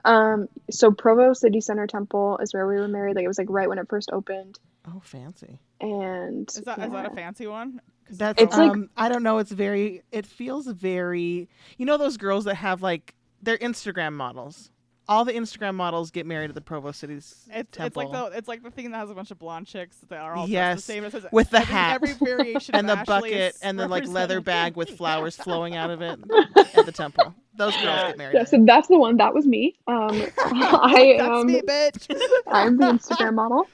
Um, 0.05 0.47
so 0.69 0.91
Provo 0.91 1.33
City 1.33 1.61
Center 1.61 1.87
Temple 1.87 2.37
is 2.39 2.53
where 2.53 2.67
we 2.67 2.75
were 2.75 2.87
married. 2.87 3.15
Like 3.15 3.25
it 3.25 3.29
was 3.29 3.37
like 3.37 3.47
right 3.49 3.69
when 3.69 3.77
it 3.79 3.87
first 3.89 4.09
opened, 4.11 4.59
Oh, 4.87 4.99
fancy. 5.01 5.59
and 5.79 6.49
Is 6.49 6.55
that 6.61 6.79
is 6.79 6.91
that 6.91 7.05
a 7.05 7.09
yeah. 7.09 7.15
fancy 7.15 7.47
one? 7.47 7.79
'Cause 8.05 8.17
That's 8.17 8.41
It's 8.41 8.57
like- 8.57 8.71
um 8.71 8.89
I 8.97 9.07
don't 9.07 9.23
know, 9.23 9.37
it's 9.37 9.51
very 9.51 10.03
it 10.11 10.25
feels 10.25 10.67
very 10.67 11.47
you 11.77 11.85
know 11.85 11.97
those 11.97 12.17
girls 12.17 12.43
that 12.45 12.55
have 12.55 12.81
like 12.81 13.15
they're 13.41 13.57
Instagram 13.59 14.13
models. 14.13 14.71
All 15.09 15.25
the 15.25 15.33
Instagram 15.33 15.75
models 15.75 16.11
get 16.11 16.25
married 16.25 16.49
at 16.49 16.55
the 16.55 16.61
Provo 16.61 16.91
City's 16.93 17.35
It's 17.51 17.77
it's 17.77 17.95
like 17.97 18.11
the 18.11 18.25
it's 18.35 18.47
like 18.47 18.63
the 18.63 18.71
thing 18.71 18.91
that 18.91 18.97
has 18.99 19.09
a 19.09 19.13
bunch 19.13 19.31
of 19.31 19.37
blonde 19.39 19.67
chicks 19.67 19.97
that 20.07 20.19
are 20.19 20.33
all 20.33 20.47
dressed 20.47 20.51
Yes, 20.51 20.75
the 20.77 20.81
same. 20.81 21.03
It 21.03 21.11
says 21.11 21.25
with 21.31 21.49
the 21.49 21.57
every, 21.57 21.73
hat. 21.73 21.95
every 21.95 22.13
variation 22.25 22.75
and 22.75 22.89
of 22.89 22.95
the 23.05 23.13
Ashley 23.13 23.31
bucket 23.31 23.57
and 23.61 23.77
the 23.77 23.87
like 23.87 24.07
leather 24.07 24.39
bag 24.39 24.75
with 24.77 24.89
flowers 24.97 25.35
flowing 25.35 25.75
out 25.75 25.89
of 25.89 26.01
it 26.01 26.19
at 26.75 26.85
the 26.85 26.91
temple. 26.93 27.33
Those 27.55 27.73
girls 27.77 28.01
get 28.03 28.17
married. 28.17 28.35
yeah. 28.35 28.45
So 28.45 28.63
that's 28.65 28.87
the 28.87 28.97
one. 28.97 29.17
That 29.17 29.33
was 29.33 29.45
me. 29.45 29.75
Um, 29.87 30.21
I 30.39 31.15
That's 31.17 31.29
am. 31.29 31.45
me, 31.47 31.61
bitch. 31.61 32.07
I'm 32.47 32.77
the 32.77 32.85
Instagram 32.85 33.35
model. 33.35 33.67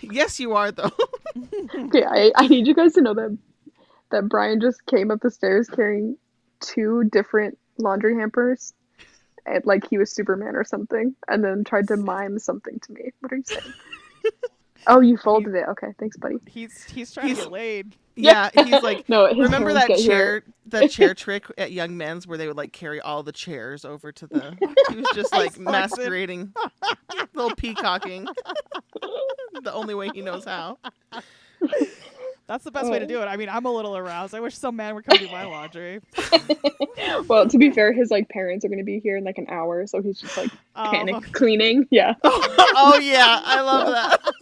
yes, 0.00 0.40
you 0.40 0.54
are 0.54 0.72
though. 0.72 0.90
Okay, 1.78 2.04
I, 2.04 2.32
I 2.36 2.48
need 2.48 2.66
you 2.66 2.74
guys 2.74 2.94
to 2.94 3.00
know 3.02 3.14
that 3.14 3.36
that 4.10 4.28
Brian 4.28 4.60
just 4.60 4.84
came 4.86 5.10
up 5.10 5.20
the 5.20 5.30
stairs 5.30 5.68
carrying 5.68 6.16
two 6.60 7.04
different 7.12 7.58
laundry 7.78 8.14
hampers, 8.14 8.74
and 9.46 9.64
like 9.66 9.88
he 9.88 9.98
was 9.98 10.10
Superman 10.12 10.56
or 10.56 10.64
something, 10.64 11.14
and 11.28 11.44
then 11.44 11.64
tried 11.64 11.88
to 11.88 11.96
mime 11.96 12.38
something 12.38 12.78
to 12.80 12.92
me. 12.92 13.12
What 13.20 13.32
are 13.32 13.36
you 13.36 13.42
saying? 13.44 13.72
oh, 14.86 15.00
you 15.00 15.16
folded 15.16 15.54
it. 15.54 15.64
Okay, 15.68 15.88
thanks, 15.98 16.16
buddy. 16.16 16.36
He's 16.46 16.84
he's 16.84 17.12
trying 17.12 17.26
He's- 17.28 17.38
to 17.38 17.44
get 17.44 17.52
laid. 17.52 17.96
yeah, 18.14 18.50
he's 18.54 18.82
like 18.82 19.08
No, 19.08 19.26
remember 19.34 19.72
that 19.72 19.96
chair 19.98 20.42
that 20.66 20.90
chair 20.90 21.14
trick 21.14 21.46
at 21.56 21.72
Young 21.72 21.96
Men's 21.96 22.26
where 22.26 22.36
they 22.36 22.46
would 22.46 22.58
like 22.58 22.72
carry 22.72 23.00
all 23.00 23.22
the 23.22 23.32
chairs 23.32 23.86
over 23.86 24.12
to 24.12 24.26
the 24.26 24.54
he 24.90 24.96
was 24.96 25.06
just 25.14 25.32
like 25.32 25.52
Fucking- 25.52 25.64
masquerading 25.64 26.52
little 27.34 27.56
peacocking. 27.56 28.26
the 29.62 29.72
only 29.72 29.94
way 29.94 30.10
he 30.12 30.20
knows 30.20 30.44
how. 30.44 30.78
That's 32.52 32.64
the 32.64 32.70
best 32.70 32.90
way 32.90 32.98
to 32.98 33.06
Oh. 33.06 33.08
do 33.08 33.22
it. 33.22 33.24
I 33.24 33.38
mean, 33.38 33.48
I'm 33.48 33.64
a 33.64 33.72
little 33.72 33.96
aroused. 33.96 34.34
I 34.34 34.40
wish 34.40 34.54
some 34.58 34.76
man 34.76 34.94
would 34.94 35.06
come 35.06 35.16
do 35.16 35.26
my 35.28 35.44
laundry. 35.46 36.00
well, 37.26 37.48
to 37.48 37.56
be 37.56 37.70
fair, 37.70 37.94
his 37.94 38.10
like 38.10 38.28
parents 38.28 38.62
are 38.64 38.68
gonna 38.68 38.84
be 38.84 39.00
here 39.00 39.16
in 39.16 39.24
like 39.24 39.38
an 39.38 39.46
hour, 39.48 39.86
so 39.86 40.02
he's 40.02 40.20
just 40.20 40.36
like 40.36 40.50
Oh, 40.76 40.90
panic 40.90 41.32
cleaning. 41.32 41.86
Yeah. 41.90 42.14
oh 42.24 42.98
yeah, 43.02 43.40
I 43.42 43.60
love 43.62 43.86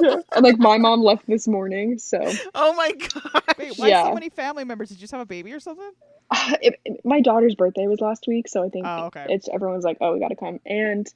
that. 0.01 0.25
and 0.35 0.43
like 0.45 0.59
my 0.59 0.77
mom 0.79 1.03
left 1.03 1.25
this 1.29 1.47
morning, 1.47 1.99
so 2.01 2.19
Oh 2.53 2.73
my 2.75 2.91
god. 2.93 3.43
wait, 3.57 3.75
why 3.77 3.89
Yeah. 3.89 4.03
so 4.05 4.15
many 4.15 4.29
family 4.29 4.65
members? 4.65 4.89
Did 4.89 4.97
you 4.97 5.03
just 5.03 5.13
have 5.13 5.21
a 5.21 5.27
baby 5.27 5.53
or 5.53 5.61
something? 5.61 5.91
it, 6.61 6.81
it- 6.85 7.05
my 7.05 7.21
daughter's 7.21 7.55
birthday 7.55 7.87
was 7.87 8.01
last 8.01 8.27
week, 8.27 8.49
so 8.49 8.65
I 8.65 8.71
think 8.71 8.87
Oh, 8.89 9.05
okay. 9.07 9.27
it's 9.29 9.49
everyone's 9.49 9.85
like, 9.85 9.99
oh, 10.01 10.15
we 10.15 10.19
gotta 10.21 10.35
come. 10.35 10.59
And 10.67 11.07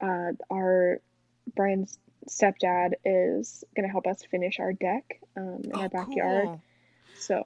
uh, 0.00 0.32
our 0.50 1.00
Brian's 1.54 1.96
stepdad 2.28 2.92
is 3.04 3.64
gonna 3.76 3.88
help 3.90 4.06
us 4.06 4.22
finish 4.30 4.60
our 4.60 4.72
deck 4.72 5.04
um, 5.36 5.62
in 5.72 5.80
Oh, 5.80 5.82
our 5.82 5.90
backyard. 5.90 6.50
cool. 6.50 6.62
So 7.14 7.44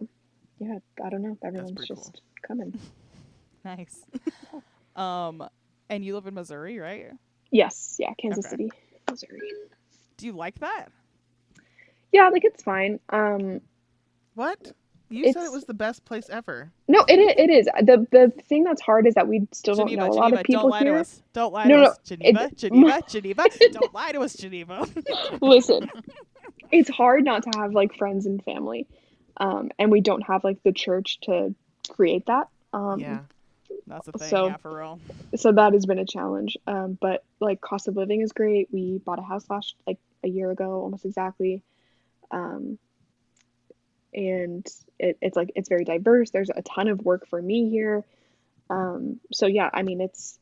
yeah, 0.61 0.79
I 1.05 1.11
don't 1.11 1.23
know. 1.23 1.39
Everyone's 1.45 1.85
just 1.85 2.13
cool. 2.13 2.15
coming. 2.47 2.75
Nice. 3.65 4.07
um, 4.97 5.49
and 5.91 6.05
you 6.05 6.15
live 6.15 6.27
in 6.27 6.35
Missouri, 6.35 6.79
right? 6.79 7.09
Yes, 7.53 7.97
yeah, 7.99 8.15
Kansas 8.21 8.47
Okay. 8.47 8.51
City, 8.51 8.73
Missouri. 9.11 9.43
Do 10.19 10.27
you 10.27 10.33
like 10.33 10.61
that? 10.61 10.89
Yeah, 12.13 12.29
like 12.31 12.45
it's 12.45 12.63
fine. 12.63 13.01
Um, 13.11 13.61
What? 14.35 14.73
You 15.13 15.33
said 15.33 15.45
it 15.45 15.53
was 15.53 15.65
the 15.65 15.75
best 15.75 16.05
place 16.05 16.29
ever. 16.31 16.71
no, 16.89 17.05
it 17.09 17.19
it 17.19 17.51
is. 17.51 17.67
the 17.83 18.07
The 18.13 18.33
thing 18.45 18.63
that's 18.65 18.81
hard 18.81 19.07
is 19.07 19.15
that 19.15 19.27
we 19.29 19.47
still 19.53 19.75
Geneva, 19.75 20.03
don't 20.03 20.07
know 20.07 20.13
a 20.13 20.15
Geneva, 20.15 20.21
lot 20.21 20.33
of 20.41 20.45
people 20.47 20.63
don't 20.63 20.71
lie 20.71 20.83
here. 20.83 20.95
to 20.95 21.01
us. 21.01 21.23
Don't 21.33 21.53
lie 21.53 21.65
No, 21.65 21.77
to 21.77 21.83
no, 21.83 21.89
us. 21.89 21.99
Geneva, 22.05 22.45
it- 22.45 22.57
Geneva, 22.57 23.01
Geneva. 23.09 23.49
Don't 23.73 23.93
lie 23.95 24.13
to 24.13 24.21
us, 24.21 24.35
Geneva. 24.35 24.87
Listen, 25.41 25.91
it's 26.71 26.89
hard 26.89 27.25
not 27.25 27.43
to 27.43 27.59
have 27.59 27.73
like 27.73 27.95
friends 27.97 28.27
and 28.27 28.43
family, 28.45 28.87
um, 29.39 29.71
and 29.79 29.91
we 29.91 30.01
don't 30.01 30.23
have 30.23 30.45
like 30.45 30.63
the 30.63 30.73
church 30.73 31.19
to 31.23 31.55
create 31.91 32.27
that. 32.27 32.49
Um, 32.73 33.01
yeah. 33.01 33.19
That's 33.87 34.07
the 34.07 34.13
thing, 34.13 34.29
So- 34.29 34.47
yeah, 34.47 34.57
for 34.59 34.77
real. 34.79 35.01
so 35.35 35.51
that 35.51 35.73
has 35.73 35.87
been 35.87 35.99
a 35.99 36.05
challenge. 36.07 36.57
Um, 36.69 36.97
but 37.01 37.25
like 37.41 37.61
cost 37.61 37.89
of 37.89 37.97
living 37.97 38.21
is 38.21 38.31
great. 38.33 38.69
We 38.71 38.99
bought 38.99 39.19
a 39.19 39.23
house 39.23 39.45
last 39.51 39.75
like 39.87 39.99
a 40.23 40.29
year 40.29 40.51
ago, 40.53 40.83
almost 40.83 41.05
exactly. 41.05 41.63
Um, 42.31 42.79
and 44.13 44.67
it, 44.99 45.19
it's 45.21 45.37
like 45.37 45.53
it's 45.55 45.69
very 45.69 45.85
diverse. 45.85 46.31
There's 46.31 46.51
a 46.51 46.63
ton 46.63 46.89
of 46.89 47.01
work 47.05 47.27
for 47.29 47.41
me 47.41 47.71
here. 47.71 48.05
Um, 48.69 49.21
so 49.33 49.47
yeah, 49.47 49.71
I 49.73 49.83
mean 49.83 50.01
it's 50.01 50.39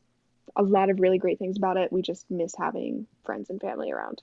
a 0.55 0.63
lot 0.63 0.89
of 0.89 0.99
really 0.99 1.17
great 1.19 1.39
things 1.39 1.57
about 1.57 1.77
it. 1.77 1.91
We 1.91 2.01
just 2.01 2.29
miss 2.29 2.53
having 2.57 3.07
friends 3.23 3.49
and 3.49 3.61
family 3.61 3.91
around. 3.91 4.21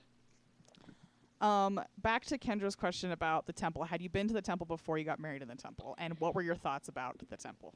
Um, 1.39 1.79
back 1.97 2.25
to 2.25 2.37
Kendra's 2.37 2.75
question 2.75 3.11
about 3.11 3.45
the 3.45 3.53
temple. 3.53 3.83
Had 3.83 4.01
you 4.01 4.09
been 4.09 4.27
to 4.27 4.33
the 4.33 4.41
temple 4.41 4.65
before 4.65 4.97
you 4.97 5.05
got 5.05 5.19
married 5.19 5.41
in 5.41 5.47
the 5.47 5.55
temple? 5.55 5.95
And 5.99 6.19
what 6.19 6.33
were 6.33 6.41
your 6.41 6.55
thoughts 6.55 6.87
about 6.89 7.17
the 7.29 7.37
temple? 7.37 7.75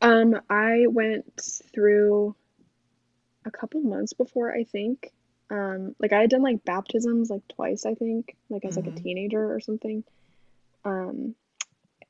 Um, 0.00 0.40
I 0.50 0.86
went 0.88 1.40
through 1.72 2.34
a 3.44 3.50
couple 3.50 3.80
months 3.82 4.12
before, 4.12 4.52
I 4.52 4.64
think. 4.64 5.12
Um, 5.50 5.94
like 6.00 6.12
I 6.12 6.20
had 6.22 6.30
done 6.30 6.42
like 6.42 6.64
baptisms 6.64 7.30
like 7.30 7.46
twice, 7.48 7.86
I 7.86 7.94
think, 7.94 8.36
like 8.48 8.64
as 8.64 8.76
like 8.76 8.86
a 8.86 8.92
Mhm. 8.92 9.02
teenager 9.02 9.52
or 9.54 9.60
something. 9.60 10.02
Um, 10.84 11.34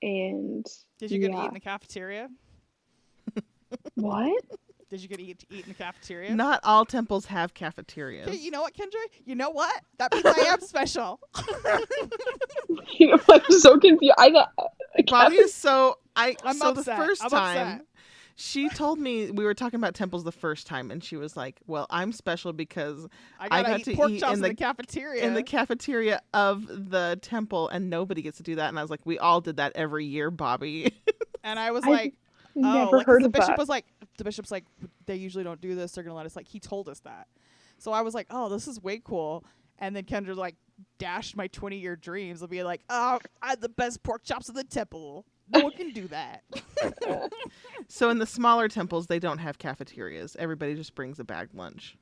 and 0.00 0.66
Did 0.98 1.10
you 1.10 1.18
get 1.18 1.32
to 1.32 1.42
eat 1.42 1.48
in 1.48 1.54
the 1.54 1.60
cafeteria? 1.60 2.28
what? 3.94 4.42
Did 4.90 5.00
you 5.00 5.08
get 5.08 5.16
to 5.20 5.24
eat, 5.24 5.38
to 5.38 5.46
eat 5.50 5.64
in 5.64 5.70
the 5.70 5.74
cafeteria? 5.74 6.34
Not 6.34 6.60
all 6.64 6.84
temples 6.84 7.24
have 7.26 7.54
cafeterias. 7.54 8.28
Hey, 8.28 8.36
you 8.36 8.50
know 8.50 8.60
what, 8.60 8.74
Kendra? 8.74 9.00
You 9.24 9.34
know 9.34 9.48
what? 9.48 9.82
That 9.98 10.12
means 10.12 10.26
I 10.26 10.50
am 10.52 10.60
special. 10.60 11.18
You 12.98 13.06
know, 13.16 13.18
I'm 13.30 13.40
so 13.58 13.78
confused. 13.78 14.14
I 14.18 14.28
got 14.30 14.52
Bobby 15.06 15.36
is 15.36 15.54
so 15.54 15.96
I 16.14 16.36
I'm 16.44 16.58
so 16.58 16.70
upset. 16.70 16.84
the 16.98 17.04
1st 17.04 17.18
I'm 17.22 17.30
time 17.30 17.56
upset. 17.68 17.86
She 18.36 18.68
told 18.70 18.98
me 18.98 19.30
we 19.30 19.44
were 19.44 19.54
talking 19.54 19.78
about 19.78 19.94
temples 19.94 20.24
the 20.24 20.32
first 20.32 20.66
time 20.66 20.90
and 20.90 21.02
she 21.02 21.16
was 21.16 21.36
like, 21.36 21.60
"Well, 21.66 21.86
I'm 21.90 22.12
special 22.12 22.52
because 22.52 23.06
I 23.38 23.48
I 23.50 23.62
gotta 23.62 23.78
eat 23.78 23.84
to 23.84 23.94
pork 23.96 24.10
eat 24.10 24.20
chops 24.20 24.32
in 24.32 24.36
in 24.38 24.42
the- 24.42 24.48
the, 24.48 24.54
cafeteria. 24.54 25.24
in 25.24 25.34
the 25.34 25.42
cafeteria 25.42 26.20
of 26.32 26.66
the 26.66 27.18
temple 27.22 27.68
and 27.68 27.90
nobody 27.90 28.22
gets 28.22 28.38
to 28.38 28.42
do 28.42 28.54
that." 28.56 28.68
And 28.68 28.78
I 28.78 28.82
was 28.82 28.90
like, 28.90 29.04
"We 29.04 29.18
all 29.18 29.40
did 29.40 29.56
that 29.56 29.72
every 29.74 30.04
year, 30.06 30.30
Bobby." 30.30 30.92
and 31.44 31.58
I 31.58 31.70
was 31.72 31.84
I've 31.84 31.90
like, 31.90 32.14
oh, 32.56 32.60
never 32.60 32.96
like, 32.98 33.06
'cause 33.06 33.12
heard 33.14 33.22
the 33.22 33.26
of 33.26 33.32
bishop 33.32 33.46
that. 33.48 33.58
was 33.58 33.68
like, 33.68 33.86
the 34.18 34.24
bishop's 34.24 34.50
like, 34.50 34.64
they 35.06 35.16
usually 35.16 35.44
don't 35.44 35.60
do 35.60 35.74
this. 35.74 35.92
They're 35.92 36.04
gonna 36.04 36.16
let 36.16 36.26
us. 36.26 36.36
Like, 36.36 36.48
he 36.48 36.60
told 36.60 36.88
us 36.88 37.00
that. 37.00 37.26
So 37.78 37.92
I 37.92 38.02
was 38.02 38.14
like, 38.14 38.26
oh, 38.30 38.48
this 38.48 38.68
is 38.68 38.80
way 38.82 39.00
cool. 39.02 39.44
And 39.78 39.96
then 39.96 40.04
Kendra 40.04 40.36
like 40.36 40.54
dashed 40.98 41.36
my 41.36 41.48
20 41.48 41.76
year 41.78 41.96
dreams 41.96 42.40
of 42.42 42.50
being 42.50 42.64
like, 42.64 42.82
oh, 42.88 43.18
I 43.42 43.48
had 43.50 43.60
the 43.60 43.68
best 43.68 44.02
pork 44.04 44.22
chops 44.22 44.48
in 44.48 44.54
the 44.54 44.62
temple. 44.64 45.26
No 45.52 45.60
one 45.60 45.72
can 45.72 45.92
do 45.92 46.08
that. 46.08 46.42
so 47.88 48.10
in 48.10 48.18
the 48.18 48.26
smaller 48.26 48.68
temples, 48.68 49.06
they 49.06 49.18
don't 49.18 49.38
have 49.38 49.58
cafeterias. 49.58 50.36
Everybody 50.38 50.74
just 50.74 50.94
brings 50.94 51.18
a 51.18 51.24
bag 51.24 51.48
lunch. 51.54 51.96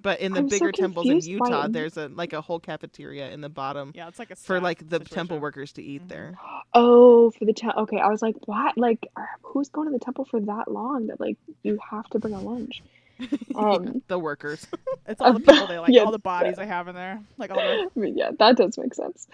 But 0.00 0.18
in 0.20 0.32
the 0.32 0.40
I'm 0.40 0.48
so 0.48 0.56
bigger 0.58 0.72
temples 0.72 1.08
in 1.08 1.20
Utah, 1.20 1.68
there's 1.68 1.96
a 1.96 2.08
like 2.08 2.32
a 2.32 2.40
whole 2.40 2.58
cafeteria 2.58 3.30
in 3.30 3.40
the 3.40 3.48
bottom 3.48 3.92
Yeah, 3.94 4.08
it's 4.08 4.18
like 4.18 4.32
a 4.32 4.36
for 4.36 4.60
like 4.60 4.78
the 4.80 4.96
situation. 4.96 5.14
temple 5.14 5.38
workers 5.38 5.72
to 5.74 5.82
eat 5.82 6.02
Mhm. 6.02 6.08
there. 6.08 6.38
Oh, 6.74 7.30
for 7.30 7.44
the 7.44 7.52
temple. 7.52 7.82
Okay, 7.82 7.98
I 7.98 8.08
was 8.08 8.20
like, 8.20 8.34
what? 8.46 8.76
Like, 8.76 9.06
uh, 9.16 9.22
who's 9.42 9.68
going 9.68 9.86
to 9.86 9.92
the 9.96 10.04
temple 10.04 10.24
for 10.24 10.40
that 10.40 10.66
long 10.66 11.06
that 11.06 11.20
like 11.20 11.36
you 11.62 11.78
have 11.88 12.08
to 12.10 12.18
bring 12.18 12.34
a 12.34 12.40
lunch? 12.40 12.82
Um, 13.54 14.02
the 14.08 14.18
workers. 14.18 14.66
It's 15.06 15.20
all 15.20 15.32
the 15.34 15.40
people 15.40 15.66
they 15.68 15.78
like, 15.80 15.92
Yeah, 15.92 16.02
all 16.02 16.10
the 16.10 16.18
bodies 16.18 16.58
I 16.58 16.64
have 16.64 16.88
in 16.88 16.94
there, 16.96 17.20
like 17.38 17.50
all 17.52 17.58
the. 17.58 17.88
I 17.96 17.98
mean, 18.00 18.16
yeah, 18.18 18.30
that 18.40 18.56
does 18.56 18.76
make 18.78 18.94
sense. 18.94 19.28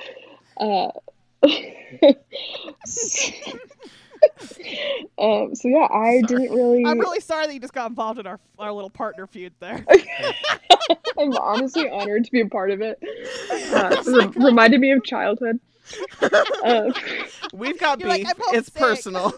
Uh, 0.58 0.88
um, 5.18 5.54
so 5.54 5.68
yeah, 5.68 5.86
I 5.90 6.20
Sorry. 6.20 6.22
didn't 6.22 6.50
really. 6.54 6.84
I'm 6.84 6.98
really 6.98 7.20
sorry 7.20 7.46
that 7.46 7.54
you 7.54 7.60
just 7.60 7.72
got 7.72 7.88
involved 7.88 8.18
in 8.18 8.26
our 8.26 8.40
our 8.58 8.72
little 8.72 8.90
partner 8.90 9.26
feud 9.26 9.52
there. 9.60 9.84
I'm 11.18 11.32
honestly 11.36 11.88
honored 11.88 12.24
to 12.24 12.32
be 12.32 12.40
a 12.40 12.46
part 12.46 12.70
of 12.70 12.80
it. 12.80 12.98
Uh, 13.72 14.02
re- 14.06 14.44
reminded 14.44 14.80
me 14.80 14.90
of 14.92 15.04
childhood. 15.04 15.60
Uh, 16.20 16.92
We've 17.52 17.78
got 17.78 18.00
You're 18.00 18.08
like, 18.08 18.22
beef. 18.26 18.34
"I'm 18.48 18.54
it's 18.56 18.70
homesick." 18.74 18.74
personal. 18.74 19.34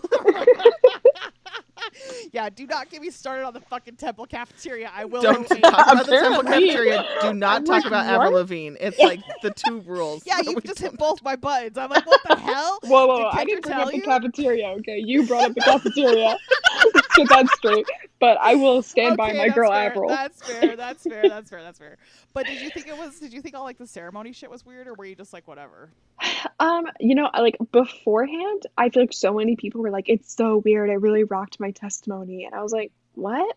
Yeah, 2.32 2.48
do 2.50 2.66
not 2.66 2.90
get 2.90 3.02
me 3.02 3.10
started 3.10 3.44
on 3.44 3.52
the 3.52 3.60
fucking 3.60 3.96
temple 3.96 4.26
cafeteria. 4.26 4.90
I 4.94 5.04
will. 5.04 5.22
Don't 5.22 5.46
talk 5.46 5.58
about 5.58 6.06
the 6.06 6.12
temple 6.12 6.42
cafeteria. 6.44 7.06
Do 7.22 7.34
not 7.34 7.58
I'm 7.58 7.64
talk 7.64 7.76
like, 7.76 7.86
about 7.86 8.06
Avril 8.06 8.32
what? 8.32 8.38
Lavigne. 8.38 8.76
It's 8.80 8.98
like 8.98 9.20
the 9.42 9.50
two 9.50 9.80
rules. 9.86 10.22
Yeah, 10.26 10.40
you 10.40 10.54
we 10.54 10.62
just 10.62 10.78
hit 10.78 10.96
both 10.96 11.22
my 11.22 11.36
buttons. 11.36 11.76
I'm 11.78 11.90
like, 11.90 12.06
what 12.06 12.20
the 12.28 12.36
hell? 12.36 12.78
whoa, 12.84 13.06
whoa, 13.06 13.16
Did 13.16 13.22
whoa! 13.22 13.30
I 13.32 13.44
Kendra 13.44 13.46
didn't 13.46 13.62
bring 13.62 13.74
tell 13.74 13.88
up 13.88 13.92
the 13.92 14.00
cafeteria. 14.00 14.68
Okay, 14.68 14.98
you 14.98 15.26
brought 15.26 15.50
up 15.50 15.54
the 15.54 15.60
cafeteria. 15.60 16.36
Get 17.16 17.28
that 17.28 17.48
straight. 17.56 17.86
But 18.18 18.38
I 18.40 18.54
will 18.54 18.82
stand 18.82 19.16
by 19.16 19.32
my 19.32 19.48
girl 19.48 19.70
fair. 19.70 19.90
Avril. 19.90 20.08
That's 20.08 20.42
fair. 20.42 20.76
That's 20.76 21.02
fair. 21.02 21.28
That's 21.28 21.50
fair. 21.50 21.62
That's 21.62 21.78
fair. 21.78 21.96
But 22.34 22.46
did 22.46 22.60
you 22.60 22.70
think 22.70 22.88
it 22.88 22.96
was? 22.96 23.18
Did 23.18 23.32
you 23.32 23.40
think 23.40 23.54
all 23.54 23.64
like 23.64 23.78
the 23.78 23.86
ceremony 23.86 24.32
shit 24.32 24.50
was 24.50 24.64
weird, 24.64 24.86
or 24.88 24.94
were 24.94 25.06
you 25.06 25.14
just 25.14 25.32
like 25.32 25.48
whatever? 25.48 25.90
Um, 26.58 26.86
you 27.00 27.14
know, 27.14 27.30
like 27.32 27.56
beforehand, 27.72 28.62
I 28.76 28.90
feel 28.90 29.04
like 29.04 29.12
so 29.12 29.34
many 29.34 29.56
people 29.56 29.80
were 29.80 29.90
like, 29.90 30.08
"It's 30.08 30.34
so 30.34 30.58
weird. 30.58 30.90
It 30.90 31.00
really 31.00 31.24
rocked 31.24 31.58
my 31.58 31.70
testimony," 31.70 32.44
and 32.44 32.54
I 32.54 32.62
was 32.62 32.72
like, 32.72 32.92
"What?" 33.14 33.56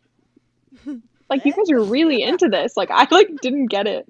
Like 1.30 1.46
you 1.46 1.54
guys 1.54 1.72
are 1.72 1.82
really 1.82 2.22
into 2.22 2.50
this. 2.50 2.78
Like 2.78 2.92
I 2.92 3.08
like 3.10 3.42
didn't 3.42 3.68
get 3.68 3.88
it. 3.88 4.06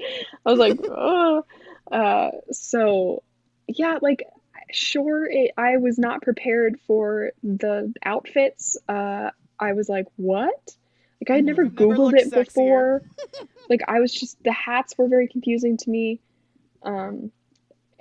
I 0.46 0.50
was 0.50 0.60
like, 0.60 0.80
"Oh." 0.84 1.46
Uh, 1.90 2.32
so 2.52 3.24
yeah, 3.68 4.00
like 4.02 4.24
sure, 4.74 5.26
it, 5.30 5.52
I 5.58 5.78
was 5.78 5.98
not 5.98 6.22
prepared 6.22 6.80
for 6.88 7.32
the 7.44 7.94
outfits. 8.04 8.78
Uh, 8.90 9.30
I 9.60 9.74
was 9.74 9.88
like, 9.90 10.08
"What?" 10.18 10.76
Like 11.22 11.30
I 11.32 11.36
had 11.36 11.46
never 11.46 11.64
Never 11.64 11.76
Googled 11.76 11.98
looked 11.98 12.18
it 12.20 12.32
sexier. 12.32 12.46
before. 12.46 13.02
like 13.70 13.82
I 13.88 14.00
was 14.02 14.14
just 14.14 14.44
the 14.44 14.52
hats 14.52 14.98
were 14.98 15.08
very 15.08 15.28
confusing 15.28 15.78
to 15.78 15.90
me. 15.90 16.20
Um, 16.84 17.32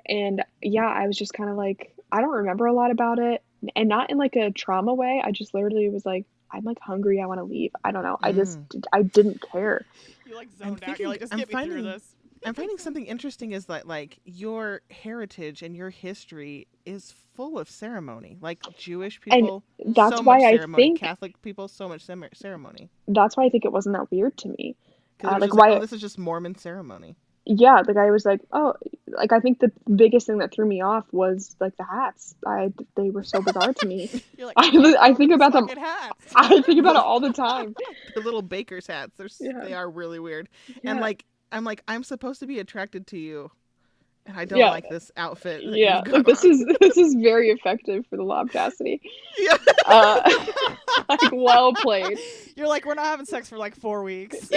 and 0.06 0.42
yeah, 0.60 0.86
I 0.88 1.06
was 1.06 1.16
just 1.16 1.32
kind 1.32 1.48
of 1.48 1.56
like, 1.56 1.94
I 2.10 2.20
don't 2.20 2.30
remember 2.30 2.66
a 2.66 2.72
lot 2.72 2.90
about 2.90 3.18
it, 3.20 3.42
and 3.76 3.88
not 3.88 4.10
in 4.10 4.18
like 4.18 4.34
a 4.36 4.50
trauma 4.50 4.92
way. 4.94 5.22
I 5.24 5.30
just 5.30 5.54
literally 5.54 5.88
was 5.88 6.04
like, 6.04 6.24
I'm 6.50 6.64
like 6.64 6.80
hungry. 6.80 7.20
I 7.20 7.26
want 7.26 7.38
to 7.38 7.44
leave. 7.44 7.70
I 7.84 7.92
don't 7.92 8.02
know. 8.02 8.18
I 8.22 8.32
just 8.32 8.58
I 8.92 9.02
didn't 9.02 9.40
care. 9.40 9.84
You 10.26 10.34
like 10.34 10.48
I'm 10.60 10.68
zoned 10.70 10.84
out. 10.84 10.98
You're 10.98 11.08
like, 11.08 11.20
thinking- 11.20 11.20
just 11.20 11.32
I'm 11.32 11.38
get 11.38 11.48
me 11.48 11.52
through 11.52 11.74
finding- 11.82 11.84
this. 11.92 12.14
I'm 12.44 12.54
finding 12.54 12.78
something 12.78 13.06
interesting 13.06 13.52
is 13.52 13.66
that 13.66 13.86
like 13.86 14.18
your 14.24 14.80
heritage 14.90 15.62
and 15.62 15.76
your 15.76 15.90
history 15.90 16.66
is 16.84 17.14
full 17.34 17.58
of 17.58 17.68
ceremony. 17.70 18.36
Like 18.40 18.60
Jewish 18.76 19.20
And 19.30 19.42
people, 19.42 19.64
that's 19.86 20.16
so 20.16 20.22
why 20.22 20.38
I 20.48 20.58
think- 20.74 20.98
Catholic 21.00 21.40
people, 21.42 21.68
so 21.68 21.88
much 21.88 22.02
ceremony. 22.34 22.88
That's 23.08 23.36
why 23.36 23.44
I 23.44 23.48
think 23.48 23.64
it 23.64 23.72
wasn't 23.72 23.96
that 23.96 24.10
weird 24.10 24.36
to 24.38 24.48
me. 24.48 24.76
Uh, 25.24 25.32
like, 25.32 25.40
just 25.42 25.52
like, 25.52 25.54
why- 25.54 25.76
oh, 25.76 25.80
this 25.80 25.92
is 25.92 26.00
just 26.00 26.18
Mormon 26.18 26.56
ceremony. 26.56 27.16
Yeah, 27.44 27.82
the 27.84 27.92
guy 27.92 28.08
was 28.12 28.24
like, 28.24 28.40
oh, 28.52 28.74
like 29.08 29.32
I 29.32 29.40
think 29.40 29.58
the 29.58 29.72
biggest 29.92 30.28
thing 30.28 30.38
that 30.38 30.52
threw 30.52 30.64
me 30.64 30.80
off 30.80 31.04
was 31.12 31.56
like 31.58 31.76
the 31.76 31.82
hats. 31.84 32.36
I 32.46 32.72
they 32.94 33.10
were 33.10 33.24
so 33.24 33.42
bizarre 33.42 33.72
to 33.74 33.86
me. 33.86 34.08
Like, 34.38 34.54
I 34.56 34.96
I 35.00 35.14
think 35.14 35.32
about 35.32 35.52
them- 35.52 35.66
hats. 35.66 36.32
I 36.36 36.60
think 36.62 36.78
about 36.78 36.94
it 36.94 37.02
all 37.02 37.18
the 37.18 37.32
time. 37.46 37.74
The 38.14 38.20
little 38.20 38.42
baker's 38.42 38.86
hats. 38.86 39.16
They're 39.16 39.28
Yeah. 39.40 39.58
they 39.64 39.72
are 39.74 39.90
really 39.90 40.20
weird. 40.20 40.48
And 40.84 41.00
like 41.00 41.24
I'm 41.52 41.64
like, 41.64 41.82
I'm 41.86 42.02
supposed 42.04 42.40
to 42.40 42.46
be 42.46 42.58
attracted 42.58 43.06
to 43.08 43.18
you, 43.18 43.50
and 44.26 44.36
I 44.38 44.44
don't 44.44 44.58
Yeah. 44.58 44.70
like 44.70 44.88
this 44.88 45.10
outfit. 45.16 45.62
Yeah, 45.64 46.00
like 46.06 46.24
this 46.26 46.44
is 46.44 46.64
this 46.80 46.96
is 46.96 47.14
very 47.14 47.50
effective 47.50 48.06
for 48.08 48.16
the 48.16 48.22
lob 48.24 48.50
chastity. 48.50 49.00
Yeah. 49.38 49.56
Uh, 49.86 50.20
like 51.08 51.20
well 51.32 51.72
played. 51.74 52.18
You're 52.56 52.68
like, 52.68 52.84
we're 52.86 52.94
not 52.94 53.06
having 53.06 53.26
sex 53.26 53.48
for 53.48 53.58
like 53.58 53.74
four 53.76 54.02
weeks. 54.02 54.48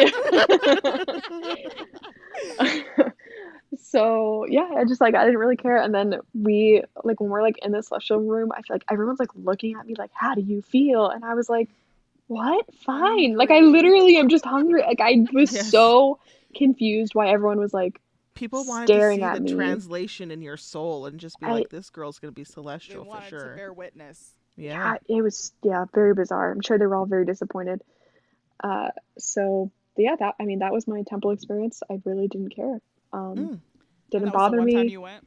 so 3.77 4.45
yeah, 4.47 4.69
I 4.77 4.85
just 4.85 5.01
like 5.01 5.15
I 5.15 5.25
didn't 5.25 5.39
really 5.39 5.57
care. 5.57 5.77
And 5.77 5.93
then 5.93 6.19
we 6.33 6.83
like 7.03 7.19
when 7.19 7.29
we're 7.29 7.41
like 7.41 7.57
in 7.63 7.71
the 7.71 7.81
celestial 7.83 8.19
room, 8.19 8.51
I 8.51 8.61
feel 8.61 8.75
like 8.75 8.85
everyone's 8.89 9.19
like 9.19 9.29
looking 9.35 9.75
at 9.77 9.85
me 9.85 9.95
like, 9.97 10.11
"How 10.13 10.35
do 10.35 10.41
you 10.41 10.61
feel?" 10.61 11.09
And 11.09 11.25
I 11.25 11.33
was 11.33 11.49
like, 11.49 11.69
"What? 12.27 12.65
Fine." 12.85 13.35
Like 13.35 13.51
I 13.51 13.59
literally 13.59 14.17
am 14.17 14.29
just 14.29 14.45
hungry. 14.45 14.81
Like 14.81 15.01
I 15.01 15.25
was 15.33 15.51
Yes. 15.53 15.71
so 15.71 16.19
confused 16.55 17.13
why 17.15 17.29
everyone 17.29 17.59
was 17.59 17.73
like, 17.73 17.99
People 18.33 18.65
wanted 18.65 18.87
to 18.87 18.93
staring 18.93 19.19
see 19.19 19.23
at 19.23 19.33
the 19.35 19.39
me. 19.41 19.53
translation 19.53 20.29
in 20.31 20.41
your 20.41 20.57
soul 20.57 21.05
and 21.05 21.19
just 21.19 21.39
be 21.39 21.45
I- 21.45 21.51
like, 21.53 21.69
this 21.69 21.89
girl's 21.89 22.19
gonna 22.19 22.31
be 22.33 22.41
They 22.43 22.45
celestial 22.51 23.03
for 23.03 23.09
wanted 23.09 23.29
to 23.29 23.29
sure. 23.39 23.55
bear 23.55 23.73
witness. 23.73 24.31
Yeah. 24.57 24.95
yeah, 25.09 25.17
it 25.17 25.21
was 25.21 25.51
yeah, 25.63 25.85
very 25.93 26.13
bizarre. 26.13 26.51
I'm 26.51 26.61
sure 26.61 26.77
they 26.77 26.85
were 26.85 26.95
all 26.95 27.05
very 27.05 27.25
disappointed. 27.25 27.81
Uh, 28.63 28.89
so 29.17 29.71
yeah, 29.97 30.15
that 30.19 30.35
I 30.39 30.43
mean 30.45 30.59
that 30.59 30.71
was 30.73 30.87
my 30.87 31.03
temple 31.07 31.31
experience. 31.31 31.81
I 31.89 32.01
really 32.05 32.27
didn't 32.27 32.55
care. 32.55 32.79
Um, 33.13 33.35
Mm. 33.35 33.59
Didn't 34.11 34.11
that 34.11 34.21
was 34.21 34.31
the 34.31 34.37
bother 34.37 34.57
one 34.59 34.71
time 34.71 34.85
me. 34.85 34.91
you 34.91 35.01
went. 35.01 35.25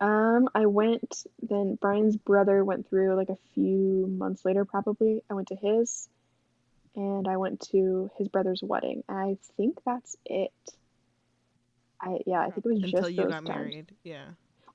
Um, 0.00 0.48
I 0.54 0.66
went, 0.66 1.24
then 1.42 1.76
Brian's 1.80 2.16
brother 2.16 2.64
went 2.64 2.88
through 2.88 3.14
like 3.16 3.28
a 3.28 3.36
few 3.54 4.06
months 4.08 4.44
later, 4.44 4.64
probably. 4.64 5.22
I 5.30 5.34
went 5.34 5.48
to 5.48 5.56
his, 5.56 6.08
and 6.96 7.28
I 7.28 7.36
went 7.36 7.60
to 7.72 8.10
his 8.18 8.28
brother's 8.28 8.60
wedding. 8.62 9.02
And 9.08 9.18
I 9.18 9.36
think 9.56 9.78
that's 9.84 10.16
it. 10.26 10.52
I 12.00 12.18
yeah, 12.26 12.40
I 12.40 12.50
think 12.50 12.64
it 12.66 12.68
was 12.68 12.82
Until 12.82 13.00
just 13.02 13.10
you 13.10 13.16
those 13.16 13.30
got 13.32 13.44
times. 13.46 13.48
married. 13.48 13.94
Yeah. 14.04 14.24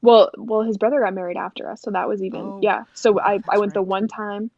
Well, 0.02 0.30
well, 0.38 0.62
his 0.62 0.78
brother 0.78 1.02
got 1.02 1.14
married 1.14 1.38
after 1.38 1.70
us, 1.70 1.82
so 1.82 1.92
that 1.92 2.08
was 2.08 2.22
even 2.22 2.42
Oh, 2.42 2.60
yeah. 2.62 2.84
So 2.94 3.20
I 3.20 3.40
I 3.50 3.58
went 3.58 3.74
the 3.74 3.82
one 3.82 4.08
time 4.08 4.52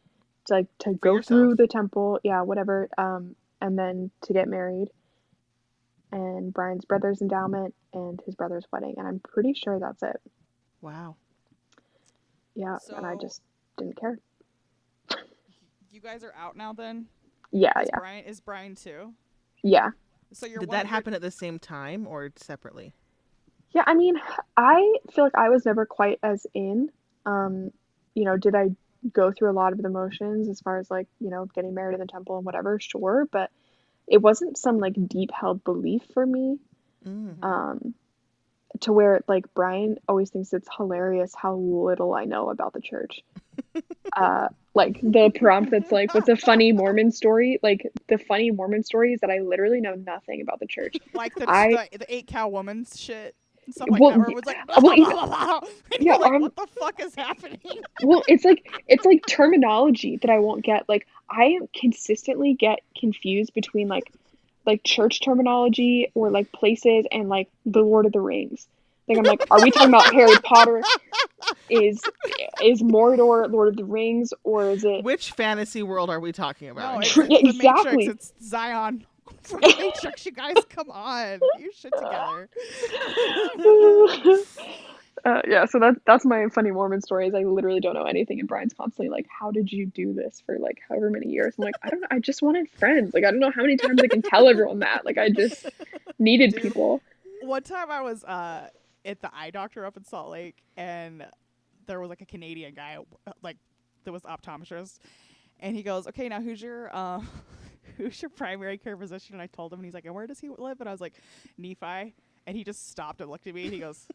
to 0.47 0.53
like 0.55 0.67
to 0.79 0.93
go 0.93 1.21
through 1.21 1.55
the 1.55 1.67
temple, 1.67 2.19
yeah, 2.23 2.41
whatever. 2.41 2.89
Um, 2.97 3.35
and 3.61 3.77
then 3.77 4.11
to 4.23 4.33
get 4.33 4.47
married, 4.47 4.89
and 6.11 6.53
Brian's 6.53 6.85
brother's 6.85 7.21
endowment 7.21 7.73
and 7.93 8.21
his 8.25 8.35
brother's 8.35 8.65
wedding, 8.71 8.95
and 8.97 9.07
I'm 9.07 9.19
pretty 9.19 9.53
sure 9.53 9.79
that's 9.79 10.03
it. 10.03 10.21
Wow. 10.81 11.15
Yeah, 12.55 12.77
and 12.95 13.05
I 13.05 13.15
just 13.15 13.41
didn't 13.77 13.99
care. 13.99 14.19
You 15.91 16.01
guys 16.01 16.23
are 16.23 16.33
out 16.37 16.55
now 16.57 16.73
then? 16.73 17.07
Yeah, 17.51 17.71
Is 17.81 17.89
yeah, 17.91 17.99
Brian 17.99 18.25
is 18.25 18.39
Brian 18.41 18.75
too? 18.75 19.13
yeah. 19.63 19.91
So 20.33 20.45
you're 20.45 20.59
Did 20.59 20.71
that 20.71 20.83
of 20.83 20.89
your- 20.89 20.95
happen 20.95 21.13
at 21.13 21.21
the 21.21 21.31
same 21.31 21.57
time 21.59 22.05
or 22.05 22.29
separately? 22.35 22.93
Yeah, 23.71 23.83
I 23.87 23.93
mean, 23.93 24.15
I 24.57 24.95
feel 25.13 25.23
like 25.23 25.35
I 25.35 25.49
was 25.49 25.65
never 25.65 25.85
quite 25.85 26.19
as 26.23 26.45
in. 26.53 26.89
Um, 27.25 27.71
you 28.13 28.25
know, 28.25 28.35
did 28.37 28.53
I 28.55 28.69
go 29.13 29.31
through 29.31 29.51
a 29.51 29.53
lot 29.53 29.71
of 29.73 29.81
the 29.81 29.89
motions 29.89 30.49
as 30.49 30.59
far 30.59 30.77
as 30.79 30.89
like, 30.91 31.07
you 31.19 31.29
know, 31.29 31.45
getting 31.45 31.73
married 31.73 31.93
in 31.93 31.99
the 32.01 32.07
temple 32.07 32.37
and 32.37 32.45
whatever? 32.45 32.79
Sure, 32.79 33.25
but 33.31 33.51
it 34.07 34.21
wasn't 34.21 34.57
some 34.57 34.79
like 34.79 34.95
deep 35.07 35.31
held 35.31 35.63
belief 35.63 36.01
for 36.13 36.25
me. 36.25 36.59
Mm-hmm. 37.05 37.43
Um, 37.43 37.93
to 38.81 38.91
where 38.91 39.21
like 39.27 39.45
Brian 39.53 39.97
always 40.09 40.29
thinks 40.29 40.51
it's 40.53 40.67
hilarious 40.75 41.33
how 41.35 41.55
little 41.55 42.13
I 42.13 42.25
know 42.25 42.49
about 42.49 42.73
the 42.73 42.81
church. 42.81 43.21
Uh, 44.15 44.47
like 44.78 44.99
the 45.01 45.30
prompt 45.38 45.71
that's 45.71 45.91
like, 45.91 46.13
what's 46.13 46.30
a 46.30 46.38
funny 46.38 46.71
Mormon 46.71 47.11
story? 47.11 47.59
Like 47.61 47.86
the 48.07 48.17
funny 48.17 48.51
Mormon 48.51 48.84
story 48.84 49.11
is 49.13 49.19
that 49.21 49.30
I 49.30 49.39
literally 49.39 49.82
know 49.82 49.95
nothing 49.95 50.39
about 50.41 50.59
the 50.61 50.67
church. 50.67 50.95
like 51.13 51.36
the, 51.36 51.49
I- 51.49 51.88
the 51.91 51.97
the 51.97 52.13
eight 52.15 52.28
cow 52.28 52.47
woman 52.47 52.86
shit 52.95 53.36
stuff 53.69 53.89
like 53.89 53.99
Well, 53.99 54.11
that 54.11 54.19
where 54.19 54.30
it 54.30 54.36
was 54.36 54.45
like 54.45 54.57
well, 54.69 54.80
blah, 54.82 54.95
blah, 54.95 55.25
blah, 55.25 55.59
blah. 55.59 55.69
Yeah, 55.99 56.15
like, 56.15 56.32
um, 56.32 56.41
what 56.41 56.55
the 56.55 56.67
fuck 56.80 57.01
is 57.01 57.13
happening? 57.15 57.59
well 58.03 58.23
it's 58.30 58.45
like 58.45 58.65
it's 58.88 59.03
like 59.03 59.25
terminology 59.28 60.15
that 60.17 60.30
i 60.30 60.39
won't 60.39 60.63
get 60.63 60.88
like 60.88 61.05
i 61.30 61.57
consistently 61.75 62.53
get 62.53 62.80
confused 62.97 63.53
between 63.53 63.89
like 63.89 64.13
like 64.65 64.84
church 64.86 65.19
terminology 65.21 66.09
or 66.13 66.30
like 66.30 66.49
places 66.53 67.05
and 67.11 67.28
like 67.28 67.49
the 67.65 67.82
lord 67.82 68.05
of 68.05 68.13
the 68.13 68.21
rings 68.21 68.67
like 69.07 69.17
i'm 69.17 69.23
like 69.23 69.43
are 69.51 69.61
we 69.61 69.71
talking 69.71 69.89
about 69.89 70.13
harry 70.13 70.35
potter 70.43 70.81
is 71.69 72.01
is 72.63 72.81
mordor 72.81 73.51
lord 73.51 73.69
of 73.69 73.75
the 73.77 73.85
rings 73.85 74.33
or 74.43 74.69
is 74.71 74.83
it 74.83 75.03
Which 75.03 75.31
fantasy 75.31 75.83
world 75.83 76.09
are 76.09 76.19
we 76.19 76.31
talking 76.31 76.67
No, 76.67 76.73
about? 76.73 77.03
it's, 77.05 77.17
it's 77.17 77.29
yeah, 77.29 77.39
the 77.41 77.49
exactly. 77.49 78.07
Matrix. 78.07 78.31
It's 78.31 78.49
Zion 78.49 79.05
from 79.43 79.61
the 79.61 79.75
Matrix. 79.79 80.25
You 80.25 80.31
guys, 80.31 80.55
come 80.69 80.89
on, 80.91 81.39
get 81.39 81.59
your 81.59 81.71
shit 81.73 81.93
together. 81.97 82.49
uh, 85.25 85.41
yeah 85.47 85.65
so 85.65 85.79
that's 85.79 85.99
that's 86.05 86.25
my 86.25 86.47
funny 86.49 86.71
mormon 86.71 87.01
story 87.01 87.27
is 87.27 87.33
i 87.35 87.43
literally 87.43 87.79
don't 87.79 87.95
know 87.95 88.03
anything 88.03 88.39
and 88.39 88.47
brian's 88.47 88.73
constantly 88.73 89.09
like 89.09 89.25
how 89.29 89.51
did 89.51 89.71
you 89.71 89.85
do 89.85 90.13
this 90.13 90.41
for 90.45 90.57
like 90.59 90.79
however 90.87 91.09
many 91.09 91.27
years 91.27 91.55
i'm 91.57 91.63
like 91.65 91.75
i 91.83 91.89
don't 91.89 92.01
know 92.01 92.07
i 92.11 92.19
just 92.19 92.41
wanted 92.41 92.69
friends 92.69 93.13
like 93.13 93.23
i 93.23 93.31
don't 93.31 93.39
know 93.39 93.51
how 93.51 93.61
many 93.63 93.75
times 93.77 93.99
i 94.03 94.07
can 94.07 94.21
tell 94.21 94.47
everyone 94.47 94.79
that 94.79 95.05
like 95.05 95.17
i 95.17 95.29
just 95.29 95.65
needed 96.19 96.51
Dude. 96.53 96.61
people 96.61 97.01
One 97.41 97.63
time 97.63 97.89
I 97.91 98.01
was 98.01 98.23
uh, 98.23 98.69
at 99.07 99.21
the 99.21 99.29
eye 99.33 99.49
doctor 99.49 99.85
up 99.85 99.97
in 99.97 100.03
Salt 100.03 100.29
Lake, 100.29 100.57
and 100.75 101.25
there 101.87 101.99
was 101.99 102.09
like 102.09 102.21
a 102.21 102.25
Canadian 102.25 102.75
guy, 102.75 102.97
like 103.41 103.57
that 104.03 104.11
was 104.11 104.23
optometrist, 104.23 104.99
and 105.59 105.75
he 105.75 105.81
goes, 105.81 106.05
"Okay, 106.07 106.29
now 106.29 106.41
who's 106.41 106.61
your 106.61 106.93
uh, 106.95 107.21
who's 107.97 108.21
your 108.21 108.29
primary 108.29 108.77
care 108.77 108.97
physician?" 108.97 109.35
And 109.35 109.41
I 109.41 109.47
told 109.47 109.73
him, 109.73 109.79
and 109.79 109.85
he's 109.85 109.93
like, 109.93 110.05
"And 110.05 110.13
where 110.13 110.27
does 110.27 110.39
he 110.39 110.49
live?" 110.49 110.81
And 110.81 110.89
I 110.89 110.91
was 110.91 111.01
like, 111.01 111.13
"Nephi," 111.57 112.13
and 112.45 112.55
he 112.57 112.63
just 112.63 112.89
stopped 112.89 113.21
and 113.21 113.31
looked 113.31 113.47
at 113.47 113.55
me, 113.55 113.63
and 113.63 113.73
he 113.73 113.79
goes. 113.79 114.07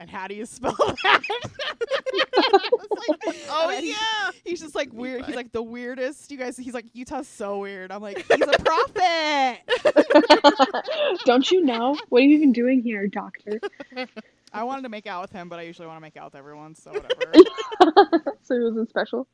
And 0.00 0.10
how 0.10 0.26
do 0.26 0.34
you 0.34 0.44
spell 0.46 0.74
that? 1.02 1.20
Like, 2.36 3.20
Oh, 3.48 3.66
oh 3.66 3.68
he- 3.80 3.90
yeah. 3.90 4.30
He's 4.44 4.60
just 4.60 4.74
like 4.74 4.92
weird. 4.92 5.24
He's 5.24 5.34
like 5.36 5.52
the 5.52 5.62
weirdest. 5.62 6.30
You 6.30 6.36
guys, 6.38 6.56
he's 6.56 6.74
like 6.74 6.86
Utah's 6.92 7.28
so 7.28 7.58
weird. 7.58 7.90
I'm 7.92 8.02
like, 8.02 8.18
he's 8.18 8.40
a 8.40 8.58
prophet. 8.64 9.58
Don't 11.24 11.50
you 11.50 11.64
know? 11.64 11.96
What 12.08 12.18
are 12.20 12.24
you 12.24 12.36
even 12.36 12.52
doing 12.52 12.82
here, 12.82 13.06
doctor? 13.06 13.60
I 14.52 14.62
wanted 14.64 14.82
to 14.82 14.88
make 14.88 15.06
out 15.06 15.22
with 15.22 15.32
him, 15.32 15.48
but 15.48 15.58
I 15.58 15.62
usually 15.62 15.86
want 15.88 15.96
to 15.98 16.02
make 16.02 16.16
out 16.16 16.26
with 16.26 16.34
everyone, 16.36 16.74
so 16.74 16.92
whatever. 16.92 17.32
so 18.42 18.54
it 18.54 18.62
wasn't 18.64 18.88
special. 18.90 19.26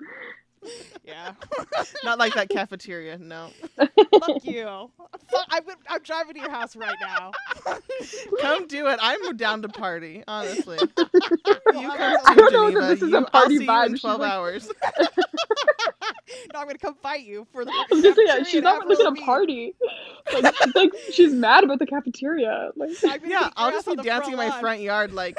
Yeah. 1.05 1.33
Not 2.05 2.19
like 2.19 2.35
that 2.35 2.49
cafeteria. 2.49 3.19
No. 3.19 3.51
Fuck 3.77 4.45
you. 4.45 4.91
Fuck, 5.31 5.47
I'm, 5.51 5.63
I'm 5.89 6.03
driving 6.03 6.35
to 6.35 6.41
your 6.41 6.51
house 6.51 6.77
right 6.77 6.95
now. 7.01 7.33
Come 8.41 8.67
do 8.67 8.87
it. 8.89 8.99
I'm 9.03 9.37
down 9.37 9.63
to 9.63 9.69
party. 9.69 10.23
Honestly. 10.29 10.79
You 10.81 10.89
come 10.95 11.91
also- 11.93 12.35
too, 12.35 12.51
don't 12.51 12.53
know 12.53 12.81
if 12.81 12.89
this 12.89 13.03
is 13.03 13.09
a 13.09 13.11
You- 13.11 13.17
I'll 13.19 13.25
party 13.25 13.59
see 13.59 13.65
you 13.65 13.83
in 13.85 13.97
12 13.99 14.21
like- 14.21 14.31
hours. 14.33 14.71
no, 16.53 16.61
I'm 16.61 16.67
gonna 16.67 16.79
come 16.79 16.95
fight 16.95 17.23
you 17.25 17.47
for 17.53 17.65
the. 17.65 17.71
I 17.71 17.87
was 17.91 18.03
gonna 18.03 18.15
say, 18.15 18.23
yeah, 18.27 18.43
she's 18.45 18.63
not 18.63 18.83
Avril 18.83 18.89
looking 18.91 19.05
to 19.07 19.11
Lavigne. 19.11 19.25
party. 19.27 19.75
Like, 20.33 20.55
she's 20.57 20.75
like 20.75 20.91
she's 21.13 21.33
mad 21.33 21.65
about 21.65 21.79
the 21.79 21.87
cafeteria. 21.87 22.71
Like, 22.77 22.91
I'm 23.07 23.21
Yeah, 23.29 23.51
I'll 23.57 23.71
just 23.71 23.87
be 23.87 23.97
dancing 23.97 24.33
in 24.33 24.39
my 24.39 24.61
front 24.61 24.81
yard 24.81 25.13
like, 25.13 25.37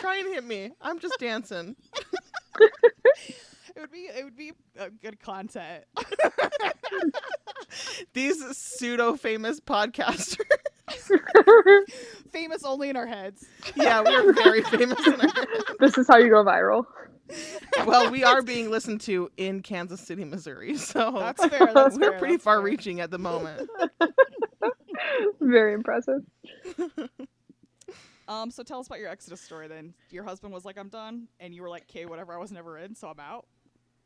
try 0.00 0.16
and 0.16 0.28
hit 0.34 0.44
me. 0.44 0.72
I'm 0.80 0.98
just 0.98 1.18
dancing. 1.18 1.76
It 3.78 3.82
would 3.82 3.92
be 3.92 4.08
it 4.12 4.24
would 4.24 4.36
be 4.36 4.52
uh, 4.76 4.88
good 5.00 5.20
content. 5.20 5.84
These 8.12 8.56
pseudo 8.56 9.14
famous 9.14 9.60
podcasters. 9.60 10.44
Famous 12.32 12.64
only 12.64 12.88
in 12.88 12.96
our 12.96 13.06
heads. 13.06 13.46
yeah, 13.76 14.00
we're 14.00 14.32
very 14.32 14.62
famous 14.62 14.98
in 15.06 15.12
our 15.12 15.28
heads. 15.28 15.46
this 15.78 15.96
is 15.96 16.08
how 16.08 16.16
you 16.16 16.28
go 16.28 16.42
viral. 16.42 16.86
Well, 17.86 18.10
we 18.10 18.24
are 18.24 18.42
being 18.42 18.68
listened 18.68 19.00
to 19.02 19.30
in 19.36 19.62
Kansas 19.62 20.00
City, 20.00 20.24
Missouri. 20.24 20.76
So 20.76 21.12
That's 21.16 21.46
fair. 21.46 21.70
That's 21.72 21.96
we're 21.96 22.10
fair, 22.10 22.18
pretty 22.18 22.34
that's 22.34 22.44
far 22.44 22.56
fair. 22.56 22.64
reaching 22.64 22.98
at 22.98 23.12
the 23.12 23.18
moment. 23.18 23.70
Very 25.40 25.74
impressive. 25.74 26.22
Um, 28.28 28.50
so 28.50 28.62
tell 28.62 28.78
us 28.78 28.86
about 28.86 28.98
your 28.98 29.08
Exodus 29.08 29.40
story 29.40 29.68
then. 29.68 29.94
Your 30.10 30.22
husband 30.22 30.52
was 30.52 30.64
like, 30.64 30.78
I'm 30.78 30.90
done, 30.90 31.28
and 31.40 31.54
you 31.54 31.62
were 31.62 31.70
like, 31.70 31.84
okay, 31.90 32.04
whatever, 32.04 32.34
I 32.34 32.38
was 32.38 32.52
never 32.52 32.76
in, 32.76 32.94
so 32.94 33.08
I'm 33.08 33.18
out. 33.18 33.46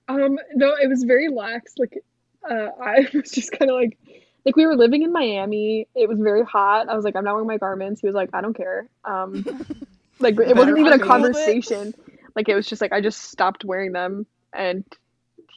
Um, 0.09 0.39
no, 0.55 0.75
it 0.75 0.89
was 0.89 1.05
very 1.05 1.29
lax. 1.29 1.75
Like, 1.79 2.03
uh, 2.49 2.69
I 2.83 3.09
was 3.15 3.31
just 3.31 3.53
kind 3.53 3.71
of 3.71 3.77
like, 3.77 3.99
like 4.45 4.57
we 4.57 4.67
were 4.67 4.77
living 4.77 5.03
in 5.03 5.13
Miami. 5.13 5.87
It 5.95 6.09
was 6.09 6.19
very 6.19 6.45
hot. 6.45 6.89
I 6.89 6.97
was 6.97 7.05
like, 7.05 7.17
I'm 7.17 7.25
not 7.25 7.35
wearing 7.35 7.49
my 7.49 7.59
garments. 7.59 8.01
He 8.01 8.07
was 8.07 8.15
like, 8.15 8.31
I 8.33 8.41
don't 8.41 8.57
care. 8.57 8.89
Um, 9.05 9.45
like 10.19 10.39
it 10.39 10.57
wasn't 10.57 10.79
even 10.79 10.93
a 10.93 10.99
fucking- 10.99 11.07
conversation. 11.07 11.95
Like 12.35 12.49
it 12.49 12.55
was 12.55 12.67
just 12.67 12.81
like 12.81 12.93
I 12.93 13.01
just 13.03 13.21
stopped 13.25 13.63
wearing 13.65 13.93
them, 13.93 14.27
and 14.55 14.85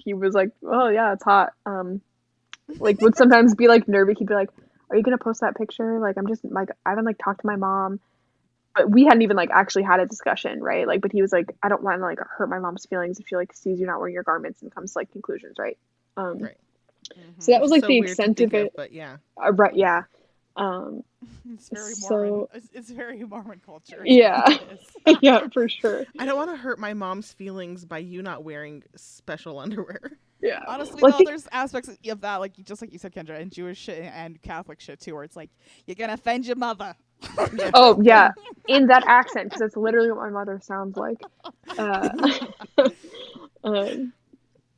he 0.04 0.14
was 0.14 0.34
like, 0.36 0.50
"Oh 0.62 0.90
yeah, 0.90 1.14
it's 1.14 1.24
hot." 1.24 1.54
Um, 1.66 2.02
like 2.80 3.00
would 3.00 3.16
sometimes 3.16 3.56
be 3.56 3.70
like 3.70 3.88
nervous. 3.88 4.18
He'd 4.20 4.28
be 4.28 4.34
like, 4.34 4.50
"Are 4.90 4.98
you 4.98 5.02
gonna 5.04 5.18
post 5.18 5.40
that 5.40 5.56
picture?" 5.56 6.00
Like 6.00 6.18
I'm 6.18 6.28
just 6.28 6.44
like 6.44 6.68
I 6.86 6.90
haven't 6.90 7.06
like 7.06 7.18
talked 7.18 7.42
to 7.42 7.48
my 7.48 7.56
mom, 7.56 8.02
but 8.76 8.90
we 8.92 9.06
hadn't 9.06 9.22
even 9.22 9.38
like 9.38 9.50
actually 9.52 9.84
had 9.84 10.00
a 10.00 10.06
discussion, 10.06 10.62
right? 10.62 10.88
Like, 10.88 11.02
but 11.02 11.12
he 11.12 11.22
was 11.22 11.32
like, 11.32 11.56
"I 11.64 11.70
don't 11.70 11.82
want 11.84 12.00
to 12.00 12.04
like 12.04 12.20
hurt 12.20 12.50
my 12.50 12.60
mom's 12.60 12.86
feelings 12.86 13.20
if 13.20 13.28
she 13.28 13.36
like 13.36 13.54
sees 13.54 13.80
you 13.80 13.86
not 13.86 14.00
wearing 14.00 14.14
your 14.14 14.24
garments 14.24 14.62
and 14.62 14.74
comes 14.74 14.94
to 14.94 15.00
like 15.00 15.12
conclusions, 15.12 15.58
right?" 15.58 15.78
Um, 16.18 16.40
Right. 16.40 16.58
So 17.40 17.52
that 17.52 17.62
was 17.62 17.70
like 17.72 17.82
So 17.82 17.88
the 17.88 18.00
extent 18.00 18.40
of 18.42 18.54
it. 18.54 18.74
but 18.76 18.92
yeah. 18.92 19.18
Uh, 19.42 19.54
right, 19.54 19.76
yeah. 19.76 20.04
Um, 20.56 21.04
It's 21.54 21.70
very 21.70 21.94
So- 21.94 22.10
Mormon. 22.18 22.48
It's, 22.56 22.70
it's 22.74 22.90
very 22.90 23.24
Mormon 23.24 23.62
culture. 23.66 24.02
Yeah. 24.06 24.46
Yeah, 25.22 25.48
for 25.54 25.70
sure. 25.70 26.06
I 26.18 26.26
don't 26.26 26.36
want 26.36 26.50
to 26.50 26.58
hurt 26.58 26.80
my 26.80 26.94
mom's 26.96 27.32
feelings 27.32 27.86
by 27.86 28.00
you 28.00 28.24
not 28.24 28.44
wearing 28.44 28.82
special 28.96 29.60
underwear. 29.60 30.00
Yeah. 30.42 30.62
Honestly, 30.68 31.00
Well, 31.02 31.12
though, 31.12 31.18
think- 31.20 31.30
there's 31.30 31.48
aspects 31.52 31.90
of 32.08 32.22
that, 32.22 32.38
like 32.38 32.54
just 32.64 32.82
like 32.82 32.92
you 32.92 32.98
said, 33.00 33.14
Kendra, 33.14 33.40
and 33.40 33.52
Jewish 33.52 33.78
shit 33.78 34.02
and 34.04 34.42
Catholic 34.42 34.80
shit 34.80 35.00
too, 35.00 35.14
where 35.14 35.24
it's 35.24 35.36
like 35.36 35.52
you're 35.86 35.96
gonna 35.96 36.14
offend 36.14 36.48
your 36.48 36.56
mother. 36.56 36.96
Oh 37.74 38.02
yeah, 38.02 38.32
in 38.68 38.88
that 38.88 39.04
accent 39.08 39.48
because 39.48 39.60
that's 39.62 39.78
literally 39.78 40.12
what 40.12 40.20
my 40.22 40.30
mother 40.30 40.60
sounds 40.62 40.98
like. 40.98 41.22
Uh, 41.78 42.10
um, 43.64 44.14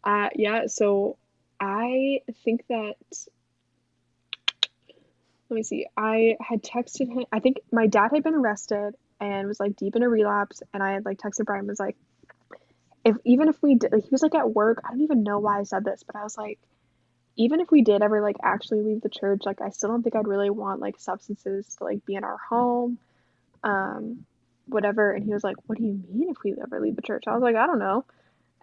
uh, 0.04 0.30
yeah. 0.36 0.68
So 0.68 1.18
I 1.60 2.22
think 2.44 2.66
that. 2.70 2.96
Let 5.50 5.56
me 5.56 5.64
see. 5.64 5.88
I 5.96 6.36
had 6.42 6.62
texted 6.62 7.08
him. 7.08 7.26
I 7.32 7.40
think 7.40 7.58
my 7.72 7.88
dad 7.88 8.10
had 8.14 8.24
been 8.24 8.36
arrested 8.36 8.96
and 9.20 9.48
was 9.48 9.60
like 9.60 9.76
deep 9.78 9.96
in 9.96 10.04
a 10.04 10.10
relapse, 10.10 10.62
and 10.74 10.84
I 10.84 10.92
had 10.94 11.06
like 11.06 11.18
texted 11.20 11.46
Brian 11.46 11.68
was 11.68 11.80
like, 11.80 11.96
if 13.06 13.16
even 13.26 13.48
if 13.48 13.62
we 13.64 13.76
did, 13.76 13.92
like, 13.94 14.04
he 14.04 14.10
was 14.12 14.22
like 14.24 14.36
at 14.36 14.54
work. 14.54 14.82
I 14.86 14.90
don't 14.90 15.02
even 15.02 15.24
know 15.24 15.40
why 15.40 15.60
I 15.60 15.64
said 15.64 15.86
this, 15.86 16.04
but 16.04 16.16
I 16.16 16.24
was 16.24 16.38
like, 16.38 16.60
even 17.38 17.62
if 17.62 17.72
we 17.72 17.84
did 17.84 18.02
ever 18.02 18.22
like 18.22 18.38
actually 18.44 18.82
leave 18.82 19.02
the 19.02 19.10
church, 19.10 19.42
like 19.46 19.62
I 19.62 19.70
still 19.70 19.90
don't 19.90 20.04
think 20.04 20.16
I'd 20.16 20.28
really 20.28 20.50
want 20.50 20.82
like 20.82 21.00
substances 21.00 21.76
to 21.78 21.86
like 21.86 22.06
be 22.06 22.16
in 22.16 22.24
our 22.24 22.38
home, 22.50 23.00
um, 23.64 24.26
whatever. 24.68 25.12
And 25.14 25.24
he 25.26 25.34
was 25.34 25.44
like, 25.44 25.58
"What 25.68 25.78
do 25.78 25.84
you 25.86 26.00
mean 26.12 26.30
if 26.30 26.38
we 26.44 26.56
ever 26.62 26.80
leave 26.82 26.96
the 26.96 27.02
church?" 27.02 27.24
I 27.28 27.34
was 27.34 27.44
like, 27.44 27.56
"I 27.56 27.68
don't 27.68 27.80
know." 27.80 28.06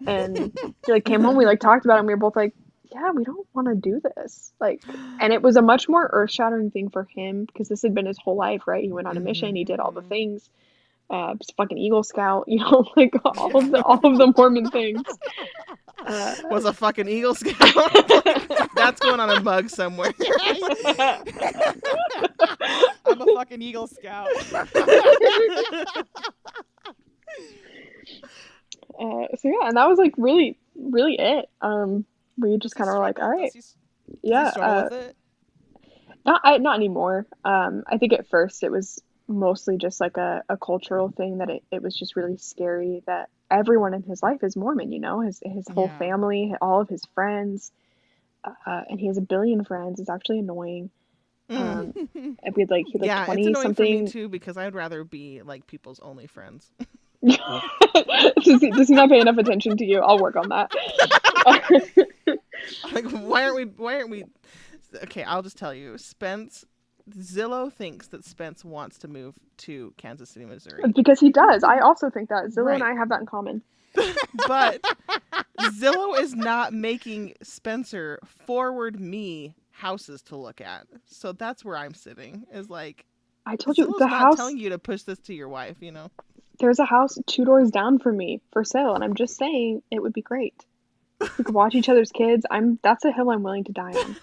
And 0.06 0.52
he 0.86 0.92
like 0.92 1.04
came 1.04 1.22
home. 1.22 1.36
We 1.36 1.46
like 1.46 1.60
talked 1.60 1.84
about 1.84 1.96
it. 1.96 1.98
and 2.00 2.06
we 2.08 2.14
were 2.14 2.18
both 2.20 2.36
like, 2.36 2.54
"Yeah, 2.92 3.10
we 3.12 3.24
don't 3.24 3.46
want 3.54 3.68
to 3.68 3.74
do 3.74 4.00
this." 4.16 4.52
Like, 4.60 4.82
and 5.20 5.32
it 5.32 5.42
was 5.42 5.56
a 5.56 5.62
much 5.62 5.88
more 5.88 6.08
earth 6.12 6.32
shattering 6.32 6.70
thing 6.70 6.90
for 6.90 7.04
him 7.14 7.44
because 7.46 7.68
this 7.68 7.82
had 7.82 7.94
been 7.94 8.06
his 8.06 8.18
whole 8.18 8.36
life, 8.36 8.62
right? 8.66 8.84
He 8.84 8.92
went 8.92 9.06
on 9.08 9.16
a 9.16 9.20
mission. 9.20 9.56
He 9.56 9.64
did 9.64 9.80
all 9.80 9.92
the 9.92 10.02
Mhm. 10.02 10.08
things. 10.08 10.50
Uh, 11.10 11.34
fucking 11.56 11.78
Eagle 11.78 12.02
Scout, 12.02 12.44
you 12.48 12.58
know, 12.60 12.86
like 12.96 13.14
all 13.24 13.56
of 13.56 13.70
the 13.70 13.82
all 13.82 14.00
of 14.04 14.18
the 14.18 14.32
Mormon 14.36 14.70
things. 14.70 15.02
Uh, 16.04 16.34
Was 16.50 16.64
a 16.64 16.72
fucking 16.72 17.08
Eagle 17.08 17.34
Scout. 17.34 17.54
That's 18.76 19.00
going 19.00 19.20
on 19.20 19.30
a 19.30 19.40
mug 19.40 19.70
somewhere. 19.70 20.12
I'm 23.06 23.20
a 23.20 23.26
fucking 23.34 23.62
Eagle 23.62 23.86
Scout. 23.86 24.28
Uh, 28.96 29.26
so 29.36 29.48
yeah, 29.48 29.66
and 29.68 29.76
that 29.76 29.88
was 29.88 29.98
like 29.98 30.14
really, 30.16 30.56
really 30.76 31.16
it. 31.18 31.46
Um, 31.60 32.04
we 32.38 32.56
just 32.58 32.76
kind 32.76 32.88
of 32.88 32.94
were 32.94 33.00
like, 33.02 33.18
all 33.18 33.28
right, 33.28 33.52
Does 33.52 33.74
he, 34.22 34.30
yeah. 34.30 34.52
he 34.54 34.60
Uh, 34.60 34.84
with 34.84 34.92
it? 34.92 35.16
not 36.24 36.40
I, 36.44 36.58
not 36.58 36.76
anymore. 36.76 37.26
Um, 37.44 37.82
I 37.88 37.98
think 37.98 38.12
at 38.12 38.28
first 38.28 38.62
it 38.62 38.70
was 38.70 39.02
mostly 39.26 39.78
just 39.78 40.00
like 40.00 40.16
a, 40.16 40.42
a 40.48 40.56
cultural 40.56 41.10
thing 41.10 41.38
that 41.38 41.50
it, 41.50 41.62
it 41.70 41.82
was 41.82 41.96
just 41.96 42.16
really 42.16 42.36
scary 42.36 43.02
that 43.06 43.28
everyone 43.50 43.94
in 43.94 44.02
his 44.02 44.22
life 44.22 44.42
is 44.42 44.56
Mormon. 44.56 44.92
You 44.92 45.00
know, 45.00 45.20
his 45.20 45.40
his 45.44 45.66
whole 45.68 45.88
Yeah. 45.88 45.98
family, 45.98 46.54
all 46.60 46.80
of 46.80 46.88
his 46.88 47.02
friends, 47.14 47.72
uh, 48.44 48.82
and 48.88 49.00
he 49.00 49.06
has 49.06 49.16
a 49.16 49.22
billion 49.22 49.64
friends. 49.64 50.00
It's 50.00 50.10
actually 50.10 50.40
annoying. 50.40 50.90
Mm. 51.50 51.58
Um, 51.58 52.08
and 52.42 52.54
we 52.56 52.62
had 52.62 52.70
like 52.70 52.86
he 52.86 52.92
had 52.92 53.00
like 53.02 53.06
yeah, 53.06 53.22
it's 53.24 53.26
twenty 53.26 53.44
for 53.54 53.62
something. 53.62 54.04
me 54.04 54.10
too 54.10 54.28
because 54.28 54.56
I'd 54.56 54.74
rather 54.74 55.04
be 55.04 55.42
like 55.42 55.66
people's 55.66 56.00
only 56.00 56.26
friends. 56.26 56.70
does, 57.24 58.60
he, 58.60 58.70
does 58.70 58.88
he 58.88 58.94
not 58.94 59.08
pay 59.08 59.20
enough 59.20 59.38
attention 59.38 59.76
to 59.78 59.84
you? 59.84 60.00
I'll 60.00 60.18
work 60.20 60.36
on 60.36 60.48
that. 60.50 60.70
like 62.92 63.04
why 63.10 63.44
aren't 63.44 63.56
we 63.56 63.64
why 63.64 63.96
aren't 63.96 64.10
we 64.10 64.24
okay 65.02 65.22
i'll 65.24 65.42
just 65.42 65.56
tell 65.58 65.74
you 65.74 65.98
spence 65.98 66.64
zillow 67.10 67.72
thinks 67.72 68.08
that 68.08 68.24
spence 68.24 68.64
wants 68.64 68.98
to 68.98 69.08
move 69.08 69.34
to 69.58 69.92
kansas 69.96 70.30
city 70.30 70.46
missouri 70.46 70.82
because 70.94 71.20
he 71.20 71.30
does. 71.30 71.62
I 71.62 71.78
also 71.80 72.08
think 72.10 72.28
that 72.30 72.46
Zillow 72.46 72.74
and 72.74 72.82
I 72.82 72.94
have 72.94 73.10
that 73.10 73.20
in 73.20 73.26
common. 73.26 73.62
but 74.48 74.82
zillow 75.60 76.18
is 76.18 76.34
not 76.34 76.72
making 76.72 77.34
spencer 77.42 78.18
forward 78.46 78.98
me 78.98 79.54
houses 79.70 80.22
to 80.22 80.36
look 80.36 80.60
at 80.60 80.86
so 81.04 81.32
that's 81.32 81.64
where 81.64 81.76
i'm 81.76 81.94
sitting 81.94 82.44
is 82.52 82.68
like 82.70 83.04
I 83.46 83.56
told 83.56 83.76
you 83.78 83.86
Zillow's 83.86 83.98
the 83.98 84.06
not 84.06 84.18
house. 84.18 84.36
telling 84.36 84.58
you 84.58 84.70
to 84.70 84.78
push 84.78 85.02
this 85.02 85.18
to 85.20 85.34
your 85.34 85.48
wife 85.48 85.76
you 85.80 85.92
know 85.92 86.10
There's 86.58 86.78
a 86.78 86.84
house 86.84 87.18
two 87.26 87.44
doors 87.44 87.70
down 87.70 87.98
from 87.98 88.16
me 88.16 88.40
for 88.52 88.64
sale, 88.64 88.94
and 88.94 89.02
I'm 89.04 89.14
just 89.14 89.36
saying 89.36 89.82
it 89.90 90.00
would 90.00 90.12
be 90.12 90.22
great. 90.22 90.54
We 91.20 91.28
could 91.28 91.54
watch 91.54 91.74
each 91.74 91.88
other's 91.88 92.12
kids. 92.12 92.46
I'm 92.50 92.78
that's 92.82 93.04
a 93.04 93.12
hill 93.12 93.30
I'm 93.30 93.42
willing 93.42 93.64
to 93.64 93.72
die 93.72 93.92
on. 93.92 94.16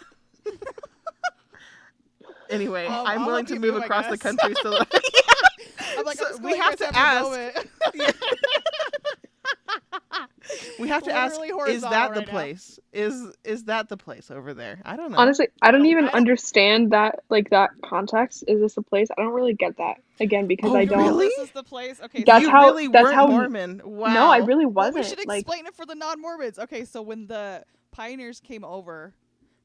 anyway 2.51 2.85
Um, 2.87 3.05
i'm 3.07 3.25
willing 3.25 3.45
to 3.47 3.53
move 3.59 3.73
move, 3.75 3.83
across 3.83 4.07
the 4.07 4.17
country 4.17 4.53
so 4.61 4.77
I'm 5.97 6.05
like, 6.05 6.17
So 6.17 6.25
I'm 6.35 6.43
we 6.43 6.57
have 6.57 6.75
to 6.77 6.85
a 6.89 6.97
ask. 6.97 7.23
moment. 7.23 7.67
we 10.79 10.87
have 10.87 11.03
to 11.03 11.11
ask 11.11 11.39
is 11.67 11.81
that 11.81 12.13
the 12.13 12.19
right 12.19 12.27
now. 12.27 12.31
place 12.31 12.79
is 12.93 13.33
is 13.43 13.65
that 13.65 13.89
the 13.89 13.97
place 13.97 14.31
over 14.31 14.53
there 14.53 14.81
i 14.85 14.95
don't 14.95 15.11
know 15.11 15.17
Honestly, 15.17 15.47
I 15.61 15.71
don't 15.71 15.83
No, 15.83 15.89
even 15.89 16.05
I 16.05 16.11
understand 16.13 16.91
that 16.91 17.19
like 17.29 17.49
that 17.51 17.69
context. 17.83 18.43
Is 18.47 18.59
this 18.59 18.77
a 18.77 18.81
place? 18.81 19.07
I 19.17 19.21
don't 19.21 19.33
really 19.33 19.53
get 19.53 19.77
that 19.77 19.97
again 20.19 20.47
because 20.47 20.71
Oh, 20.71 20.75
I 20.75 20.85
don't. 20.85 20.99
really? 21.05 21.27
This 21.27 21.37
is 21.39 21.51
the 21.51 21.63
place. 21.63 21.99
Okay, 22.03 22.23
That's 22.23 22.43
you 22.43 22.49
how- 22.49 22.65
really 22.67 22.87
that's 22.87 23.11
how- 23.11 23.27
Mormon. 23.27 23.81
Wow. 23.83 24.13
No, 24.13 24.29
I 24.31 24.37
really 24.39 24.65
wasn't. 24.65 24.95
we 24.95 25.03
should 25.03 25.25
like 25.27 25.41
explain 25.41 25.65
it 25.67 25.75
for 25.75 25.85
the 25.85 25.95
non-Mormons. 25.95 26.57
Okay, 26.59 26.85
so 26.85 27.01
when 27.01 27.27
the 27.27 27.63
pioneers 27.91 28.39
came 28.39 28.63
over, 28.63 29.13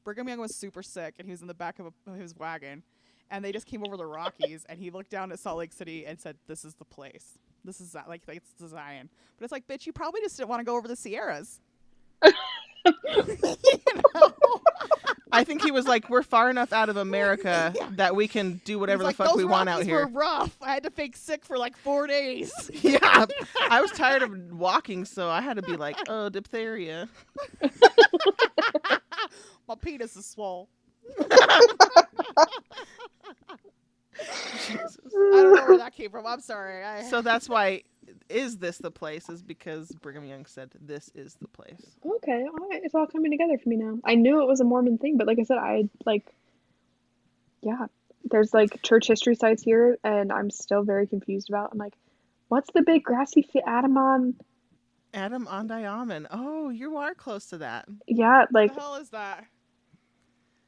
Brigham 0.07 0.29
Young 0.29 0.39
was 0.39 0.55
super 0.55 0.81
sick, 0.81 1.15
and 1.19 1.27
he 1.27 1.31
was 1.31 1.41
in 1.41 1.47
the 1.47 1.53
back 1.53 1.79
of, 1.79 1.91
a, 2.07 2.11
his 2.11 2.33
wagon, 2.33 2.81
and 3.29 3.43
they 3.43 3.51
just 3.51 3.65
came 3.65 3.83
over 3.85 3.97
the 3.97 4.05
Rockies, 4.05 4.65
and 4.69 4.79
he 4.79 4.89
looked 4.89 5.09
down 5.09 5.33
at 5.33 5.39
Salt 5.39 5.57
Lake 5.57 5.73
City 5.73 6.05
and 6.05 6.17
said, 6.17 6.37
"This 6.47 6.63
is 6.63 6.75
the 6.75 6.85
place. 6.85 7.37
This 7.65 7.81
is 7.81 7.93
like 7.93 8.21
like 8.25 8.37
it's 8.37 8.71
Zion." 8.71 9.09
But 9.37 9.43
it's 9.43 9.51
like, 9.51 9.67
bitch, 9.67 9.85
you 9.85 9.91
probably 9.91 10.21
just 10.21 10.37
didn't 10.37 10.47
want 10.47 10.61
to 10.61 10.63
go 10.63 10.77
over 10.77 10.87
the 10.87 10.95
Sierras. 10.95 11.59
know? 14.15 14.33
I 15.31 15.43
think 15.43 15.61
he 15.61 15.71
was 15.71 15.85
like, 15.87 16.09
we're 16.09 16.23
far 16.23 16.49
enough 16.49 16.71
out 16.73 16.89
of 16.89 16.97
America 16.97 17.73
that 17.91 18.15
we 18.15 18.27
can 18.27 18.61
do 18.65 18.79
whatever 18.79 19.03
the 19.03 19.07
like, 19.07 19.15
fuck 19.15 19.27
"Those 19.29 19.37
we 19.37 19.45
want 19.45 19.69
out 19.69 19.77
Rockies 19.79 19.87
here. 19.87 20.07
Were 20.07 20.19
rough. 20.19 20.55
I 20.61 20.73
had 20.73 20.83
to 20.83 20.89
fake 20.89 21.15
sick 21.17 21.45
for 21.45 21.57
like 21.57 21.75
four 21.77 22.07
days. 22.07 22.71
yeah. 22.81 23.25
I 23.69 23.81
was 23.81 23.91
tired 23.91 24.23
of 24.23 24.31
walking, 24.51 25.05
so 25.05 25.29
I 25.29 25.41
had 25.41 25.57
to 25.57 25.61
be 25.61 25.75
like, 25.75 25.97
oh, 26.07 26.29
diphtheria. 26.29 27.09
My 29.67 29.75
penis 29.81 30.15
is 30.15 30.25
swole. 30.25 30.69
Jesus. 34.67 34.97
I 35.13 35.41
don't 35.43 35.55
know 35.55 35.65
where 35.67 35.77
that 35.77 35.93
came 35.93 36.09
from. 36.09 36.25
I'm 36.25 36.41
sorry. 36.41 36.83
I, 36.83 37.03
So 37.03 37.21
that's 37.21 37.47
why 37.49 37.83
is 38.29 38.57
this 38.57 38.77
the 38.77 38.91
place? 38.91 39.29
Is 39.29 39.41
because 39.41 39.89
Brigham 40.01 40.25
Young 40.25 40.45
said 40.45 40.71
this 40.79 41.09
is 41.15 41.35
the 41.41 41.47
place. 41.47 41.97
okay, 42.05 42.43
all 42.45 42.67
right, 42.69 42.81
it's 42.83 42.95
all 42.95 43.07
coming 43.07 43.31
together 43.31 43.57
for 43.57 43.69
me 43.69 43.77
now. 43.77 43.99
I 44.03 44.15
knew 44.15 44.41
it 44.41 44.47
was 44.47 44.59
a 44.59 44.63
Mormon 44.63 44.97
thing, 44.97 45.17
but 45.17 45.27
like 45.27 45.39
I 45.39 45.43
said, 45.43 45.57
I 45.57 45.89
like, 46.05 46.25
yeah, 47.61 47.87
there's 48.25 48.53
like 48.53 48.81
church 48.83 49.07
history 49.07 49.35
sites 49.35 49.63
here, 49.63 49.97
and 50.03 50.31
I'm 50.31 50.49
still 50.49 50.83
very 50.83 51.07
confused 51.07 51.49
about. 51.49 51.69
I'm 51.71 51.77
like, 51.77 51.93
what's 52.47 52.71
the 52.73 52.81
big 52.81 53.03
grassy 53.03 53.41
fit 53.41 53.63
Adamon? 53.65 54.35
Adam-ondi-Ahman. 55.13 56.27
Oh, 56.31 56.69
you 56.69 56.97
are 56.97 57.13
close 57.15 57.47
to 57.47 57.59
that. 57.59 57.85
Yeah, 58.07 58.39
what 58.39 58.53
like 58.53 58.75
the 58.75 58.81
hell 58.81 58.95
is 58.95 59.09
that? 59.09 59.45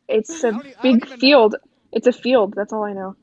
it's 0.07 0.43
a 0.43 0.51
don't 0.51 0.65
I 0.65 0.71
don't 0.71 0.81
big 0.81 0.95
even 1.05 1.09
know. 1.09 1.17
field. 1.17 1.55
It's 1.91 2.07
a 2.07 2.11
field. 2.11 2.53
That's 2.55 2.73
all 2.73 2.83
I 2.83 2.93
know. 2.93 3.15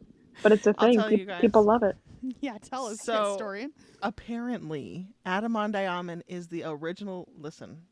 But 0.42 0.52
it's 0.52 0.66
a 0.66 0.72
thing. 0.72 1.00
Pe- 1.00 1.40
People 1.40 1.62
love 1.64 1.82
it. 1.82 1.96
Yeah, 2.40 2.58
tell 2.58 2.86
us, 2.86 3.00
So- 3.00 3.30
historian. 3.32 3.72
Apparently, 4.02 5.08
Adam-ondi-Ahman 5.24 6.24
is 6.28 6.48
the 6.48 6.64
original. 6.64 7.28
Listen, 7.38 7.82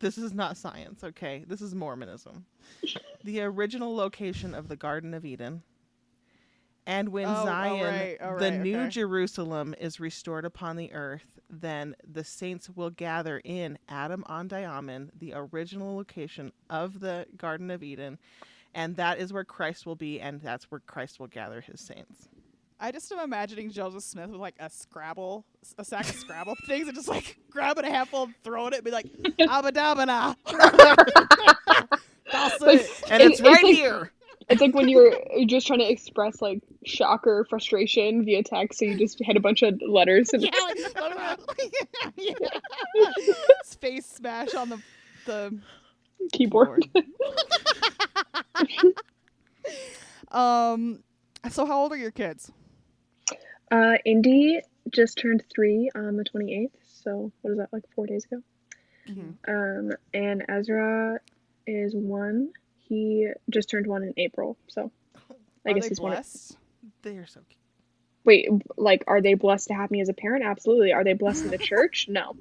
this 0.00 0.18
is 0.18 0.32
not 0.32 0.56
science, 0.56 1.04
okay? 1.04 1.44
This 1.46 1.60
is 1.60 1.74
Mormonism. 1.74 2.46
the 3.24 3.40
original 3.42 3.94
location 3.94 4.54
of 4.54 4.68
the 4.68 4.76
Garden 4.76 5.14
of 5.14 5.24
Eden. 5.24 5.62
And 6.86 7.08
when 7.08 7.26
Oh, 7.26 7.34
oh, 7.38 7.44
Zion, 7.46 7.84
right, 7.86 8.16
oh, 8.20 8.38
the 8.38 8.50
right, 8.50 8.60
new 8.60 8.78
okay. 8.80 8.88
Jerusalem, 8.90 9.74
is 9.80 10.00
restored 10.00 10.44
upon 10.44 10.76
the 10.76 10.92
earth, 10.92 11.38
then 11.48 11.96
the 12.06 12.24
saints 12.24 12.68
will 12.68 12.90
gather 12.90 13.40
in 13.42 13.78
Adam-ondi-Ahman, 13.88 15.12
the 15.18 15.32
original 15.34 15.96
location 15.96 16.52
of 16.68 17.00
the 17.00 17.26
Garden 17.38 17.70
of 17.70 17.82
Eden. 17.82 18.18
And 18.74 18.96
that 18.96 19.18
is 19.18 19.32
where 19.32 19.44
Christ 19.44 19.86
will 19.86 19.94
be, 19.96 20.20
and 20.20 20.42
that's 20.42 20.70
where 20.70 20.80
Christ 20.80 21.18
will 21.18 21.28
gather 21.28 21.62
his 21.62 21.80
saints. 21.80 22.28
I 22.80 22.90
just 22.92 23.10
am 23.12 23.20
imagining 23.20 23.70
Joseph 23.70 24.02
Smith 24.02 24.30
with 24.30 24.40
like 24.40 24.56
a 24.58 24.68
Scrabble, 24.68 25.44
a 25.78 25.84
sack 25.84 26.08
of 26.08 26.16
Scrabble 26.16 26.54
things, 26.66 26.86
and 26.88 26.96
just 26.96 27.08
like 27.08 27.38
grabbing 27.50 27.84
a 27.84 27.88
handful, 27.90 28.24
and 28.24 28.34
throwing 28.42 28.72
it, 28.72 28.76
and 28.76 28.84
be 28.84 28.90
like, 28.90 29.06
"Abadabada." 29.40 30.36
That's 32.32 32.60
Like, 32.60 32.80
it. 32.80 33.02
And 33.10 33.22
It- 33.22 33.30
it's 33.30 33.40
it's 33.40 33.48
right 33.48 33.62
like- 33.64 33.74
here. 33.74 34.10
It's 34.50 34.60
like 34.60 34.74
when 34.74 34.90
you're 34.90 35.16
you're 35.34 35.46
just 35.46 35.66
trying 35.66 35.78
to 35.78 35.90
express 35.90 36.42
like 36.42 36.60
shock 36.84 37.26
or 37.26 37.46
frustration 37.46 38.26
via 38.26 38.42
text, 38.42 38.78
so 38.78 38.84
you 38.84 38.98
just 38.98 39.18
hit 39.18 39.38
a 39.38 39.40
bunch 39.40 39.62
of 39.62 39.80
letters 39.88 40.34
and 40.34 40.42
Yeah, 40.42 40.50
like, 40.64 40.78
yeah. 42.18 42.34
His 43.62 43.74
face 43.80 44.04
smash 44.04 44.52
on 44.54 44.68
the 44.68 44.82
the 45.24 45.58
keyboard. 46.34 46.86
um, 50.30 51.02
so 51.50 51.64
how 51.64 51.80
old 51.80 51.92
are 51.92 51.96
your 51.96 52.10
kids? 52.10 52.52
Uh, 53.70 53.94
Indy 54.04 54.60
just 54.90 55.18
turned 55.18 55.42
three 55.52 55.90
on 55.94 56.16
the 56.16 56.24
28th. 56.24 56.70
So 57.02 57.32
what 57.42 57.50
is 57.52 57.58
that 57.58 57.72
like 57.72 57.84
four 57.94 58.06
days 58.06 58.24
ago? 58.24 58.42
Um, 59.46 59.90
and 60.12 60.44
Ezra 60.48 61.18
is 61.66 61.94
one. 61.94 62.50
He 62.78 63.28
just 63.50 63.68
turned 63.70 63.86
one 63.86 64.02
in 64.02 64.14
April. 64.16 64.56
So 64.68 64.90
I 65.66 65.70
are 65.70 65.74
guess 65.74 65.84
they 65.84 65.88
he's 65.88 66.00
one. 66.00 66.12
of- 66.12 66.18
blessed? 66.18 66.56
They 67.02 67.16
are 67.18 67.26
so 67.26 67.40
cute. 67.48 67.58
Wait, 68.24 68.48
like, 68.78 69.04
are 69.06 69.20
they 69.20 69.34
blessed 69.34 69.68
to 69.68 69.74
have 69.74 69.90
me 69.90 70.00
as 70.00 70.08
a 70.08 70.14
parent? 70.14 70.44
Absolutely. 70.44 70.92
Are 70.94 71.04
they 71.04 71.12
blessed 71.12 71.44
in 71.44 71.50
the 71.50 71.58
church? 71.58 72.06
No. 72.10 72.34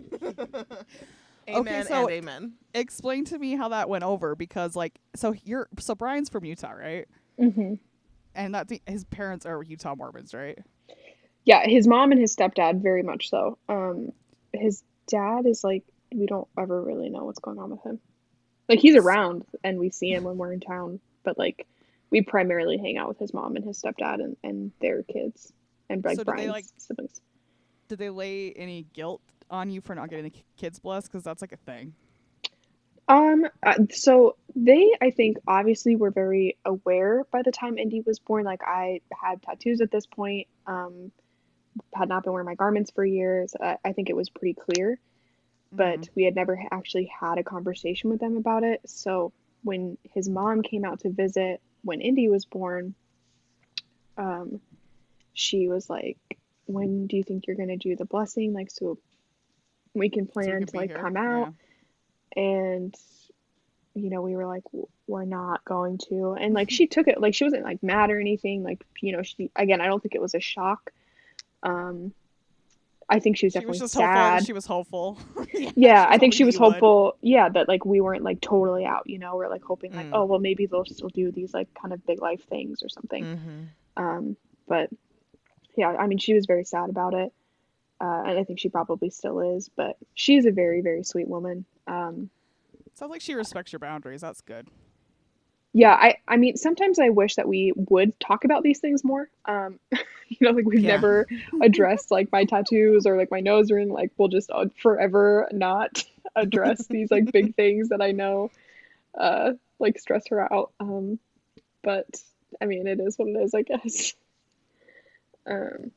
Amen 1.50 1.86
so- 1.86 2.04
and 2.04 2.10
amen. 2.12 2.54
Explain 2.74 3.26
to 3.26 3.38
me 3.38 3.56
how 3.56 3.70
that 3.70 3.90
went 3.90 4.04
over 4.06 4.36
because, 4.36 4.76
like, 4.76 4.98
so 5.16 5.36
you're 5.44 5.68
so 5.80 5.94
Brian's 5.94 6.30
from 6.30 6.46
Utah, 6.46 6.72
right? 6.72 7.06
hmm 7.38 7.74
And 8.34 8.56
that 8.56 8.70
his 8.88 9.04
parents 9.06 9.46
are 9.46 9.62
Utah 9.62 9.94
Mormons, 9.96 10.34
right? 10.34 10.58
Yeah, 11.46 11.68
his 11.68 11.88
mom 11.88 12.12
and 12.12 12.22
his 12.22 12.36
stepdad 12.36 12.82
very 12.82 13.04
much 13.04 13.30
so. 13.30 13.58
Um, 13.68 14.12
his 14.54 14.84
dad 15.08 15.46
is 15.46 15.64
like 15.64 15.84
we 16.14 16.26
don't 16.26 16.48
ever 16.58 16.82
really 16.82 17.10
know 17.10 17.26
what's 17.26 17.40
going 17.40 17.60
on 17.60 17.72
with 17.72 17.84
him. 17.84 18.00
Like 18.70 18.80
he's 18.80 18.96
around 18.96 19.44
and 19.64 19.78
we 19.78 19.90
see 19.90 20.12
him 20.12 20.24
when 20.24 20.38
we're 20.38 20.54
in 20.54 20.62
town, 20.62 21.00
but 21.24 21.38
like 21.38 21.68
we 22.10 22.22
primarily 22.22 22.78
hang 22.78 22.98
out 22.98 23.10
with 23.10 23.20
his 23.20 23.34
mom 23.34 23.56
and 23.56 23.66
his 23.66 23.82
stepdad 23.82 24.16
and, 24.16 24.38
and 24.44 24.72
their 24.80 25.04
kids 25.04 25.52
and 25.90 26.04
like 26.04 26.18
So 26.18 26.24
do 26.24 26.34
they, 26.36 26.50
like- 26.50 26.66
siblings. 26.78 27.22
Did 27.90 28.00
they 28.00 28.10
lay 28.10 28.54
any 28.54 28.86
guilt 28.94 29.22
on 29.50 29.70
you 29.70 29.82
for 29.82 29.94
not 29.94 30.10
getting 30.10 30.26
the 30.26 30.34
kids 30.58 30.80
blessed? 30.80 31.12
Because 31.12 31.24
that's 31.24 31.42
like 31.42 31.52
a 31.52 31.58
thing. 31.58 31.94
Um, 33.08 33.46
uh, 33.62 33.76
so 33.92 34.38
they, 34.56 34.96
I 35.02 35.12
think, 35.12 35.38
obviously 35.46 35.96
were 35.98 36.10
very 36.10 36.58
aware 36.64 37.26
by 37.32 37.42
the 37.42 37.52
time 37.52 37.78
Indy 37.78 38.02
was 38.02 38.20
born. 38.20 38.46
Like 38.46 38.62
I 38.66 39.02
had 39.22 39.42
tattoos 39.42 39.82
at 39.82 39.92
this 39.92 40.06
point. 40.06 40.48
Um, 40.66 41.12
had 41.94 42.10
not 42.10 42.24
been 42.24 42.34
wearing 42.34 42.46
my 42.46 42.56
garments 42.56 42.92
for 42.92 43.06
years. 43.06 43.56
I, 43.60 43.78
I 43.84 43.94
think 43.94 44.10
it 44.10 44.16
was 44.16 44.30
pretty 44.30 44.54
clear, 44.54 45.00
but 45.72 46.02
Mhm. 46.02 46.10
we 46.16 46.24
had 46.24 46.36
never 46.36 46.62
actually 46.72 47.06
had 47.06 47.38
a 47.38 47.44
conversation 47.44 48.10
with 48.10 48.20
them 48.20 48.38
about 48.38 48.64
it. 48.64 48.82
So 48.86 49.32
when 49.64 49.98
his 50.14 50.30
mom 50.30 50.62
came 50.62 50.86
out 50.86 51.00
to 51.02 51.10
visit 51.10 51.62
when 51.84 52.02
Indy 52.02 52.30
was 52.30 52.46
born, 52.46 52.94
um, 54.18 54.62
she 55.34 55.68
was 55.68 55.90
like, 55.90 56.18
"When 56.66 57.08
do 57.08 57.18
you 57.18 57.24
think 57.24 57.48
you're 57.48 57.56
gonna 57.56 57.78
do 57.78 57.96
the 57.96 58.06
blessing? 58.06 58.54
Like, 58.54 58.70
so 58.72 58.98
we 59.94 60.10
can 60.10 60.28
plan 60.28 60.60
could 60.60 60.70
to 60.70 60.78
like 60.78 60.92
here. 60.92 61.00
come 61.00 61.18
out." 61.18 61.54
and 62.36 62.96
you 63.94 64.10
know 64.10 64.24
we 64.24 64.36
were 64.36 64.48
like 64.48 64.64
we're 65.06 65.24
not 65.24 65.64
going 65.66 66.00
to 66.00 66.34
and 66.34 66.56
like 66.56 66.72
she 66.72 66.88
took 66.88 67.08
it 67.08 67.22
like 67.22 67.36
she 67.36 67.44
wasn't 67.44 67.64
like 67.64 67.84
mad 67.84 68.10
or 68.10 68.20
anything 68.20 68.64
like 68.64 68.84
you 69.02 69.12
know 69.16 69.22
she 69.22 69.52
again 69.56 69.80
i 69.82 69.86
don't 69.86 70.02
think 70.02 70.16
it 70.16 70.22
was 70.22 70.34
a 70.34 70.40
shock 70.40 70.92
um 71.64 72.14
i 73.10 73.20
think 73.20 73.36
she 73.38 73.46
was 73.48 73.56
Yeah. 73.56 73.62
She 73.62 73.66
definitely 73.66 73.82
was 73.82 73.92
just 73.92 73.94
hopeful. 73.96 74.14
sad 74.14 74.46
She 74.46 74.54
was 74.54 74.66
hopeful. 74.66 75.18
yeah 75.76 76.06
i 76.10 76.18
think 76.18 76.34
she 76.34 76.44
was 76.44 76.56
you 76.56 76.62
would. 76.62 76.72
hopeful 76.74 77.18
yeah 77.22 77.50
that 77.50 77.68
like 77.68 77.86
we 77.86 78.00
weren't 78.02 78.24
like 78.24 78.40
totally 78.42 78.86
out 78.86 79.04
you 79.06 79.18
know 79.20 79.36
we're 79.36 79.50
like 79.50 79.64
hoping 79.64 79.94
like 79.94 80.06
Mm. 80.08 80.12
oh 80.14 80.26
well 80.26 80.40
maybe 80.40 80.66
they'll 80.66 80.86
still 80.86 81.10
do 81.10 81.32
these 81.32 81.54
like 81.54 81.68
kind 81.74 81.94
of 81.94 82.06
big 82.06 82.22
life 82.22 82.44
things 82.50 82.82
or 82.84 82.90
something 82.90 83.24
Mm-hmm. 83.24 84.04
um 84.04 84.38
but 84.68 84.90
yeah 85.76 85.90
i 85.90 86.06
mean 86.08 86.18
she 86.18 86.34
was 86.34 86.46
very 86.46 86.64
sad 86.64 86.90
about 86.90 87.14
it 87.14 87.32
uh, 88.02 88.24
and 88.26 88.38
i 88.40 88.44
think 88.44 88.60
she 88.60 88.70
probably 88.70 89.10
still 89.10 89.40
is 89.56 89.70
but 89.76 89.98
she's 90.14 90.46
a 90.46 90.52
very 90.52 90.82
very 90.82 91.04
sweet 91.04 91.28
woman 91.28 91.66
um 91.88 92.30
Sounds 92.96 93.10
like 93.10 93.22
she 93.22 93.34
respects 93.34 93.74
your 93.74 93.80
boundaries. 93.80 94.22
That's 94.22 94.40
good. 94.42 94.68
Yeah, 95.76 95.94
I 95.94 96.18
I 96.28 96.38
mean 96.38 96.56
sometimes 96.56 97.00
I 97.00 97.10
wish 97.10 97.36
that 97.36 97.48
we 97.48 97.74
would 97.76 98.20
talk 98.20 98.46
about 98.46 98.62
these 98.64 98.80
things 98.80 99.04
more. 99.04 99.28
Um, 99.46 99.80
you 100.28 100.38
know, 100.42 100.52
like 100.52 100.66
we've 100.66 100.82
Yeah. 100.82 100.90
never 100.96 101.28
addressed 101.62 102.12
like 102.12 102.32
my 102.32 102.46
tattoos 102.46 103.06
or 103.08 103.18
like 103.18 103.32
my 103.32 103.40
nose 103.40 103.72
ring. 103.72 103.92
Like 103.92 104.12
we'll 104.18 104.28
just 104.28 104.52
uh, 104.52 104.66
forever 104.78 105.48
not 105.52 106.04
address 106.36 106.86
these 106.88 107.10
like 107.10 107.32
big 107.32 107.56
things 107.58 107.90
that 107.90 108.02
I 108.02 108.12
know 108.12 108.52
uh 109.18 109.54
like 109.80 110.00
stress 110.00 110.28
her 110.28 110.54
out. 110.54 110.72
Um, 110.80 111.18
but 111.82 112.06
I 112.62 112.66
mean 112.66 112.86
it 112.88 113.00
is 113.00 113.18
what 113.18 113.30
it 113.30 113.38
is, 113.42 113.54
I 113.56 113.64
guess. 113.64 114.14
Um, 115.46 115.92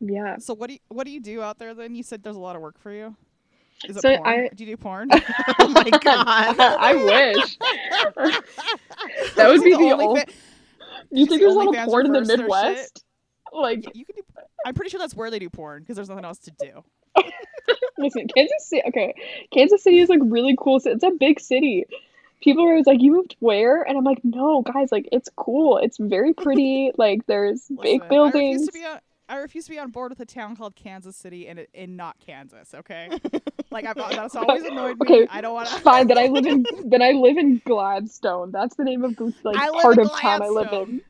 yeah. 0.00 0.36
So 0.38 0.54
what 0.54 0.68
do 0.68 0.74
you 0.74 0.80
what 0.88 1.04
do 1.06 1.10
you 1.10 1.20
do 1.20 1.40
out 1.40 1.58
there 1.58 1.72
then? 1.72 1.94
You 1.94 2.02
said 2.02 2.22
there's 2.22 2.36
a 2.36 2.40
lot 2.40 2.54
of 2.54 2.62
work 2.62 2.78
for 2.78 2.92
you. 2.92 3.16
Is 3.88 3.96
it 3.96 4.02
So 4.02 4.16
porn? 4.16 4.28
I- 4.28 4.48
Do 4.54 4.64
you 4.64 4.70
do 4.72 4.76
porn? 4.76 5.08
Oh 5.58 5.68
my 5.68 5.90
god. 5.90 6.56
I 6.58 6.94
wish. 6.94 7.58
that 9.36 9.48
would 9.48 9.62
be 9.62 9.70
the, 9.70 9.76
only 9.76 10.04
only. 10.06 10.20
fa- 10.20 10.32
You 11.10 11.26
think 11.26 11.40
the 11.40 11.46
there's 11.46 11.54
a 11.54 11.58
lot 11.58 11.76
of 11.76 11.84
porn 11.86 12.06
in 12.06 12.12
the 12.12 12.20
Midwest? 12.24 13.04
Like 13.52 13.84
you 13.94 14.04
can 14.04 14.16
do. 14.16 14.22
I'm 14.66 14.74
pretty 14.74 14.90
sure 14.90 14.98
that's 14.98 15.14
where 15.14 15.30
they 15.30 15.38
do 15.38 15.50
porn 15.50 15.82
because 15.82 15.96
there's 15.96 16.08
nothing 16.08 16.24
else 16.24 16.38
to 16.40 16.50
do. 16.58 16.82
Listen, 17.98 18.26
Kansas 18.34 18.66
City. 18.68 18.82
Okay, 18.88 19.14
Kansas 19.52 19.82
City 19.82 19.98
is 20.00 20.08
like 20.08 20.20
really 20.22 20.56
cool. 20.58 20.80
It's 20.84 21.04
a 21.04 21.10
big 21.10 21.38
city. 21.40 21.84
People 22.42 22.64
are 22.64 22.70
always 22.70 22.86
like, 22.86 23.00
"You 23.00 23.12
moved 23.12 23.36
where?" 23.38 23.82
And 23.82 23.96
I'm 23.96 24.04
like, 24.04 24.18
"No, 24.24 24.62
guys. 24.62 24.90
Like, 24.90 25.08
it's 25.12 25.28
cool. 25.36 25.78
It's 25.78 25.96
very 25.98 26.34
pretty. 26.34 26.90
Like, 26.98 27.24
there's 27.26 27.66
big 27.68 28.02
Listen, 28.02 28.02
I 28.02 28.26
refuse 28.26 28.32
buildings." 28.32 28.66
to 28.66 28.72
be 28.72 28.84
on. 28.84 28.98
I 29.28 29.36
refuse 29.38 29.64
to 29.64 29.70
be 29.70 29.78
on 29.78 29.90
board 29.90 30.10
with 30.10 30.20
a 30.20 30.26
town 30.26 30.54
called 30.54 30.76
Kansas 30.76 31.16
City 31.16 31.48
and 31.48 31.66
and 31.74 31.96
not 31.96 32.18
Kansas. 32.20 32.74
Okay, 32.74 33.08
like 33.70 33.86
I've, 33.86 33.96
that's 33.96 34.36
always 34.36 34.64
annoyed 34.64 34.98
me. 35.00 35.06
Okay, 35.06 35.26
I 35.30 35.40
don't 35.40 35.54
want 35.54 35.68
to. 35.68 35.76
Fine. 35.80 36.08
Then 36.08 36.18
I 36.18 36.26
live 36.26 36.46
in. 36.46 36.64
Then 36.84 37.00
I 37.00 37.12
live 37.12 37.38
in 37.38 37.62
Gladstone. 37.64 38.50
That's 38.50 38.76
the 38.76 38.84
name 38.84 39.04
of 39.04 39.16
the 39.16 39.32
like 39.42 39.56
part 39.56 39.98
of 39.98 40.12
town 40.12 40.42
I 40.42 40.48
live 40.48 40.72
in. 40.72 41.00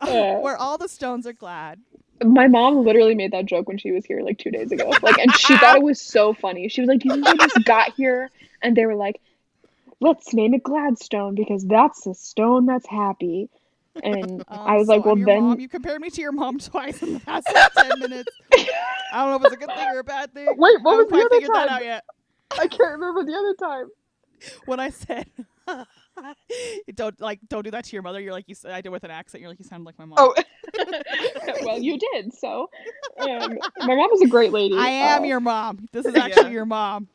Uh, 0.00 0.34
where 0.40 0.56
all 0.56 0.76
the 0.76 0.88
stones 0.88 1.26
are 1.26 1.32
glad. 1.32 1.80
My 2.24 2.48
mom 2.48 2.84
literally 2.84 3.14
made 3.14 3.32
that 3.32 3.46
joke 3.46 3.68
when 3.68 3.78
she 3.78 3.92
was 3.92 4.04
here 4.04 4.20
like 4.22 4.38
two 4.38 4.50
days 4.50 4.70
ago. 4.72 4.92
Like, 5.02 5.18
and 5.18 5.34
she 5.36 5.56
thought 5.56 5.76
it 5.76 5.82
was 5.82 6.00
so 6.00 6.34
funny. 6.34 6.68
She 6.68 6.80
was 6.80 6.88
like, 6.88 7.00
"Do 7.00 7.14
you 7.14 7.22
think 7.22 7.40
just 7.40 7.64
got 7.64 7.94
here 7.94 8.30
and 8.60 8.76
they 8.76 8.86
were 8.86 8.96
like, 8.96 9.20
let's 10.00 10.34
name 10.34 10.54
it 10.54 10.62
Gladstone 10.62 11.34
because 11.34 11.64
that's 11.64 12.02
the 12.02 12.14
stone 12.14 12.66
that's 12.66 12.86
happy." 12.86 13.48
And 14.02 14.42
I 14.48 14.76
Um, 14.76 14.78
was 14.78 14.88
so 14.88 14.96
like, 14.96 15.04
"Well, 15.04 15.16
then." 15.16 15.48
mom. 15.50 15.60
you 15.60 15.68
compared 15.68 16.00
me 16.00 16.10
to 16.10 16.20
your 16.20 16.32
mom 16.32 16.58
twice 16.60 17.02
in 17.02 17.14
the 17.14 17.20
past 17.20 17.46
like, 17.54 17.72
ten 17.74 17.98
minutes. 17.98 18.30
I 19.12 19.18
don't 19.18 19.30
know 19.30 19.36
if 19.36 19.52
it's 19.52 19.62
a 19.62 19.66
good 19.66 19.74
thing 19.76 19.88
or 19.90 19.98
a 20.00 20.04
bad 20.04 20.32
thing. 20.32 20.46
Wait, 20.58 20.82
what 20.82 20.92
I 20.92 20.96
was 20.96 21.08
the 21.10 21.16
other 21.20 21.28
figured 21.30 21.50
that 21.54 21.68
time? 21.68 21.68
out 21.68 21.84
yet. 21.84 22.04
I 22.58 22.66
can't 22.68 22.92
remember 23.00 23.24
the 23.24 23.36
other 23.36 23.54
time. 23.54 23.86
When 24.66 24.80
I 24.80 24.90
said, 24.90 25.26
"Don't 26.94 27.20
like, 27.20 27.38
don't 27.48 27.62
do 27.64 27.70
that 27.70 27.84
to 27.84 27.92
your 27.92 28.02
mother," 28.02 28.20
you're 28.20 28.32
like, 28.32 28.48
"You 28.48 28.54
said 28.56 28.72
I 28.72 28.80
did 28.80 28.88
with 28.90 29.04
an 29.04 29.10
accent." 29.12 29.40
You're 29.40 29.50
like, 29.50 29.58
"You 29.60 29.64
sound 29.64 29.84
like 29.84 29.98
my 29.98 30.04
mom." 30.04 30.18
Oh, 30.18 30.34
well, 31.64 31.80
you 31.80 31.98
did. 32.12 32.34
So, 32.34 32.68
um, 33.20 33.50
my 33.80 33.94
mom 33.94 34.10
is 34.14 34.22
a 34.22 34.26
great 34.26 34.52
lady. 34.52 34.74
I 34.76 34.88
am 34.90 35.22
Uh, 35.22 35.26
your 35.26 35.40
mom. 35.40 35.86
This 35.92 36.06
is 36.06 36.14
Yeah. 36.14 36.24
actually 36.24 36.52
your 36.52 36.66
mom. 36.66 37.08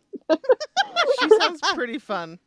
She 1.20 1.30
sounds 1.30 1.62
pretty 1.74 2.00
fun. 2.00 2.40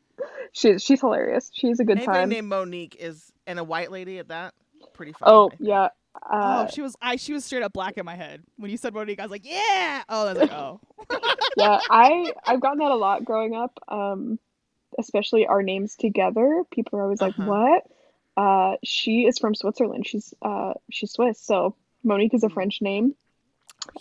She's 0.53 0.83
she's 0.83 1.01
hilarious. 1.01 1.51
She's 1.53 1.79
a 1.81 1.85
good 1.85 1.99
Anybody 1.99 2.21
time. 2.21 2.29
Name 2.31 2.49
Monique 2.49 2.97
is 2.99 3.31
and 3.51 3.59
a 3.59 3.65
white 3.65 3.91
lady 3.91 4.19
at 4.19 4.29
that. 4.29 4.55
Pretty 4.95 5.13
fun. 5.13 5.29
oh 5.29 5.51
yeah. 5.59 5.89
Uh, 6.29 6.67
oh, 6.69 6.73
she 6.73 6.83
was 6.83 6.97
I 7.01 7.17
she 7.17 7.33
was 7.33 7.45
straight 7.45 7.63
up 7.63 7.73
black 7.73 7.97
in 7.97 8.05
my 8.05 8.17
head 8.17 8.43
when 8.57 8.71
you 8.71 8.77
said 8.77 8.93
Monique. 8.95 9.21
I 9.21 9.23
was 9.23 9.31
like, 9.31 9.45
yeah. 9.47 10.03
Oh, 10.09 10.27
I 10.27 10.33
was 10.33 10.39
like, 10.43 10.53
oh. 10.53 10.81
yeah. 11.57 11.81
I 11.89 12.33
I've 12.47 12.61
gotten 12.61 12.79
that 12.79 12.91
a 12.91 12.97
lot 12.97 13.25
growing 13.25 13.55
up. 13.55 13.79
Um, 13.89 14.39
especially 14.99 15.47
our 15.47 15.63
names 15.63 15.95
together. 15.97 16.63
People 16.73 16.99
are 16.99 17.03
always 17.05 17.21
like, 17.21 17.39
Uh-huh. 17.39 17.49
"What?" 17.49 17.87
Uh, 18.37 18.77
she 18.83 19.27
is 19.27 19.39
from 19.39 19.55
Switzerland. 19.55 20.07
She's 20.07 20.35
uh 20.43 20.75
she's 20.91 21.13
Swiss. 21.13 21.41
So 21.41 21.77
Monique 22.03 22.35
is 22.35 22.43
a 22.45 22.49
French 22.51 22.81
name. 22.83 23.15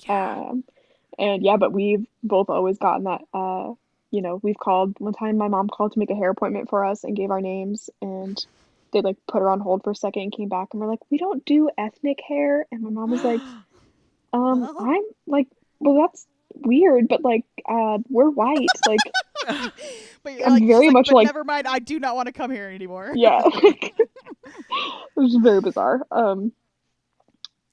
Um, 0.07 0.63
and 1.17 1.43
yeah, 1.43 1.57
but 1.57 1.71
we've 1.73 2.05
both 2.23 2.49
always 2.49 2.77
gotten 2.77 3.03
that. 3.05 3.21
Uh, 3.33 3.73
you 4.11 4.21
know, 4.21 4.39
we've 4.41 4.57
called 4.57 4.95
one 4.99 5.13
time. 5.13 5.37
My 5.37 5.47
mom 5.47 5.67
called 5.69 5.93
to 5.93 5.99
make 5.99 6.09
a 6.09 6.15
hair 6.15 6.31
appointment 6.31 6.69
for 6.69 6.83
us 6.85 7.03
and 7.03 7.15
gave 7.15 7.29
our 7.31 7.41
names, 7.41 7.89
and 8.01 8.43
they 8.91 9.01
like 9.01 9.17
put 9.27 9.39
her 9.39 9.49
on 9.49 9.59
hold 9.59 9.83
for 9.83 9.91
a 9.91 9.95
second 9.95 10.23
and 10.23 10.31
came 10.31 10.49
back 10.49 10.69
and 10.71 10.81
we're 10.81 10.87
like, 10.89 10.99
we 11.11 11.17
don't 11.17 11.43
do 11.45 11.69
ethnic 11.77 12.19
hair. 12.27 12.65
And 12.71 12.81
my 12.81 12.89
mom 12.89 13.11
was 13.11 13.23
like, 13.23 13.41
um, 14.33 14.61
Well? 14.61 14.75
I'm 14.79 15.03
like, 15.27 15.47
well, 15.79 15.97
that's 16.01 16.25
weird, 16.55 17.07
but 17.07 17.23
like, 17.23 17.45
uh, 17.67 17.99
we're 18.09 18.29
white. 18.29 18.67
Like, 18.87 18.99
But 20.23 20.33
I'm 20.45 20.53
like, 20.53 20.67
very 20.67 20.89
much 20.89 21.11
like- 21.11 21.25
never 21.27 21.43
mind. 21.43 21.65
I 21.67 21.79
do 21.79 21.99
not 21.99 22.15
want 22.15 22.25
to 22.27 22.33
come 22.33 22.51
here 22.51 22.67
anymore. 22.69 23.11
yeah, 23.15 23.41
it 23.45 24.09
was 25.15 25.35
very 25.35 25.61
bizarre. 25.61 26.05
Um, 26.11 26.51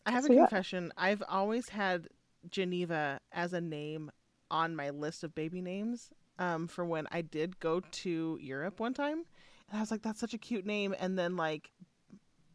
I 0.05 0.13
have 0.13 0.25
a 0.25 0.29
So, 0.29 0.33
yeah. 0.35 0.41
confession. 0.47 0.93
I've 0.97 1.23
always 1.29 1.69
had 1.71 2.09
Geneva 2.49 3.21
as 3.33 3.53
a 3.53 3.61
name 3.61 4.11
on 4.51 4.77
my 4.77 4.91
list 4.91 5.25
of 5.25 5.35
baby 5.35 5.61
names 5.61 6.11
um, 6.39 6.69
for 6.69 6.85
when 6.85 7.09
I 7.11 7.21
did 7.23 7.59
go 7.59 7.81
to 7.81 8.39
Europe 8.41 8.79
one 8.79 8.95
time. 8.95 9.25
And 9.71 9.79
I 9.79 9.81
was 9.81 9.91
like, 9.91 10.03
that's 10.03 10.21
such 10.21 10.35
a 10.35 10.39
cute 10.39 10.65
name. 10.67 10.95
And 10.99 11.19
then, 11.19 11.37
like, 11.37 11.71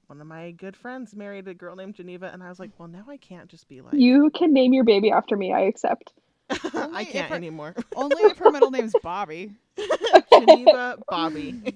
one 0.08 0.22
of 0.22 0.28
my 0.28 0.52
good 0.52 0.76
friends 0.76 1.16
married 1.16 1.48
a 1.48 1.54
girl 1.54 1.76
named 1.76 1.96
Geneva. 1.96 2.30
And 2.32 2.42
I 2.44 2.50
was 2.50 2.60
like, 2.60 2.72
well, 2.78 2.88
now 2.88 3.06
I 3.08 3.18
can't 3.18 3.50
just 3.50 3.68
be 3.68 3.82
like. 3.82 3.94
you 3.94 4.30
can 4.32 4.54
name 4.54 4.74
your 4.74 4.84
baby 4.84 5.12
after 5.12 5.36
me. 5.38 5.52
I 5.54 5.62
accept. 5.62 6.14
I 6.50 7.06
can't 7.06 7.30
her- 7.30 7.36
anymore. 7.36 7.76
Only 7.96 8.24
if 8.24 8.38
her 8.38 8.52
middle 8.52 8.72
name's 8.72 8.94
Bobby. 9.04 9.54
Geneva 10.34 10.98
Bobby. 11.10 11.76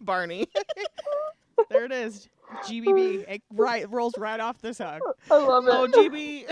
Barney. 0.00 0.48
There 1.70 1.84
it 1.84 1.92
is. 1.92 2.28
GBB. 2.64 3.28
It 3.28 3.42
right 3.52 3.90
rolls 3.90 4.16
right 4.18 4.38
off 4.40 4.60
the 4.60 4.72
tongue. 4.72 5.00
I 5.30 5.36
love 5.36 5.66
it. 5.66 5.72
Oh, 5.74 5.88
GB. 5.88 6.44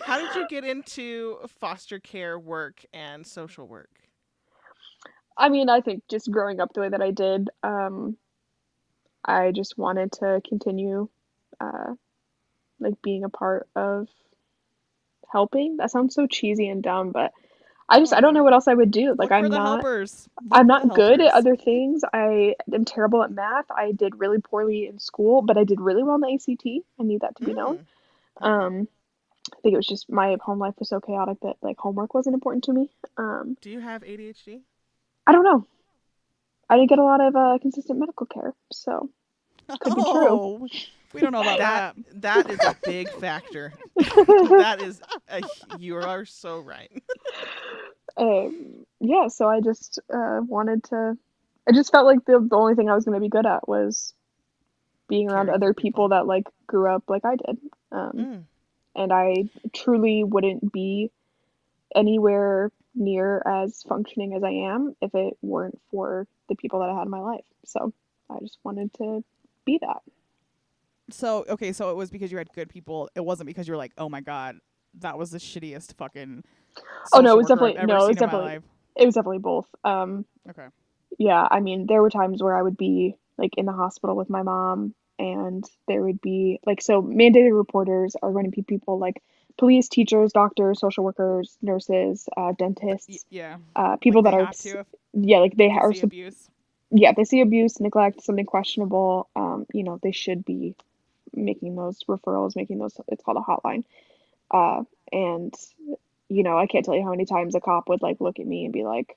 How 0.00 0.18
did 0.18 0.34
you 0.34 0.48
get 0.48 0.64
into 0.64 1.38
foster 1.60 1.98
care 1.98 2.38
work 2.38 2.84
and 2.92 3.26
social 3.26 3.66
work? 3.66 3.90
I 5.36 5.48
mean, 5.48 5.68
I 5.68 5.80
think 5.80 6.04
just 6.08 6.30
growing 6.30 6.60
up 6.60 6.72
the 6.72 6.80
way 6.80 6.88
that 6.88 7.02
I 7.02 7.10
did, 7.10 7.50
um, 7.62 8.16
I 9.24 9.50
just 9.52 9.76
wanted 9.76 10.12
to 10.12 10.40
continue, 10.46 11.08
uh, 11.60 11.94
like 12.78 13.00
being 13.02 13.24
a 13.24 13.28
part 13.28 13.68
of 13.74 14.08
helping. 15.30 15.78
That 15.78 15.90
sounds 15.90 16.14
so 16.14 16.26
cheesy 16.26 16.68
and 16.68 16.82
dumb, 16.82 17.10
but 17.10 17.32
I 17.88 17.98
just 17.98 18.14
I 18.14 18.20
don't 18.20 18.34
know 18.34 18.42
what 18.42 18.52
else 18.52 18.68
I 18.68 18.74
would 18.74 18.90
do. 18.90 19.14
Like 19.18 19.30
I'm 19.30 19.48
not 19.48 19.84
I'm 20.52 20.66
not 20.66 20.94
good 20.94 21.20
at 21.20 21.34
other 21.34 21.56
things. 21.56 22.02
I 22.12 22.54
am 22.72 22.84
terrible 22.84 23.22
at 23.22 23.30
math. 23.30 23.66
I 23.70 23.92
did 23.92 24.18
really 24.18 24.40
poorly 24.40 24.86
in 24.86 24.98
school, 24.98 25.42
but 25.42 25.58
I 25.58 25.64
did 25.64 25.80
really 25.80 26.02
well 26.02 26.14
in 26.14 26.22
the 26.22 26.32
ACT. 26.34 26.66
I 26.98 27.02
need 27.02 27.20
that 27.20 27.36
to 27.36 27.44
be 27.44 27.52
known. 27.52 27.86
Mm. 28.40 28.46
Um, 28.46 28.88
I 29.52 29.60
think 29.60 29.74
it 29.74 29.76
was 29.76 29.86
just 29.86 30.10
my 30.10 30.36
home 30.40 30.58
life 30.58 30.74
was 30.78 30.88
so 30.88 31.00
chaotic 31.00 31.38
that 31.42 31.56
like 31.60 31.78
homework 31.78 32.14
wasn't 32.14 32.34
important 32.34 32.64
to 32.64 32.72
me. 32.72 32.90
Um, 33.18 33.56
Do 33.60 33.70
you 33.70 33.80
have 33.80 34.02
ADHD? 34.02 34.62
I 35.26 35.32
don't 35.32 35.44
know. 35.44 35.66
I 36.68 36.76
didn't 36.76 36.88
get 36.88 36.98
a 36.98 37.04
lot 37.04 37.20
of 37.20 37.36
uh, 37.36 37.58
consistent 37.60 37.98
medical 37.98 38.26
care, 38.26 38.54
so 38.72 39.10
Could 39.80 39.94
be 39.94 40.02
true. 40.02 40.28
Oh, 40.28 40.68
we 41.12 41.20
don't 41.20 41.32
know 41.32 41.40
about 41.42 41.58
That 41.58 41.96
that. 41.96 42.46
that 42.46 42.50
is 42.50 42.58
a 42.64 42.76
big 42.84 43.08
factor. 43.10 43.72
that 43.96 44.78
is 44.80 45.00
a, 45.28 45.42
you 45.78 45.96
are 45.96 46.24
so 46.24 46.60
right. 46.60 46.90
um, 48.16 48.84
yeah. 49.00 49.28
So 49.28 49.48
I 49.48 49.60
just 49.60 49.98
uh, 50.12 50.40
wanted 50.46 50.84
to. 50.84 51.16
I 51.68 51.72
just 51.72 51.92
felt 51.92 52.06
like 52.06 52.24
the 52.26 52.40
the 52.40 52.56
only 52.56 52.74
thing 52.74 52.90
I 52.90 52.94
was 52.94 53.04
going 53.04 53.14
to 53.16 53.20
be 53.20 53.28
good 53.28 53.46
at 53.46 53.68
was 53.68 54.12
being 55.08 55.30
around 55.30 55.46
Caring 55.46 55.54
other 55.62 55.74
people. 55.74 55.82
people 55.82 56.08
that 56.10 56.26
like 56.26 56.44
grew 56.66 56.90
up 56.94 57.04
like 57.08 57.24
I 57.24 57.36
did. 57.36 57.58
Um, 57.92 58.10
Mm. 58.14 58.42
and 58.96 59.12
I 59.12 59.44
truly 59.72 60.24
wouldn't 60.24 60.72
be 60.72 61.10
anywhere 61.94 62.70
near 62.94 63.42
as 63.46 63.82
functioning 63.88 64.34
as 64.34 64.42
I 64.44 64.50
am 64.50 64.94
if 65.00 65.14
it 65.14 65.36
weren't 65.42 65.80
for 65.90 66.26
the 66.48 66.54
people 66.54 66.80
that 66.80 66.88
I 66.90 66.94
had 66.94 67.04
in 67.04 67.10
my 67.10 67.20
life. 67.20 67.44
So 67.64 67.92
I 68.30 68.38
just 68.40 68.58
wanted 68.64 68.92
to 68.94 69.24
be 69.64 69.78
that. 69.80 70.02
So 71.10 71.44
okay, 71.48 71.72
so 71.72 71.90
it 71.90 71.96
was 71.96 72.10
because 72.10 72.32
you 72.32 72.38
had 72.38 72.50
good 72.52 72.68
people. 72.70 73.10
It 73.14 73.24
wasn't 73.24 73.46
because 73.46 73.68
you 73.68 73.72
were 73.72 73.78
like, 73.78 73.92
oh 73.98 74.08
my 74.08 74.20
god, 74.20 74.56
that 75.00 75.18
was 75.18 75.30
the 75.30 75.38
shittiest 75.38 75.94
fucking. 75.96 76.44
Oh, 77.12 77.20
no, 77.20 77.34
it 77.34 77.36
was 77.36 77.46
definitely- 77.46 77.74
no, 77.84 78.04
it 78.04 78.08
was 78.08 78.16
definitely- 78.16 78.60
It 78.96 79.06
was 79.06 79.14
definitely 79.14 79.38
both. 79.38 79.68
Um, 79.84 80.24
Okay. 80.48 80.66
yeah, 81.18 81.46
I 81.50 81.60
mean, 81.60 81.86
there 81.86 82.00
were 82.02 82.10
times 82.10 82.42
where 82.42 82.56
I 82.56 82.62
would 82.62 82.76
be 82.76 83.16
like 83.38 83.52
in 83.56 83.66
the 83.66 83.72
hospital 83.72 84.16
with 84.16 84.30
my 84.30 84.42
mom, 84.42 84.94
and 85.18 85.64
there 85.88 86.02
would 86.02 86.20
be 86.20 86.58
like 86.66 86.80
so 86.80 87.02
mandated 87.02 87.56
reporters 87.56 88.16
are 88.22 88.32
going 88.32 88.44
to 88.46 88.50
be 88.50 88.62
people 88.62 88.98
like 88.98 89.22
police, 89.58 89.88
teachers, 89.88 90.32
doctors, 90.32 90.80
social 90.80 91.04
workers, 91.04 91.56
nurses, 91.62 92.28
uh, 92.36 92.52
dentists, 92.58 93.24
yeah. 93.30 93.56
uh, 93.76 93.96
people 93.96 94.22
like 94.22 94.32
that 94.32 94.34
are 94.34 94.46
to 94.46 94.84
yeah, 95.12 95.38
like 95.38 95.56
they 95.56 95.68
they 95.68 95.70
are 95.70 95.92
sup- 95.94 96.12
abuse. 96.12 96.48
yeah, 96.90 97.10
if 97.10 97.16
they 97.16 97.24
see 97.24 97.40
abuse, 97.40 97.80
neglect, 97.80 98.22
something 98.22 98.46
questionable, 98.46 99.28
um, 99.36 99.66
you 99.72 99.82
know, 99.84 99.98
they 100.02 100.12
should 100.12 100.44
be 100.44 100.76
making 101.34 101.76
those 101.76 102.02
referrals, 102.08 102.56
making 102.56 102.78
those, 102.78 102.98
it's 103.08 103.22
called 103.24 103.38
a 103.38 103.40
hotline. 103.40 103.84
Uh, 104.50 104.84
and, 105.12 105.54
you 106.28 106.42
know, 106.42 106.58
I 106.58 106.66
can't 106.66 106.84
tell 106.84 106.94
you 106.94 107.02
how 107.04 107.10
many 107.10 107.26
times 107.26 107.54
a 107.54 107.60
cop 107.60 107.88
would 107.88 108.02
like 108.02 108.20
look 108.20 108.38
at 108.38 108.46
me 108.46 108.64
and 108.64 108.72
be 108.72 108.84
like, 108.84 109.16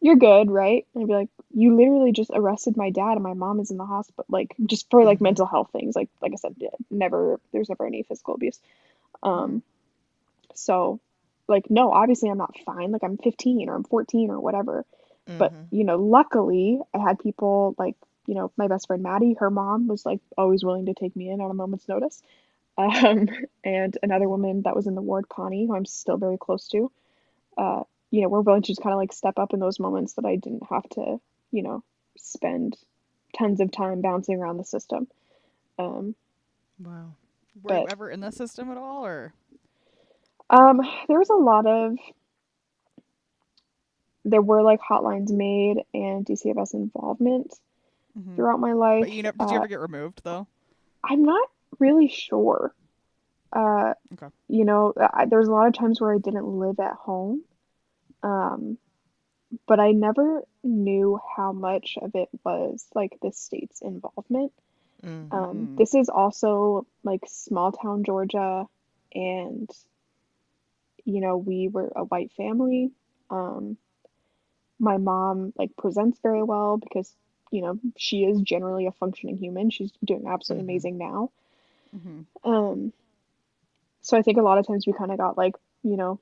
You're 0.00 0.16
good, 0.16 0.50
right? 0.50 0.86
And 0.94 1.02
I'd 1.04 1.08
be 1.08 1.14
like, 1.14 1.28
You 1.52 1.76
literally 1.76 2.12
just 2.12 2.30
arrested 2.34 2.76
my 2.76 2.90
dad 2.90 3.12
and 3.14 3.22
my 3.22 3.34
mom 3.34 3.60
is 3.60 3.70
in 3.70 3.76
the 3.78 3.86
hospital, 3.86 4.26
like 4.28 4.54
just 4.66 4.90
for 4.90 5.04
like 5.04 5.18
Mhm. 5.18 5.22
mental 5.22 5.46
health 5.46 5.70
things. 5.72 5.96
Like, 5.96 6.08
like 6.22 6.32
I 6.32 6.36
said, 6.36 6.56
never, 6.90 7.40
there's 7.52 7.68
never 7.68 7.86
any 7.86 8.02
physical 8.02 8.34
abuse. 8.34 8.60
Um, 9.22 9.62
so, 10.54 11.00
like, 11.48 11.70
no, 11.70 11.90
obviously 11.92 12.30
I'm 12.30 12.38
not 12.38 12.58
fine. 12.64 12.90
Like, 12.90 13.04
I'm 13.04 13.18
15 13.18 13.68
or 13.68 13.74
I'm 13.74 13.84
14 13.84 14.30
or 14.30 14.40
whatever. 14.40 14.84
But, 15.38 15.52
Mhm. 15.52 15.66
you 15.70 15.84
know, 15.84 15.96
luckily 15.96 16.80
I 16.94 16.98
had 16.98 17.18
people 17.18 17.74
like, 17.78 17.96
you 18.26 18.34
know, 18.34 18.52
my 18.56 18.68
best 18.68 18.86
friend 18.86 19.02
Maddie, 19.02 19.34
her 19.34 19.50
mom 19.50 19.86
was 19.88 20.06
like 20.06 20.20
always 20.38 20.64
willing 20.64 20.86
to 20.86 20.94
take 20.94 21.14
me 21.16 21.28
in 21.30 21.40
on 21.40 21.50
a 21.50 21.54
moment's 21.54 21.88
notice. 21.88 22.22
Um, 22.76 23.28
and 23.62 23.96
another 24.02 24.28
woman 24.28 24.62
that 24.62 24.74
was 24.74 24.88
in 24.88 24.96
the 24.96 25.00
ward, 25.00 25.28
Connie, 25.28 25.66
who 25.66 25.76
I'm 25.76 25.84
still 25.84 26.16
very 26.16 26.36
close 26.36 26.66
to, 26.70 26.90
uh, 27.56 27.84
you 28.10 28.22
know, 28.22 28.28
we're 28.28 28.40
willing 28.40 28.62
to 28.62 28.66
just 28.66 28.82
kind 28.82 28.92
of 28.92 28.98
like 28.98 29.12
step 29.12 29.38
up 29.38 29.54
in 29.54 29.60
those 29.60 29.78
moments 29.78 30.14
that 30.14 30.24
I 30.24 30.34
didn't 30.34 30.64
have 30.68 30.88
to, 30.90 31.20
you 31.52 31.62
know, 31.62 31.84
spend 32.16 32.76
tons 33.38 33.60
of 33.60 33.70
time 33.70 34.00
bouncing 34.00 34.40
around 34.40 34.56
the 34.56 34.64
system. 34.64 35.06
Um, 35.78 36.16
Wow. 36.80 37.14
Were 37.62 37.72
you 37.72 37.88
ever 37.88 38.10
in 38.10 38.20
the 38.20 38.30
system 38.30 38.70
at 38.70 38.76
all, 38.76 39.04
or 39.06 39.32
Um, 40.50 40.80
there 41.08 41.18
was 41.18 41.30
a 41.30 41.34
lot 41.34 41.66
of 41.66 41.96
there 44.24 44.42
were 44.42 44.62
like 44.62 44.80
hotlines 44.80 45.30
made 45.30 45.82
and 45.92 46.24
DCFS 46.24 46.74
involvement 46.74 47.52
Mhm. 48.16 48.36
throughout 48.36 48.60
my 48.60 48.72
life. 48.72 49.02
but 49.02 49.10
you 49.10 49.22
never 49.22 49.36
did 49.38 49.50
you 49.50 49.56
Uh, 49.56 49.56
ever 49.56 49.68
get 49.68 49.80
removed 49.80 50.22
though? 50.24 50.46
I'm 51.02 51.22
not 51.22 51.48
really 51.78 52.08
sure. 52.08 52.74
Uh, 53.52 53.94
Okay. 54.12 54.28
you 54.48 54.64
know, 54.64 54.94
I, 54.98 55.26
there 55.26 55.40
was 55.40 55.48
a 55.48 55.52
lot 55.52 55.68
of 55.68 55.74
times 55.74 56.00
where 56.00 56.14
I 56.14 56.18
didn't 56.18 56.46
live 56.46 56.80
at 56.80 56.94
home. 56.94 57.44
Um, 58.22 58.78
but 59.66 59.80
I 59.80 59.92
never 59.92 60.44
knew 60.64 61.20
how 61.36 61.52
much 61.52 61.98
of 62.02 62.12
it 62.14 62.28
was 62.44 62.86
like 62.94 63.18
the 63.22 63.32
state's 63.32 63.82
involvement. 63.82 64.52
Mhm. 65.04 65.30
Um, 65.32 65.68
Mhm. 65.68 65.78
this 65.78 65.94
is 65.94 66.08
also 66.08 66.86
like 67.04 67.22
small 67.28 67.72
town 67.72 68.04
Georgia, 68.04 68.66
and 69.14 69.70
you 71.04 71.20
know, 71.20 71.36
we 71.36 71.68
were 71.68 71.92
a 71.96 72.04
white 72.04 72.32
family. 72.32 72.92
Um, 73.30 73.78
my 74.78 74.98
mom 74.98 75.52
like 75.56 75.76
presents 75.76 76.18
very 76.22 76.42
well 76.42 76.76
because 76.78 77.14
you 77.50 77.62
know 77.62 77.78
she 77.96 78.24
is 78.24 78.40
generally 78.42 78.86
a 78.86 78.92
functioning 78.92 79.36
human. 79.38 79.70
She's 79.70 79.92
doing 80.04 80.26
absolutely 80.28 80.64
Mhm. 80.68 80.70
amazing 80.72 80.98
now. 80.98 81.30
hmm 81.92 82.22
Um, 82.44 82.92
so 84.02 84.16
I 84.16 84.22
think 84.22 84.38
a 84.38 84.42
lot 84.42 84.58
of 84.58 84.66
times 84.66 84.86
we 84.86 84.92
kind 84.92 85.10
of 85.12 85.18
got 85.18 85.36
like, 85.38 85.56
you 85.82 85.96
know, 85.96 86.20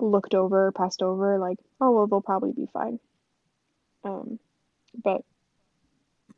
looked 0.00 0.34
over, 0.34 0.72
passed 0.72 1.02
over, 1.02 1.38
like, 1.38 1.58
oh 1.80 1.90
well, 1.92 2.06
they'll 2.06 2.20
probably 2.22 2.52
be 2.52 2.66
fine. 2.66 3.00
Um, 4.04 4.38
but 4.94 5.22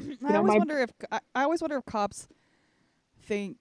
I 0.25 0.33
know, 0.33 0.39
always 0.39 0.53
my- 0.53 0.59
wonder 0.59 0.79
if 0.81 0.91
I, 1.11 1.21
I 1.35 1.43
always 1.45 1.61
wonder 1.61 1.77
if 1.77 1.85
cops 1.85 2.29
think 3.23 3.59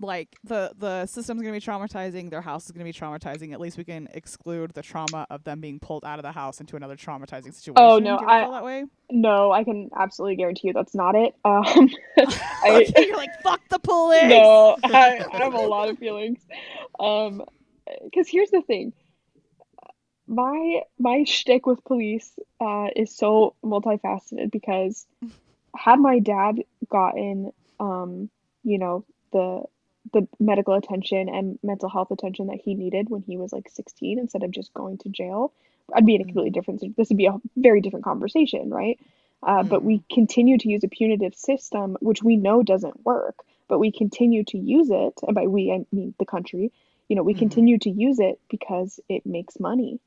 like 0.00 0.28
the 0.44 0.72
the 0.76 1.06
system's 1.06 1.40
gonna 1.40 1.52
be 1.52 1.60
traumatizing, 1.60 2.28
their 2.28 2.40
house 2.42 2.66
is 2.66 2.72
gonna 2.72 2.84
be 2.84 2.92
traumatizing. 2.92 3.52
At 3.52 3.60
least 3.60 3.78
we 3.78 3.84
can 3.84 4.08
exclude 4.12 4.72
the 4.74 4.82
trauma 4.82 5.26
of 5.30 5.44
them 5.44 5.60
being 5.60 5.78
pulled 5.78 6.04
out 6.04 6.18
of 6.18 6.24
the 6.24 6.32
house 6.32 6.60
into 6.60 6.76
another 6.76 6.96
traumatizing 6.96 7.54
situation. 7.54 7.74
Oh, 7.76 7.98
no, 7.98 8.18
Do 8.18 8.24
you 8.24 8.28
ever 8.28 8.30
I- 8.30 8.42
feel 8.42 8.52
that 8.52 8.64
way? 8.64 8.84
no, 9.10 9.52
I 9.52 9.64
can 9.64 9.90
absolutely 9.96 10.36
guarantee 10.36 10.68
you 10.68 10.74
that's 10.74 10.94
not 10.94 11.14
it. 11.14 11.34
Um, 11.44 11.62
I, 12.18 12.84
Okay, 12.88 13.06
you're 13.06 13.16
like 13.16 13.30
fuck 13.42 13.60
the 13.70 13.78
police. 13.78 14.24
no, 14.24 14.76
I, 14.84 15.24
I 15.32 15.36
have 15.38 15.54
a 15.54 15.58
lot 15.66 15.88
of 15.88 15.98
feelings. 15.98 16.40
Um, 16.98 17.42
because 18.04 18.28
here's 18.28 18.50
the 18.50 18.62
thing. 18.62 18.92
My 20.26 20.82
my 20.98 21.24
shtick 21.24 21.66
with 21.66 21.84
police 21.84 22.38
uh 22.60 22.88
is 22.96 23.14
so 23.16 23.54
multifaceted 23.64 24.50
because 24.50 25.06
had 25.76 25.98
my 26.00 26.18
dad 26.18 26.56
gotten 26.88 27.52
um, 27.80 28.30
you 28.62 28.78
know, 28.78 29.04
the 29.32 29.64
the 30.12 30.28
medical 30.40 30.74
attention 30.74 31.28
and 31.28 31.58
mental 31.62 31.88
health 31.88 32.10
attention 32.10 32.48
that 32.48 32.60
he 32.64 32.74
needed 32.74 33.10
when 33.10 33.22
he 33.22 33.36
was 33.36 33.52
like 33.52 33.68
16 33.70 34.18
instead 34.18 34.42
of 34.44 34.50
just 34.50 34.72
going 34.74 34.98
to 34.98 35.08
jail, 35.10 35.52
I'd 35.94 36.06
be 36.06 36.14
in 36.16 36.22
a 36.22 36.24
completely 36.24 36.50
different 36.50 36.80
this 36.96 37.08
would 37.10 37.18
be 37.18 37.26
a 37.26 37.38
very 37.56 37.80
different 37.80 38.04
conversation, 38.04 38.70
right? 38.70 38.98
Uh, 39.42 39.62
but 39.62 39.84
we 39.84 40.02
continue 40.12 40.58
to 40.58 40.68
use 40.68 40.84
a 40.84 40.88
punitive 40.88 41.34
system, 41.34 41.96
which 42.00 42.22
we 42.22 42.36
know 42.36 42.62
doesn't 42.62 43.04
work, 43.04 43.44
but 43.68 43.78
we 43.78 43.92
continue 43.92 44.44
to 44.44 44.58
use 44.58 44.90
it. 44.90 45.20
And 45.22 45.34
by 45.34 45.46
we, 45.46 45.70
I 45.72 45.84
mean 45.94 46.14
the 46.18 46.26
country. 46.26 46.72
You 47.08 47.16
know, 47.16 47.22
we 47.22 47.34
Mhm. 47.34 47.38
continue 47.38 47.78
to 47.80 47.90
use 47.90 48.18
it 48.20 48.40
because 48.50 49.00
it 49.08 49.26
makes 49.26 49.60
money 49.60 50.00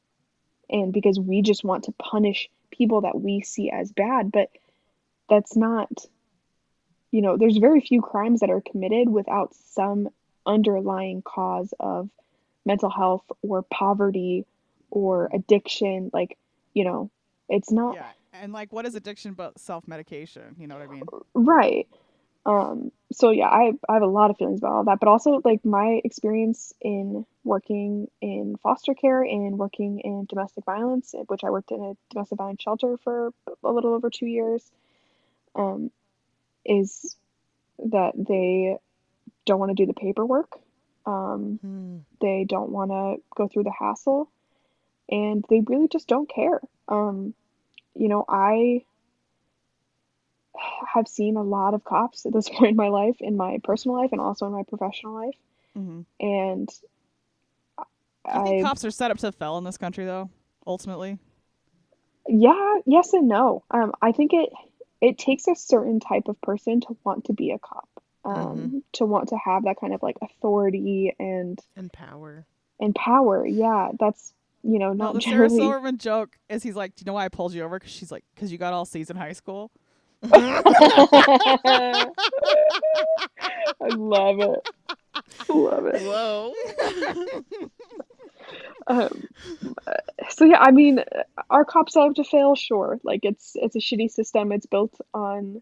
and 0.69 0.93
because 0.93 1.19
we 1.19 1.41
just 1.41 1.63
want 1.63 1.85
to 1.85 1.91
punish 1.93 2.49
people 2.71 3.01
that 3.01 3.19
we 3.19 3.41
see 3.41 3.69
as 3.69 3.91
bad. 3.91 4.31
But 4.31 4.49
that's 5.29 5.55
not, 5.55 5.89
you 7.11 7.21
know, 7.21 7.37
there's 7.37 7.57
very 7.57 7.81
few 7.81 8.01
crimes 8.01 8.41
that 8.41 8.49
are 8.49 8.61
committed 8.61 9.09
without 9.09 9.53
some 9.55 10.09
underlying 10.45 11.21
cause 11.21 11.73
of 11.79 12.09
mental 12.65 12.89
health 12.89 13.23
or 13.41 13.63
poverty 13.63 14.45
or 14.89 15.29
addiction. 15.33 16.09
Like, 16.13 16.37
you 16.73 16.83
know, 16.83 17.09
it's 17.49 17.71
not. 17.71 17.95
Yeah, 17.95 18.11
and 18.33 18.53
like 18.53 18.71
what 18.71 18.85
is 18.85 18.95
addiction 18.95 19.33
but 19.33 19.59
self 19.59 19.87
medication? 19.87 20.55
You 20.59 20.67
know 20.67 20.75
what 20.75 20.83
I 20.83 20.91
mean? 20.91 21.03
Right. 21.33 21.87
Um, 22.47 22.91
so 23.11 23.31
yeah, 23.31 23.49
I 23.49 23.73
I 23.89 23.95
have 23.95 24.03
a 24.03 24.07
lot 24.07 24.31
of 24.31 24.37
feelings 24.37 24.61
about 24.61 24.73
all 24.73 24.85
that, 24.85 25.01
but 25.01 25.09
also 25.09 25.41
like 25.45 25.65
my 25.65 26.01
experience 26.05 26.73
in 26.81 27.25
working 27.43 28.09
in 28.21 28.55
foster 28.63 28.95
care 28.95 29.21
and 29.21 29.59
working 29.59 29.99
in 29.99 30.25
domestic 30.29 30.65
violence, 30.65 31.13
which 31.27 31.43
I 31.43 31.51
worked 31.51 31.71
in 31.71 31.81
a 31.83 31.93
domestic 32.13 32.37
violence 32.39 32.63
shelter 32.63 32.97
for 33.03 33.33
a 33.63 33.71
little 33.71 33.93
over 33.93 34.09
two 34.09 34.27
years, 34.27 34.63
um, 35.55 35.91
is 36.65 37.17
that 37.79 38.13
they 38.15 38.77
don't 39.45 39.59
want 39.59 39.71
to 39.71 39.75
do 39.75 39.87
the 39.87 39.93
paperwork. 39.93 40.57
Um, 41.05 41.59
Hmm. 41.61 41.97
they 42.21 42.45
don't 42.47 42.71
want 42.71 42.91
to 42.91 43.21
go 43.35 43.47
through 43.49 43.63
the 43.65 43.73
hassle, 43.77 44.31
and 45.09 45.45
they 45.49 45.61
really 45.67 45.89
just 45.89 46.07
don't 46.07 46.29
care. 46.29 46.61
Um, 46.87 47.33
you 47.95 48.09
know, 48.09 48.25
I 48.29 48.85
have 50.93 51.07
seen 51.07 51.35
a 51.37 51.43
lot 51.43 51.73
of 51.73 51.83
cops 51.83 52.25
at 52.25 52.33
this 52.33 52.49
point 52.53 52.71
in 52.71 52.75
my 52.75 52.89
life, 52.89 53.17
in 53.19 53.37
my 53.37 53.59
personal 53.63 53.97
life, 53.97 54.11
and 54.11 54.21
also 54.21 54.45
in 54.47 54.51
my 54.53 54.63
professional 54.63 55.13
life. 55.13 55.35
Mm-hmm. 55.77 56.01
And 56.19 56.69
Do 58.33 58.39
you 58.39 58.45
think 58.45 58.65
cops 58.65 58.83
are 58.83 58.91
set 58.91 59.11
up 59.11 59.17
to 59.19 59.31
fail 59.31 59.57
in 59.57 59.63
this 59.63 59.77
country, 59.77 60.05
though? 60.05 60.29
Ultimately, 60.65 61.17
yeah, 62.27 62.79
yes 62.85 63.13
and 63.13 63.27
no. 63.27 63.63
Um, 63.71 63.93
I 64.01 64.11
think 64.11 64.33
it 64.33 64.49
it 64.99 65.17
takes 65.17 65.47
a 65.47 65.55
certain 65.55 65.99
type 65.99 66.27
of 66.27 66.39
person 66.41 66.81
to 66.81 66.97
want 67.05 67.25
to 67.25 67.33
be 67.33 67.51
a 67.51 67.59
cop, 67.59 67.87
um, 68.25 68.83
to 68.93 69.05
want 69.05 69.29
to 69.29 69.37
have 69.37 69.63
that 69.63 69.79
kind 69.79 69.93
of 69.93 70.03
like 70.03 70.17
authority 70.21 71.15
and 71.19 71.57
And 71.77 71.91
power. 71.93 72.45
and 72.81 72.93
power. 72.95 73.45
Yeah, 73.45 73.91
that's 73.97 74.33
you 74.61 74.77
know 74.79 74.91
no. 74.91 75.05
not 75.05 75.13
The 75.15 75.21
Sarah. 75.21 75.49
Silverman 75.49 75.97
joke 75.99 76.37
is 76.49 76.63
he's 76.63 76.75
like, 76.75 76.95
"Do 76.95 77.03
you 77.03 77.05
know 77.05 77.13
why 77.13 77.23
I 77.25 77.29
pulled 77.29 77.53
you 77.53 77.63
over?" 77.63 77.79
Because 77.79 77.93
she's 77.93 78.11
like, 78.11 78.25
"Because 78.35 78.51
you 78.51 78.57
got 78.57 78.73
all 78.73 78.83
C's 78.83 79.09
in 79.09 79.15
high 79.15 79.31
school." 79.33 79.71
I 80.23 82.09
love 83.89 84.39
it. 84.39 84.59
Love 85.49 85.85
it. 85.87 86.01
Whoa. 86.01 86.53
Um, 88.89 89.27
so 90.29 90.45
yeah, 90.45 90.59
I 90.59 90.71
mean, 90.71 91.03
our 91.49 91.65
cops 91.65 91.95
have 91.95 92.13
to 92.13 92.23
fail, 92.23 92.55
sure. 92.55 92.99
Like 93.03 93.21
it's 93.23 93.51
it's 93.55 93.75
a 93.75 93.79
shitty 93.79 94.09
system. 94.09 94.53
It's 94.53 94.65
built 94.65 94.93
on, 95.13 95.61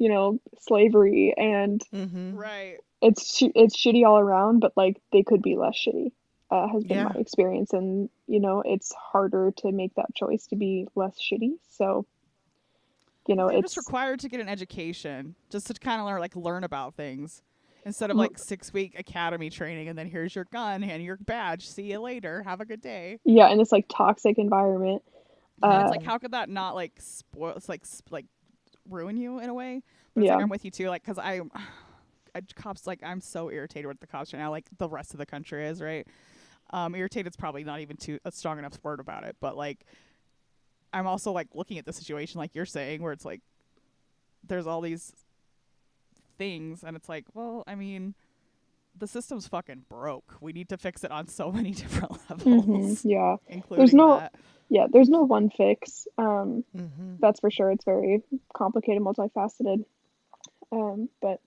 you 0.00 0.08
know, 0.08 0.40
slavery, 0.60 1.34
and 1.36 1.82
hmm 1.90 2.34
Right. 2.34 2.78
it's 3.02 3.36
sh- 3.36 3.52
it's 3.54 3.76
shitty 3.76 4.06
all 4.06 4.18
around. 4.18 4.60
But 4.60 4.72
like 4.76 5.02
they 5.12 5.22
could 5.22 5.42
be 5.42 5.56
less 5.56 5.76
shitty. 5.76 6.12
Uh, 6.50 6.68
has 6.68 6.82
been 6.84 6.96
Yeah. 6.98 7.04
my 7.12 7.20
experience, 7.20 7.74
and 7.74 8.08
you 8.26 8.40
know, 8.40 8.62
it's 8.64 8.94
harder 8.94 9.52
to 9.58 9.70
make 9.72 9.94
that 9.96 10.14
choice 10.14 10.46
to 10.46 10.56
be 10.56 10.86
less 10.94 11.18
shitty. 11.20 11.52
So, 11.72 12.06
you 13.26 13.36
know, 13.36 13.48
They're 13.48 13.58
it's 13.58 13.74
just 13.74 13.76
required 13.76 14.20
to 14.20 14.28
get 14.28 14.40
an 14.40 14.48
education, 14.48 15.34
just 15.50 15.66
to 15.68 15.74
kind 15.74 16.00
of 16.00 16.06
learn, 16.06 16.20
like 16.20 16.36
learn 16.36 16.64
about 16.64 16.94
things, 16.94 17.42
instead 17.84 18.10
of 18.10 18.16
like 18.16 18.38
six 18.38 18.72
week 18.72 18.98
academy 18.98 19.50
training 19.50 19.88
and 19.88 19.98
then 19.98 20.06
here's 20.08 20.34
your 20.34 20.44
gun 20.46 20.84
and 20.84 21.02
your 21.02 21.16
badge. 21.16 21.68
See 21.68 21.90
you 21.92 22.00
later. 22.00 22.42
Have 22.44 22.60
a 22.60 22.64
good 22.64 22.80
day. 22.80 23.20
yeah, 23.24 23.48
in 23.50 23.58
this 23.58 23.72
like 23.72 23.86
toxic 23.88 24.38
environment. 24.38 25.02
And 25.62 25.72
Uh, 25.72 25.80
it's 25.80 25.90
like, 25.90 26.02
how 26.02 26.18
could 26.18 26.32
that 26.32 26.48
not 26.48 26.74
like 26.74 26.92
spoil? 27.00 27.54
It's 27.56 27.68
like 27.68 27.86
sp- 27.86 28.10
like 28.10 28.26
ruin 28.88 29.16
you 29.16 29.38
in 29.38 29.48
a 29.48 29.54
way. 29.54 29.82
But 30.14 30.22
it's 30.22 30.28
Yeah. 30.28 30.34
like 30.34 30.40
I'm 30.40 30.48
with 30.48 30.64
you 30.64 30.70
too. 30.70 30.88
Like, 30.88 31.04
cause 31.04 31.18
I, 31.18 31.40
I 32.34 32.40
cops 32.56 32.86
like 32.86 33.00
I'm 33.02 33.20
so 33.20 33.50
irritated 33.50 33.86
with 33.86 34.00
the 34.00 34.06
cops 34.06 34.32
right 34.32 34.40
now. 34.40 34.50
Like 34.50 34.66
the 34.78 34.88
rest 34.88 35.12
of 35.12 35.18
the 35.18 35.26
country 35.26 35.66
is 35.66 35.80
right. 35.82 36.06
Um, 36.70 36.94
irritated's 36.94 37.36
probably 37.36 37.64
not 37.64 37.80
even 37.80 37.96
too 37.96 38.18
a 38.24 38.32
strong 38.32 38.58
enough 38.58 38.78
word 38.82 39.00
about 39.00 39.24
it. 39.24 39.36
But 39.40 39.56
like, 39.56 39.84
I'm 40.92 41.06
also 41.06 41.32
like 41.32 41.48
looking 41.54 41.78
at 41.78 41.84
the 41.86 41.92
situation 41.92 42.38
like 42.38 42.54
you're 42.54 42.66
saying, 42.66 43.02
where 43.02 43.12
it's 43.12 43.24
like 43.24 43.40
there's 44.46 44.66
all 44.66 44.80
these 44.80 45.12
things, 46.38 46.82
and 46.82 46.96
it's 46.96 47.08
like, 47.08 47.24
well, 47.34 47.64
I 47.66 47.74
mean. 47.74 48.14
The 48.98 49.06
system's 49.06 49.48
fucking 49.48 49.86
broke. 49.88 50.36
We 50.42 50.52
need 50.52 50.68
to 50.68 50.76
fix 50.76 51.02
it 51.02 51.10
on 51.10 51.26
so 51.26 51.50
many 51.58 51.70
different 51.70 52.12
levels, 52.28 52.66
mhm, 52.66 53.00
yeah, 53.04 53.36
including 53.48 53.96
no- 53.96 54.18
that. 54.18 54.34
yeah. 54.68 54.86
There's 54.92 55.08
no 55.08 55.22
one 55.22 55.48
fix. 55.48 56.06
Um, 56.18 56.62
hmm 56.76 57.14
that's 57.18 57.40
for 57.40 57.50
sure. 57.50 57.70
It's 57.70 57.86
very 57.86 58.22
complicated, 58.54 59.02
multifaceted. 59.02 59.86
Um, 60.70 61.08
but 61.22 61.40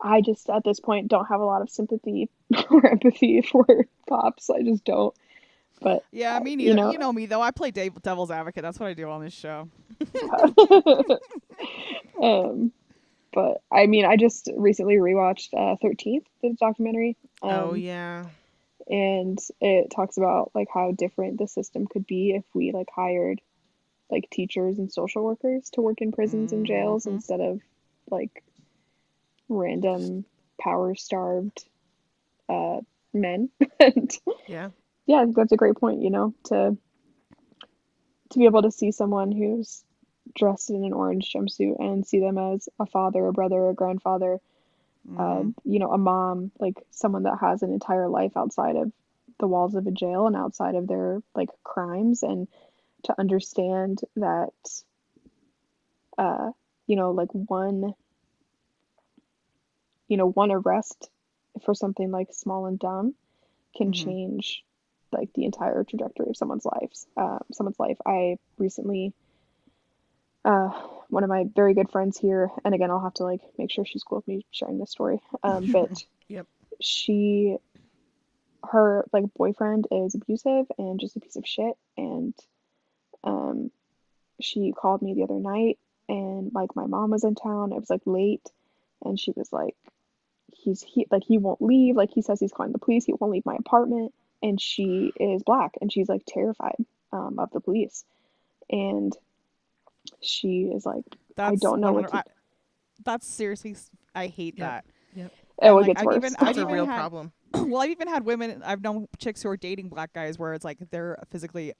I 0.00 0.20
just 0.20 0.48
at 0.48 0.62
this 0.62 0.78
point 0.78 1.08
don't 1.08 1.26
have 1.26 1.40
a 1.40 1.44
lot 1.44 1.62
of 1.62 1.68
sympathy 1.68 2.28
or 2.70 2.86
empathy 2.86 3.42
for 3.42 3.66
cops. 4.08 4.50
I 4.50 4.62
just 4.62 4.84
don't. 4.84 5.16
But 5.80 6.04
Yeah, 6.12 6.38
me 6.38 6.52
you 6.52 6.56
neither. 6.56 6.70
You 6.70 6.76
know- 6.76 6.90
know, 6.92 7.12
me 7.12 7.26
though. 7.26 7.42
I 7.42 7.50
play 7.50 7.70
devil's 7.70 8.30
advocate. 8.30 8.62
That's 8.62 8.78
what 8.80 8.88
I 8.88 8.94
do 8.94 9.08
on 9.10 9.22
this 9.22 9.32
show. 9.34 9.68
um, 12.22 12.72
but 13.32 13.58
I 13.70 13.86
mean, 13.86 14.04
I 14.04 14.16
just 14.16 14.50
recently 14.56 14.94
rewatched 14.96 15.48
uh, 15.54 15.76
13th, 15.84 16.24
the 16.42 16.56
documentary. 16.58 17.16
Um, 17.42 17.50
oh 17.52 17.74
yeah. 17.74 18.26
and 18.88 19.38
it 19.60 19.90
talks 19.94 20.16
about 20.16 20.52
like 20.54 20.68
how 20.72 20.92
different 20.92 21.38
the 21.38 21.48
system 21.48 21.86
could 21.86 22.06
be 22.06 22.30
if 22.32 22.44
we 22.54 22.72
like 22.72 22.88
hired 22.94 23.40
like 24.10 24.28
teachers 24.30 24.78
and 24.78 24.92
social 24.92 25.24
workers 25.24 25.70
to 25.70 25.80
work 25.80 26.00
in 26.00 26.12
prisons 26.12 26.52
and 26.52 26.66
jails 26.66 27.04
Mhm. 27.06 27.12
instead 27.12 27.40
of 27.40 27.60
like 28.10 28.44
random 29.48 30.24
power 30.60 30.94
starved 30.94 31.64
uh 32.48 32.80
men 33.12 33.48
and 33.80 34.16
Yeah. 34.46 34.70
Yeah 35.06 35.16
I 35.20 35.24
think 35.24 35.36
that's 35.36 35.52
a 35.52 35.56
great 35.56 35.76
point 35.76 36.02
you 36.02 36.10
know 36.10 36.34
to 36.44 36.76
to 38.30 38.38
be 38.38 38.44
able 38.46 38.62
to 38.62 38.70
see 38.70 38.90
someone 38.90 39.32
who's 39.32 39.84
dressed 40.34 40.70
in 40.70 40.84
an 40.84 40.92
orange 40.92 41.32
jumpsuit 41.32 41.78
and 41.78 42.06
see 42.06 42.20
them 42.20 42.38
as 42.38 42.68
a 42.80 42.86
father 42.86 43.26
a 43.26 43.32
brother 43.32 43.68
a 43.68 43.74
grandfather 43.74 44.40
uh, 45.16 45.42
Mhm. 45.42 45.54
you 45.64 45.78
know, 45.78 45.92
a 45.92 45.98
mom, 45.98 46.50
like 46.58 46.82
someone 46.90 47.24
that 47.24 47.38
has 47.40 47.62
an 47.62 47.72
entire 47.72 48.08
life 48.08 48.36
outside 48.36 48.76
of 48.76 48.92
the 49.38 49.46
walls 49.46 49.74
of 49.74 49.86
a 49.86 49.90
jail 49.90 50.26
and 50.26 50.36
outside 50.36 50.74
of 50.74 50.86
their 50.86 51.22
like 51.34 51.50
crimes, 51.64 52.22
and 52.22 52.48
to 53.04 53.14
understand 53.18 54.00
that, 54.16 54.52
uh, 56.18 56.50
you 56.86 56.96
know, 56.96 57.10
like 57.10 57.30
one, 57.32 57.94
you 60.08 60.16
know, 60.16 60.30
one 60.30 60.50
arrest 60.50 61.10
for 61.64 61.74
something 61.74 62.10
like 62.10 62.28
small 62.32 62.66
and 62.66 62.78
dumb 62.78 63.14
can 63.76 63.92
Mhm. 63.92 63.92
change 63.92 64.64
like 65.14 65.30
the 65.34 65.44
entire 65.44 65.84
trajectory 65.84 66.28
of 66.28 66.36
someone's 66.36 66.66
lives, 66.66 67.06
uh, 67.16 67.38
someone's 67.52 67.78
life. 67.78 67.98
I 68.06 68.36
recently 68.58 69.14
uh, 70.44 70.68
one 71.08 71.24
of 71.24 71.30
my 71.30 71.44
very 71.54 71.74
good 71.74 71.90
friends 71.90 72.18
here, 72.18 72.50
and 72.64 72.74
again, 72.74 72.90
I'll 72.90 73.00
have 73.00 73.14
to 73.14 73.24
like 73.24 73.40
make 73.58 73.70
sure 73.70 73.84
she's 73.84 74.02
cool 74.02 74.18
with 74.18 74.28
me 74.28 74.46
sharing 74.50 74.78
this 74.78 74.90
story. 74.90 75.20
Um, 75.42 75.66
but 75.72 75.90
Yep. 76.28 76.46
she, 76.80 77.56
her 78.70 79.06
like 79.12 79.24
boyfriend 79.36 79.86
is 79.90 80.14
abusive 80.14 80.66
and 80.78 81.00
just 81.00 81.16
a 81.16 81.20
piece 81.20 81.36
of 81.36 81.46
shit, 81.46 81.74
and 81.96 82.34
um, 83.22 83.70
she 84.40 84.72
called 84.72 85.02
me 85.02 85.14
the 85.14 85.22
other 85.22 85.40
night, 85.40 85.78
and 86.08 86.52
like 86.54 86.76
my 86.76 86.86
mom 86.86 87.10
was 87.10 87.24
in 87.24 87.34
town. 87.34 87.72
It 87.72 87.80
was 87.80 87.90
like 87.90 88.02
late, 88.04 88.46
and 89.02 89.18
she 89.18 89.32
was 89.34 89.50
like, 89.52 89.76
he's 90.52 90.82
he 90.82 91.06
like 91.10 91.24
he 91.24 91.38
won't 91.38 91.62
leave. 91.62 91.96
Like 91.96 92.10
he 92.10 92.22
says 92.22 92.38
he's 92.38 92.52
calling 92.52 92.72
the 92.72 92.78
police. 92.78 93.06
He 93.06 93.14
won't 93.18 93.32
leave 93.32 93.46
my 93.46 93.56
apartment, 93.56 94.12
and 94.44 94.60
she 94.60 95.12
is 95.18 95.42
black, 95.42 95.72
and 95.80 95.92
she's 95.92 96.08
like 96.08 96.22
terrified 96.26 96.76
um, 97.12 97.38
of 97.38 97.50
the 97.50 97.60
police, 97.60 98.04
and 98.70 99.12
she 100.20 100.70
is 100.74 100.84
like 100.86 101.04
That's 101.36 101.60
don't 101.60 101.80
know 101.80 101.92
what 101.92 102.04
100 102.04 102.10
to- 102.10 102.16
I- 102.30 102.32
that's 103.04 103.26
seriously. 103.26 103.76
i 104.14 104.28
hate 104.28 104.54
Yep. 104.58 104.84
that. 105.16 105.30
oh, 105.62 105.74
like, 105.76 105.84
it 105.84 105.86
gets 105.88 106.00
I've 106.00 106.06
worse. 106.06 106.16
even- 106.16 106.36
I've 106.38 106.46
That's 106.46 106.58
a 106.58 106.66
real 106.66 106.86
had- 106.86 106.96
problem. 106.96 107.32
well, 107.54 107.78
I've 107.82 107.90
even 107.90 108.08
had 108.08 108.24
women. 108.24 108.62
I've 108.64 108.82
known 108.82 109.06
chicks 109.18 109.42
who 109.42 109.48
are 109.48 109.56
dating 109.56 109.88
black 109.88 110.12
guys 110.12 110.38
where 110.38 110.54
it's 110.54 110.64
like 110.64 110.78
they're 110.90 111.18
physically 111.30 111.72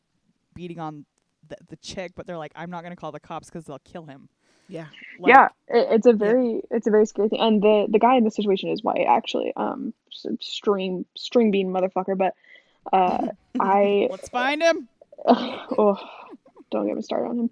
beating 0.55 0.79
on 0.81 1.05
the, 1.49 1.57
the 1.69 1.77
chick, 1.77 2.13
but 2.17 2.27
they're 2.27 2.39
like, 2.39 2.53
I'm 2.57 2.71
not 2.71 2.83
gonna 2.83 2.97
call 2.97 3.13
the 3.13 3.21
cops 3.21 3.49
because 3.49 3.65
they'll 3.65 3.79
kill 3.81 4.07
him. 4.07 4.29
Yeah. 4.69 4.87
Like, 5.19 5.31
yeah, 5.35 5.49
it, 5.69 5.89
it's 5.91 6.07
a 6.07 6.13
very 6.13 6.63
it's 6.71 6.87
a 6.87 6.91
very 6.91 7.07
scary 7.07 7.29
thing. 7.29 7.41
And 7.41 7.63
the 7.63 7.87
the 7.89 7.99
guy 7.99 8.17
in 8.17 8.25
this 8.25 8.35
situation 8.37 8.71
is 8.71 8.83
white 8.83 9.05
actually. 9.09 9.53
Um, 9.57 9.93
just 10.11 10.25
a 10.27 10.37
string 10.41 11.05
string 11.17 11.51
bean 11.51 11.69
motherfucker. 11.69 12.17
But 12.17 12.35
uh, 12.93 13.29
I 13.61 14.09
Let's 14.11 14.29
find 14.29 14.63
him. 14.63 14.89
oh, 15.27 15.99
don't 16.71 16.87
get 16.87 16.97
me 16.97 17.03
started 17.03 17.29
on 17.29 17.39
him. 17.39 17.51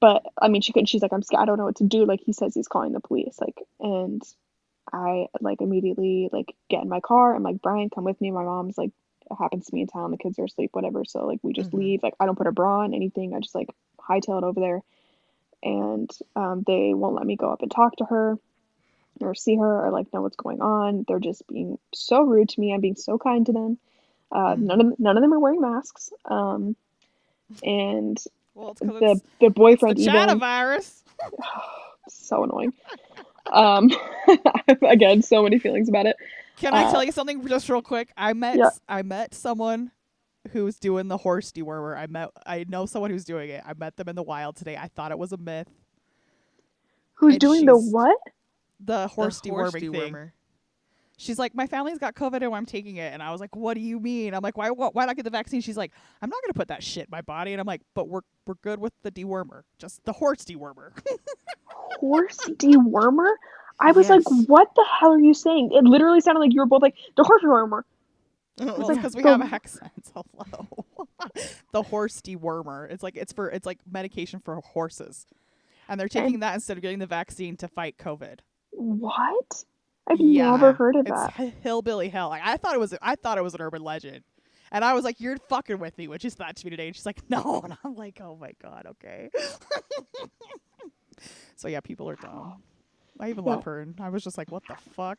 But 0.00 0.24
I 0.40 0.48
mean, 0.48 0.60
she 0.62 0.72
could. 0.72 0.88
She's 0.88 1.02
like, 1.02 1.12
I'm 1.12 1.22
scared. 1.22 1.42
I 1.42 1.46
don't 1.46 1.58
know 1.58 1.64
what 1.64 1.76
to 1.76 1.84
do. 1.84 2.04
Like 2.04 2.20
he 2.20 2.32
says 2.32 2.54
he's 2.54 2.68
calling 2.68 2.92
the 2.92 3.00
police. 3.00 3.38
Like, 3.40 3.58
and 3.80 4.22
I 4.92 5.26
like 5.40 5.60
immediately 5.60 6.28
like 6.32 6.54
get 6.68 6.82
in 6.82 6.88
my 6.88 7.00
car. 7.00 7.34
I'm 7.34 7.42
like, 7.42 7.62
Brian, 7.62 7.90
come 7.90 8.04
with 8.04 8.20
me. 8.20 8.30
My 8.30 8.44
mom's 8.44 8.76
like, 8.76 8.90
it 9.30 9.34
happens 9.38 9.66
to 9.66 9.74
me 9.74 9.82
in 9.82 9.86
town. 9.86 10.10
The 10.10 10.18
kids 10.18 10.38
are 10.38 10.44
asleep, 10.44 10.70
whatever. 10.72 11.04
So 11.04 11.26
like, 11.26 11.38
we 11.42 11.52
just 11.52 11.70
Mhm. 11.70 11.78
leave. 11.78 12.02
Like, 12.02 12.14
I 12.20 12.26
don't 12.26 12.36
put 12.36 12.46
a 12.46 12.52
bra 12.52 12.80
on 12.80 12.92
anything. 12.92 13.34
I 13.34 13.40
just 13.40 13.54
like 13.54 13.70
hightail 13.98 14.38
it 14.38 14.44
over 14.44 14.60
there, 14.60 14.82
and 15.62 16.10
um, 16.36 16.64
they 16.66 16.92
won't 16.92 17.14
let 17.14 17.26
me 17.26 17.36
go 17.36 17.50
up 17.50 17.62
and 17.62 17.70
talk 17.70 17.96
to 17.96 18.04
her 18.04 18.38
or 19.20 19.34
see 19.34 19.56
her 19.56 19.86
or 19.86 19.90
like 19.90 20.12
know 20.12 20.22
what's 20.22 20.36
going 20.36 20.60
on. 20.60 21.04
They're 21.06 21.20
just 21.20 21.46
being 21.46 21.78
so 21.94 22.22
rude 22.22 22.50
to 22.50 22.60
me. 22.60 22.74
I'm 22.74 22.80
being 22.80 22.96
so 22.96 23.16
kind 23.16 23.46
to 23.46 23.52
them. 23.52 23.78
Uh, 24.34 24.56
Mhm. 24.56 24.58
None 24.58 24.82
of 24.82 25.00
none 25.00 25.18
of 25.18 25.22
them 25.22 25.34
are 25.34 25.40
wearing 25.40 25.62
masks. 25.62 26.12
Um, 26.26 26.76
and 27.64 28.22
Well, 28.54 28.72
it's 28.72 28.82
the 28.82 28.94
it's, 29.00 29.22
the 29.40 29.50
it's 29.66 29.82
boyfriend 29.82 29.98
the 29.98 30.04
even 30.04 30.28
virus. 30.38 31.04
so 32.08 32.44
annoying. 32.44 32.74
Um, 33.52 33.90
again, 34.82 35.22
so 35.22 35.42
many 35.42 35.58
feelings 35.58 35.88
about 35.88 36.06
it. 36.06 36.16
Can 36.56 36.74
I 36.74 36.84
Uh, 36.84 36.92
tell 36.92 37.04
you 37.04 37.12
something 37.12 37.46
just 37.48 37.68
real 37.68 37.82
quick? 37.82 38.12
I 38.16 38.32
met 38.34 38.56
Yeah. 38.58 38.70
I 38.88 39.02
met 39.02 39.34
someone 39.34 39.92
who's 40.52 40.78
doing 40.78 41.08
the 41.08 41.18
horse 41.18 41.52
dewormer. 41.52 41.96
I 41.98 42.06
met 42.06 42.30
I 42.46 42.64
know 42.68 42.86
someone 42.86 43.10
who's 43.10 43.24
doing 43.24 43.50
it. 43.50 43.62
I 43.66 43.74
met 43.74 43.96
them 43.96 44.08
in 44.08 44.16
the 44.16 44.22
wild 44.22 44.56
today. 44.56 44.76
I 44.76 44.88
thought 44.88 45.10
it 45.12 45.18
was 45.18 45.32
a 45.32 45.38
myth. 45.38 45.68
Who's 47.14 47.34
And 47.34 47.40
doing 47.40 47.66
the 47.66 47.76
what? 47.78 48.18
The 48.80 49.08
The 49.08 49.08
horse 49.08 49.40
horse 49.40 49.40
deworming 49.40 49.90
thing. 49.90 50.20
She's 51.16 51.38
like, 51.38 51.54
my 51.54 51.66
family's 51.66 51.98
got 51.98 52.14
COVID 52.14 52.42
and 52.42 52.54
I'm 52.54 52.66
taking 52.66 52.96
it. 52.96 53.12
And 53.12 53.22
I 53.22 53.30
was 53.30 53.40
like, 53.40 53.54
what 53.54 53.74
do 53.74 53.80
you 53.80 54.00
mean? 54.00 54.34
I'm 54.34 54.42
like, 54.42 54.56
why 54.56 54.70
why 54.70 54.88
why 54.92 55.04
not 55.06 55.14
get 55.16 55.24
the 55.24 55.30
vaccine? 55.30 55.60
She's 55.60 55.76
like, 55.76 55.92
I'm 56.20 56.28
not 56.28 56.42
gonna 56.42 56.54
put 56.54 56.68
that 56.68 56.82
shit 56.82 57.04
in 57.04 57.10
my 57.10 57.20
body. 57.20 57.52
And 57.52 57.60
I'm 57.60 57.66
like, 57.66 57.82
but 57.94 58.08
we're 58.08 58.22
we're 58.46 58.54
good 58.62 58.80
with 58.80 58.92
the 59.02 59.10
dewormer, 59.12 59.62
just 59.78 60.04
the 60.04 60.12
horse 60.12 60.44
dewormer. 60.44 60.90
Horse 62.00 62.38
dewormer? 62.56 63.32
I 63.80 63.92
was 63.92 64.08
Yes. 64.08 64.24
like, 64.26 64.48
what 64.48 64.74
the 64.74 64.84
hell 65.00 65.12
are 65.12 65.18
you 65.20 65.34
saying? 65.34 65.70
It 65.72 65.84
literally 65.84 66.20
sounded 66.20 66.40
like 66.40 66.52
you 66.52 66.60
were 66.60 66.66
both 66.66 66.82
like, 66.82 66.94
the 67.16 67.24
horse 67.24 67.42
dewormer. 67.42 67.82
Well, 68.58 68.88
because 68.94 69.16
we 69.16 69.22
the- 69.22 69.30
have 69.30 69.52
accents. 69.52 70.12
Hello, 70.14 70.68
the 71.72 71.82
horse 71.82 72.20
dewormer. 72.20 72.90
It's 72.90 73.02
like 73.02 73.16
it's 73.16 73.32
for 73.32 73.48
it's 73.50 73.66
like 73.66 73.78
medication 73.90 74.40
for 74.40 74.56
horses, 74.60 75.26
and 75.88 75.98
they're 75.98 76.08
taking 76.08 76.40
that 76.40 76.54
instead 76.54 76.76
of 76.76 76.82
getting 76.82 76.98
the 77.00 77.06
vaccine 77.06 77.56
to 77.58 77.68
fight 77.68 77.96
COVID. 77.98 78.40
What? 78.70 79.64
I've 80.08 80.20
Yeah, 80.20 80.20
never 80.20 80.72
heard 80.72 80.96
of 80.96 81.06
It's 81.06 81.08
that. 81.08 81.26
hi- 81.26 81.54
hillbilly 81.62 82.08
hell. 82.08 82.28
Like 82.30 82.42
I 82.44 82.56
thought 82.56 82.74
it 82.74 82.80
was. 82.80 82.94
I 83.02 83.14
thought 83.16 83.38
it 83.38 83.44
was 83.44 83.54
an 83.54 83.60
urban 83.62 83.82
legend, 83.82 84.24
and 84.72 84.84
I 84.84 84.94
was 84.94 85.04
like, 85.04 85.20
"You're 85.20 85.36
fucking 85.48 85.78
with 85.78 85.96
me," 85.98 86.08
which 86.08 86.24
is 86.24 86.34
that 86.36 86.56
to 86.56 86.66
me 86.66 86.70
today. 86.70 86.86
And 86.88 86.96
she's 86.96 87.06
like, 87.06 87.18
"No," 87.30 87.60
and 87.64 87.76
I'm 87.84 87.94
like, 87.94 88.20
"Oh 88.22 88.36
my 88.36 88.52
god, 88.62 88.86
okay." 88.86 89.30
so 91.56 91.68
yeah, 91.68 91.80
people 91.80 92.08
are 92.08 92.16
dumb. 92.16 92.62
I 93.20 93.30
even 93.30 93.44
love 93.44 93.64
her, 93.64 93.80
and 93.80 93.94
I 94.00 94.08
was 94.10 94.24
just 94.24 94.36
like, 94.38 94.50
"What 94.50 94.62
the 94.68 94.76
fuck?" 94.76 95.18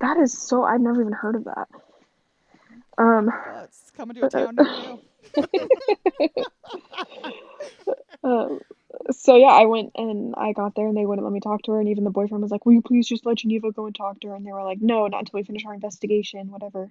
That 0.00 0.16
is 0.18 0.36
so. 0.36 0.64
I've 0.64 0.80
never 0.80 1.00
even 1.00 1.12
heard 1.12 1.36
of 1.36 1.44
that. 1.44 1.68
Um. 2.98 3.30
It's 3.64 3.90
coming 3.90 4.14
to 4.16 4.24
a 4.24 4.28
town 4.28 4.56
near 4.56 4.72
you. 4.72 5.00
So 9.28 9.36
yeah, 9.36 9.48
I 9.48 9.66
went 9.66 9.92
and 9.94 10.34
I 10.38 10.54
got 10.54 10.74
there 10.74 10.86
and 10.86 10.96
they 10.96 11.04
wouldn't 11.04 11.22
let 11.22 11.34
me 11.34 11.40
talk 11.40 11.60
to 11.64 11.72
her. 11.72 11.80
And 11.80 11.90
even 11.90 12.04
the 12.04 12.08
boyfriend 12.08 12.40
was 12.40 12.50
like, 12.50 12.64
"Will 12.64 12.72
you 12.72 12.80
please 12.80 13.06
just 13.06 13.26
let 13.26 13.36
Geneva 13.36 13.70
go 13.72 13.84
and 13.84 13.94
talk 13.94 14.18
to 14.20 14.28
her?" 14.28 14.34
And 14.34 14.46
they 14.46 14.52
were 14.52 14.64
like, 14.64 14.80
"No, 14.80 15.06
not 15.06 15.18
until 15.18 15.36
we 15.38 15.42
finish 15.42 15.66
our 15.66 15.74
investigation, 15.74 16.50
whatever." 16.50 16.90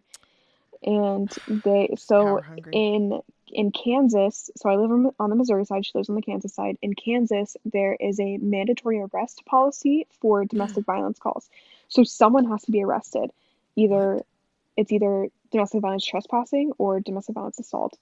And 0.84 1.34
they 1.48 1.96
so 1.98 2.44
in 2.72 3.20
in 3.48 3.72
Kansas, 3.72 4.52
so 4.56 4.70
I 4.70 4.76
live 4.76 4.92
on, 4.92 5.12
on 5.20 5.32
the 5.32 5.36
Missouri 5.36 5.66
side. 5.66 5.84
She 5.84 5.94
lives 5.96 6.10
on 6.10 6.16
the 6.16 6.22
Kansas 6.22 6.54
side. 6.54 6.78
In 6.84 6.94
Kansas, 6.94 7.58
there 7.66 7.98
is 8.00 8.20
a 8.20 8.38
mandatory 8.38 9.00
arrest 9.02 9.44
policy 9.48 10.06
for 10.22 10.46
domestic 10.46 10.86
violence 10.94 11.18
calls. 11.18 11.50
So 11.88 12.04
someone 12.04 12.46
has 12.46 12.62
to 12.66 12.72
be 12.72 12.84
arrested. 12.84 13.32
Either 13.76 14.22
it's 14.76 14.92
either 14.92 15.30
domestic 15.52 15.82
violence 15.82 16.06
trespassing 16.06 16.74
or 16.78 17.00
domestic 17.00 17.34
violence 17.34 17.58
assault. 17.58 17.98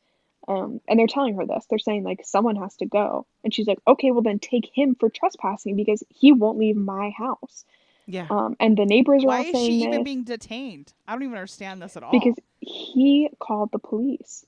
Um, 0.48 0.80
and 0.88 1.00
they're 1.00 1.08
telling 1.08 1.36
her 1.36 1.46
this. 1.46 1.66
They're 1.70 1.80
saying 1.80 2.04
like 2.04 2.22
someone 2.24 2.56
has 2.58 2.76
to 2.78 2.86
go, 2.86 3.26
and 3.44 3.54
she's 3.54 3.68
like, 3.68 3.80
okay, 3.88 4.12
well 4.12 4.22
then 4.22 4.40
take 4.40 4.70
him 4.74 4.96
for 5.00 5.10
trespassing 5.10 5.76
because 5.76 6.04
he 6.10 6.32
won't 6.32 6.60
leave 6.60 6.76
my 6.76 7.12
house. 7.18 7.66
yeah. 8.06 8.28
Um, 8.30 8.56
and 8.60 8.78
the 8.78 8.86
neighbors 8.86 9.24
are 9.24 9.28
Why 9.28 9.38
all 9.40 9.46
is 9.46 9.58
she 9.66 9.84
even 9.84 10.04
being 10.04 10.24
detained? 10.24 10.94
I 11.08 11.14
don't 11.14 11.24
even 11.24 11.36
understand 11.36 11.82
this 11.82 11.98
at 11.98 12.04
all. 12.04 12.12
because 12.12 12.36
he 12.60 13.30
called 13.40 13.72
the 13.72 13.80
police. 13.80 14.46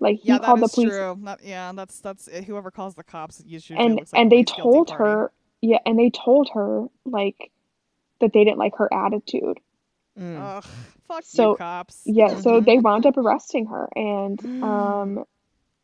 Like 0.00 0.20
he 0.20 0.28
yeah, 0.28 0.38
called 0.38 0.60
that 0.60 0.68
the 0.70 0.74
police, 0.74 0.90
true. 0.90 1.16
Not, 1.20 1.40
yeah, 1.44 1.72
that's 1.74 2.00
that's 2.00 2.28
uh, 2.28 2.42
whoever 2.46 2.70
calls 2.70 2.94
the 2.94 3.02
cops 3.02 3.42
usually 3.44 3.78
and 3.78 3.96
like 3.96 4.08
and 4.14 4.30
they 4.30 4.44
told 4.44 4.90
her, 4.92 5.32
yeah, 5.60 5.78
and 5.84 5.98
they 5.98 6.10
told 6.10 6.50
her 6.54 6.86
like 7.04 7.50
that 8.20 8.32
they 8.32 8.44
didn't 8.44 8.58
like 8.58 8.76
her 8.76 8.92
attitude. 8.94 9.58
Mm. 10.18 10.38
Ugh, 10.58 10.64
fuck 11.06 11.24
So, 11.24 11.50
you, 11.52 11.56
cops. 11.56 12.02
Yeah, 12.04 12.36
so 12.40 12.60
Mhm. 12.60 12.64
they 12.66 12.78
wound 12.78 13.06
up 13.06 13.16
arresting 13.16 13.66
her, 13.66 13.88
and 13.94 14.40
um, 14.62 15.24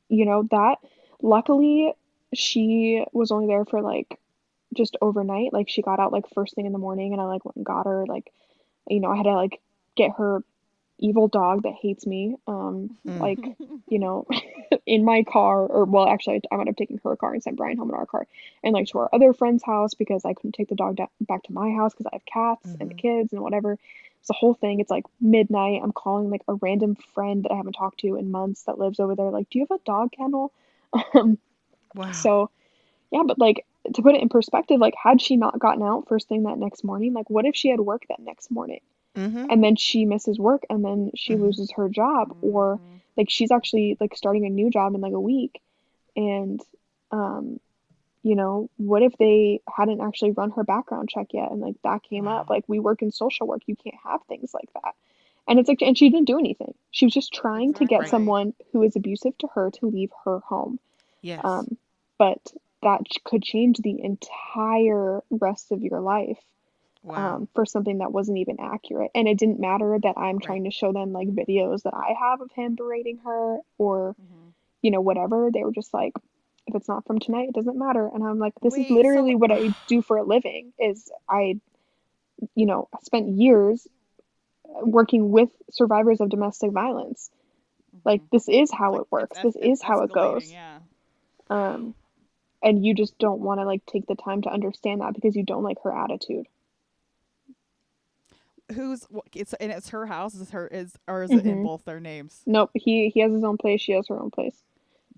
you 0.09 0.25
know 0.27 0.43
that 0.51 0.79
luckily 1.23 1.93
she 2.35 3.05
was 3.13 3.31
only 3.31 3.47
there 3.47 3.65
for 3.65 3.81
like 3.83 4.19
just 4.75 4.97
overnight. 5.01 5.53
Like 5.53 5.69
she 5.69 5.83
got 5.83 6.01
out 6.01 6.13
like 6.13 6.29
first 6.35 6.55
thing 6.55 6.67
in 6.67 6.73
the 6.73 6.79
morning, 6.79 7.13
and 7.13 7.21
I 7.21 7.25
like 7.27 7.45
went 7.45 7.57
and 7.57 7.65
got 7.65 7.87
her. 7.87 8.05
Like, 8.07 8.33
you 8.89 9.01
know, 9.01 9.11
I 9.11 9.17
had 9.17 9.25
to 9.25 9.35
like 9.35 9.61
get 9.97 10.13
her 10.19 10.43
evil 10.99 11.27
dog 11.29 11.63
that 11.65 11.75
hates 11.75 12.07
me. 12.07 12.37
Um, 12.47 12.97
Mm. 13.07 13.21
like 13.21 13.39
you 13.89 13.99
know, 13.99 14.27
in 14.87 15.05
my 15.05 15.23
car, 15.23 15.61
or 15.67 15.85
well, 15.85 16.09
actually, 16.09 16.41
I 16.51 16.57
wound 16.57 16.69
up 16.69 16.77
taking 16.77 16.99
her 17.05 17.17
car 17.17 17.35
and 17.35 17.43
sent 17.43 17.57
Brian 17.57 17.77
home 17.77 17.91
in 17.91 17.95
our 17.95 18.07
car, 18.07 18.27
and 18.63 18.73
like 18.75 18.89
to 18.89 18.99
our 18.99 19.11
other 19.13 19.33
friend's 19.33 19.63
house 19.63 19.95
because 19.95 20.25
I 20.25 20.33
couldn't 20.35 20.53
take 20.53 20.69
the 20.69 20.75
dog 20.75 20.97
da- 20.97 21.07
back 21.21 21.43
to 21.45 21.53
my 21.53 21.71
house 21.73 21.93
because 21.93 22.07
I 22.07 22.17
have 22.17 22.25
cats 22.27 22.75
and 22.81 22.91
the 22.91 22.95
kids 22.95 23.33
and 23.33 23.43
whatever. 23.43 23.79
It's 24.25 24.31
a 24.31 24.35
whole 24.35 24.55
thing. 24.55 24.81
It's 24.81 24.91
like 24.91 25.05
midnight. 25.21 25.83
I'm 25.85 25.93
calling 25.93 26.31
like 26.31 26.43
a 26.49 26.55
random 26.55 26.97
friend 27.15 27.45
that 27.45 27.53
I 27.53 27.57
haven't 27.57 27.75
talked 27.75 28.01
to 28.01 28.17
in 28.17 28.31
months 28.31 28.65
that 28.65 28.79
lives 28.79 28.99
over 28.99 29.15
there. 29.15 29.31
Like, 29.31 29.51
do 29.51 29.59
you 29.59 29.67
have 29.69 29.79
a 29.79 29.85
dog 29.85 30.13
kennel? 30.13 30.53
Um, 31.15 31.39
wow. 31.95 32.11
so, 32.13 32.51
yeah, 33.11 33.23
but 33.27 33.39
like 33.39 33.67
to 33.95 34.03
put 34.03 34.15
it 34.15 34.23
in 34.23 34.29
perspective, 34.29 34.81
like 34.81 34.95
had 35.03 35.21
she 35.21 35.37
not 35.37 35.59
gotten 35.59 35.83
out 35.83 36.09
first 36.09 36.29
thing 36.29 36.45
that 36.45 36.59
next 36.59 36.85
morning, 36.85 37.13
like 37.15 37.29
what 37.31 37.47
if 37.47 37.57
she 37.57 37.69
had 37.69 37.81
work 37.81 38.05
that 38.09 38.21
next 38.21 38.51
morning 38.51 38.81
mm-hmm. 39.17 39.47
and 39.51 39.63
then 39.63 39.77
she 39.77 40.05
misses 40.07 40.39
work 40.39 40.65
and 40.71 40.85
then 40.85 41.11
she 41.15 41.35
Mhm. 41.35 41.41
loses 41.41 41.71
her 41.73 41.89
job 41.89 42.37
or 42.41 42.79
Mhm. 42.79 43.01
like 43.17 43.31
she's 43.31 43.51
actually 43.51 43.97
like 44.01 44.17
starting 44.17 44.47
a 44.47 44.51
new 44.51 44.71
job 44.71 44.95
in 44.95 45.01
like 45.01 45.13
a 45.13 45.21
week 45.21 45.61
and 46.17 46.63
um 47.11 47.61
you 48.25 48.35
know 48.35 48.69
what 48.77 49.03
if 49.03 49.13
they 49.19 49.61
hadn't 49.73 50.01
actually 50.01 50.33
run 50.33 50.51
her 50.51 50.65
background 50.65 51.09
check 51.09 51.29
yet 51.33 51.53
and 51.53 51.61
like 51.61 51.77
that 51.85 52.03
came 52.03 52.27
up 52.27 52.51
like 52.51 52.65
we 52.67 52.81
work 52.81 53.03
in 53.03 53.13
social 53.13 53.47
work 53.47 53.63
you 53.67 53.77
can't 53.77 53.95
have 54.03 54.21
things 54.29 54.53
like 54.53 54.69
that 54.75 54.95
and 55.47 55.61
it's 55.61 55.69
like 55.69 55.83
and 55.83 55.97
she 55.97 56.11
didn't 56.11 56.27
do 56.27 56.39
anything 56.39 56.75
she 56.91 57.07
was 57.07 57.15
just 57.15 57.33
trying 57.33 57.73
to 57.75 57.85
get 57.85 58.09
someone 58.09 58.53
who 58.73 58.83
is 58.83 58.97
abusive 58.97 59.37
to 59.39 59.47
her 59.55 59.71
to 59.71 59.87
leave 59.87 60.11
her 60.25 60.41
home 60.41 60.81
yes. 61.21 61.41
um 61.45 61.77
but 62.19 62.53
that 62.83 63.01
could 63.25 63.43
change 63.43 63.79
the 63.79 64.03
entire 64.03 65.23
rest 65.31 65.73
of 65.73 65.83
your 65.83 66.01
life 66.01 66.39
wow. 67.05 67.37
um, 67.37 67.49
for 67.55 67.65
something 67.65 67.99
that 67.99 68.13
wasn't 68.13 68.39
even 68.39 68.57
accurate. 68.61 69.11
And 69.15 69.29
it 69.29 69.39
didn't 69.39 69.61
matter 69.61 69.99
that 70.03 70.15
I'm 70.17 70.41
trying 70.41 70.65
to 70.65 70.71
show 70.71 70.93
them 70.93 71.13
like 71.13 71.29
videos 71.29 71.83
that 71.83 71.95
I 71.95 72.15
have 72.19 72.41
of 72.41 72.51
him 72.53 72.75
berating 72.75 73.19
her 73.25 73.59
or, 73.79 74.17
Mhm. 74.21 74.53
you 74.83 74.91
know, 74.91 75.01
whatever. 75.01 75.51
They 75.53 75.65
were 75.65 75.73
just 75.73 75.95
like, 75.95 76.15
if 76.67 76.75
it's 76.75 76.89
not 76.89 77.07
from 77.07 77.19
tonight, 77.19 77.49
it 77.51 77.55
doesn't 77.55 77.79
matter. 77.79 78.09
And 78.13 78.25
I'm 78.25 78.39
like, 78.39 78.55
this 78.63 78.73
Wait, 78.75 78.87
is 78.87 78.91
literally 78.91 79.33
so- 79.33 79.39
what 79.39 79.51
I 79.53 79.75
do 79.87 80.03
for 80.03 80.17
a 80.17 80.23
living 80.25 80.73
is 80.79 81.11
I, 81.29 81.61
you 82.55 82.67
know, 82.67 82.89
spent 83.03 83.29
years 83.29 83.87
working 84.65 85.31
with 85.31 85.51
survivors 85.71 86.21
of 86.21 86.31
domestic 86.31 86.73
violence. 86.73 87.31
Like 88.05 88.23
this 88.31 88.49
is 88.49 88.71
how 88.73 88.93
Like, 88.93 89.01
it 89.03 89.07
works. 89.11 89.39
This 89.43 89.57
is 89.57 89.83
how 89.83 90.01
it 90.03 90.13
goes. 90.13 90.51
Yeah. 90.51 90.79
Um, 91.49 91.95
and 92.63 92.85
you 92.85 92.95
just 92.95 93.17
don't 93.19 93.41
want 93.41 93.61
to 93.61 93.67
like 93.67 93.85
take 93.87 94.07
the 94.07 94.15
time 94.17 94.43
to 94.43 94.51
understand 94.51 95.01
that 95.03 95.15
because 95.15 95.37
you 95.37 95.43
don't 95.45 95.63
like 95.63 95.79
her 95.85 95.93
attitude. 95.97 96.47
Who's 98.75 99.05
wh- 99.15 99.19
it's 99.37 99.53
and 99.55 99.71
it's 99.71 99.91
her 99.91 100.07
house. 100.07 100.35
Is 100.35 100.51
her 100.51 100.67
is 100.67 100.97
or 101.07 101.23
is 101.25 101.31
it 101.31 101.45
in 101.45 101.59
Mhm. 101.61 101.65
both 101.65 101.85
their 101.85 102.01
names? 102.01 102.43
Nope, 102.47 102.71
he 102.75 103.11
he 103.11 103.21
has 103.21 103.31
his 103.33 103.45
own 103.45 103.59
place. 103.59 103.83
She 103.83 103.93
has 103.93 104.09
her 104.09 104.19
own 104.19 104.31
place. 104.31 104.57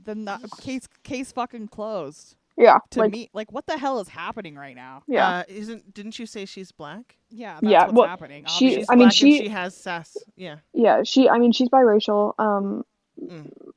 Then 0.07 0.25
that 0.25 0.41
case 0.61 0.89
case 1.03 1.33
fucking 1.33 1.69
closed. 1.69 2.37
Yeah, 2.59 2.79
To 2.93 3.01
like 3.01 3.13
me, 3.13 3.29
like 3.35 3.53
what 3.53 3.67
the 3.67 3.77
hell 3.77 4.01
is 4.01 4.09
happening 4.09 4.55
right 4.57 4.75
now? 4.75 5.03
yeah, 5.07 5.41
Uh, 5.41 5.43
isn't 5.47 5.93
didn't 5.93 6.19
you 6.19 6.25
say 6.25 6.47
she's 6.47 6.73
black? 6.73 7.17
Yeah, 7.29 7.59
that's 7.61 7.71
Yeah, 7.71 7.83
what's 7.85 7.93
well, 7.93 8.09
happening. 8.09 8.45
she- 8.47 8.55
obviously. 8.69 8.81
She's 8.81 8.87
I 8.89 8.95
mean, 8.95 9.11
she- 9.11 9.39
she 9.41 9.49
has 9.49 9.77
sass. 9.77 10.17
Yeah. 10.37 10.57
yeah. 10.73 11.03
She, 11.03 11.29
I 11.29 11.39
mean, 11.39 11.53
she's 11.53 11.69
biracial. 11.69 12.33
Um, 12.39 12.83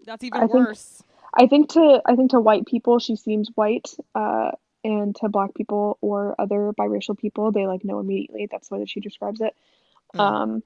that's 0.05 0.23
even 0.23 0.37
I 0.39 0.47
think- 0.47 0.53
worse. 0.67 1.03
I 1.33 1.45
think 1.47 1.69
to 1.73 2.01
I 2.05 2.15
think 2.15 2.31
to 2.31 2.39
white 2.39 2.65
people 2.67 2.99
she 2.99 3.15
seems 3.17 3.49
white. 3.55 3.89
Uh, 4.15 4.51
and 4.85 5.13
to 5.17 5.27
black 5.27 5.53
people 5.55 5.97
or 5.99 6.35
other 6.39 6.71
biracial 6.79 7.17
people, 7.17 7.51
they 7.51 7.67
like 7.67 7.83
know 7.83 7.99
immediately. 7.99 8.47
That's 8.49 8.69
the 8.69 8.75
way 8.75 8.79
that 8.79 8.89
she 8.89 9.01
describes 9.01 9.41
it. 9.41 9.53
Mm. 10.15 10.19
Um, 10.21 10.63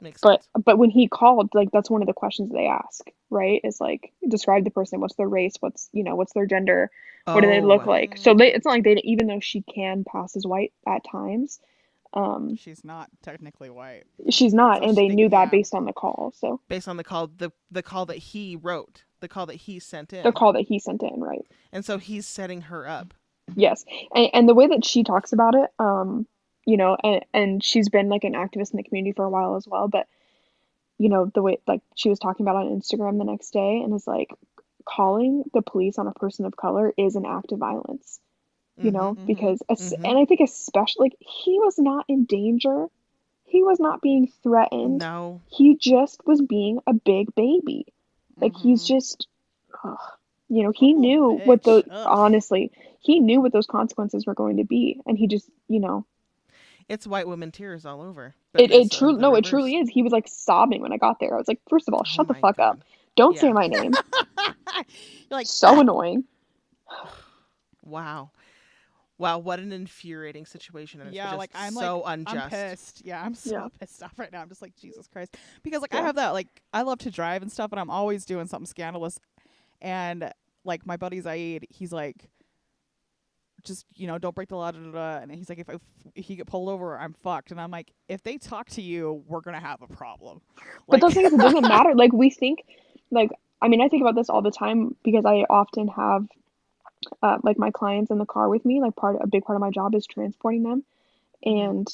Makes 0.00 0.20
but 0.20 0.42
sense. 0.42 0.64
but 0.64 0.78
when 0.78 0.90
he 0.90 1.08
called, 1.08 1.50
like 1.54 1.70
that's 1.72 1.90
one 1.90 2.02
of 2.02 2.06
the 2.08 2.14
questions 2.14 2.52
they 2.52 2.66
ask, 2.66 3.04
right? 3.30 3.60
Is 3.64 3.80
like 3.80 4.12
describe 4.28 4.64
the 4.64 4.70
person. 4.70 5.00
What's 5.00 5.14
their 5.16 5.28
race? 5.28 5.54
What's 5.60 5.88
you 5.92 6.04
know 6.04 6.16
what's 6.16 6.32
their 6.34 6.46
gender? 6.46 6.90
What 7.26 7.42
do 7.42 7.46
they 7.48 7.60
look 7.60 7.82
Oh, 7.86 7.90
like? 7.90 8.16
So 8.16 8.32
they, 8.34 8.54
it's 8.54 8.64
not 8.64 8.70
like 8.72 8.84
they 8.84 9.00
even 9.04 9.26
though 9.26 9.40
she 9.40 9.62
can 9.62 10.04
pass 10.04 10.34
as 10.34 10.46
white 10.46 10.72
at 10.86 11.02
times, 11.10 11.60
um, 12.14 12.56
She's 12.56 12.84
not 12.84 13.10
technically 13.22 13.68
white. 13.68 14.04
she's 14.30 14.54
not, 14.54 14.78
So 14.78 14.84
and 14.84 14.96
they 14.96 15.08
knew 15.08 15.28
that 15.28 15.48
yeah. 15.48 15.50
based 15.50 15.74
on 15.74 15.84
the 15.84 15.92
call. 15.92 16.32
So 16.38 16.60
Based 16.68 16.88
on 16.88 16.96
the 16.96 17.04
call, 17.04 17.26
the 17.26 17.50
the 17.70 17.82
call 17.82 18.06
that 18.06 18.16
he 18.16 18.56
wrote, 18.56 19.04
the 19.20 19.28
call 19.28 19.44
that 19.46 19.56
he 19.56 19.78
sent 19.78 20.12
in, 20.14 20.22
the 20.22 20.32
call 20.32 20.54
that 20.54 20.62
he 20.62 20.78
sent 20.78 21.02
in, 21.02 21.20
right? 21.20 21.44
and 21.72 21.84
so 21.84 21.98
he's 21.98 22.26
setting 22.26 22.62
her 22.62 22.88
up. 22.88 23.12
Yes, 23.54 23.84
and, 24.14 24.30
and 24.32 24.48
the 24.48 24.54
way 24.54 24.66
that 24.68 24.84
she 24.84 25.04
talks 25.04 25.32
about 25.32 25.54
it, 25.54 25.70
um, 25.78 26.26
you 26.68 26.76
know, 26.76 26.96
and, 27.02 27.24
and 27.32 27.64
she's 27.64 27.88
been 27.88 28.10
like 28.10 28.24
an 28.24 28.34
activist 28.34 28.72
in 28.72 28.76
the 28.76 28.82
community 28.82 29.12
for 29.12 29.24
a 29.24 29.30
while 29.30 29.56
as 29.56 29.66
well, 29.66 29.88
but 29.88 30.06
you 30.98 31.08
know, 31.08 31.30
the 31.34 31.40
way 31.42 31.58
like 31.66 31.80
she 31.94 32.08
was 32.10 32.18
talking 32.18 32.44
about 32.44 32.56
on 32.56 32.78
Instagram 32.78 33.16
the 33.18 33.24
next 33.24 33.52
day 33.52 33.80
and 33.82 33.94
is 33.94 34.06
like 34.06 34.30
calling 34.84 35.44
the 35.54 35.62
police 35.62 35.96
on 35.98 36.06
a 36.06 36.12
person 36.12 36.44
of 36.44 36.56
color 36.56 36.92
is 36.98 37.16
an 37.16 37.24
act 37.26 37.52
of 37.52 37.58
violence. 37.58 38.20
you 38.80 38.92
know, 38.92 39.14
Mhm. 39.16 39.26
because 39.26 39.60
es- 39.68 39.92
Mhm. 39.92 40.08
and 40.08 40.18
I 40.18 40.24
think 40.24 40.38
especially 40.40 41.06
like 41.06 41.16
he 41.18 41.58
was 41.58 41.80
not 41.80 42.04
in 42.06 42.26
danger. 42.26 42.86
He 43.44 43.64
was 43.64 43.80
not 43.80 44.00
being 44.00 44.28
threatened. 44.44 45.00
No. 45.00 45.40
He 45.48 45.74
just 45.74 46.24
was 46.26 46.40
being 46.42 46.78
a 46.86 46.92
big 46.94 47.34
baby. 47.34 47.86
Like 48.40 48.54
he's 48.56 48.84
Mhm. 48.84 48.86
just 48.94 49.26
ugh. 49.82 49.98
you 50.48 50.62
know, 50.62 50.70
he 50.70 50.94
Little 50.94 51.00
knew 51.00 51.40
what 51.44 51.60
bitch. 51.62 51.64
those 51.64 51.84
Ugh. 51.90 52.06
honestly, 52.08 52.70
he 53.00 53.18
knew 53.18 53.40
what 53.40 53.52
those 53.52 53.66
consequences 53.66 54.26
were 54.26 54.34
going 54.34 54.58
to 54.58 54.64
be 54.64 55.00
and 55.06 55.18
he 55.18 55.26
just, 55.26 55.50
you 55.66 55.80
know, 55.80 56.04
It's 56.88 57.06
white 57.06 57.28
women 57.28 57.50
tears 57.52 57.84
all 57.84 58.00
over. 58.00 58.34
but 58.52 58.62
it, 58.62 58.70
it 58.70 58.90
truly 58.90 59.20
no, 59.20 59.34
it 59.34 59.44
truly 59.44 59.76
is. 59.76 59.88
He 59.88 60.02
was 60.02 60.12
like 60.12 60.26
sobbing 60.28 60.80
when 60.80 60.92
I 60.92 60.96
got 60.96 61.20
there. 61.20 61.34
I 61.34 61.36
was 61.38 61.48
like, 61.48 61.60
first 61.68 61.88
of 61.88 61.94
all, 61.94 62.00
Oh 62.00 62.04
shut 62.04 62.28
the 62.28 62.34
my 62.34 62.40
fuck 62.40 62.58
up. 62.58 62.80
Don't 63.16 63.34
Yeah. 63.34 63.40
say 63.40 63.52
my 63.52 63.66
name. 63.66 63.92
You're 64.76 64.84
like 65.30 65.46
so 65.46 65.76
ah. 65.76 65.80
annoying. 65.80 66.24
Wow. 67.84 68.30
Wow, 69.18 69.38
what 69.38 69.58
an 69.58 69.72
infuriating 69.72 70.46
situation. 70.46 71.00
And 71.00 71.08
it's 71.08 71.16
Yeah, 71.16 71.26
just 71.30 71.38
like, 71.38 71.50
I'm, 71.54 71.72
so 71.72 72.00
like, 72.00 72.18
unjust. 72.18 72.38
I'm 72.38 72.50
pissed. 72.50 73.02
Yeah, 73.04 73.22
I'm 73.22 73.34
so 73.34 73.50
Yeah. 73.50 73.68
pissed 73.80 74.02
off 74.02 74.16
right 74.18 74.30
now. 74.30 74.40
I'm 74.40 74.48
just 74.48 74.62
like 74.62 74.76
Jesus 74.76 75.08
Christ, 75.08 75.36
because 75.64 75.82
like 75.82 75.94
I 75.94 76.02
have 76.02 76.14
that 76.16 76.30
like 76.30 76.46
I 76.72 76.82
love 76.82 76.98
to 77.00 77.10
drive 77.10 77.42
and 77.42 77.50
stuff, 77.50 77.72
and 77.72 77.80
I'm 77.80 77.90
always 77.90 78.24
doing 78.24 78.46
something 78.46 78.66
scandalous, 78.66 79.18
and 79.82 80.32
like 80.64 80.86
my 80.86 80.96
buddy 80.96 81.20
Zaid, 81.20 81.66
he's 81.68 81.92
like, 81.92 82.30
just 83.64 83.86
you 83.94 84.06
know, 84.06 84.18
don't 84.18 84.34
break 84.34 84.48
the 84.48 84.56
law, 84.56 84.70
da, 84.70 84.78
da, 84.78 84.90
da. 84.92 85.16
and 85.22 85.30
he's 85.32 85.48
like, 85.48 85.58
if, 85.58 85.68
I, 85.68 85.74
if 86.14 86.24
he 86.24 86.36
get 86.36 86.46
pulled 86.46 86.68
over, 86.68 86.98
I'm 86.98 87.12
fucked, 87.12 87.50
and 87.50 87.60
I'm 87.60 87.70
like, 87.70 87.92
if 88.08 88.22
they 88.22 88.38
talk 88.38 88.68
to 88.70 88.82
you, 88.82 89.22
we're 89.26 89.40
gonna 89.40 89.60
have 89.60 89.82
a 89.82 89.86
problem. 89.88 90.40
But 90.88 91.02
Like- 91.02 91.12
thing 91.14 91.26
is, 91.26 91.32
it 91.32 91.38
doesn't 91.40 91.62
matter. 91.62 91.94
Like 91.94 92.12
we 92.12 92.30
think, 92.30 92.64
like 93.10 93.30
I 93.60 93.68
mean, 93.68 93.80
I 93.80 93.88
think 93.88 94.02
about 94.02 94.14
this 94.14 94.28
all 94.30 94.42
the 94.42 94.50
time 94.52 94.94
because 95.02 95.24
I 95.24 95.44
often 95.50 95.88
have, 95.88 96.26
uh, 97.22 97.38
like 97.42 97.58
my 97.58 97.70
clients 97.70 98.10
in 98.10 98.18
the 98.18 98.26
car 98.26 98.48
with 98.48 98.64
me. 98.64 98.80
Like 98.80 98.94
part, 98.96 99.16
a 99.20 99.26
big 99.26 99.44
part 99.44 99.56
of 99.56 99.60
my 99.60 99.70
job 99.70 99.94
is 99.94 100.06
transporting 100.06 100.62
them, 100.62 100.84
and 101.44 101.86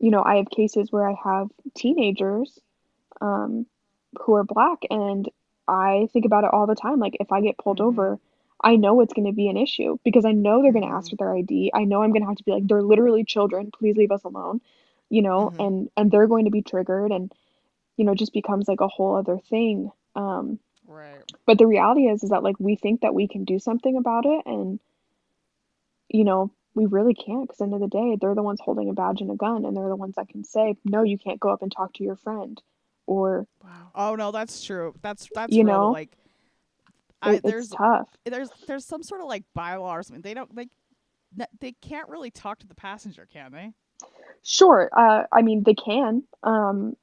you 0.00 0.10
know, 0.10 0.22
I 0.24 0.36
have 0.36 0.50
cases 0.50 0.90
where 0.90 1.08
I 1.08 1.14
have 1.24 1.48
teenagers, 1.74 2.58
um, 3.20 3.66
who 4.22 4.34
are 4.34 4.44
black, 4.44 4.78
and 4.90 5.28
I 5.68 6.08
think 6.12 6.24
about 6.26 6.44
it 6.44 6.50
all 6.52 6.66
the 6.66 6.74
time. 6.74 6.98
Like 6.98 7.16
if 7.20 7.30
I 7.32 7.40
get 7.40 7.56
pulled 7.58 7.78
Mhm. 7.78 7.84
over, 7.84 8.18
I 8.64 8.76
know 8.76 9.00
it's 9.02 9.12
going 9.12 9.26
to 9.26 9.32
be 9.32 9.48
an 9.48 9.56
issue 9.58 9.98
because 10.04 10.24
I 10.24 10.32
know 10.32 10.62
they're 10.62 10.72
going 10.72 10.88
to 10.88 10.94
ask 10.94 11.08
Mhm. 11.08 11.10
for 11.10 11.16
their 11.16 11.34
ID. 11.36 11.70
I 11.74 11.84
know 11.84 12.02
I'm 12.02 12.10
going 12.10 12.22
to 12.22 12.28
have 12.28 12.38
to 12.38 12.44
be 12.44 12.52
like, 12.52 12.66
they're 12.66 12.82
literally 12.82 13.22
children. 13.22 13.70
Please 13.70 13.96
leave 13.96 14.10
us 14.10 14.24
alone. 14.24 14.60
You 15.10 15.22
know, 15.22 15.50
Mhm. 15.50 15.64
and 15.66 15.90
and 15.96 16.10
they're 16.10 16.26
going 16.26 16.46
to 16.46 16.50
be 16.50 16.62
triggered, 16.62 17.12
and 17.12 17.30
you 17.96 18.04
know, 18.04 18.14
just 18.14 18.32
becomes 18.32 18.66
like 18.66 18.80
a 18.80 18.88
whole 18.88 19.14
other 19.16 19.38
thing. 19.38 19.92
Um, 20.16 20.58
right. 20.86 21.22
but 21.46 21.58
the 21.58 21.66
reality 21.66 22.06
is, 22.08 22.24
is 22.24 22.30
that 22.30 22.42
like 22.42 22.58
we 22.58 22.74
think 22.74 23.02
that 23.02 23.14
we 23.14 23.28
can 23.28 23.44
do 23.44 23.58
something 23.58 23.96
about 23.96 24.24
it, 24.26 24.46
and 24.46 24.80
you 26.08 26.24
know, 26.24 26.50
we 26.74 26.86
really 26.86 27.14
can't. 27.14 27.42
Because 27.42 27.60
end 27.60 27.74
of 27.74 27.80
the 27.80 27.86
day, 27.88 28.16
they're 28.20 28.34
the 28.34 28.42
ones 28.42 28.60
holding 28.60 28.88
a 28.88 28.94
badge 28.94 29.20
and 29.20 29.30
a 29.30 29.36
gun, 29.36 29.64
and 29.64 29.76
they're 29.76 29.88
the 29.88 29.96
ones 29.96 30.14
that 30.16 30.28
can 30.28 30.42
say, 30.42 30.76
no, 30.84 31.02
you 31.02 31.18
can't 31.18 31.38
go 31.40 31.50
up 31.50 31.62
and 31.62 31.70
talk 31.70 31.92
to 31.94 32.02
your 32.04 32.16
friend, 32.16 32.60
or 33.06 33.46
Wow. 33.62 33.90
Oh 33.94 34.14
no, 34.16 34.32
that's 34.32 34.64
true. 34.64 34.94
That's 35.02 35.28
that's 35.34 35.54
You 35.54 35.64
real, 35.64 35.74
know? 35.74 35.90
like. 35.90 36.10
I, 37.26 37.40
there's 37.42 37.66
it's 37.66 37.74
tough. 37.74 38.08
there's 38.24 38.50
there's 38.66 38.84
some 38.84 39.02
sort 39.02 39.20
of 39.20 39.26
like 39.26 39.44
bylaw 39.56 39.92
or 39.92 40.02
something. 40.02 40.22
They 40.22 40.34
don't 40.34 40.54
like 40.54 40.68
they 41.60 41.72
can't 41.72 42.08
really 42.08 42.30
talk 42.30 42.58
to 42.60 42.66
the 42.66 42.74
passenger, 42.74 43.26
can 43.32 43.52
they? 43.52 43.72
Sure. 44.42 44.90
Uh, 44.96 45.24
I 45.32 45.42
mean, 45.42 45.62
they 45.64 45.74
can. 45.74 46.22
Um, 46.42 46.96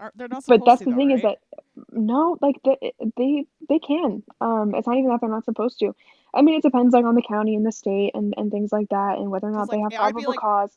Are 0.00 0.12
they're 0.16 0.28
not 0.28 0.44
but 0.46 0.62
that's 0.66 0.80
to, 0.80 0.86
the 0.86 0.90
though, 0.90 0.96
thing 0.96 1.10
is 1.12 1.22
that 1.22 1.38
no, 1.92 2.36
like 2.40 2.56
they 2.64 2.92
they 3.16 3.46
they 3.68 3.78
can. 3.78 4.22
Um, 4.40 4.74
it's 4.74 4.86
not 4.86 4.96
even 4.96 5.10
that 5.10 5.20
they're 5.20 5.30
not 5.30 5.44
supposed 5.44 5.78
to. 5.80 5.94
I 6.34 6.42
mean, 6.42 6.56
it 6.56 6.62
depends 6.62 6.92
like 6.92 7.04
on 7.04 7.14
the 7.14 7.22
county 7.22 7.54
and 7.54 7.64
the 7.64 7.72
state 7.72 8.10
and 8.14 8.34
and 8.36 8.50
things 8.50 8.72
like 8.72 8.88
that, 8.90 9.18
and 9.18 9.30
whether 9.30 9.46
or 9.46 9.52
not 9.52 9.70
they 9.70 9.78
like, 9.78 9.92
have 9.92 10.00
probable 10.00 10.30
like- 10.30 10.40
cause. 10.40 10.76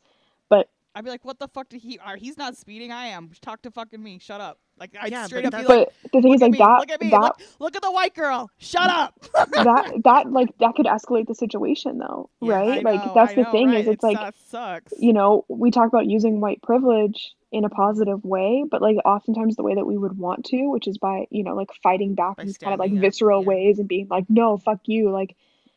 But 0.49 0.69
I'd 0.94 1.03
be 1.03 1.10
like, 1.10 1.26
what 1.26 1.40
the 1.40 1.48
fuck 1.48 1.69
did 1.69 1.82
he? 1.82 1.99
He's 2.18 2.38
not 2.38 2.56
speeding? 2.57 2.91
I 2.91 3.07
am. 3.07 3.32
Talk 3.41 3.61
to 3.64 3.72
fucking 3.72 4.02
me. 4.02 4.19
Shut 4.19 4.41
up. 4.41 4.60
Like 4.82 4.95
I'd 4.99 5.12
Yeah, 5.12 5.28
straight 5.28 5.45
up 5.45 5.52
be 5.52 5.58
that's- 5.58 5.70
like, 5.78 5.88
But 6.02 6.12
the 6.12 6.22
thing 6.24 6.32
look 6.32 6.36
is 6.38 6.41
like 6.41 6.52
me, 6.53 6.58
that 6.58 6.80
look 6.80 6.90
at 6.91 7.02
me, 7.02 7.10
that 7.12 7.22
look, 7.22 7.38
look 7.60 7.76
at 7.76 7.84
the 7.84 7.91
white 7.91 8.16
girl. 8.16 8.49
Shut 8.58 8.90
up. 8.90 9.14
that 9.52 9.94
that 10.03 10.32
like 10.32 10.58
that 10.58 10.74
could 10.76 10.88
escalate 10.88 11.28
the 11.28 11.36
situation 11.36 11.99
though, 11.99 12.32
Yeah, 12.41 12.56
right? 12.56 12.86
I 12.86 12.91
like 12.91 13.14
that's 13.14 13.32
I 13.34 13.36
the 13.36 13.41
know, 13.44 13.52
thing 13.52 13.68
right? 13.68 13.82
is 13.82 13.88
it's 13.88 14.03
like 14.03 14.34
sucks. 14.48 14.91
you 14.98 15.14
know 15.14 15.45
we 15.48 15.70
talk 15.70 15.88
about 15.88 16.08
using 16.08 16.41
white 16.41 16.64
privilege 16.64 17.32
in 17.52 17.64
a 17.64 17.70
positive 17.70 18.24
way, 18.26 18.64
but 18.72 18.82
like 18.82 18.95
oftentimes 19.06 19.56
the 19.56 19.62
way 19.64 19.76
that 19.76 19.86
we 19.86 19.98
would 19.99 20.18
want 20.18 20.45
to, 20.45 20.68
which 20.72 20.88
is 20.88 20.98
by 20.98 21.28
you 21.30 21.44
know 21.44 21.53
like 21.53 21.70
fighting 21.84 22.16
back 22.16 22.38
By 22.38 22.41
in 22.44 22.48
these 22.48 22.58
kind 22.58 22.74
of 22.74 22.80
like 22.80 22.91
up, 22.91 22.98
visceral 22.98 23.44
yeah. 23.44 23.48
ways 23.49 23.78
and 23.78 23.88
being 23.88 24.08
like 24.10 24.26
no 24.30 24.58
fuck 24.58 24.80
you 24.86 25.12
like 25.12 25.36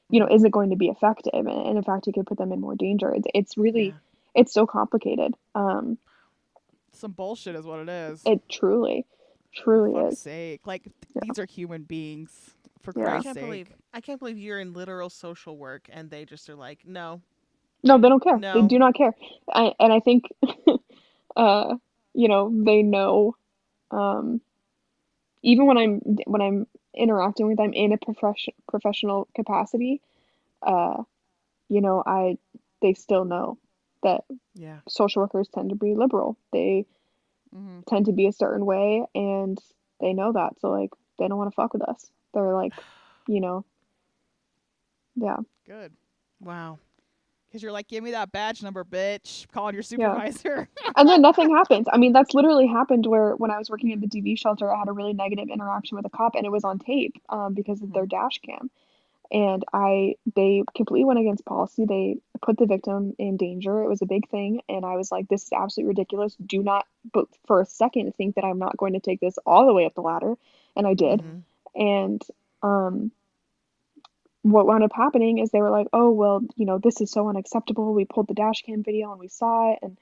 you 0.08 0.18
know 0.20 0.26
Mhm. 0.26 0.34
isn't 0.36 0.50
going 0.50 0.70
to 0.70 0.76
be 0.76 0.88
effective 0.88 1.32
and, 1.34 1.48
and 1.48 1.76
in 1.76 1.82
fact 1.84 2.08
it 2.08 2.12
could 2.14 2.26
put 2.26 2.38
them 2.38 2.52
in 2.52 2.60
more 2.60 2.74
danger. 2.74 3.12
It's 3.12 3.26
it's 3.34 3.58
really 3.58 3.88
Yeah. 3.88 3.92
it's 4.40 4.52
so 4.54 4.66
complicated. 4.66 5.34
Um, 5.54 5.98
Some 7.04 7.12
bullshit 7.12 7.54
is 7.54 7.66
what 7.66 7.80
it 7.80 7.88
is. 7.90 8.22
it 8.24 8.40
truly 8.48 9.04
truly 9.54 9.92
For 9.92 10.10
is. 10.10 10.18
sake, 10.20 10.62
like 10.66 10.90
Yeah. 11.14 11.20
these 11.20 11.38
are 11.38 11.44
human 11.44 11.82
beings. 11.82 12.30
For 12.82 12.94
Yeah. 12.96 13.02
I 13.02 13.04
Christ's 13.04 13.24
can't 13.24 13.34
sake. 13.34 13.44
believe 13.44 13.68
I 13.92 14.00
can't 14.00 14.18
believe 14.18 14.38
you're 14.38 14.58
in 14.58 14.72
literal 14.72 15.10
social 15.10 15.58
work 15.58 15.86
and 15.92 16.10
they 16.10 16.24
just 16.24 16.48
are 16.48 16.54
like, 16.56 16.78
no. 16.86 17.20
No, 17.82 17.98
they 17.98 18.08
don't 18.08 18.22
care. 18.22 18.38
They 18.38 18.66
do 18.66 18.78
not 18.78 18.94
care. 18.94 19.12
I, 19.52 19.74
and 19.78 19.92
I 19.92 20.00
think, 20.00 20.24
uh, 21.36 21.74
you 22.14 22.28
know, 22.28 22.50
they 22.64 22.82
know, 22.82 23.36
um, 23.90 24.40
even 25.42 25.66
when 25.66 25.76
I'm 25.76 26.00
when 26.26 26.40
I'm 26.40 26.66
interacting 26.96 27.48
with 27.48 27.58
them 27.58 27.74
in 27.74 27.92
a 27.92 27.98
profession 27.98 28.54
professional 28.66 29.28
capacity, 29.36 30.00
uh, 30.62 31.02
you 31.68 31.82
know, 31.82 32.02
I 32.06 32.38
they 32.80 32.94
still 32.94 33.26
know 33.26 33.58
that 34.02 34.22
Yeah. 34.54 34.78
social 34.88 35.20
workers 35.22 35.48
tend 35.54 35.68
to 35.70 35.76
be 35.76 35.94
liberal. 35.94 36.38
They 36.50 36.86
hmm 37.54 37.80
tend 37.88 38.06
to 38.06 38.12
be 38.12 38.26
a 38.26 38.32
certain 38.32 38.66
way, 38.66 39.04
and 39.14 39.58
they 40.00 40.12
know 40.12 40.32
that. 40.32 40.60
So 40.60 40.70
like, 40.70 40.90
they 41.18 41.28
don't 41.28 41.38
want 41.38 41.50
to 41.50 41.54
fuck 41.54 41.72
with 41.72 41.82
us. 41.82 42.10
They're 42.32 42.54
like, 42.54 42.74
you 43.28 43.40
know, 43.40 43.64
yeah. 45.16 45.36
Good. 45.66 45.92
Wow. 46.40 46.78
Because 47.48 47.62
you're 47.62 47.72
like, 47.72 47.86
give 47.86 48.02
me 48.02 48.10
that 48.10 48.32
badge 48.32 48.64
number, 48.64 48.84
bitch. 48.84 49.46
Calling 49.52 49.74
your 49.74 49.84
supervisor. 49.84 50.68
and 50.96 51.08
then 51.08 51.22
nothing 51.22 51.54
happens. 51.54 51.86
I 51.92 51.98
mean, 51.98 52.12
that's 52.12 52.34
literally 52.34 52.66
happened 52.66 53.06
where 53.06 53.36
when 53.36 53.52
I 53.52 53.58
was 53.58 53.70
working 53.70 53.92
at 53.92 54.00
the 54.00 54.08
DV 54.08 54.36
shelter, 54.36 54.74
I 54.74 54.76
had 54.76 54.88
a 54.88 54.92
really 54.92 55.12
negative 55.12 55.48
interaction 55.52 55.96
with 55.96 56.04
a 56.04 56.10
cop, 56.10 56.34
and 56.34 56.44
it 56.44 56.50
was 56.50 56.64
on 56.64 56.80
tape 56.80 57.14
um, 57.28 57.54
because 57.54 57.80
of 57.80 57.92
their 57.92 58.06
dash 58.06 58.40
cam. 58.44 58.70
And 59.34 59.64
I, 59.72 60.14
they 60.36 60.62
completely 60.76 61.04
went 61.04 61.18
against 61.18 61.44
policy. 61.44 61.84
They 61.86 62.18
put 62.40 62.56
the 62.56 62.66
victim 62.66 63.16
in 63.18 63.36
danger. 63.36 63.82
It 63.82 63.88
was 63.88 64.00
a 64.00 64.06
big 64.06 64.28
thing, 64.30 64.62
and 64.68 64.86
I 64.86 64.94
was 64.96 65.10
like, 65.10 65.28
"This 65.28 65.42
is 65.44 65.52
absolutely 65.52 65.88
ridiculous. 65.88 66.36
Do 66.36 66.62
not, 66.62 66.86
but 67.12 67.26
for 67.46 67.60
a 67.60 67.66
second, 67.66 68.14
think 68.14 68.36
that 68.36 68.44
I'm 68.44 68.60
not 68.60 68.76
going 68.76 68.92
to 68.92 69.00
take 69.00 69.20
this 69.20 69.36
all 69.44 69.66
the 69.66 69.74
way 69.74 69.86
up 69.86 69.94
the 69.94 70.02
ladder." 70.02 70.36
And 70.76 70.86
I 70.86 70.94
did. 70.94 71.20
Mhm. 71.20 71.42
And 71.74 72.22
um, 72.62 73.10
what 74.42 74.66
wound 74.66 74.84
up 74.84 74.92
happening 74.94 75.38
is 75.38 75.50
they 75.50 75.62
were 75.62 75.70
like, 75.70 75.88
"Oh 75.92 76.10
well, 76.12 76.42
you 76.56 76.66
know, 76.66 76.78
this 76.78 77.00
is 77.00 77.10
so 77.10 77.28
unacceptable. 77.28 77.92
We 77.92 78.04
pulled 78.04 78.28
the 78.28 78.34
dash 78.34 78.62
cam 78.62 78.82
video 78.84 79.10
and 79.10 79.20
we 79.20 79.28
saw 79.28 79.72
it, 79.72 79.80
and 79.82 79.98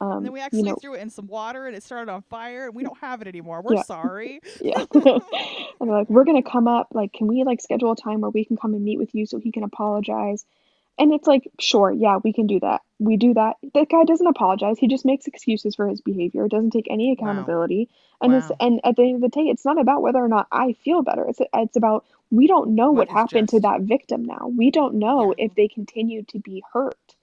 um, 0.00 0.20
and 0.20 0.26
then 0.26 0.32
we 0.32 0.40
you 0.52 0.62
actually 0.62 0.64
know, 0.64 0.80
threw 0.80 0.94
it 0.94 1.00
in 1.00 1.10
some 1.10 1.26
water 1.26 1.66
and 1.66 1.76
it 1.76 1.82
started 1.82 2.10
on 2.10 2.22
fire 2.22 2.66
and 2.66 2.74
we 2.74 2.82
don't 2.82 2.98
have 2.98 3.22
it 3.22 3.28
anymore. 3.28 3.62
We're 3.62 3.76
Yeah. 3.76 3.76
sorry. 3.76 4.40
yeah." 4.60 4.82
and 4.94 5.88
they're 5.90 5.98
like, 5.98 6.10
"We're 6.10 6.24
gonna 6.24 6.42
come 6.42 6.68
up. 6.68 6.88
Like, 6.92 7.12
can 7.12 7.28
we 7.28 7.44
like 7.44 7.60
schedule 7.62 7.92
a 7.92 7.96
time 7.96 8.22
where 8.22 8.30
we 8.30 8.44
can 8.46 8.56
come 8.56 8.74
and 8.74 8.84
meet 8.84 8.98
with 8.98 9.14
you 9.14 9.26
so 9.26 9.38
he 9.38 9.52
can 9.52 9.64
apologize?" 9.64 10.44
And 10.98 11.12
it's 11.14 11.28
like, 11.28 11.50
sure, 11.60 11.92
yeah, 11.92 12.18
we 12.24 12.32
can 12.32 12.46
do 12.46 12.60
that. 12.60 12.82
We 13.00 13.18
do 13.18 13.34
that. 13.34 13.56
That 13.74 13.90
guy 13.90 14.04
doesn't 14.04 14.26
apologize. 14.26 14.78
He 14.78 14.88
just 14.88 15.06
makes 15.06 15.26
excuses 15.28 15.76
for 15.76 15.88
his 15.88 16.00
behavior. 16.02 16.48
Doesn't 16.48 16.72
take 16.72 16.88
any 16.90 17.12
accountability. 17.12 17.90
And 18.22 18.34
it's 18.34 18.50
and 18.60 18.80
at 18.84 18.96
the 18.96 19.02
end 19.04 19.16
of 19.16 19.22
the 19.22 19.28
day, 19.30 19.48
it's 19.48 19.66
not 19.66 19.80
about 19.80 20.02
whether 20.02 20.20
or 20.20 20.28
not 20.28 20.48
I 20.52 20.74
feel 20.84 21.02
better. 21.02 21.26
It's 21.28 21.40
it's 21.54 21.76
about 21.76 22.06
we 22.30 22.46
don't 22.48 22.76
know 22.76 22.92
What 22.92 23.08
what, 23.08 23.08
happened 23.08 23.50
to 23.50 23.60
that 23.60 23.82
victim 23.82 24.24
now. 24.24 24.50
We 24.56 24.70
don't 24.72 24.96
know 24.96 25.34
Yeah. 25.36 25.36
if 25.38 25.54
they 25.56 25.68
continue 25.68 26.24
to 26.24 26.40
be 26.40 26.64
hurt 26.72 27.16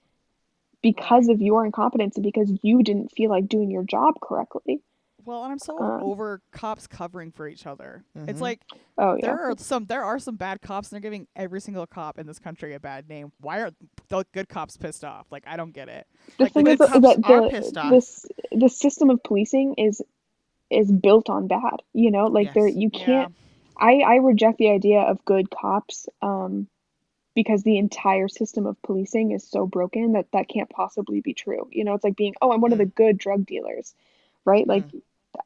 because 0.94 1.28
of 1.28 1.42
your 1.42 1.64
incompetence 1.64 2.16
and 2.16 2.22
because 2.22 2.52
you 2.62 2.82
didn't 2.84 3.10
feel 3.10 3.28
like 3.28 3.48
doing 3.48 3.72
your 3.72 3.82
job 3.82 4.14
correctly. 4.22 4.80
Well, 5.24 5.42
and 5.42 5.50
I'm 5.50 5.58
so 5.58 5.76
Um, 5.76 6.00
over 6.04 6.40
cops 6.52 6.86
covering 6.86 7.32
for 7.32 7.48
each 7.48 7.66
other. 7.66 8.04
It's 8.28 8.38
Mhm. 8.38 8.42
like 8.42 8.60
Oh 8.96 9.16
yeah. 9.16 9.22
there 9.22 9.40
are 9.40 9.58
some 9.58 9.86
there 9.86 10.04
are 10.04 10.20
some 10.20 10.36
bad 10.36 10.62
cops 10.62 10.92
and 10.92 10.94
they're 10.94 11.10
giving 11.10 11.26
every 11.34 11.60
single 11.60 11.84
cop 11.88 12.20
in 12.20 12.26
this 12.28 12.38
country 12.38 12.74
a 12.74 12.78
bad 12.78 13.08
name. 13.08 13.32
Why 13.40 13.62
are 13.62 13.72
the 14.08 14.24
good 14.32 14.48
cops 14.48 14.76
pissed 14.76 15.04
off? 15.04 15.26
Like 15.32 15.42
I 15.44 15.56
don't 15.56 15.72
get 15.72 15.88
it. 15.88 16.06
The 16.38 16.44
like, 16.44 16.52
thing 16.52 16.66
the 16.66 16.70
is 16.70 16.78
good 16.78 17.02
that, 17.02 17.22
that 17.22 17.30
are 17.32 17.42
the 17.42 17.50
pissed 17.50 17.76
off. 17.76 17.90
this 17.90 18.26
the 18.52 18.68
system 18.68 19.10
of 19.10 19.20
policing 19.24 19.74
is 19.78 20.00
is 20.70 20.92
built 20.92 21.28
on 21.28 21.48
bad. 21.48 21.82
You 21.92 22.12
know, 22.12 22.26
like 22.28 22.54
there 22.54 22.68
you 22.68 22.90
can't 22.90 23.32
I 23.76 23.94
I 24.06 24.14
reject 24.16 24.58
the 24.58 24.70
idea 24.70 25.00
of 25.00 25.24
good 25.24 25.50
cops 25.50 26.08
um 26.22 26.68
because 27.36 27.62
the 27.62 27.78
entire 27.78 28.28
system 28.28 28.66
of 28.66 28.82
policing 28.82 29.30
is 29.32 29.44
so 29.48 29.66
broken 29.66 30.14
that 30.14 30.32
that 30.32 30.48
can't 30.48 30.70
possibly 30.70 31.20
be 31.20 31.34
true. 31.34 31.68
You 31.72 31.84
know, 31.84 31.94
it's 31.94 32.04
like 32.04 32.16
being, 32.16 32.34
"Oh, 32.42 32.52
I'm 32.52 32.62
one 32.62 32.72
of 32.72 32.78
Mm. 32.78 32.80
the 32.80 32.86
good 32.86 33.18
drug 33.18 33.46
dealers." 33.46 33.94
Right? 34.44 34.66
Like 34.66 34.86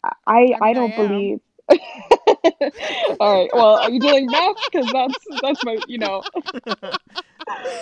I 0.05 0.12
I, 0.27 0.55
I 0.55 0.61
mean, 0.61 0.71
I 0.71 0.75
don't 0.75 0.93
am. 0.93 0.97
believe 0.97 1.41
All 3.21 3.33
right. 3.33 3.51
Well, 3.53 3.77
are 3.77 3.91
you 3.91 4.01
doing 4.01 4.31
meth? 4.31 4.57
Because 4.73 4.91
that's 4.91 5.27
that's 5.43 5.62
my, 5.62 5.79
you 5.87 5.99
know. 5.99 6.25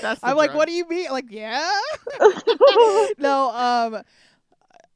That's 0.00 0.20
I'm 0.22 0.36
like, 0.36 0.54
what 0.54 0.68
do 0.68 0.74
you 0.74 0.88
mean? 0.88 1.10
Like, 1.10 1.26
yeah. 1.30 1.70
no, 3.18 3.50
um, 3.50 4.02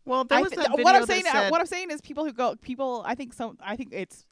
Well, 0.04 0.24
there 0.24 0.40
was 0.40 0.50
th- 0.52 0.62
that 0.62 0.70
video 0.76 0.84
what 0.84 0.94
I'm 0.94 1.02
that 1.02 1.08
saying, 1.08 1.24
said, 1.24 1.50
what 1.50 1.60
I'm 1.60 1.66
saying 1.66 1.90
is, 1.90 2.00
people 2.00 2.24
who 2.24 2.32
go, 2.32 2.56
people. 2.56 3.02
I 3.06 3.14
think 3.14 3.32
some. 3.34 3.58
I 3.64 3.76
think 3.76 3.90
it's 3.92 4.26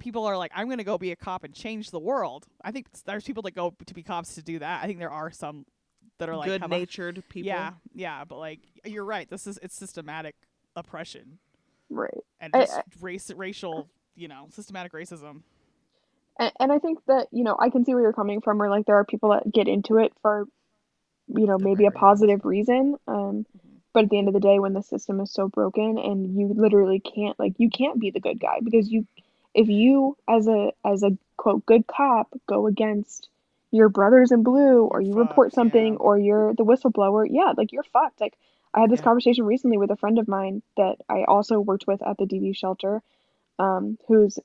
people 0.00 0.24
are 0.24 0.36
like, 0.36 0.50
I'm 0.54 0.68
gonna 0.68 0.84
go 0.84 0.98
be 0.98 1.12
a 1.12 1.16
cop 1.16 1.44
and 1.44 1.54
change 1.54 1.90
the 1.90 2.00
world. 2.00 2.46
I 2.62 2.72
think 2.72 2.88
there's 3.04 3.24
people 3.24 3.42
that 3.44 3.54
go 3.54 3.74
to 3.86 3.94
be 3.94 4.02
cops 4.02 4.34
to 4.34 4.42
do 4.42 4.58
that. 4.58 4.82
I 4.82 4.86
think 4.86 4.98
there 4.98 5.10
are 5.10 5.30
some 5.30 5.66
that 6.18 6.28
are 6.28 6.36
like 6.36 6.48
good-natured 6.48 7.22
people. 7.28 7.48
Yeah, 7.48 7.72
yeah, 7.94 8.24
but 8.24 8.38
like 8.38 8.60
you're 8.84 9.04
right. 9.04 9.28
This 9.28 9.46
is 9.46 9.58
it's 9.62 9.76
systematic 9.76 10.34
oppression 10.74 11.38
right. 11.90 12.18
and 12.40 12.54
I- 12.54 12.60
just 12.64 12.80
race, 13.00 13.30
racial, 13.30 13.88
you 14.16 14.28
know, 14.28 14.46
systematic 14.50 14.92
racism. 14.92 15.42
and, 16.38 16.52
and 16.58 16.72
I 16.72 16.78
think 16.78 17.00
that 17.06 17.28
you 17.30 17.44
know 17.44 17.56
I 17.58 17.70
can 17.70 17.84
see 17.84 17.94
where 17.94 18.02
you're 18.02 18.12
coming 18.12 18.40
from. 18.40 18.58
Where 18.58 18.70
like 18.70 18.86
there 18.86 18.96
are 18.96 19.04
people 19.04 19.30
that 19.30 19.52
get 19.52 19.68
into 19.68 19.98
it 19.98 20.12
for, 20.22 20.46
you 21.28 21.46
know, 21.46 21.58
maybe 21.58 21.86
a 21.86 21.90
positive 21.90 22.44
reason. 22.44 22.96
Um, 23.06 23.46
but 23.92 24.04
at 24.04 24.10
the 24.10 24.18
end 24.18 24.28
of 24.28 24.34
the 24.34 24.40
day, 24.40 24.58
when 24.58 24.72
the 24.72 24.82
system 24.82 25.20
is 25.20 25.32
so 25.32 25.48
broken 25.48 25.98
and 25.98 26.38
you 26.38 26.52
literally 26.54 27.00
can't 27.00 27.38
like 27.38 27.54
you 27.58 27.70
can't 27.70 27.98
be 27.98 28.10
the 28.10 28.20
good 28.20 28.40
guy 28.40 28.58
because 28.62 28.88
you, 28.88 29.06
if 29.54 29.68
you 29.68 30.16
as 30.28 30.46
a 30.48 30.72
as 30.84 31.02
a 31.02 31.16
quote 31.36 31.64
good 31.66 31.86
cop 31.86 32.32
go 32.46 32.66
against 32.66 33.28
your 33.70 33.88
brothers 33.88 34.32
in 34.32 34.42
blue 34.42 34.84
or 34.84 35.00
you 35.00 35.14
report 35.14 35.52
something 35.54 35.94
yeah. 35.94 35.98
or 35.98 36.18
you're 36.18 36.54
the 36.54 36.64
whistleblower, 36.64 37.26
yeah, 37.28 37.52
like 37.56 37.72
you're 37.72 37.84
fucked. 37.84 38.20
Like 38.20 38.36
I 38.74 38.80
had 38.80 38.90
this 38.90 39.00
Yeah. 39.00 39.04
conversation 39.04 39.44
recently 39.44 39.78
with 39.78 39.90
a 39.90 39.96
friend 39.96 40.18
of 40.18 40.28
mine 40.28 40.62
that 40.76 40.96
I 41.08 41.24
also 41.24 41.60
worked 41.60 41.86
with 41.86 42.02
at 42.02 42.18
the 42.18 42.26
DV 42.26 42.56
shelter, 42.56 43.02
um, 43.58 43.98
whose 44.08 44.38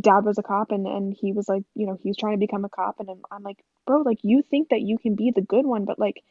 dad 0.00 0.24
was 0.24 0.38
a 0.38 0.42
cop 0.42 0.70
and 0.70 0.86
and 0.86 1.14
he 1.14 1.32
was 1.32 1.48
like, 1.48 1.64
you 1.74 1.86
know, 1.86 1.98
he's 2.02 2.16
trying 2.16 2.34
to 2.34 2.38
become 2.38 2.64
a 2.64 2.68
cop 2.68 3.00
and 3.00 3.08
I'm, 3.10 3.22
I'm 3.30 3.42
like, 3.42 3.64
bro, 3.86 4.02
like 4.02 4.18
you 4.22 4.42
think 4.42 4.70
that 4.70 4.82
you 4.82 4.98
can 4.98 5.14
be 5.14 5.30
the 5.30 5.40
good 5.42 5.66
one, 5.66 5.84
but 5.84 5.98
like 5.98 6.22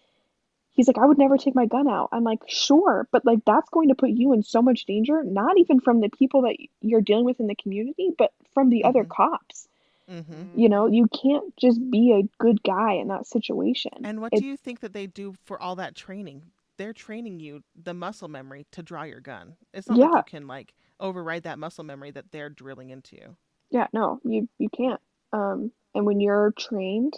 he's 0.77 0.87
like, 0.87 0.97
I 0.97 1.05
would 1.05 1.17
never 1.17 1.37
take 1.37 1.55
my 1.55 1.65
gun 1.65 1.89
out. 1.89 2.09
I'm 2.13 2.23
like, 2.23 2.39
sure, 2.47 3.07
but 3.11 3.25
like 3.25 3.39
that's 3.45 3.69
going 3.71 3.89
to 3.89 3.95
put 3.95 4.11
you 4.11 4.31
in 4.31 4.43
so 4.43 4.61
much 4.61 4.85
danger, 4.85 5.23
not 5.23 5.57
even 5.57 5.81
from 5.81 5.99
the 5.99 6.09
people 6.09 6.43
that 6.43 6.55
you're 6.81 7.01
dealing 7.01 7.25
with 7.25 7.39
in 7.41 7.47
the 7.47 7.55
community, 7.55 8.11
but 8.17 8.31
from 8.53 8.69
the 8.69 8.85
other 8.85 9.03
Mhm. 9.03 9.09
cops. 9.09 9.67
hmm 10.07 10.23
You 10.55 10.69
know, 10.69 10.85
you 10.87 11.07
can't 11.07 11.55
just 11.57 11.81
be 11.91 12.13
a 12.13 12.23
good 12.41 12.63
guy 12.63 12.93
in 12.93 13.09
that 13.09 13.27
situation. 13.27 13.91
And 14.05 14.21
what 14.21 14.31
do 14.31 14.45
you 14.45 14.55
think 14.55 14.79
that 14.79 14.93
they 14.93 15.07
do 15.07 15.33
for 15.43 15.61
all 15.61 15.75
that 15.75 15.95
training? 15.95 16.43
They're 16.77 16.93
training 16.93 17.39
you 17.39 17.63
the 17.75 17.93
muscle 17.93 18.27
memory 18.27 18.67
to 18.71 18.83
draw 18.83 19.03
your 19.03 19.19
gun. 19.19 19.57
It's 19.73 19.89
not 19.89 19.97
like 19.97 20.11
you 20.15 20.39
can 20.39 20.47
like 20.47 20.73
override 20.99 21.43
that 21.43 21.59
muscle 21.59 21.83
memory 21.83 22.11
that 22.11 22.31
they're 22.31 22.49
drilling 22.51 22.91
into 22.91 23.15
you. 23.15 23.35
Yeah, 23.71 23.87
no, 23.93 24.19
you 24.23 24.47
you 24.59 24.69
can't. 24.69 25.01
Um, 25.33 25.71
and 25.93 26.05
when 26.05 26.19
you're 26.21 26.53
trained, 26.57 27.13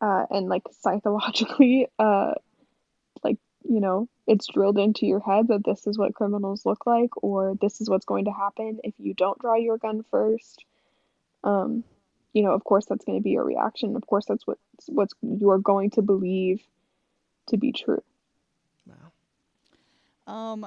uh, 0.00 0.26
and 0.30 0.48
like 0.48 0.62
psychologically, 0.80 1.88
uh, 1.98 2.34
you 3.64 3.80
know, 3.80 4.08
it's 4.26 4.46
drilled 4.46 4.78
into 4.78 5.06
your 5.06 5.20
head 5.20 5.48
that 5.48 5.64
this 5.64 5.86
is 5.86 5.98
what 5.98 6.14
criminals 6.14 6.64
look 6.64 6.86
like, 6.86 7.10
or 7.22 7.54
this 7.60 7.80
is 7.80 7.88
what's 7.88 8.04
going 8.04 8.26
to 8.26 8.30
happen 8.30 8.80
if 8.84 8.94
you 8.98 9.14
don't 9.14 9.38
draw 9.38 9.56
your 9.56 9.78
gun 9.78 10.04
first. 10.10 10.64
Um, 11.42 11.84
you 12.32 12.42
know, 12.42 12.52
of 12.52 12.64
course, 12.64 12.86
that's 12.86 13.04
going 13.04 13.18
to 13.18 13.22
be 13.22 13.30
your 13.30 13.44
reaction. 13.44 13.96
Of 13.96 14.06
course, 14.06 14.26
that's 14.26 14.46
what 14.46 14.58
what's 14.86 15.14
you're 15.22 15.58
going 15.58 15.90
to 15.90 16.02
believe 16.02 16.62
to 17.48 17.56
be 17.56 17.72
true. 17.72 18.02
Wow. 18.86 20.32
Um, 20.32 20.66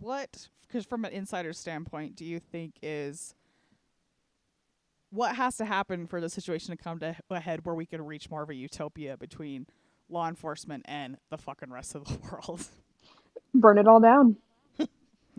what? 0.00 0.48
Because 0.66 0.84
from 0.84 1.04
an 1.04 1.12
insider 1.12 1.52
standpoint, 1.52 2.16
do 2.16 2.24
you 2.24 2.40
think 2.40 2.74
is 2.82 3.34
what 5.10 5.36
has 5.36 5.56
to 5.58 5.64
happen 5.64 6.08
for 6.08 6.20
the 6.20 6.28
situation 6.28 6.76
to 6.76 6.82
come 6.82 6.98
to 6.98 7.14
a 7.30 7.40
head 7.40 7.64
where 7.64 7.74
we 7.74 7.86
can 7.86 8.04
reach 8.04 8.28
more 8.28 8.42
of 8.42 8.50
a 8.50 8.54
utopia 8.54 9.16
between 9.16 9.66
law 10.08 10.28
enforcement 10.28 10.84
and 10.86 11.16
the 11.30 11.38
fucking 11.38 11.70
rest 11.70 11.94
of 11.94 12.04
the 12.04 12.18
world? 12.32 12.66
Burn 13.54 13.78
it 13.78 13.86
all 13.86 14.00
down. 14.00 14.36
All 14.80 14.86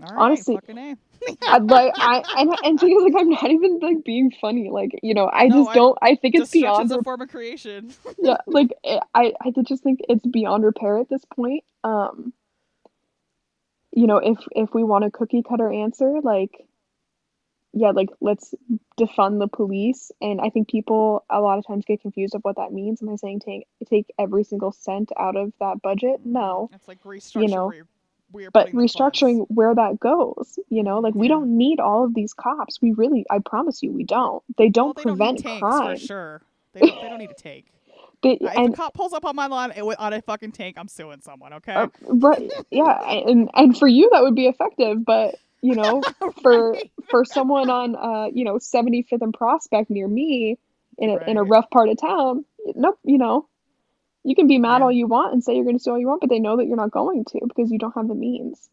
right, 0.10 0.14
Honestly. 0.18 0.60
I'd 1.48 1.64
like 1.70 1.94
I 1.98 2.22
and 2.38 2.54
and 2.64 2.80
thing 2.80 2.98
is 2.98 3.04
like 3.14 3.22
I'm 3.22 3.30
not 3.30 3.50
even 3.50 3.80
like 3.82 4.04
being 4.04 4.30
funny. 4.42 4.70
Like 4.70 4.92
you 5.02 5.14
know, 5.14 5.30
I 5.32 5.48
No, 5.48 5.60
just 5.60 5.70
I- 5.70 5.74
don't. 5.74 5.98
I 6.02 6.16
think 6.16 6.36
it's 6.36 6.52
beyond. 6.52 6.92
A 6.92 7.02
form 7.02 7.22
of 7.22 7.30
creation. 7.30 7.94
yeah, 8.18 8.38
like 8.46 8.74
eh, 8.84 9.00
I 9.14 9.32
I 9.42 9.52
just 9.66 9.84
think 9.84 10.02
it's 10.10 10.26
beyond 10.26 10.66
repair 10.66 11.00
at 11.00 11.08
this 11.10 11.24
point. 11.34 11.64
Um, 11.86 12.34
you 13.94 14.06
know, 14.08 14.18
if 14.18 14.38
if 14.52 14.74
we 14.74 14.84
want 14.84 15.06
a 15.06 15.12
cookie 15.12 15.44
cutter 15.48 15.72
answer, 15.72 16.20
like 16.22 16.52
yeah, 17.76 17.92
like 17.92 18.10
let's 18.22 18.56
defund 18.98 19.40
the 19.40 19.50
police. 19.50 20.10
And 20.22 20.40
I 20.40 20.50
think 20.50 20.70
people 20.70 21.26
a 21.30 21.42
lot 21.42 21.58
of 21.60 21.68
times 21.68 21.84
get 21.86 22.02
confused 22.02 22.34
of 22.34 22.42
what 22.42 22.56
that 22.56 22.72
means. 22.72 23.02
Am 23.02 23.10
I 23.10 23.18
saying 23.18 23.42
take 23.42 23.68
take 23.90 24.08
every 24.18 24.46
single 24.46 24.72
cent 24.72 25.12
out 25.20 25.36
of 25.36 25.52
that 25.60 25.82
budget? 25.84 26.22
No. 26.24 26.70
It's 26.74 26.88
like 26.88 27.04
restructuring. 27.04 27.42
You 27.42 27.48
know, 27.50 27.72
But 28.54 28.70
restructuring 28.72 29.46
where 29.50 29.76
that 29.76 30.00
goes, 30.00 30.58
you 30.70 30.84
know, 30.84 31.00
like 31.00 31.16
we 31.16 31.28
don't 31.28 31.58
need 31.58 31.82
all 31.82 32.06
of 32.06 32.14
these 32.14 32.34
cops. 32.34 32.82
We 32.82 32.94
really, 32.94 33.26
I 33.30 33.40
promise 33.40 33.84
you, 33.84 33.92
we 33.92 34.06
don't. 34.06 34.42
They 34.58 34.70
don't 34.70 34.88
well, 34.88 34.94
they 34.94 35.04
don't 35.04 35.18
prevent 35.18 35.38
need 35.40 35.44
tanks 35.44 35.60
crime. 35.62 35.98
for 35.98 36.02
sure. 36.02 36.42
They 36.74 36.80
don't, 36.80 37.02
they 37.02 37.10
don't 37.10 37.20
need 37.20 37.38
tank. 37.38 37.66
They, 38.24 38.40
Uh, 38.40 38.48
if 38.48 38.58
and 38.58 38.74
a 38.74 38.78
cop 38.78 38.94
pulls 38.94 39.14
up 39.14 39.26
on 39.26 39.36
my 39.36 39.48
lawn 39.48 39.72
eh, 39.74 39.82
on 39.82 40.14
a 40.14 40.22
fucking 40.22 40.54
tank, 40.54 40.78
I'm 40.80 40.88
suing 40.88 41.22
someone. 41.22 41.54
Okay. 41.54 41.74
Uh, 41.74 41.88
right, 42.02 42.52
yeah, 42.72 42.98
and 43.04 43.50
and 43.54 43.78
for 43.78 43.88
you 43.88 44.10
that 44.14 44.24
would 44.24 44.34
be 44.34 44.48
effective, 44.48 45.06
but 45.06 45.36
you 45.62 45.76
know, 45.76 46.04
for 46.42 46.72
Right. 46.74 46.92
for 47.10 47.26
someone 47.26 47.70
on 47.70 47.96
uh, 47.96 48.28
you 48.34 48.44
know, 48.46 48.56
75th 48.56 49.22
and 49.22 49.34
Prospect 49.34 49.90
near 49.90 50.08
me 50.08 50.58
in 50.98 51.10
a 51.10 51.18
in 51.30 51.38
a 51.38 51.44
rough 51.44 51.70
part 51.70 51.90
of 51.90 52.00
town, 52.00 52.46
nope, 52.76 52.98
you 53.04 53.18
know, 53.18 53.48
you 54.24 54.36
can 54.36 54.48
be 54.48 54.58
mad 54.58 54.78
Yeah. 54.80 54.84
all 54.86 54.92
you 54.92 55.08
want 55.08 55.34
and 55.34 55.44
say 55.44 55.56
you're 55.56 55.66
going 55.66 55.78
to 55.78 55.84
do 55.84 55.92
all 55.92 56.00
you 56.00 56.08
want, 56.08 56.22
but 56.22 56.30
they 56.30 56.40
know 56.40 56.58
that 56.58 56.66
you're 56.66 56.78
not 56.78 56.92
going 56.92 57.26
to 57.26 57.40
because 57.48 57.72
you 57.72 57.78
don't 57.80 57.94
have 57.96 58.08
the 58.08 58.16
means. 58.16 58.70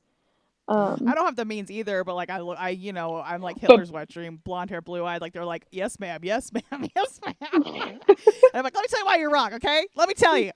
Um, 0.69 1.05
I 1.09 1.15
don't 1.15 1.25
have 1.27 1.35
the 1.37 1.45
means 1.45 1.71
either, 1.73 2.05
but 2.05 2.15
like 2.15 2.31
I, 2.31 2.39
look, 2.41 2.57
I, 2.59 2.71
you 2.71 2.93
know, 2.93 3.17
I'm 3.21 3.43
like 3.43 3.57
But- 3.61 3.71
Hitler's 3.71 3.91
wet 3.91 4.09
dream, 4.09 4.41
blonde 4.45 4.71
hair, 4.71 4.81
blue 4.81 5.05
eyed. 5.05 5.21
Like 5.21 5.33
they're 5.33 5.45
like, 5.45 5.67
yes, 5.73 5.99
ma'am, 5.99 6.21
yes, 6.23 6.51
ma'am, 6.53 6.87
yes, 6.97 7.21
ma'am. 7.27 7.35
and 7.65 8.01
I'm 8.55 8.63
like, 8.63 8.75
let 8.75 8.83
me 8.83 8.87
tell 8.89 9.01
you 9.01 9.05
why 9.07 9.17
you're 9.17 9.31
wrong, 9.31 9.53
okay? 9.55 9.87
Let 9.97 10.09
me 10.09 10.15
tell 10.15 10.39
you. 10.39 10.53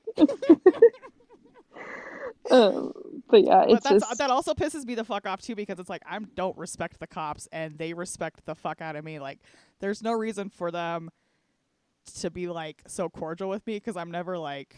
um, 2.51 2.93
but 3.29 3.45
yeah, 3.45 3.65
it's 3.69 3.85
that's, 3.85 4.07
just 4.07 4.19
that 4.19 4.31
also 4.31 4.55
pisses 4.55 4.85
me 4.85 4.95
the 4.95 5.05
fuck 5.05 5.27
off 5.27 5.41
too 5.43 5.55
because 5.55 5.79
it's 5.79 5.91
like 5.91 6.03
I 6.07 6.19
don't 6.35 6.57
respect 6.57 7.01
the 7.01 7.07
cops 7.07 7.49
and 7.53 7.77
they 7.79 7.93
respect 7.93 8.45
the 8.47 8.55
fuck 8.55 8.81
out 8.81 8.97
of 8.97 9.05
me. 9.05 9.19
Like 9.19 9.41
there's 9.81 10.03
no 10.03 10.13
reason 10.13 10.49
for 10.49 10.71
them 10.71 11.11
to 12.21 12.31
be 12.31 12.47
like 12.49 12.83
so 12.87 13.09
cordial 13.09 13.49
with 13.49 13.67
me 13.67 13.77
because 13.77 13.97
I'm 13.97 14.11
never 14.11 14.39
like 14.39 14.77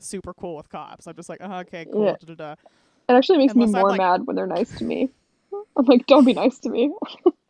super 0.00 0.32
cool 0.34 0.56
with 0.56 0.68
cops. 0.68 1.06
I'm 1.06 1.14
just 1.14 1.28
like, 1.28 1.42
uh 1.42 1.62
okay, 1.66 1.86
cool. 1.90 2.06
Yeah. 2.06 2.16
da-da-da." 2.20 2.52
it 3.08 3.12
actually 3.12 3.38
makes 3.38 3.54
me 3.54 3.64
unless 3.64 3.76
I'm, 3.76 3.80
more 3.80 3.90
like- 3.90 3.98
mad 3.98 4.26
when 4.26 4.36
they're 4.36 4.46
nice 4.46 4.76
to 4.78 4.84
me. 4.84 5.10
I'm 5.76 5.84
like, 5.86 6.06
don't 6.06 6.24
be 6.24 6.34
nice 6.34 6.58
to 6.60 6.70
me. 6.70 6.92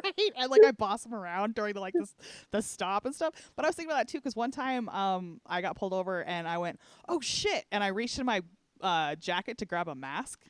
right? 0.04 0.32
And 0.36 0.50
like 0.50 0.64
I 0.64 0.72
boss 0.72 1.04
them 1.04 1.14
around 1.14 1.54
during 1.54 1.74
the 1.74 1.80
like 1.80 1.96
this 1.96 2.14
the 2.52 2.62
stop 2.62 3.06
and 3.06 3.14
stuff. 3.14 3.34
But 3.56 3.64
I 3.64 3.68
was 3.68 3.76
thinking 3.76 3.90
about 3.92 4.00
that 4.00 4.08
too 4.08 4.18
because 4.18 4.36
one 4.36 4.52
time 4.52 4.88
um 4.90 5.40
I 5.46 5.62
got 5.62 5.76
pulled 5.76 5.94
over 5.94 6.24
and 6.24 6.48
I 6.48 6.58
went 6.58 6.80
oh 7.08 7.20
shit 7.20 7.66
and 7.72 7.84
I 7.84 7.88
reached 7.88 8.18
in 8.18 8.26
my 8.26 8.42
uh 8.82 9.16
jacket 9.16 9.58
to 9.58 9.66
grab 9.66 9.88
a 9.88 9.94
mask. 9.94 10.46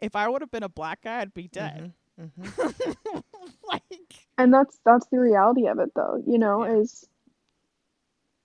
If 0.00 0.16
I 0.16 0.28
would 0.28 0.42
have 0.42 0.50
been 0.52 0.64
a 0.64 0.68
black 0.70 1.02
guy, 1.02 1.20
I'd 1.20 1.34
be 1.34 1.48
dead. 1.48 1.86
hmm 2.18 2.50
like 3.68 3.82
And 4.38 4.52
that's 4.52 4.78
that's 4.84 5.06
the 5.08 5.18
reality 5.20 5.68
of 5.68 5.78
it 5.80 5.92
though, 5.94 6.22
you 6.26 6.38
know, 6.38 6.64
Yeah. 6.64 6.74
is 6.80 7.08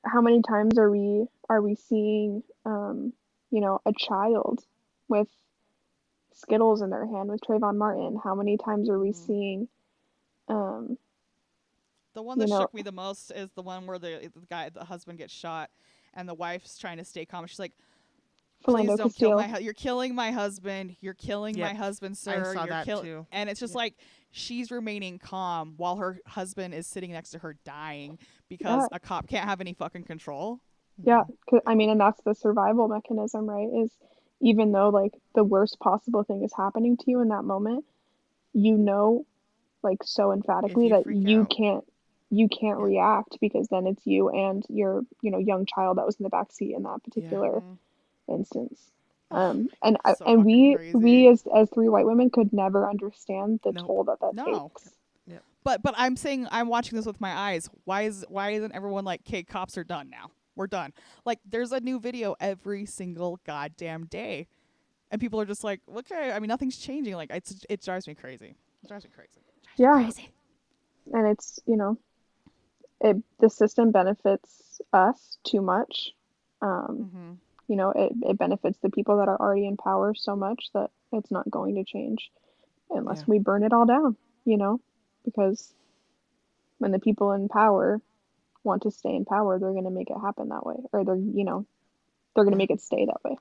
how 0.05 0.21
many 0.21 0.41
times 0.41 0.79
are 0.79 0.91
we 0.91 1.27
are 1.49 1.61
we 1.61 1.75
seeing 1.75 2.43
um, 2.65 3.13
you 3.51 3.61
know, 3.61 3.79
a 3.85 3.93
child 3.93 4.61
with 5.09 5.29
Skittles 6.33 6.81
in 6.81 6.89
their 6.91 7.07
hand 7.07 7.29
with 7.29 7.41
Trayvon 7.41 7.77
Martin? 7.77 8.19
How 8.23 8.35
many 8.35 8.57
times 8.57 8.89
are 8.89 8.99
we 8.99 9.13
Mhm. 9.13 9.13
seeing 9.13 9.67
um 10.47 10.97
the 12.13 12.21
one 12.23 12.39
You 12.39 12.45
that 12.45 12.49
know- 12.51 12.59
shook 12.61 12.73
me 12.73 12.81
the 12.81 12.91
most 12.91 13.31
is 13.31 13.49
the 13.51 13.61
one 13.61 13.85
where 13.85 13.99
the 13.99 14.31
the 14.33 14.45
guy 14.49 14.69
the 14.69 14.83
husband 14.85 15.17
gets 15.19 15.33
shot 15.33 15.69
and 16.13 16.27
the 16.27 16.33
wife's 16.33 16.77
trying 16.77 16.97
to 16.97 17.03
stay 17.05 17.25
calm. 17.25 17.45
She's 17.45 17.59
like, 17.59 17.73
"Please 18.63 18.87
Philando 18.89 18.97
don't 18.97 19.13
kill 19.15 19.35
my 19.35 19.47
hu- 19.47 19.61
you're 19.63 19.73
killing 19.73 20.15
my 20.15 20.31
husband. 20.31 20.95
You're 20.99 21.13
killing 21.13 21.59
my 21.59 21.67
Yep. 21.67 21.75
husband, 21.77 22.13
I 22.13 22.15
sir. 22.15 22.53
saw 22.55 22.61
you're 22.61 22.69
that 22.69 22.85
kill-" 22.85 23.01
too. 23.03 23.27
And 23.31 23.49
it's 23.49 23.59
just 23.59 23.73
Yep. 23.73 23.77
like 23.77 23.95
she's 24.31 24.71
remaining 24.71 25.19
calm 25.19 25.75
while 25.77 25.97
her 25.97 26.19
husband 26.25 26.73
is 26.73 26.87
sitting 26.87 27.11
next 27.11 27.31
to 27.31 27.39
her 27.39 27.53
dying 27.63 28.17
because 28.49 28.87
Yeah. 28.91 28.97
a 28.97 28.99
cop 28.99 29.27
can't 29.27 29.45
have 29.47 29.61
any 29.61 29.73
fucking 29.73 30.03
control. 30.05 30.59
Yeah, 31.03 31.25
I 31.67 31.75
mean, 31.75 31.91
and 31.91 32.01
that's 32.01 32.21
the 32.21 32.33
survival 32.33 32.87
mechanism, 32.87 33.47
right? 33.47 33.69
Is 33.71 33.95
even 34.39 34.71
though 34.71 34.89
like 34.89 35.13
the 35.35 35.43
worst 35.43 35.79
possible 35.79 36.23
thing 36.23 36.43
is 36.43 36.53
happening 36.57 36.97
to 36.97 37.11
you 37.11 37.21
in 37.21 37.27
that 37.27 37.43
moment, 37.43 37.85
you 38.53 38.75
know, 38.75 39.25
like 39.83 39.99
so 40.03 40.31
emphatically 40.31 40.85
you 40.85 40.89
that 40.89 41.15
you 41.15 41.41
out. 41.41 41.49
can't 41.55 41.83
you 42.29 42.49
can't 42.49 42.79
Yeah. 42.79 42.85
react 42.85 43.37
because 43.39 43.67
then 43.69 43.87
it's 43.87 44.05
you 44.05 44.29
and 44.29 44.65
your, 44.67 45.01
you 45.21 45.31
know, 45.31 45.37
young 45.37 45.65
child 45.65 45.97
that 45.97 46.05
was 46.05 46.17
in 46.17 46.23
the 46.23 46.29
back 46.29 46.51
seat 46.51 46.75
in 46.75 46.83
that 46.83 47.01
particular 47.03 47.61
Mhm. 47.61 47.77
instance. 48.27 48.91
Um, 49.31 49.69
and 49.81 49.97
I, 50.03 50.13
So 50.13 50.25
and 50.25 50.45
we 50.45 50.75
fucking 50.75 51.01
we 51.01 51.27
as 51.27 51.45
as 51.53 51.69
three 51.69 51.89
white 51.89 52.05
women 52.05 52.29
could 52.29 52.51
never 52.53 52.89
understand 52.89 53.61
the 53.63 53.71
toll 53.73 54.03
that 54.05 54.19
that 54.21 54.35
No. 54.35 54.71
takes. 54.71 54.83
But 54.83 54.93
but 55.63 55.83
but 55.83 55.93
I'm 55.97 56.15
saying 56.15 56.47
I'm 56.49 56.69
watching 56.69 56.95
this 56.95 57.05
with 57.05 57.19
my 57.19 57.33
eyes. 57.33 57.69
Why 57.83 58.03
is 58.03 58.25
why 58.29 58.51
isn't 58.51 58.73
everyone 58.73 59.03
like, 59.03 59.21
"Okay, 59.27 59.43
cops 59.43 59.77
are 59.77 59.83
done 59.83 60.09
now. 60.09 60.31
We're 60.55 60.67
done." 60.67 60.93
Like 61.25 61.39
there's 61.45 61.73
a 61.73 61.81
new 61.81 61.99
video 61.99 62.35
every 62.39 62.85
single 62.85 63.39
goddamn 63.45 64.05
day. 64.05 64.47
And 65.11 65.19
people 65.21 65.39
are 65.41 65.45
just 65.45 65.63
like, 65.63 65.81
"Okay, 65.93 66.31
I 66.31 66.39
mean 66.39 66.47
nothing's 66.47 66.77
changing." 66.77 67.15
Like 67.15 67.31
it's 67.31 67.65
it 67.69 67.81
drives 67.81 68.07
me 68.07 68.15
crazy. 68.15 68.55
It 68.83 68.87
drives 68.87 69.03
me 69.03 69.11
crazy. 69.13 69.41
Yeah. 69.77 70.11
And 71.13 71.27
it's, 71.27 71.59
you 71.65 71.77
know, 71.77 71.97
it 73.01 73.17
the 73.39 73.49
system 73.49 73.91
benefits 73.91 74.81
us 74.93 75.37
too 75.45 75.61
much. 75.61 76.11
Um, 76.61 77.07
Mm-hmm. 77.07 77.33
you 77.67 77.75
know, 77.75 77.91
it, 77.91 78.13
it 78.21 78.37
benefits 78.37 78.77
the 78.79 78.89
people 78.89 79.17
that 79.17 79.27
are 79.29 79.39
already 79.39 79.67
in 79.67 79.77
power 79.77 80.13
so 80.15 80.35
much 80.35 80.69
that 80.73 80.89
it's 81.11 81.31
not 81.31 81.49
going 81.49 81.75
to 81.75 81.83
change 81.83 82.31
unless 82.89 83.23
Yeah. 83.23 83.27
we 83.27 83.39
burn 83.39 83.63
it 83.63 83.73
all 83.73 83.85
down, 83.85 84.15
you 84.45 84.57
know, 84.57 84.79
because 85.25 85.73
when 86.79 86.91
the 86.91 86.99
people 86.99 87.31
in 87.33 87.47
power 87.49 88.01
want 88.63 88.83
to 88.83 88.91
stay 88.91 89.15
in 89.15 89.25
power, 89.25 89.59
they're 89.59 89.71
going 89.73 89.83
to 89.85 89.89
make 89.91 90.09
it 90.09 90.17
happen 90.21 90.49
that 90.49 90.65
way, 90.65 90.75
or 90.93 91.03
they're, 91.05 91.15
you 91.15 91.43
know, 91.43 91.65
they're 92.35 92.43
going 92.45 92.51
to 92.53 92.57
make 92.57 92.71
it 92.71 92.81
stay 92.81 93.05
that 93.05 93.23
way. 93.23 93.37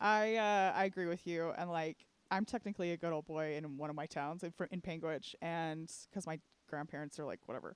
I 0.00 0.36
uh, 0.36 0.72
I 0.74 0.84
agree 0.84 1.06
with 1.06 1.26
you, 1.26 1.50
and 1.56 1.70
like 1.70 2.07
I'm 2.30 2.44
technically 2.44 2.92
a 2.92 2.96
good 2.96 3.12
old 3.12 3.26
boy 3.26 3.56
in 3.56 3.76
one 3.76 3.90
of 3.90 3.96
my 3.96 4.06
towns 4.06 4.42
in, 4.42 4.52
in 4.70 4.80
Panguitch, 4.80 5.34
and 5.40 5.90
because 6.10 6.26
my 6.26 6.38
grandparents 6.68 7.18
are 7.18 7.24
like 7.24 7.40
whatever, 7.46 7.74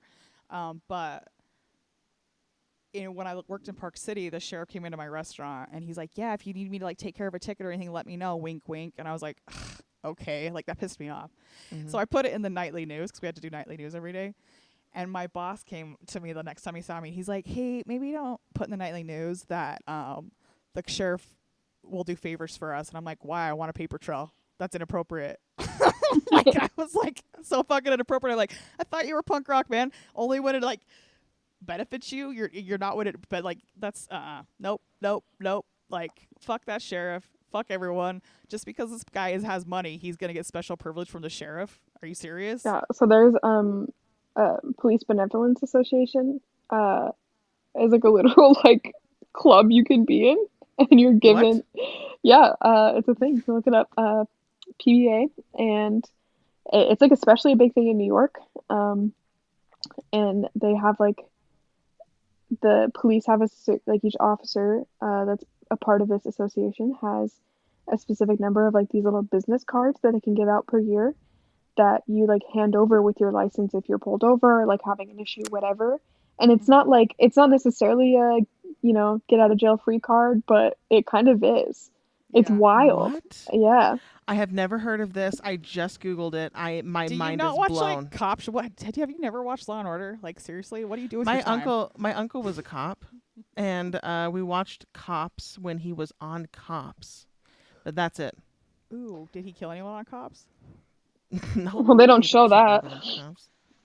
um, 0.49 0.81
but 0.87 1.27
in, 2.93 3.15
when 3.15 3.25
I 3.25 3.39
worked 3.47 3.67
in 3.67 3.75
Park 3.75 3.97
City, 3.97 4.29
the 4.29 4.39
sheriff 4.39 4.69
came 4.69 4.85
into 4.85 4.97
my 4.97 5.07
restaurant 5.07 5.69
and 5.73 5.83
he's 5.83 5.97
like, 5.97 6.11
"Yeah, 6.15 6.33
if 6.33 6.45
you 6.45 6.53
need 6.53 6.69
me 6.69 6.79
to 6.79 6.85
like 6.85 6.97
take 6.97 7.15
care 7.15 7.27
of 7.27 7.33
a 7.33 7.39
ticket 7.39 7.65
or 7.65 7.71
anything, 7.71 7.91
let 7.91 8.05
me 8.05 8.15
know." 8.17 8.35
Wink, 8.35 8.69
wink. 8.69 8.95
And 8.97 9.07
I 9.07 9.13
was 9.13 9.21
like, 9.23 9.37
"Okay," 10.05 10.51
like 10.51 10.67
that 10.67 10.77
pissed 10.77 10.99
me 10.99 11.09
off. 11.09 11.31
So 11.89 11.97
I 11.97 12.05
put 12.05 12.25
it 12.25 12.33
in 12.33 12.41
the 12.43 12.49
nightly 12.49 12.85
news 12.85 13.09
because 13.09 13.21
we 13.21 13.25
had 13.25 13.35
to 13.35 13.41
do 13.41 13.49
nightly 13.49 13.77
news 13.77 13.95
every 13.95 14.13
day. 14.13 14.35
And 14.93 15.11
my 15.11 15.25
boss 15.25 15.63
came 15.63 15.95
to 16.07 16.19
me 16.19 16.33
the 16.33 16.43
next 16.43 16.61
time 16.61 16.75
he 16.75 16.81
saw 16.83 17.01
me. 17.01 17.09
He's 17.09 17.27
like, 17.27 17.47
"Hey, 17.47 17.81
maybe 17.87 18.11
don't 18.11 18.39
put 18.53 18.67
in 18.67 18.71
the 18.71 18.77
nightly 18.77 19.03
news 19.03 19.43
that 19.45 19.81
um, 19.87 20.31
the 20.75 20.83
sheriff 20.85 21.25
will 21.83 22.03
do 22.03 22.15
favors 22.15 22.55
for 22.55 22.75
us." 22.75 22.89
And 22.89 22.97
I'm 22.97 23.03
like, 23.05 23.25
"Why? 23.25 23.49
I 23.49 23.53
want 23.53 23.71
a 23.71 23.73
paper 23.73 23.97
trail. 23.97 24.33
That's 24.63 24.75
inappropriate." 24.75 25.39
like 26.31 26.47
I 26.55 26.69
was 26.75 26.95
like 26.95 27.23
so 27.41 27.63
fucking 27.63 27.91
inappropriate. 27.91 28.37
Like 28.37 28.53
I 28.79 28.83
thought 28.83 29.07
you 29.07 29.15
were 29.15 29.23
punk 29.23 29.47
rock, 29.47 29.69
man. 29.69 29.91
Only 30.15 30.39
when 30.39 30.55
it 30.55 30.63
like 30.63 30.81
benefits 31.61 32.11
you, 32.11 32.31
you're 32.31 32.49
you're 32.53 32.77
not 32.77 32.97
when 32.97 33.07
it. 33.07 33.15
But 33.29 33.43
like 33.43 33.59
that's 33.77 34.07
uh, 34.11 34.15
uh 34.15 34.41
nope, 34.59 34.81
nope, 35.01 35.25
nope. 35.39 35.65
Like 35.89 36.27
fuck 36.39 36.65
that 36.65 36.81
sheriff. 36.81 37.27
Fuck 37.51 37.67
everyone. 37.69 38.21
Just 38.49 38.65
because 38.65 38.89
this 38.89 39.03
guy 39.03 39.29
is, 39.29 39.43
has 39.43 39.65
money, 39.65 39.97
he's 39.97 40.17
gonna 40.17 40.33
get 40.33 40.45
special 40.45 40.75
privilege 40.77 41.09
from 41.09 41.21
the 41.21 41.29
sheriff. 41.29 41.79
Are 42.01 42.07
you 42.07 42.15
serious? 42.15 42.63
Yeah. 42.65 42.81
So 42.91 43.05
there's 43.05 43.35
um 43.43 43.89
a 44.35 44.57
police 44.79 45.03
benevolence 45.03 45.61
association. 45.63 46.41
Uh, 46.69 47.11
is 47.79 47.91
like 47.91 48.03
a 48.03 48.09
literal 48.09 48.57
like 48.63 48.93
club 49.33 49.67
you 49.69 49.83
can 49.83 50.05
be 50.05 50.29
in, 50.29 50.37
and 50.79 50.99
you're 50.99 51.13
given. 51.13 51.63
Yeah. 52.23 52.53
Uh, 52.61 52.93
it's 52.97 53.07
a 53.07 53.15
thing. 53.15 53.35
You 53.35 53.41
can 53.41 53.55
look 53.55 53.67
it 53.67 53.73
up. 53.73 53.89
Uh, 53.97 54.25
PBA, 54.85 55.29
and 55.57 56.03
it's 56.71 57.01
like 57.01 57.11
especially 57.11 57.53
a 57.53 57.57
big 57.57 57.73
thing 57.73 57.89
in 57.89 57.97
New 57.97 58.05
York. 58.05 58.35
Um, 58.69 59.13
and 60.11 60.47
they 60.55 60.73
have 60.75 60.99
like 60.99 61.19
the 62.61 62.91
police 62.93 63.25
have 63.25 63.41
a 63.41 63.49
like 63.85 64.03
each 64.03 64.15
officer 64.19 64.83
uh, 65.01 65.25
that's 65.25 65.43
a 65.71 65.77
part 65.77 66.01
of 66.01 66.07
this 66.07 66.25
association 66.25 66.95
has 67.01 67.33
a 67.91 67.97
specific 67.97 68.39
number 68.39 68.67
of 68.67 68.73
like 68.73 68.89
these 68.89 69.03
little 69.03 69.23
business 69.23 69.63
cards 69.63 69.99
that 70.01 70.13
they 70.13 70.19
can 70.19 70.35
give 70.35 70.47
out 70.47 70.67
per 70.67 70.79
year 70.79 71.13
that 71.77 72.03
you 72.07 72.27
like 72.27 72.41
hand 72.53 72.75
over 72.75 73.01
with 73.01 73.19
your 73.19 73.31
license 73.31 73.73
if 73.73 73.89
you're 73.89 73.99
pulled 73.99 74.23
over, 74.23 74.61
or 74.61 74.65
like 74.65 74.81
having 74.85 75.09
an 75.09 75.19
issue, 75.19 75.43
whatever. 75.49 75.99
And 76.39 76.51
it's 76.51 76.67
not 76.67 76.87
like 76.87 77.15
it's 77.17 77.37
not 77.37 77.49
necessarily 77.49 78.15
a 78.15 78.39
you 78.81 78.93
know 78.93 79.21
get 79.27 79.39
out 79.39 79.51
of 79.51 79.57
jail 79.57 79.77
free 79.77 79.99
card, 79.99 80.43
but 80.47 80.77
it 80.89 81.05
kind 81.05 81.27
of 81.27 81.43
is. 81.43 81.89
It's 82.33 82.49
Yeah. 82.49 82.55
wild. 82.57 83.13
What? 83.13 83.47
Yeah. 83.53 83.95
I 84.27 84.35
have 84.35 84.51
never 84.53 84.79
heard 84.79 85.01
of 85.01 85.13
this. 85.13 85.35
I 85.43 85.57
just 85.57 85.99
googled 85.99 86.33
it. 86.33 86.51
I 86.55 86.81
my 86.83 87.07
do 87.07 87.13
you 87.13 87.19
mind 87.19 87.37
not 87.39 87.53
is 87.53 87.57
watch 87.59 87.69
blown. 87.69 88.03
like 88.03 88.11
cops? 88.11 88.47
What 88.47 88.71
have 88.95 89.09
you 89.09 89.19
never 89.19 89.43
watched 89.43 89.67
Law 89.67 89.79
and 89.79 89.87
Order? 89.87 90.17
Like 90.21 90.39
seriously, 90.39 90.85
what 90.85 90.95
do 90.95 91.01
you 91.01 91.07
do 91.09 91.19
with 91.19 91.25
my 91.25 91.35
your 91.35 91.43
time? 91.43 91.53
uncle 91.59 91.91
my 91.97 92.13
uncle 92.13 92.41
was 92.41 92.57
a 92.57 92.63
cop 92.63 93.05
and 93.57 93.95
uh, 94.03 94.29
we 94.31 94.41
watched 94.41 94.85
cops 94.93 95.57
when 95.59 95.79
he 95.79 95.91
was 95.91 96.11
on 96.21 96.47
cops 96.51 97.25
but 97.83 97.95
that's 97.95 98.19
it 98.19 98.37
Ooh, 98.93 99.27
did 99.31 99.43
he 99.43 99.51
kill 99.51 99.71
anyone 99.71 99.93
on 99.93 100.05
cops? 100.05 100.45
no 101.55 101.71
Well, 101.73 101.97
they 101.97 102.05
don't 102.05 102.23
show 102.23 102.47
killed 102.47 102.51
that. 102.51 102.83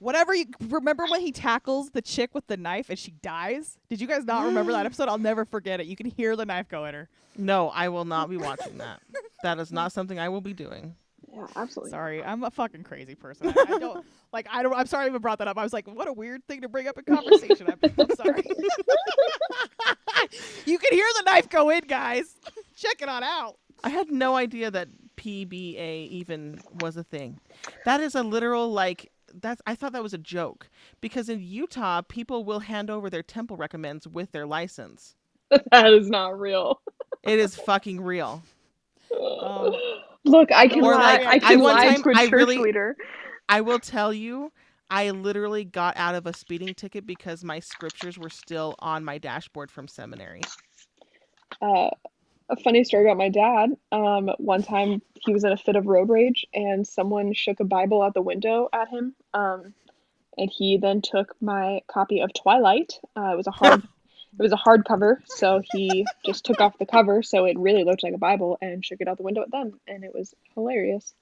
Anyone 0.01 0.15
on 0.17 0.25
Cops. 0.25 0.29
Whatever 0.29 0.35
you 0.35 0.47
remember 0.69 1.05
when 1.11 1.21
he 1.21 1.33
tackles 1.33 1.91
the 1.91 2.03
chick 2.03 2.35
with 2.35 2.47
the 2.47 2.57
knife 2.57 2.89
and 2.91 2.99
she 2.99 3.11
dies? 3.23 3.79
Did 3.89 4.01
you 4.01 4.07
guys 4.07 4.25
not 4.25 4.45
remember 4.47 4.73
that 4.73 4.87
episode? 4.87 5.09
I'll 5.09 5.19
never 5.19 5.45
forget 5.45 5.81
it. 5.81 5.87
You 5.87 5.97
can 5.97 6.07
hear 6.07 6.37
the 6.37 6.47
knife 6.47 6.69
go 6.69 6.85
in 6.87 6.95
her. 6.95 7.09
no 7.37 7.69
i 7.71 7.89
will 7.89 8.05
not 8.05 8.29
be 8.29 8.37
watching 8.37 8.79
that 8.79 9.01
that 9.43 9.59
is 9.59 9.71
not 9.73 9.93
something 9.93 10.19
i 10.19 10.29
will 10.29 10.41
be 10.41 10.53
doing 10.53 10.95
Yeah, 11.33 11.47
absolutely. 11.57 11.91
Sorry, 11.91 12.25
I'm 12.25 12.43
a 12.43 12.51
fucking 12.51 12.83
crazy 12.85 13.15
person. 13.15 13.49
I, 13.49 13.75
I 13.75 13.79
don't 13.79 14.05
like. 14.33 14.47
I 14.51 14.63
don't. 14.63 14.75
I'm 14.75 14.87
sorry 14.87 15.05
I 15.05 15.09
even 15.09 15.21
brought 15.21 15.39
that 15.39 15.47
up. 15.49 15.59
I 15.59 15.63
was 15.63 15.73
like, 15.75 15.87
what 15.87 16.09
a 16.09 16.13
weird 16.13 16.43
thing 16.49 16.63
to 16.63 16.69
bring 16.69 16.89
up 16.89 16.97
in 16.99 17.05
conversation. 17.05 17.69
I'm, 17.71 17.79
I'm 17.99 18.17
sorry. 18.17 18.43
you 20.67 20.79
can 20.79 20.93
hear 20.93 21.07
the 21.19 21.23
knife 21.27 21.49
go 21.49 21.69
in, 21.71 21.81
guys. 21.87 22.35
Check 22.77 23.03
it 23.03 23.09
on 23.09 23.23
out. 23.23 23.57
i 23.85 23.89
had 23.91 24.11
no 24.11 24.37
idea 24.37 24.71
that 24.71 24.89
pba 25.17 26.09
even 26.09 26.61
was 26.81 26.97
a 26.97 27.03
thing 27.05 27.39
that 27.85 28.01
is 28.01 28.15
a 28.15 28.23
literal 28.23 28.71
like 28.73 29.11
that's 29.41 29.61
i 29.67 29.75
thought 29.75 29.93
that 29.93 30.03
was 30.03 30.15
a 30.15 30.19
joke 30.19 30.69
because 31.01 31.29
in 31.29 31.41
utah 31.41 32.01
people 32.03 32.45
will 32.45 32.61
hand 32.61 32.91
over 32.91 33.09
their 33.11 33.23
temple 33.23 33.57
recommends 33.57 34.07
with 34.09 34.33
their 34.33 34.47
license 34.47 35.15
that 35.51 35.87
is 35.93 36.09
not 36.11 36.39
real. 36.39 36.81
it 37.23 37.39
is 37.39 37.55
fucking 37.57 38.01
real 38.01 38.43
Um, 39.41 39.75
Look, 40.25 40.53
I 40.53 40.69
can 40.69 40.83
lie. 40.83 40.91
like, 41.19 41.27
I 41.27 41.31
I 41.33 41.39
can 41.39 41.61
one 41.61 41.75
lie 41.77 41.89
time- 41.91 42.03
to 42.03 42.09
a 42.11 42.13
I 42.17 42.25
church 42.25 42.33
really- 42.33 42.59
leader. 42.59 42.97
I 43.49 43.63
will 43.63 43.79
tell 43.79 44.13
you, 44.13 44.53
I 44.91 45.09
literally 45.11 45.65
got 45.65 45.97
out 45.97 46.15
of 46.15 46.27
a 46.27 46.35
speeding 46.35 46.75
ticket 46.75 47.07
because 47.07 47.43
my 47.45 47.61
scriptures 47.61 48.19
were 48.19 48.29
still 48.29 48.75
on 48.81 49.05
my 49.05 49.17
dashboard 49.17 49.71
from 49.71 49.89
seminary. 49.89 50.43
uh, 51.63 51.89
a 52.49 52.57
funny 52.57 52.85
story 52.85 53.05
about 53.05 53.19
my 53.19 53.29
dad. 53.29 53.71
Um, 53.93 54.31
one 54.39 54.63
time 54.63 55.03
he 55.21 55.33
was 55.33 55.45
in 55.45 55.53
a 55.53 55.57
fit 55.57 55.77
of 55.77 55.87
road 55.87 56.09
rage 56.09 56.47
and 56.55 56.87
someone 56.87 57.33
shook 57.35 57.61
a 57.61 57.65
Bible 57.65 58.03
out 58.03 58.15
the 58.15 58.23
window 58.23 58.69
at 58.73 58.89
him. 58.89 59.15
Um, 59.35 59.75
and 60.37 60.51
he 60.51 60.79
then 60.79 61.03
took 61.03 61.35
my 61.41 61.83
copy 61.89 62.21
of 62.21 62.31
Twilight. 62.33 62.95
Uh, 63.17 63.33
it 63.33 63.37
was 63.37 63.49
a 63.49 63.53
hard, 63.53 63.83
it 63.83 64.43
was 64.43 64.53
a 64.53 64.57
hard 64.57 64.85
cover, 64.87 65.23
so 65.27 65.61
he 65.73 66.07
just 66.25 66.45
took 66.45 66.61
off 66.61 66.79
the 66.79 66.87
cover, 66.87 67.23
so 67.23 67.45
it 67.45 67.59
really 67.59 67.85
looked 67.85 68.05
like 68.05 68.15
a 68.15 68.19
Bible, 68.19 68.57
and 68.63 68.85
shook 68.85 69.01
it 69.01 69.09
out 69.09 69.17
the 69.17 69.25
window 69.25 69.43
at 69.43 69.51
them, 69.51 69.81
and 69.89 70.05
it 70.05 70.15
was 70.15 70.35
hilarious. 70.55 71.13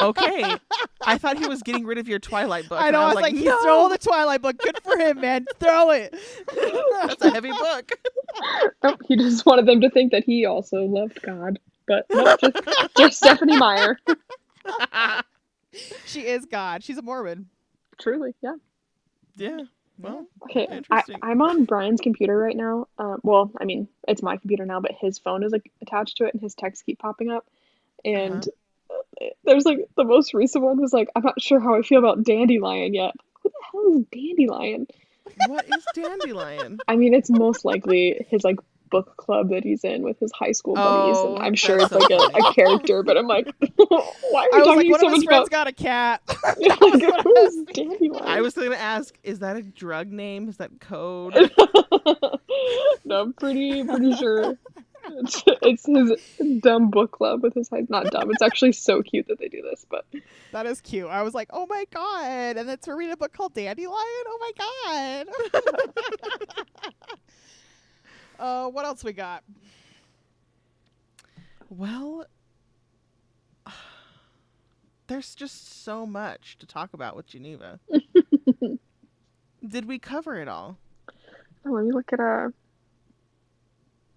Okay, 0.00 0.56
I 1.02 1.16
thought 1.18 1.38
he 1.38 1.46
was 1.46 1.62
getting 1.62 1.86
rid 1.86 1.98
of 1.98 2.08
your 2.08 2.18
Twilight 2.18 2.68
book. 2.68 2.80
I 2.82 2.90
know. 2.90 3.02
I 3.02 3.06
was 3.06 3.14
was 3.14 3.22
like, 3.22 3.32
like, 3.32 3.40
he 3.40 3.48
no, 3.48 3.60
stole 3.60 3.88
the 3.88 3.98
Twilight 3.98 4.42
book. 4.42 4.58
Good 4.58 4.78
for 4.82 4.98
him, 4.98 5.20
man. 5.20 5.46
Throw 5.60 5.90
it. 5.90 6.14
that's 7.02 7.22
a 7.22 7.30
heavy 7.30 7.50
book. 7.50 7.92
Nope, 8.82 9.00
he 9.06 9.14
just 9.14 9.44
wanted 9.44 9.66
them 9.66 9.82
to 9.82 9.90
think 9.90 10.10
that 10.10 10.24
he 10.24 10.46
also 10.46 10.84
loved 10.84 11.20
God, 11.22 11.58
but 11.86 12.06
nope, 12.10 12.40
just, 12.40 12.96
just 12.96 13.16
Stephenie 13.18 13.58
Meyer. 13.58 13.98
She 16.06 16.26
is 16.26 16.44
God. 16.46 16.84
She's 16.84 16.98
a 16.98 17.02
Mormon. 17.02 17.48
Truly, 17.98 18.34
yeah. 18.42 18.56
yeah. 19.36 19.60
Well, 19.98 20.26
Okay, 20.44 20.66
I, 20.70 20.76
Interesting. 20.76 21.18
I'm 21.22 21.42
on 21.42 21.64
Brian's 21.64 22.00
computer 22.00 22.36
right 22.36 22.56
now. 22.56 22.88
Um, 22.98 23.20
well, 23.22 23.50
I 23.60 23.64
mean, 23.64 23.88
it's 24.08 24.22
my 24.22 24.36
computer 24.36 24.66
now, 24.66 24.80
but 24.80 24.92
his 25.00 25.18
phone 25.18 25.42
is 25.42 25.52
like 25.52 25.70
attached 25.80 26.18
to 26.18 26.24
it, 26.24 26.34
and 26.34 26.42
his 26.42 26.54
texts 26.54 26.82
keep 26.84 26.98
popping 26.98 27.30
up. 27.30 27.46
And 28.04 28.46
uh, 28.46 28.50
there's 29.44 29.64
like 29.64 29.78
the 29.96 30.04
most 30.04 30.34
recent 30.34 30.64
one 30.64 30.80
was 30.80 30.92
like, 30.92 31.08
I'm 31.14 31.22
not 31.22 31.40
sure 31.40 31.60
how 31.60 31.74
I 31.76 31.82
feel 31.82 31.98
about 31.98 32.24
Dandelion 32.24 32.94
yet. 32.94 33.14
Who 33.42 33.50
the 33.50 33.54
hell 33.72 33.98
is 33.98 34.04
Dandelion? 34.12 34.86
what 35.48 35.64
is 35.66 35.84
Dandelion? 35.94 36.78
I 36.88 36.96
mean, 36.96 37.14
it's 37.14 37.30
most 37.30 37.64
likely 37.64 38.26
his 38.28 38.44
like 38.44 38.56
book 38.90 39.16
club 39.16 39.48
that 39.48 39.64
he's 39.64 39.82
in 39.84 40.02
with 40.02 40.18
his 40.20 40.30
high 40.32 40.52
school 40.52 40.74
buddies, 40.74 41.16
Oh, 41.18 41.34
and 41.36 41.44
I'm 41.44 41.54
sure 41.54 41.80
it's 41.80 41.90
like 41.90 42.10
a, 42.10 42.14
a 42.14 42.52
character. 42.54 43.02
But 43.02 43.16
I'm 43.16 43.26
like, 43.26 43.46
why 43.76 44.48
are 44.52 44.58
you 44.58 44.76
was 44.76 44.76
like, 44.76 45.00
so 45.00 45.08
much 45.08 45.24
friends 45.24 45.48
about? 45.48 45.50
got 45.50 45.66
a 45.66 45.72
cat. 45.72 46.20
like? 46.28 48.22
I 48.22 48.40
was 48.42 48.54
going 48.54 48.70
to 48.70 48.80
ask, 48.80 49.16
is 49.24 49.40
that 49.40 49.56
a 49.56 49.62
drug 49.62 50.08
name? 50.08 50.48
Is 50.48 50.58
that 50.58 50.78
code? 50.80 51.34
no, 53.04 53.22
I'm 53.22 53.32
pretty 53.32 53.82
pretty 53.82 54.14
sure 54.16 54.58
it's, 55.04 55.42
it's 55.62 55.86
his 55.86 56.60
dumb 56.60 56.90
book 56.90 57.12
club 57.12 57.42
with 57.42 57.54
his 57.54 57.68
high. 57.68 57.84
Not 57.88 58.10
dumb. 58.10 58.30
It's 58.30 58.42
actually 58.42 58.72
so 58.72 59.02
cute 59.02 59.28
that 59.28 59.38
they 59.38 59.48
do 59.48 59.62
this. 59.62 59.86
But 59.88 60.04
That 60.52 60.66
is 60.66 60.80
cute. 60.80 61.08
I 61.08 61.22
was 61.22 61.34
like, 61.34 61.48
oh 61.52 61.66
my 61.68 61.84
god. 61.92 62.56
And 62.56 62.68
then 62.68 62.78
to 62.78 62.94
read 62.94 63.10
a 63.10 63.16
book 63.16 63.32
called 63.32 63.54
Dandelion? 63.54 63.94
Oh 64.26 64.38
my 64.40 65.24
god. 65.52 66.66
uh, 68.38 68.68
what 68.68 68.84
else 68.84 69.04
we 69.04 69.12
got? 69.12 69.42
Well, 71.68 72.26
there's 75.06 75.34
just 75.34 75.84
so 75.84 76.06
much 76.06 76.58
to 76.58 76.66
talk 76.66 76.94
about 76.94 77.16
with 77.16 77.26
Geneva. 77.26 77.80
Did 79.68 79.86
we 79.86 79.98
cover 79.98 80.40
it 80.40 80.48
all? 80.48 80.78
Oh, 81.64 81.70
let 81.70 81.84
me 81.84 81.92
look 81.92 82.12
at 82.12 82.20
uh 82.20 82.48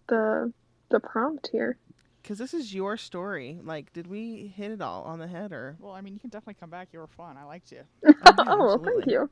the 0.07 0.51
the 0.89 0.99
prompt 0.99 1.49
here. 1.51 1.77
Because 2.21 2.37
this 2.39 2.53
is 2.55 2.73
your 2.73 2.97
story. 2.97 3.59
Like, 3.63 3.93
did 3.93 4.07
we 4.07 4.51
hit 4.55 4.71
it 4.71 4.81
all 4.81 5.03
on 5.03 5.19
the 5.19 5.27
head 5.27 5.51
or? 5.51 5.75
Well, 5.79 5.93
I 5.93 6.01
mean, 6.01 6.13
you 6.15 6.19
can 6.19 6.31
definitely 6.31 6.55
come 6.59 6.71
back. 6.71 6.89
You 6.91 6.99
were 6.99 7.07
fun. 7.07 7.37
I 7.37 7.43
liked 7.43 7.71
you. 7.71 7.81
yeah, 8.03 8.13
oh, 8.39 8.57
well, 8.65 8.83
thank 8.83 9.05
you. 9.05 9.29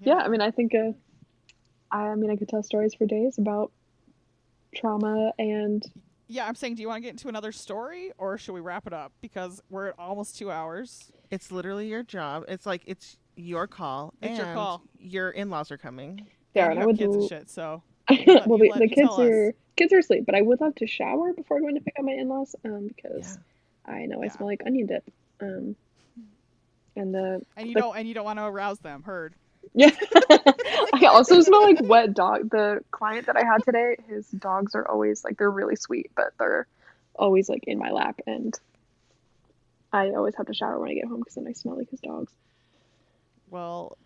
Yeah, 0.00 0.16
I 0.16 0.28
mean, 0.28 0.42
I 0.42 0.50
think 0.50 0.74
uh, 0.74 0.92
I, 1.90 2.08
I 2.08 2.14
mean, 2.14 2.30
I 2.30 2.36
could 2.36 2.48
tell 2.48 2.62
stories 2.62 2.94
for 2.94 3.06
days 3.06 3.38
about 3.38 3.72
trauma 4.74 5.32
and 5.38 5.82
Yeah, 6.28 6.46
I'm 6.46 6.54
saying, 6.54 6.74
do 6.74 6.82
you 6.82 6.88
want 6.88 6.98
to 6.98 7.02
get 7.02 7.12
into 7.12 7.28
another 7.28 7.52
story, 7.52 8.12
or 8.18 8.36
should 8.36 8.52
we 8.52 8.60
wrap 8.60 8.86
it 8.86 8.92
up? 8.92 9.12
Because 9.22 9.62
we're 9.70 9.88
at 9.88 9.94
almost 9.98 10.36
two 10.36 10.50
hours. 10.50 11.10
It's 11.30 11.50
literally 11.50 11.88
your 11.88 12.02
job. 12.02 12.44
It's 12.48 12.66
like 12.66 12.82
it's 12.86 13.16
your 13.36 13.66
call. 13.66 14.12
It's 14.20 14.36
your 14.36 14.52
call. 14.52 14.82
Your 14.98 15.30
in-laws 15.30 15.70
are 15.70 15.78
coming. 15.78 16.26
yeah, 16.54 16.70
and 16.70 16.72
and 16.72 16.74
you 16.74 16.78
I 16.78 16.80
have 16.80 16.86
would 16.86 16.98
kids 16.98 17.16
and 17.16 17.28
shit. 17.28 17.50
So 17.50 17.82
well, 18.10 18.58
the, 18.58 18.72
the 18.78 18.88
kids 18.88 19.10
are. 19.18 19.48
us. 19.48 19.54
Are 19.76 19.82
kids 19.82 19.92
are 19.92 19.98
asleep, 19.98 20.24
but 20.26 20.34
I 20.34 20.42
would 20.42 20.60
love 20.60 20.74
to 20.76 20.86
shower 20.86 21.32
before 21.32 21.60
going 21.60 21.74
to 21.74 21.80
pick 21.80 21.94
up 21.98 22.04
my 22.04 22.12
in-laws, 22.12 22.54
um, 22.64 22.88
because 22.88 23.38
I 23.84 24.06
know 24.06 24.20
I 24.22 24.26
Yeah. 24.26 24.32
smell 24.32 24.46
like 24.48 24.62
onion 24.66 24.86
dip, 24.86 25.04
um, 25.40 25.76
and 26.96 27.14
the 27.14 27.42
and 27.56 27.68
you 27.68 27.74
the- 27.74 27.80
don't 27.80 27.96
and 27.96 28.08
you 28.08 28.14
don't 28.14 28.24
want 28.24 28.38
to 28.38 28.44
arouse 28.44 28.78
them. 28.80 29.02
Heard. 29.02 29.34
yeah, 29.74 29.90
I 30.30 31.06
also 31.06 31.40
smell 31.40 31.62
like 31.62 31.78
wet 31.82 32.14
dog. 32.14 32.50
The 32.50 32.80
client 32.90 33.26
that 33.26 33.36
I 33.36 33.44
had 33.44 33.62
today, 33.64 33.96
his 34.08 34.26
dogs 34.28 34.74
are 34.74 34.86
always 34.88 35.24
like 35.24 35.36
they're 35.38 35.50
really 35.50 35.76
sweet, 35.76 36.10
but 36.16 36.32
they're 36.38 36.66
always 37.14 37.48
like 37.48 37.64
in 37.64 37.78
my 37.78 37.90
lap, 37.90 38.20
and 38.26 38.54
I 39.92 40.10
always 40.10 40.34
have 40.36 40.46
to 40.46 40.54
shower 40.54 40.78
when 40.78 40.90
I 40.90 40.94
get 40.94 41.06
home 41.06 41.20
because 41.20 41.34
then 41.34 41.46
I 41.48 41.52
smell 41.52 41.76
like 41.76 41.90
his 41.90 42.00
dogs. 42.00 42.32
Well, 43.50 43.96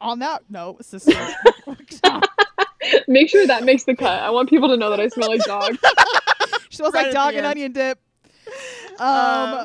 on 0.00 0.20
that 0.20 0.42
note, 0.48 0.84
sister. 0.84 1.28
Make 3.12 3.28
sure 3.28 3.46
that 3.46 3.64
makes 3.64 3.84
the 3.84 3.94
cut. 3.94 4.20
I 4.22 4.30
want 4.30 4.48
people 4.48 4.68
to 4.68 4.76
know 4.76 4.90
that 4.90 5.00
I 5.00 5.08
smell 5.08 5.28
like 5.28 5.42
dog. 5.44 5.76
she 6.70 6.76
smells 6.76 6.94
Right 6.94 7.06
like 7.06 7.12
dog 7.14 7.28
and 7.34 7.38
end. 7.38 7.46
onion 7.46 7.72
dip. 7.72 7.98
Um, 8.98 8.98
Uh, 8.98 9.64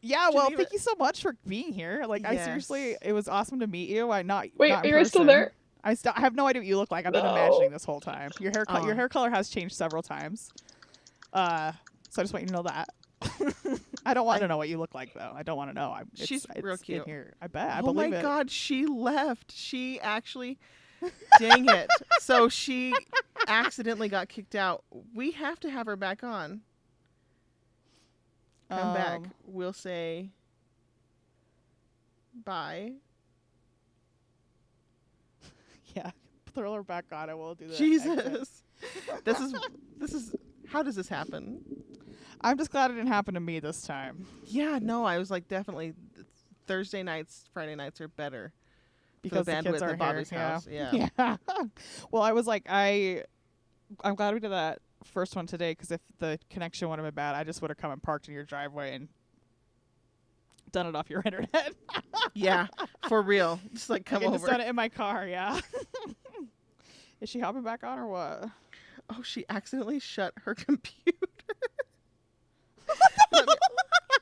yeah, 0.00 0.30
well, 0.32 0.46
Geneva- 0.46 0.62
thank 0.64 0.72
you 0.72 0.78
so 0.78 0.92
much 0.98 1.22
for 1.22 1.36
being 1.46 1.72
here. 1.72 2.04
Like, 2.06 2.24
I 2.24 2.36
seriously, 2.36 2.96
it 3.02 3.12
was 3.12 3.28
awesome 3.28 3.60
to 3.60 3.66
meet 3.66 3.88
you. 3.88 4.10
I 4.10 4.22
not 4.22 4.46
Wait, 4.56 4.70
not 4.70 4.84
you're 4.84 5.04
still 5.04 5.24
there? 5.24 5.52
I 5.84 5.94
still 5.94 6.12
I 6.16 6.20
have 6.20 6.34
no 6.34 6.46
idea 6.46 6.60
what 6.60 6.66
you 6.66 6.76
look 6.76 6.90
like. 6.90 7.06
I've 7.06 7.12
been 7.12 7.24
imagining 7.24 7.70
this 7.70 7.84
whole 7.84 8.00
time. 8.00 8.30
Your 8.40 8.50
hair 8.54 8.64
co- 8.64 8.84
your 8.84 8.94
hair 8.94 9.08
color 9.08 9.30
has 9.30 9.48
changed 9.48 9.74
several 9.76 10.02
times. 10.02 10.50
Uh, 11.32 11.72
so 12.10 12.20
I 12.20 12.24
just 12.24 12.32
want 12.32 12.42
you 12.44 12.48
to 12.48 12.54
know 12.54 12.62
that. 12.62 12.88
I 14.06 14.14
don't 14.14 14.26
want 14.26 14.38
I- 14.38 14.40
to 14.40 14.48
know 14.48 14.56
what 14.56 14.68
you 14.68 14.78
look 14.78 14.94
like 14.94 15.14
though. 15.14 15.32
I 15.34 15.42
don't 15.42 15.56
want 15.56 15.70
to 15.70 15.74
know. 15.74 15.92
I'm, 15.92 16.08
it's, 16.14 16.26
She's 16.26 16.46
real 16.60 16.74
it's 16.74 16.82
in 16.82 16.86
cute. 16.86 17.06
here. 17.06 17.34
I 17.40 17.46
bet. 17.46 17.70
I 17.70 17.80
oh 17.80 17.92
my 17.92 18.06
it. 18.06 18.22
god, 18.22 18.50
she 18.50 18.86
left. 18.86 19.52
She 19.52 20.00
actually 20.00 20.58
dang 21.38 21.68
it. 21.68 21.88
So 22.20 22.48
she 22.48 22.94
accidentally 23.46 24.08
got 24.08 24.28
kicked 24.28 24.54
out. 24.54 24.84
We 25.14 25.32
have 25.32 25.58
to 25.60 25.70
have 25.70 25.86
her 25.86 25.96
back 25.96 26.22
on. 26.24 26.60
Come 28.70 28.94
back. 28.94 29.18
Um, 29.20 29.32
We'll 29.46 29.72
say 29.72 30.30
bye. 32.44 32.92
Yeah, 35.96 36.10
throw 36.54 36.74
her 36.74 36.82
back 36.82 37.06
on. 37.12 37.30
I 37.30 37.34
will 37.34 37.54
do 37.54 37.66
that. 37.68 37.76
Jesus. 37.76 38.62
this 39.24 39.40
is 39.40 39.54
this 39.96 40.12
is 40.12 40.34
how 40.68 40.82
does 40.82 40.94
this 40.96 41.08
happen? 41.08 41.64
I'm 42.40 42.56
just 42.58 42.70
glad 42.70 42.90
it 42.90 42.94
didn't 42.94 43.08
happen 43.08 43.34
to 43.34 43.40
me 43.40 43.58
this 43.58 43.82
time 43.82 44.24
Yeah, 44.44 44.78
no, 44.80 45.04
I 45.04 45.18
was 45.18 45.28
like 45.30 45.48
definitely 45.48 45.94
Thursday 46.68 47.02
nights, 47.02 47.48
Friday 47.52 47.74
nights 47.74 48.00
are 48.00 48.08
better. 48.08 48.52
Because 49.22 49.46
the 49.46 49.52
the, 49.56 49.62
kids 49.62 49.82
are 49.82 49.90
at 49.90 49.98
Bobby's 49.98 50.30
here. 50.30 50.38
house, 50.38 50.66
Yeah. 50.70 51.08
yeah. 51.18 51.36
Well, 52.10 52.22
I 52.22 52.32
was 52.32 52.46
like, 52.46 52.64
I, 52.68 53.24
I'm 54.02 54.14
glad 54.14 54.34
we 54.34 54.40
did 54.40 54.50
that 54.52 54.78
first 55.04 55.36
one 55.36 55.46
today 55.46 55.72
because 55.72 55.90
if 55.90 56.00
the 56.18 56.38
connection 56.50 56.88
would 56.88 56.98
have 56.98 57.06
been 57.06 57.14
bad, 57.14 57.34
I 57.34 57.44
just 57.44 57.62
would 57.62 57.70
have 57.70 57.78
come 57.78 57.90
and 57.90 58.02
parked 58.02 58.28
in 58.28 58.34
your 58.34 58.44
driveway 58.44 58.94
and 58.94 59.08
done 60.72 60.86
it 60.86 60.94
off 60.94 61.08
your 61.10 61.22
internet. 61.24 61.74
Yeah, 62.34 62.66
for 63.08 63.22
real. 63.22 63.60
Just 63.72 63.90
like 63.90 64.04
come 64.06 64.22
I 64.22 64.26
could 64.26 64.32
just 64.34 64.44
over. 64.44 64.52
done 64.52 64.60
it 64.60 64.68
in 64.68 64.76
my 64.76 64.88
car. 64.88 65.26
Yeah. 65.26 65.60
Is 67.20 67.28
she 67.28 67.40
hopping 67.40 67.62
back 67.62 67.82
on 67.84 67.98
or 67.98 68.06
what? 68.06 68.48
Oh, 69.10 69.22
she 69.22 69.44
accidentally 69.48 69.98
shut 69.98 70.34
her 70.44 70.54
computer. 70.54 71.18
let, 73.32 73.46
me, 73.46 73.54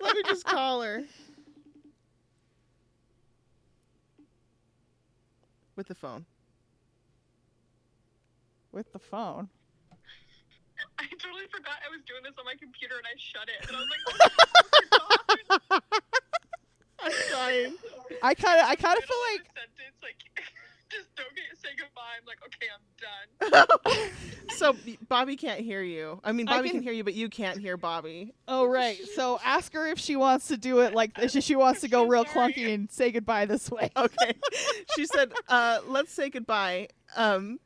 let 0.01 0.17
me 0.17 0.23
just 0.27 0.45
call 0.47 0.81
her. 0.83 1.03
With 5.77 5.89
the 5.89 5.95
phone. 5.95 6.25
With 8.73 8.91
the 8.93 8.99
phone. 8.99 9.49
I 10.99 11.05
totally 11.21 11.47
forgot 11.53 11.75
I 11.85 11.91
was 11.93 12.01
doing 12.07 12.23
this 12.25 12.33
on 12.39 12.45
my 12.45 12.55
computer 12.59 12.97
and 12.97 13.07
I 13.07 13.15
shut 13.17 13.49
it. 13.49 13.69
And 13.69 13.77
I 13.77 13.81
was 13.81 13.89
like, 13.93 14.05
oh, 14.93 15.81
I'm 17.05 17.13
dying. 17.31 17.75
I 18.23 18.35
kind 18.35 18.61
of, 18.61 18.67
I 18.67 18.75
kind 18.75 18.99
of 18.99 19.05
feel 19.05 19.23
like 19.33 19.45
sentence, 19.53 19.97
like, 20.03 20.17
just 20.91 21.09
don't 21.17 21.35
get 21.35 21.45
say 21.59 21.69
goodbye. 21.79 22.03
I'm 22.19 22.27
like, 22.27 22.39
okay, 22.47 22.67
I'm 22.73 23.99
done. 23.99 24.11
so 24.57 24.77
Bobby 25.09 25.37
can't 25.37 25.61
hear 25.61 25.83
you. 25.83 26.21
I 26.25 26.33
mean, 26.33 26.49
I 26.49 26.57
Bobby 26.57 26.69
can... 26.71 26.79
can- 26.79 26.83
hear 26.83 26.93
you, 26.93 27.05
but 27.05 27.15
you 27.15 27.29
can't 27.29 27.59
hear 27.59 27.77
Bobby. 27.77 28.35
Oh 28.49 28.67
right. 28.67 28.99
So 29.15 29.39
ask 29.45 29.73
her 29.75 29.87
if 29.87 29.99
she 29.99 30.17
wants 30.17 30.49
to 30.49 30.57
do 30.57 30.81
it 30.81 30.95
like 30.95 31.13
if 31.19 31.33
she 31.43 31.57
wants 31.57 31.81
to 31.83 31.89
go 31.89 32.07
real 32.07 32.25
Sorry. 32.27 32.53
clunky 32.53 32.73
and 32.75 32.91
say 32.91 33.11
goodbye 33.11 33.47
this 33.47 33.71
way. 33.71 33.91
Okay. 34.07 34.35
she 34.95 35.07
said, 35.07 35.33
uh, 35.49 35.81
"Let's 35.87 36.13
say 36.13 36.31
goodbye." 36.31 36.89
Um, 37.17 37.59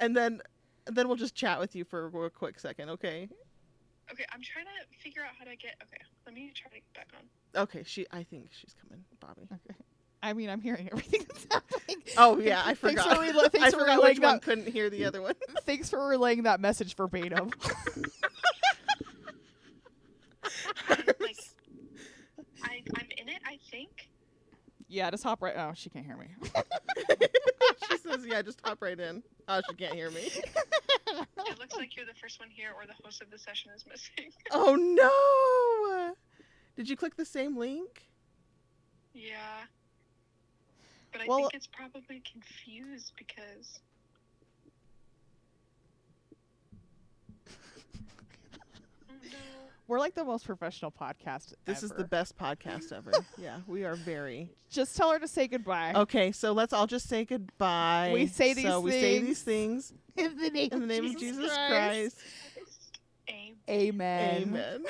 and 0.00 0.16
then, 0.16 0.40
then 0.86 1.06
we'll 1.06 1.16
just 1.16 1.34
chat 1.34 1.60
with 1.60 1.76
you 1.76 1.84
for 1.84 2.06
a 2.06 2.08
real 2.08 2.30
quick 2.30 2.58
second. 2.58 2.88
Okay. 2.90 3.28
Okay, 4.10 4.24
I'm 4.32 4.40
trying 4.42 4.64
to 4.64 4.98
figure 5.02 5.22
out 5.22 5.32
how 5.38 5.44
to 5.44 5.54
get. 5.56 5.74
Okay, 5.82 6.02
let 6.26 6.34
me 6.34 6.52
try 6.54 6.68
to 6.70 6.76
get 6.76 6.92
back 6.94 7.08
on. 7.16 7.62
Okay. 7.62 7.82
She. 7.86 8.06
I 8.10 8.24
think 8.24 8.48
she's 8.50 8.74
coming, 8.80 9.04
Bobby. 9.20 9.46
I 10.22 10.32
mean, 10.34 10.48
I'm 10.50 10.60
hearing 10.60 10.88
everything 10.92 11.24
that's 11.28 11.46
happening. 11.50 12.02
Oh 12.16 12.38
yeah, 12.38 12.60
I 12.64 12.74
Thanks 12.74 13.02
forgot. 13.02 13.16
for 13.16 13.22
rela- 13.22 13.50
thanks 13.52 13.58
I 13.66 13.70
for 13.70 13.78
forgot 13.80 13.96
relaying 13.96 14.14
which 14.16 14.22
one 14.22 14.32
that. 14.34 14.42
couldn't 14.42 14.68
hear 14.68 14.88
the 14.90 15.04
other 15.04 15.20
one. 15.20 15.34
Thanks 15.66 15.90
for 15.90 16.06
relaying 16.06 16.44
that 16.44 16.60
message 16.60 16.94
verbatim. 16.96 17.50
Like, 20.88 21.36
I, 22.62 22.82
I'm 22.96 23.08
in 23.18 23.28
it, 23.28 23.40
I 23.46 23.58
think. 23.70 24.08
yeah, 24.88 25.10
just 25.10 25.22
hop 25.24 25.42
right. 25.42 25.54
Oh, 25.56 25.72
she 25.74 25.90
can't 25.90 26.04
hear 26.04 26.16
me. 26.16 26.28
she 27.90 27.98
says, 27.98 28.24
"Yeah, 28.26 28.42
just 28.42 28.60
hop 28.64 28.82
right 28.82 28.98
in." 28.98 29.22
Oh, 29.48 29.60
she 29.68 29.76
can't 29.76 29.94
hear 29.94 30.10
me. 30.10 30.20
It 30.22 31.58
looks 31.58 31.76
like 31.76 31.96
you're 31.96 32.06
the 32.06 32.14
first 32.20 32.40
one 32.40 32.48
here, 32.50 32.70
or 32.76 32.86
the 32.86 32.94
host 33.04 33.22
of 33.22 33.30
the 33.30 33.38
session 33.38 33.70
is 33.76 33.84
missing. 33.88 34.32
Oh 34.50 34.74
no! 34.76 36.14
Did 36.76 36.88
you 36.88 36.96
click 36.96 37.16
the 37.16 37.24
same 37.24 37.56
link? 37.56 38.08
yeah. 39.14 39.62
But 41.12 41.20
I 41.20 41.26
Well- 41.26 41.38
think 41.40 41.54
it's 41.54 41.66
probably 41.66 42.20
confused 42.30 43.12
because. 43.16 43.80
Oh 49.10 49.14
no. 49.24 49.28
We're 49.88 49.98
like 49.98 50.14
the 50.14 50.24
most 50.24 50.46
professional 50.46 50.90
podcast. 50.90 51.52
This 51.66 51.82
is 51.82 51.90
the 51.90 52.04
best 52.04 52.38
podcast 52.38 52.92
ever. 52.92 53.12
yeah, 53.36 53.58
we 53.66 53.84
are 53.84 53.94
very. 53.94 54.48
Just 54.70 54.96
tell 54.96 55.10
her 55.12 55.18
to 55.18 55.28
say 55.28 55.48
goodbye. 55.48 55.92
Okay, 55.94 56.32
so 56.32 56.52
let's 56.52 56.72
all 56.72 56.86
just 56.86 57.08
say 57.08 57.26
goodbye. 57.26 58.10
We 58.14 58.26
say 58.26 58.54
these 58.54 58.64
so 58.64 58.80
we 58.80 58.92
say 58.92 59.18
these 59.18 59.42
things 59.42 59.92
In 60.16 60.36
the 60.38 60.50
name, 60.50 60.68
in 60.72 60.80
the 60.80 60.86
name 60.86 61.06
of 61.06 61.18
Jesus 61.18 61.52
Christ. 61.52 62.16
Aim. 63.28 63.56
Amen. 63.68 64.42
Amen. 64.42 64.84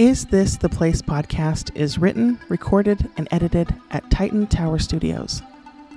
Is 0.00 0.24
This 0.24 0.56
the 0.56 0.70
Place 0.70 1.02
podcast 1.02 1.76
is 1.76 1.98
written, 1.98 2.40
recorded, 2.48 3.10
and 3.18 3.28
edited 3.30 3.74
at 3.90 4.10
Titan 4.10 4.46
Tower 4.46 4.78
Studios. 4.78 5.42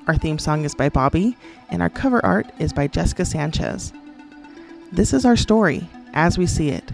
Our 0.08 0.18
theme 0.18 0.38
song 0.38 0.66
is 0.66 0.76
by 0.76 0.90
Bobby, 0.90 1.38
and 1.70 1.82
our 1.82 1.90
cover 1.90 2.20
art 2.26 2.52
is 2.60 2.74
by 2.74 2.88
Jessica 2.88 3.24
Sanchez. 3.24 3.94
This 4.92 5.14
is 5.14 5.24
our 5.24 5.38
story, 5.38 5.88
as 6.14 6.38
we 6.38 6.48
see 6.48 6.68
it. 6.68 6.92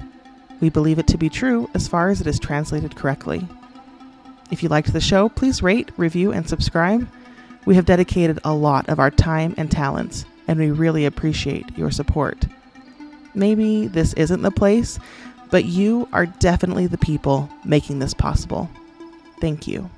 We 0.62 0.70
believe 0.70 1.00
it 1.00 1.08
to 1.08 1.18
be 1.18 1.30
true 1.30 1.68
as 1.74 1.88
far 1.88 2.10
as 2.10 2.22
it 2.22 2.28
is 2.28 2.38
translated 2.38 2.96
correctly. 2.96 3.48
If 4.52 4.62
you 4.62 4.70
liked 4.70 4.94
the 4.94 5.02
show, 5.02 5.30
please 5.30 5.64
rate, 5.64 5.90
review, 5.98 6.32
and 6.32 6.48
subscribe. 6.48 7.10
We 7.66 7.74
have 7.74 7.86
dedicated 7.86 8.40
a 8.44 8.54
lot 8.54 8.88
of 8.88 9.00
our 9.00 9.10
time 9.10 9.56
and 9.58 9.72
talents, 9.72 10.26
and 10.48 10.60
we 10.60 10.70
really 10.70 11.06
appreciate 11.06 11.76
your 11.76 11.90
support. 11.90 12.46
Maybe 13.34 13.88
this 13.88 14.14
isn't 14.14 14.42
the 14.42 14.52
place, 14.52 15.00
but 15.50 15.66
you 15.66 16.08
are 16.14 16.26
definitely 16.26 16.88
the 16.88 16.98
people 16.98 17.50
making 17.64 18.00
this 18.00 18.14
possible. 18.14 18.70
Thank 19.40 19.68
you. 19.68 19.90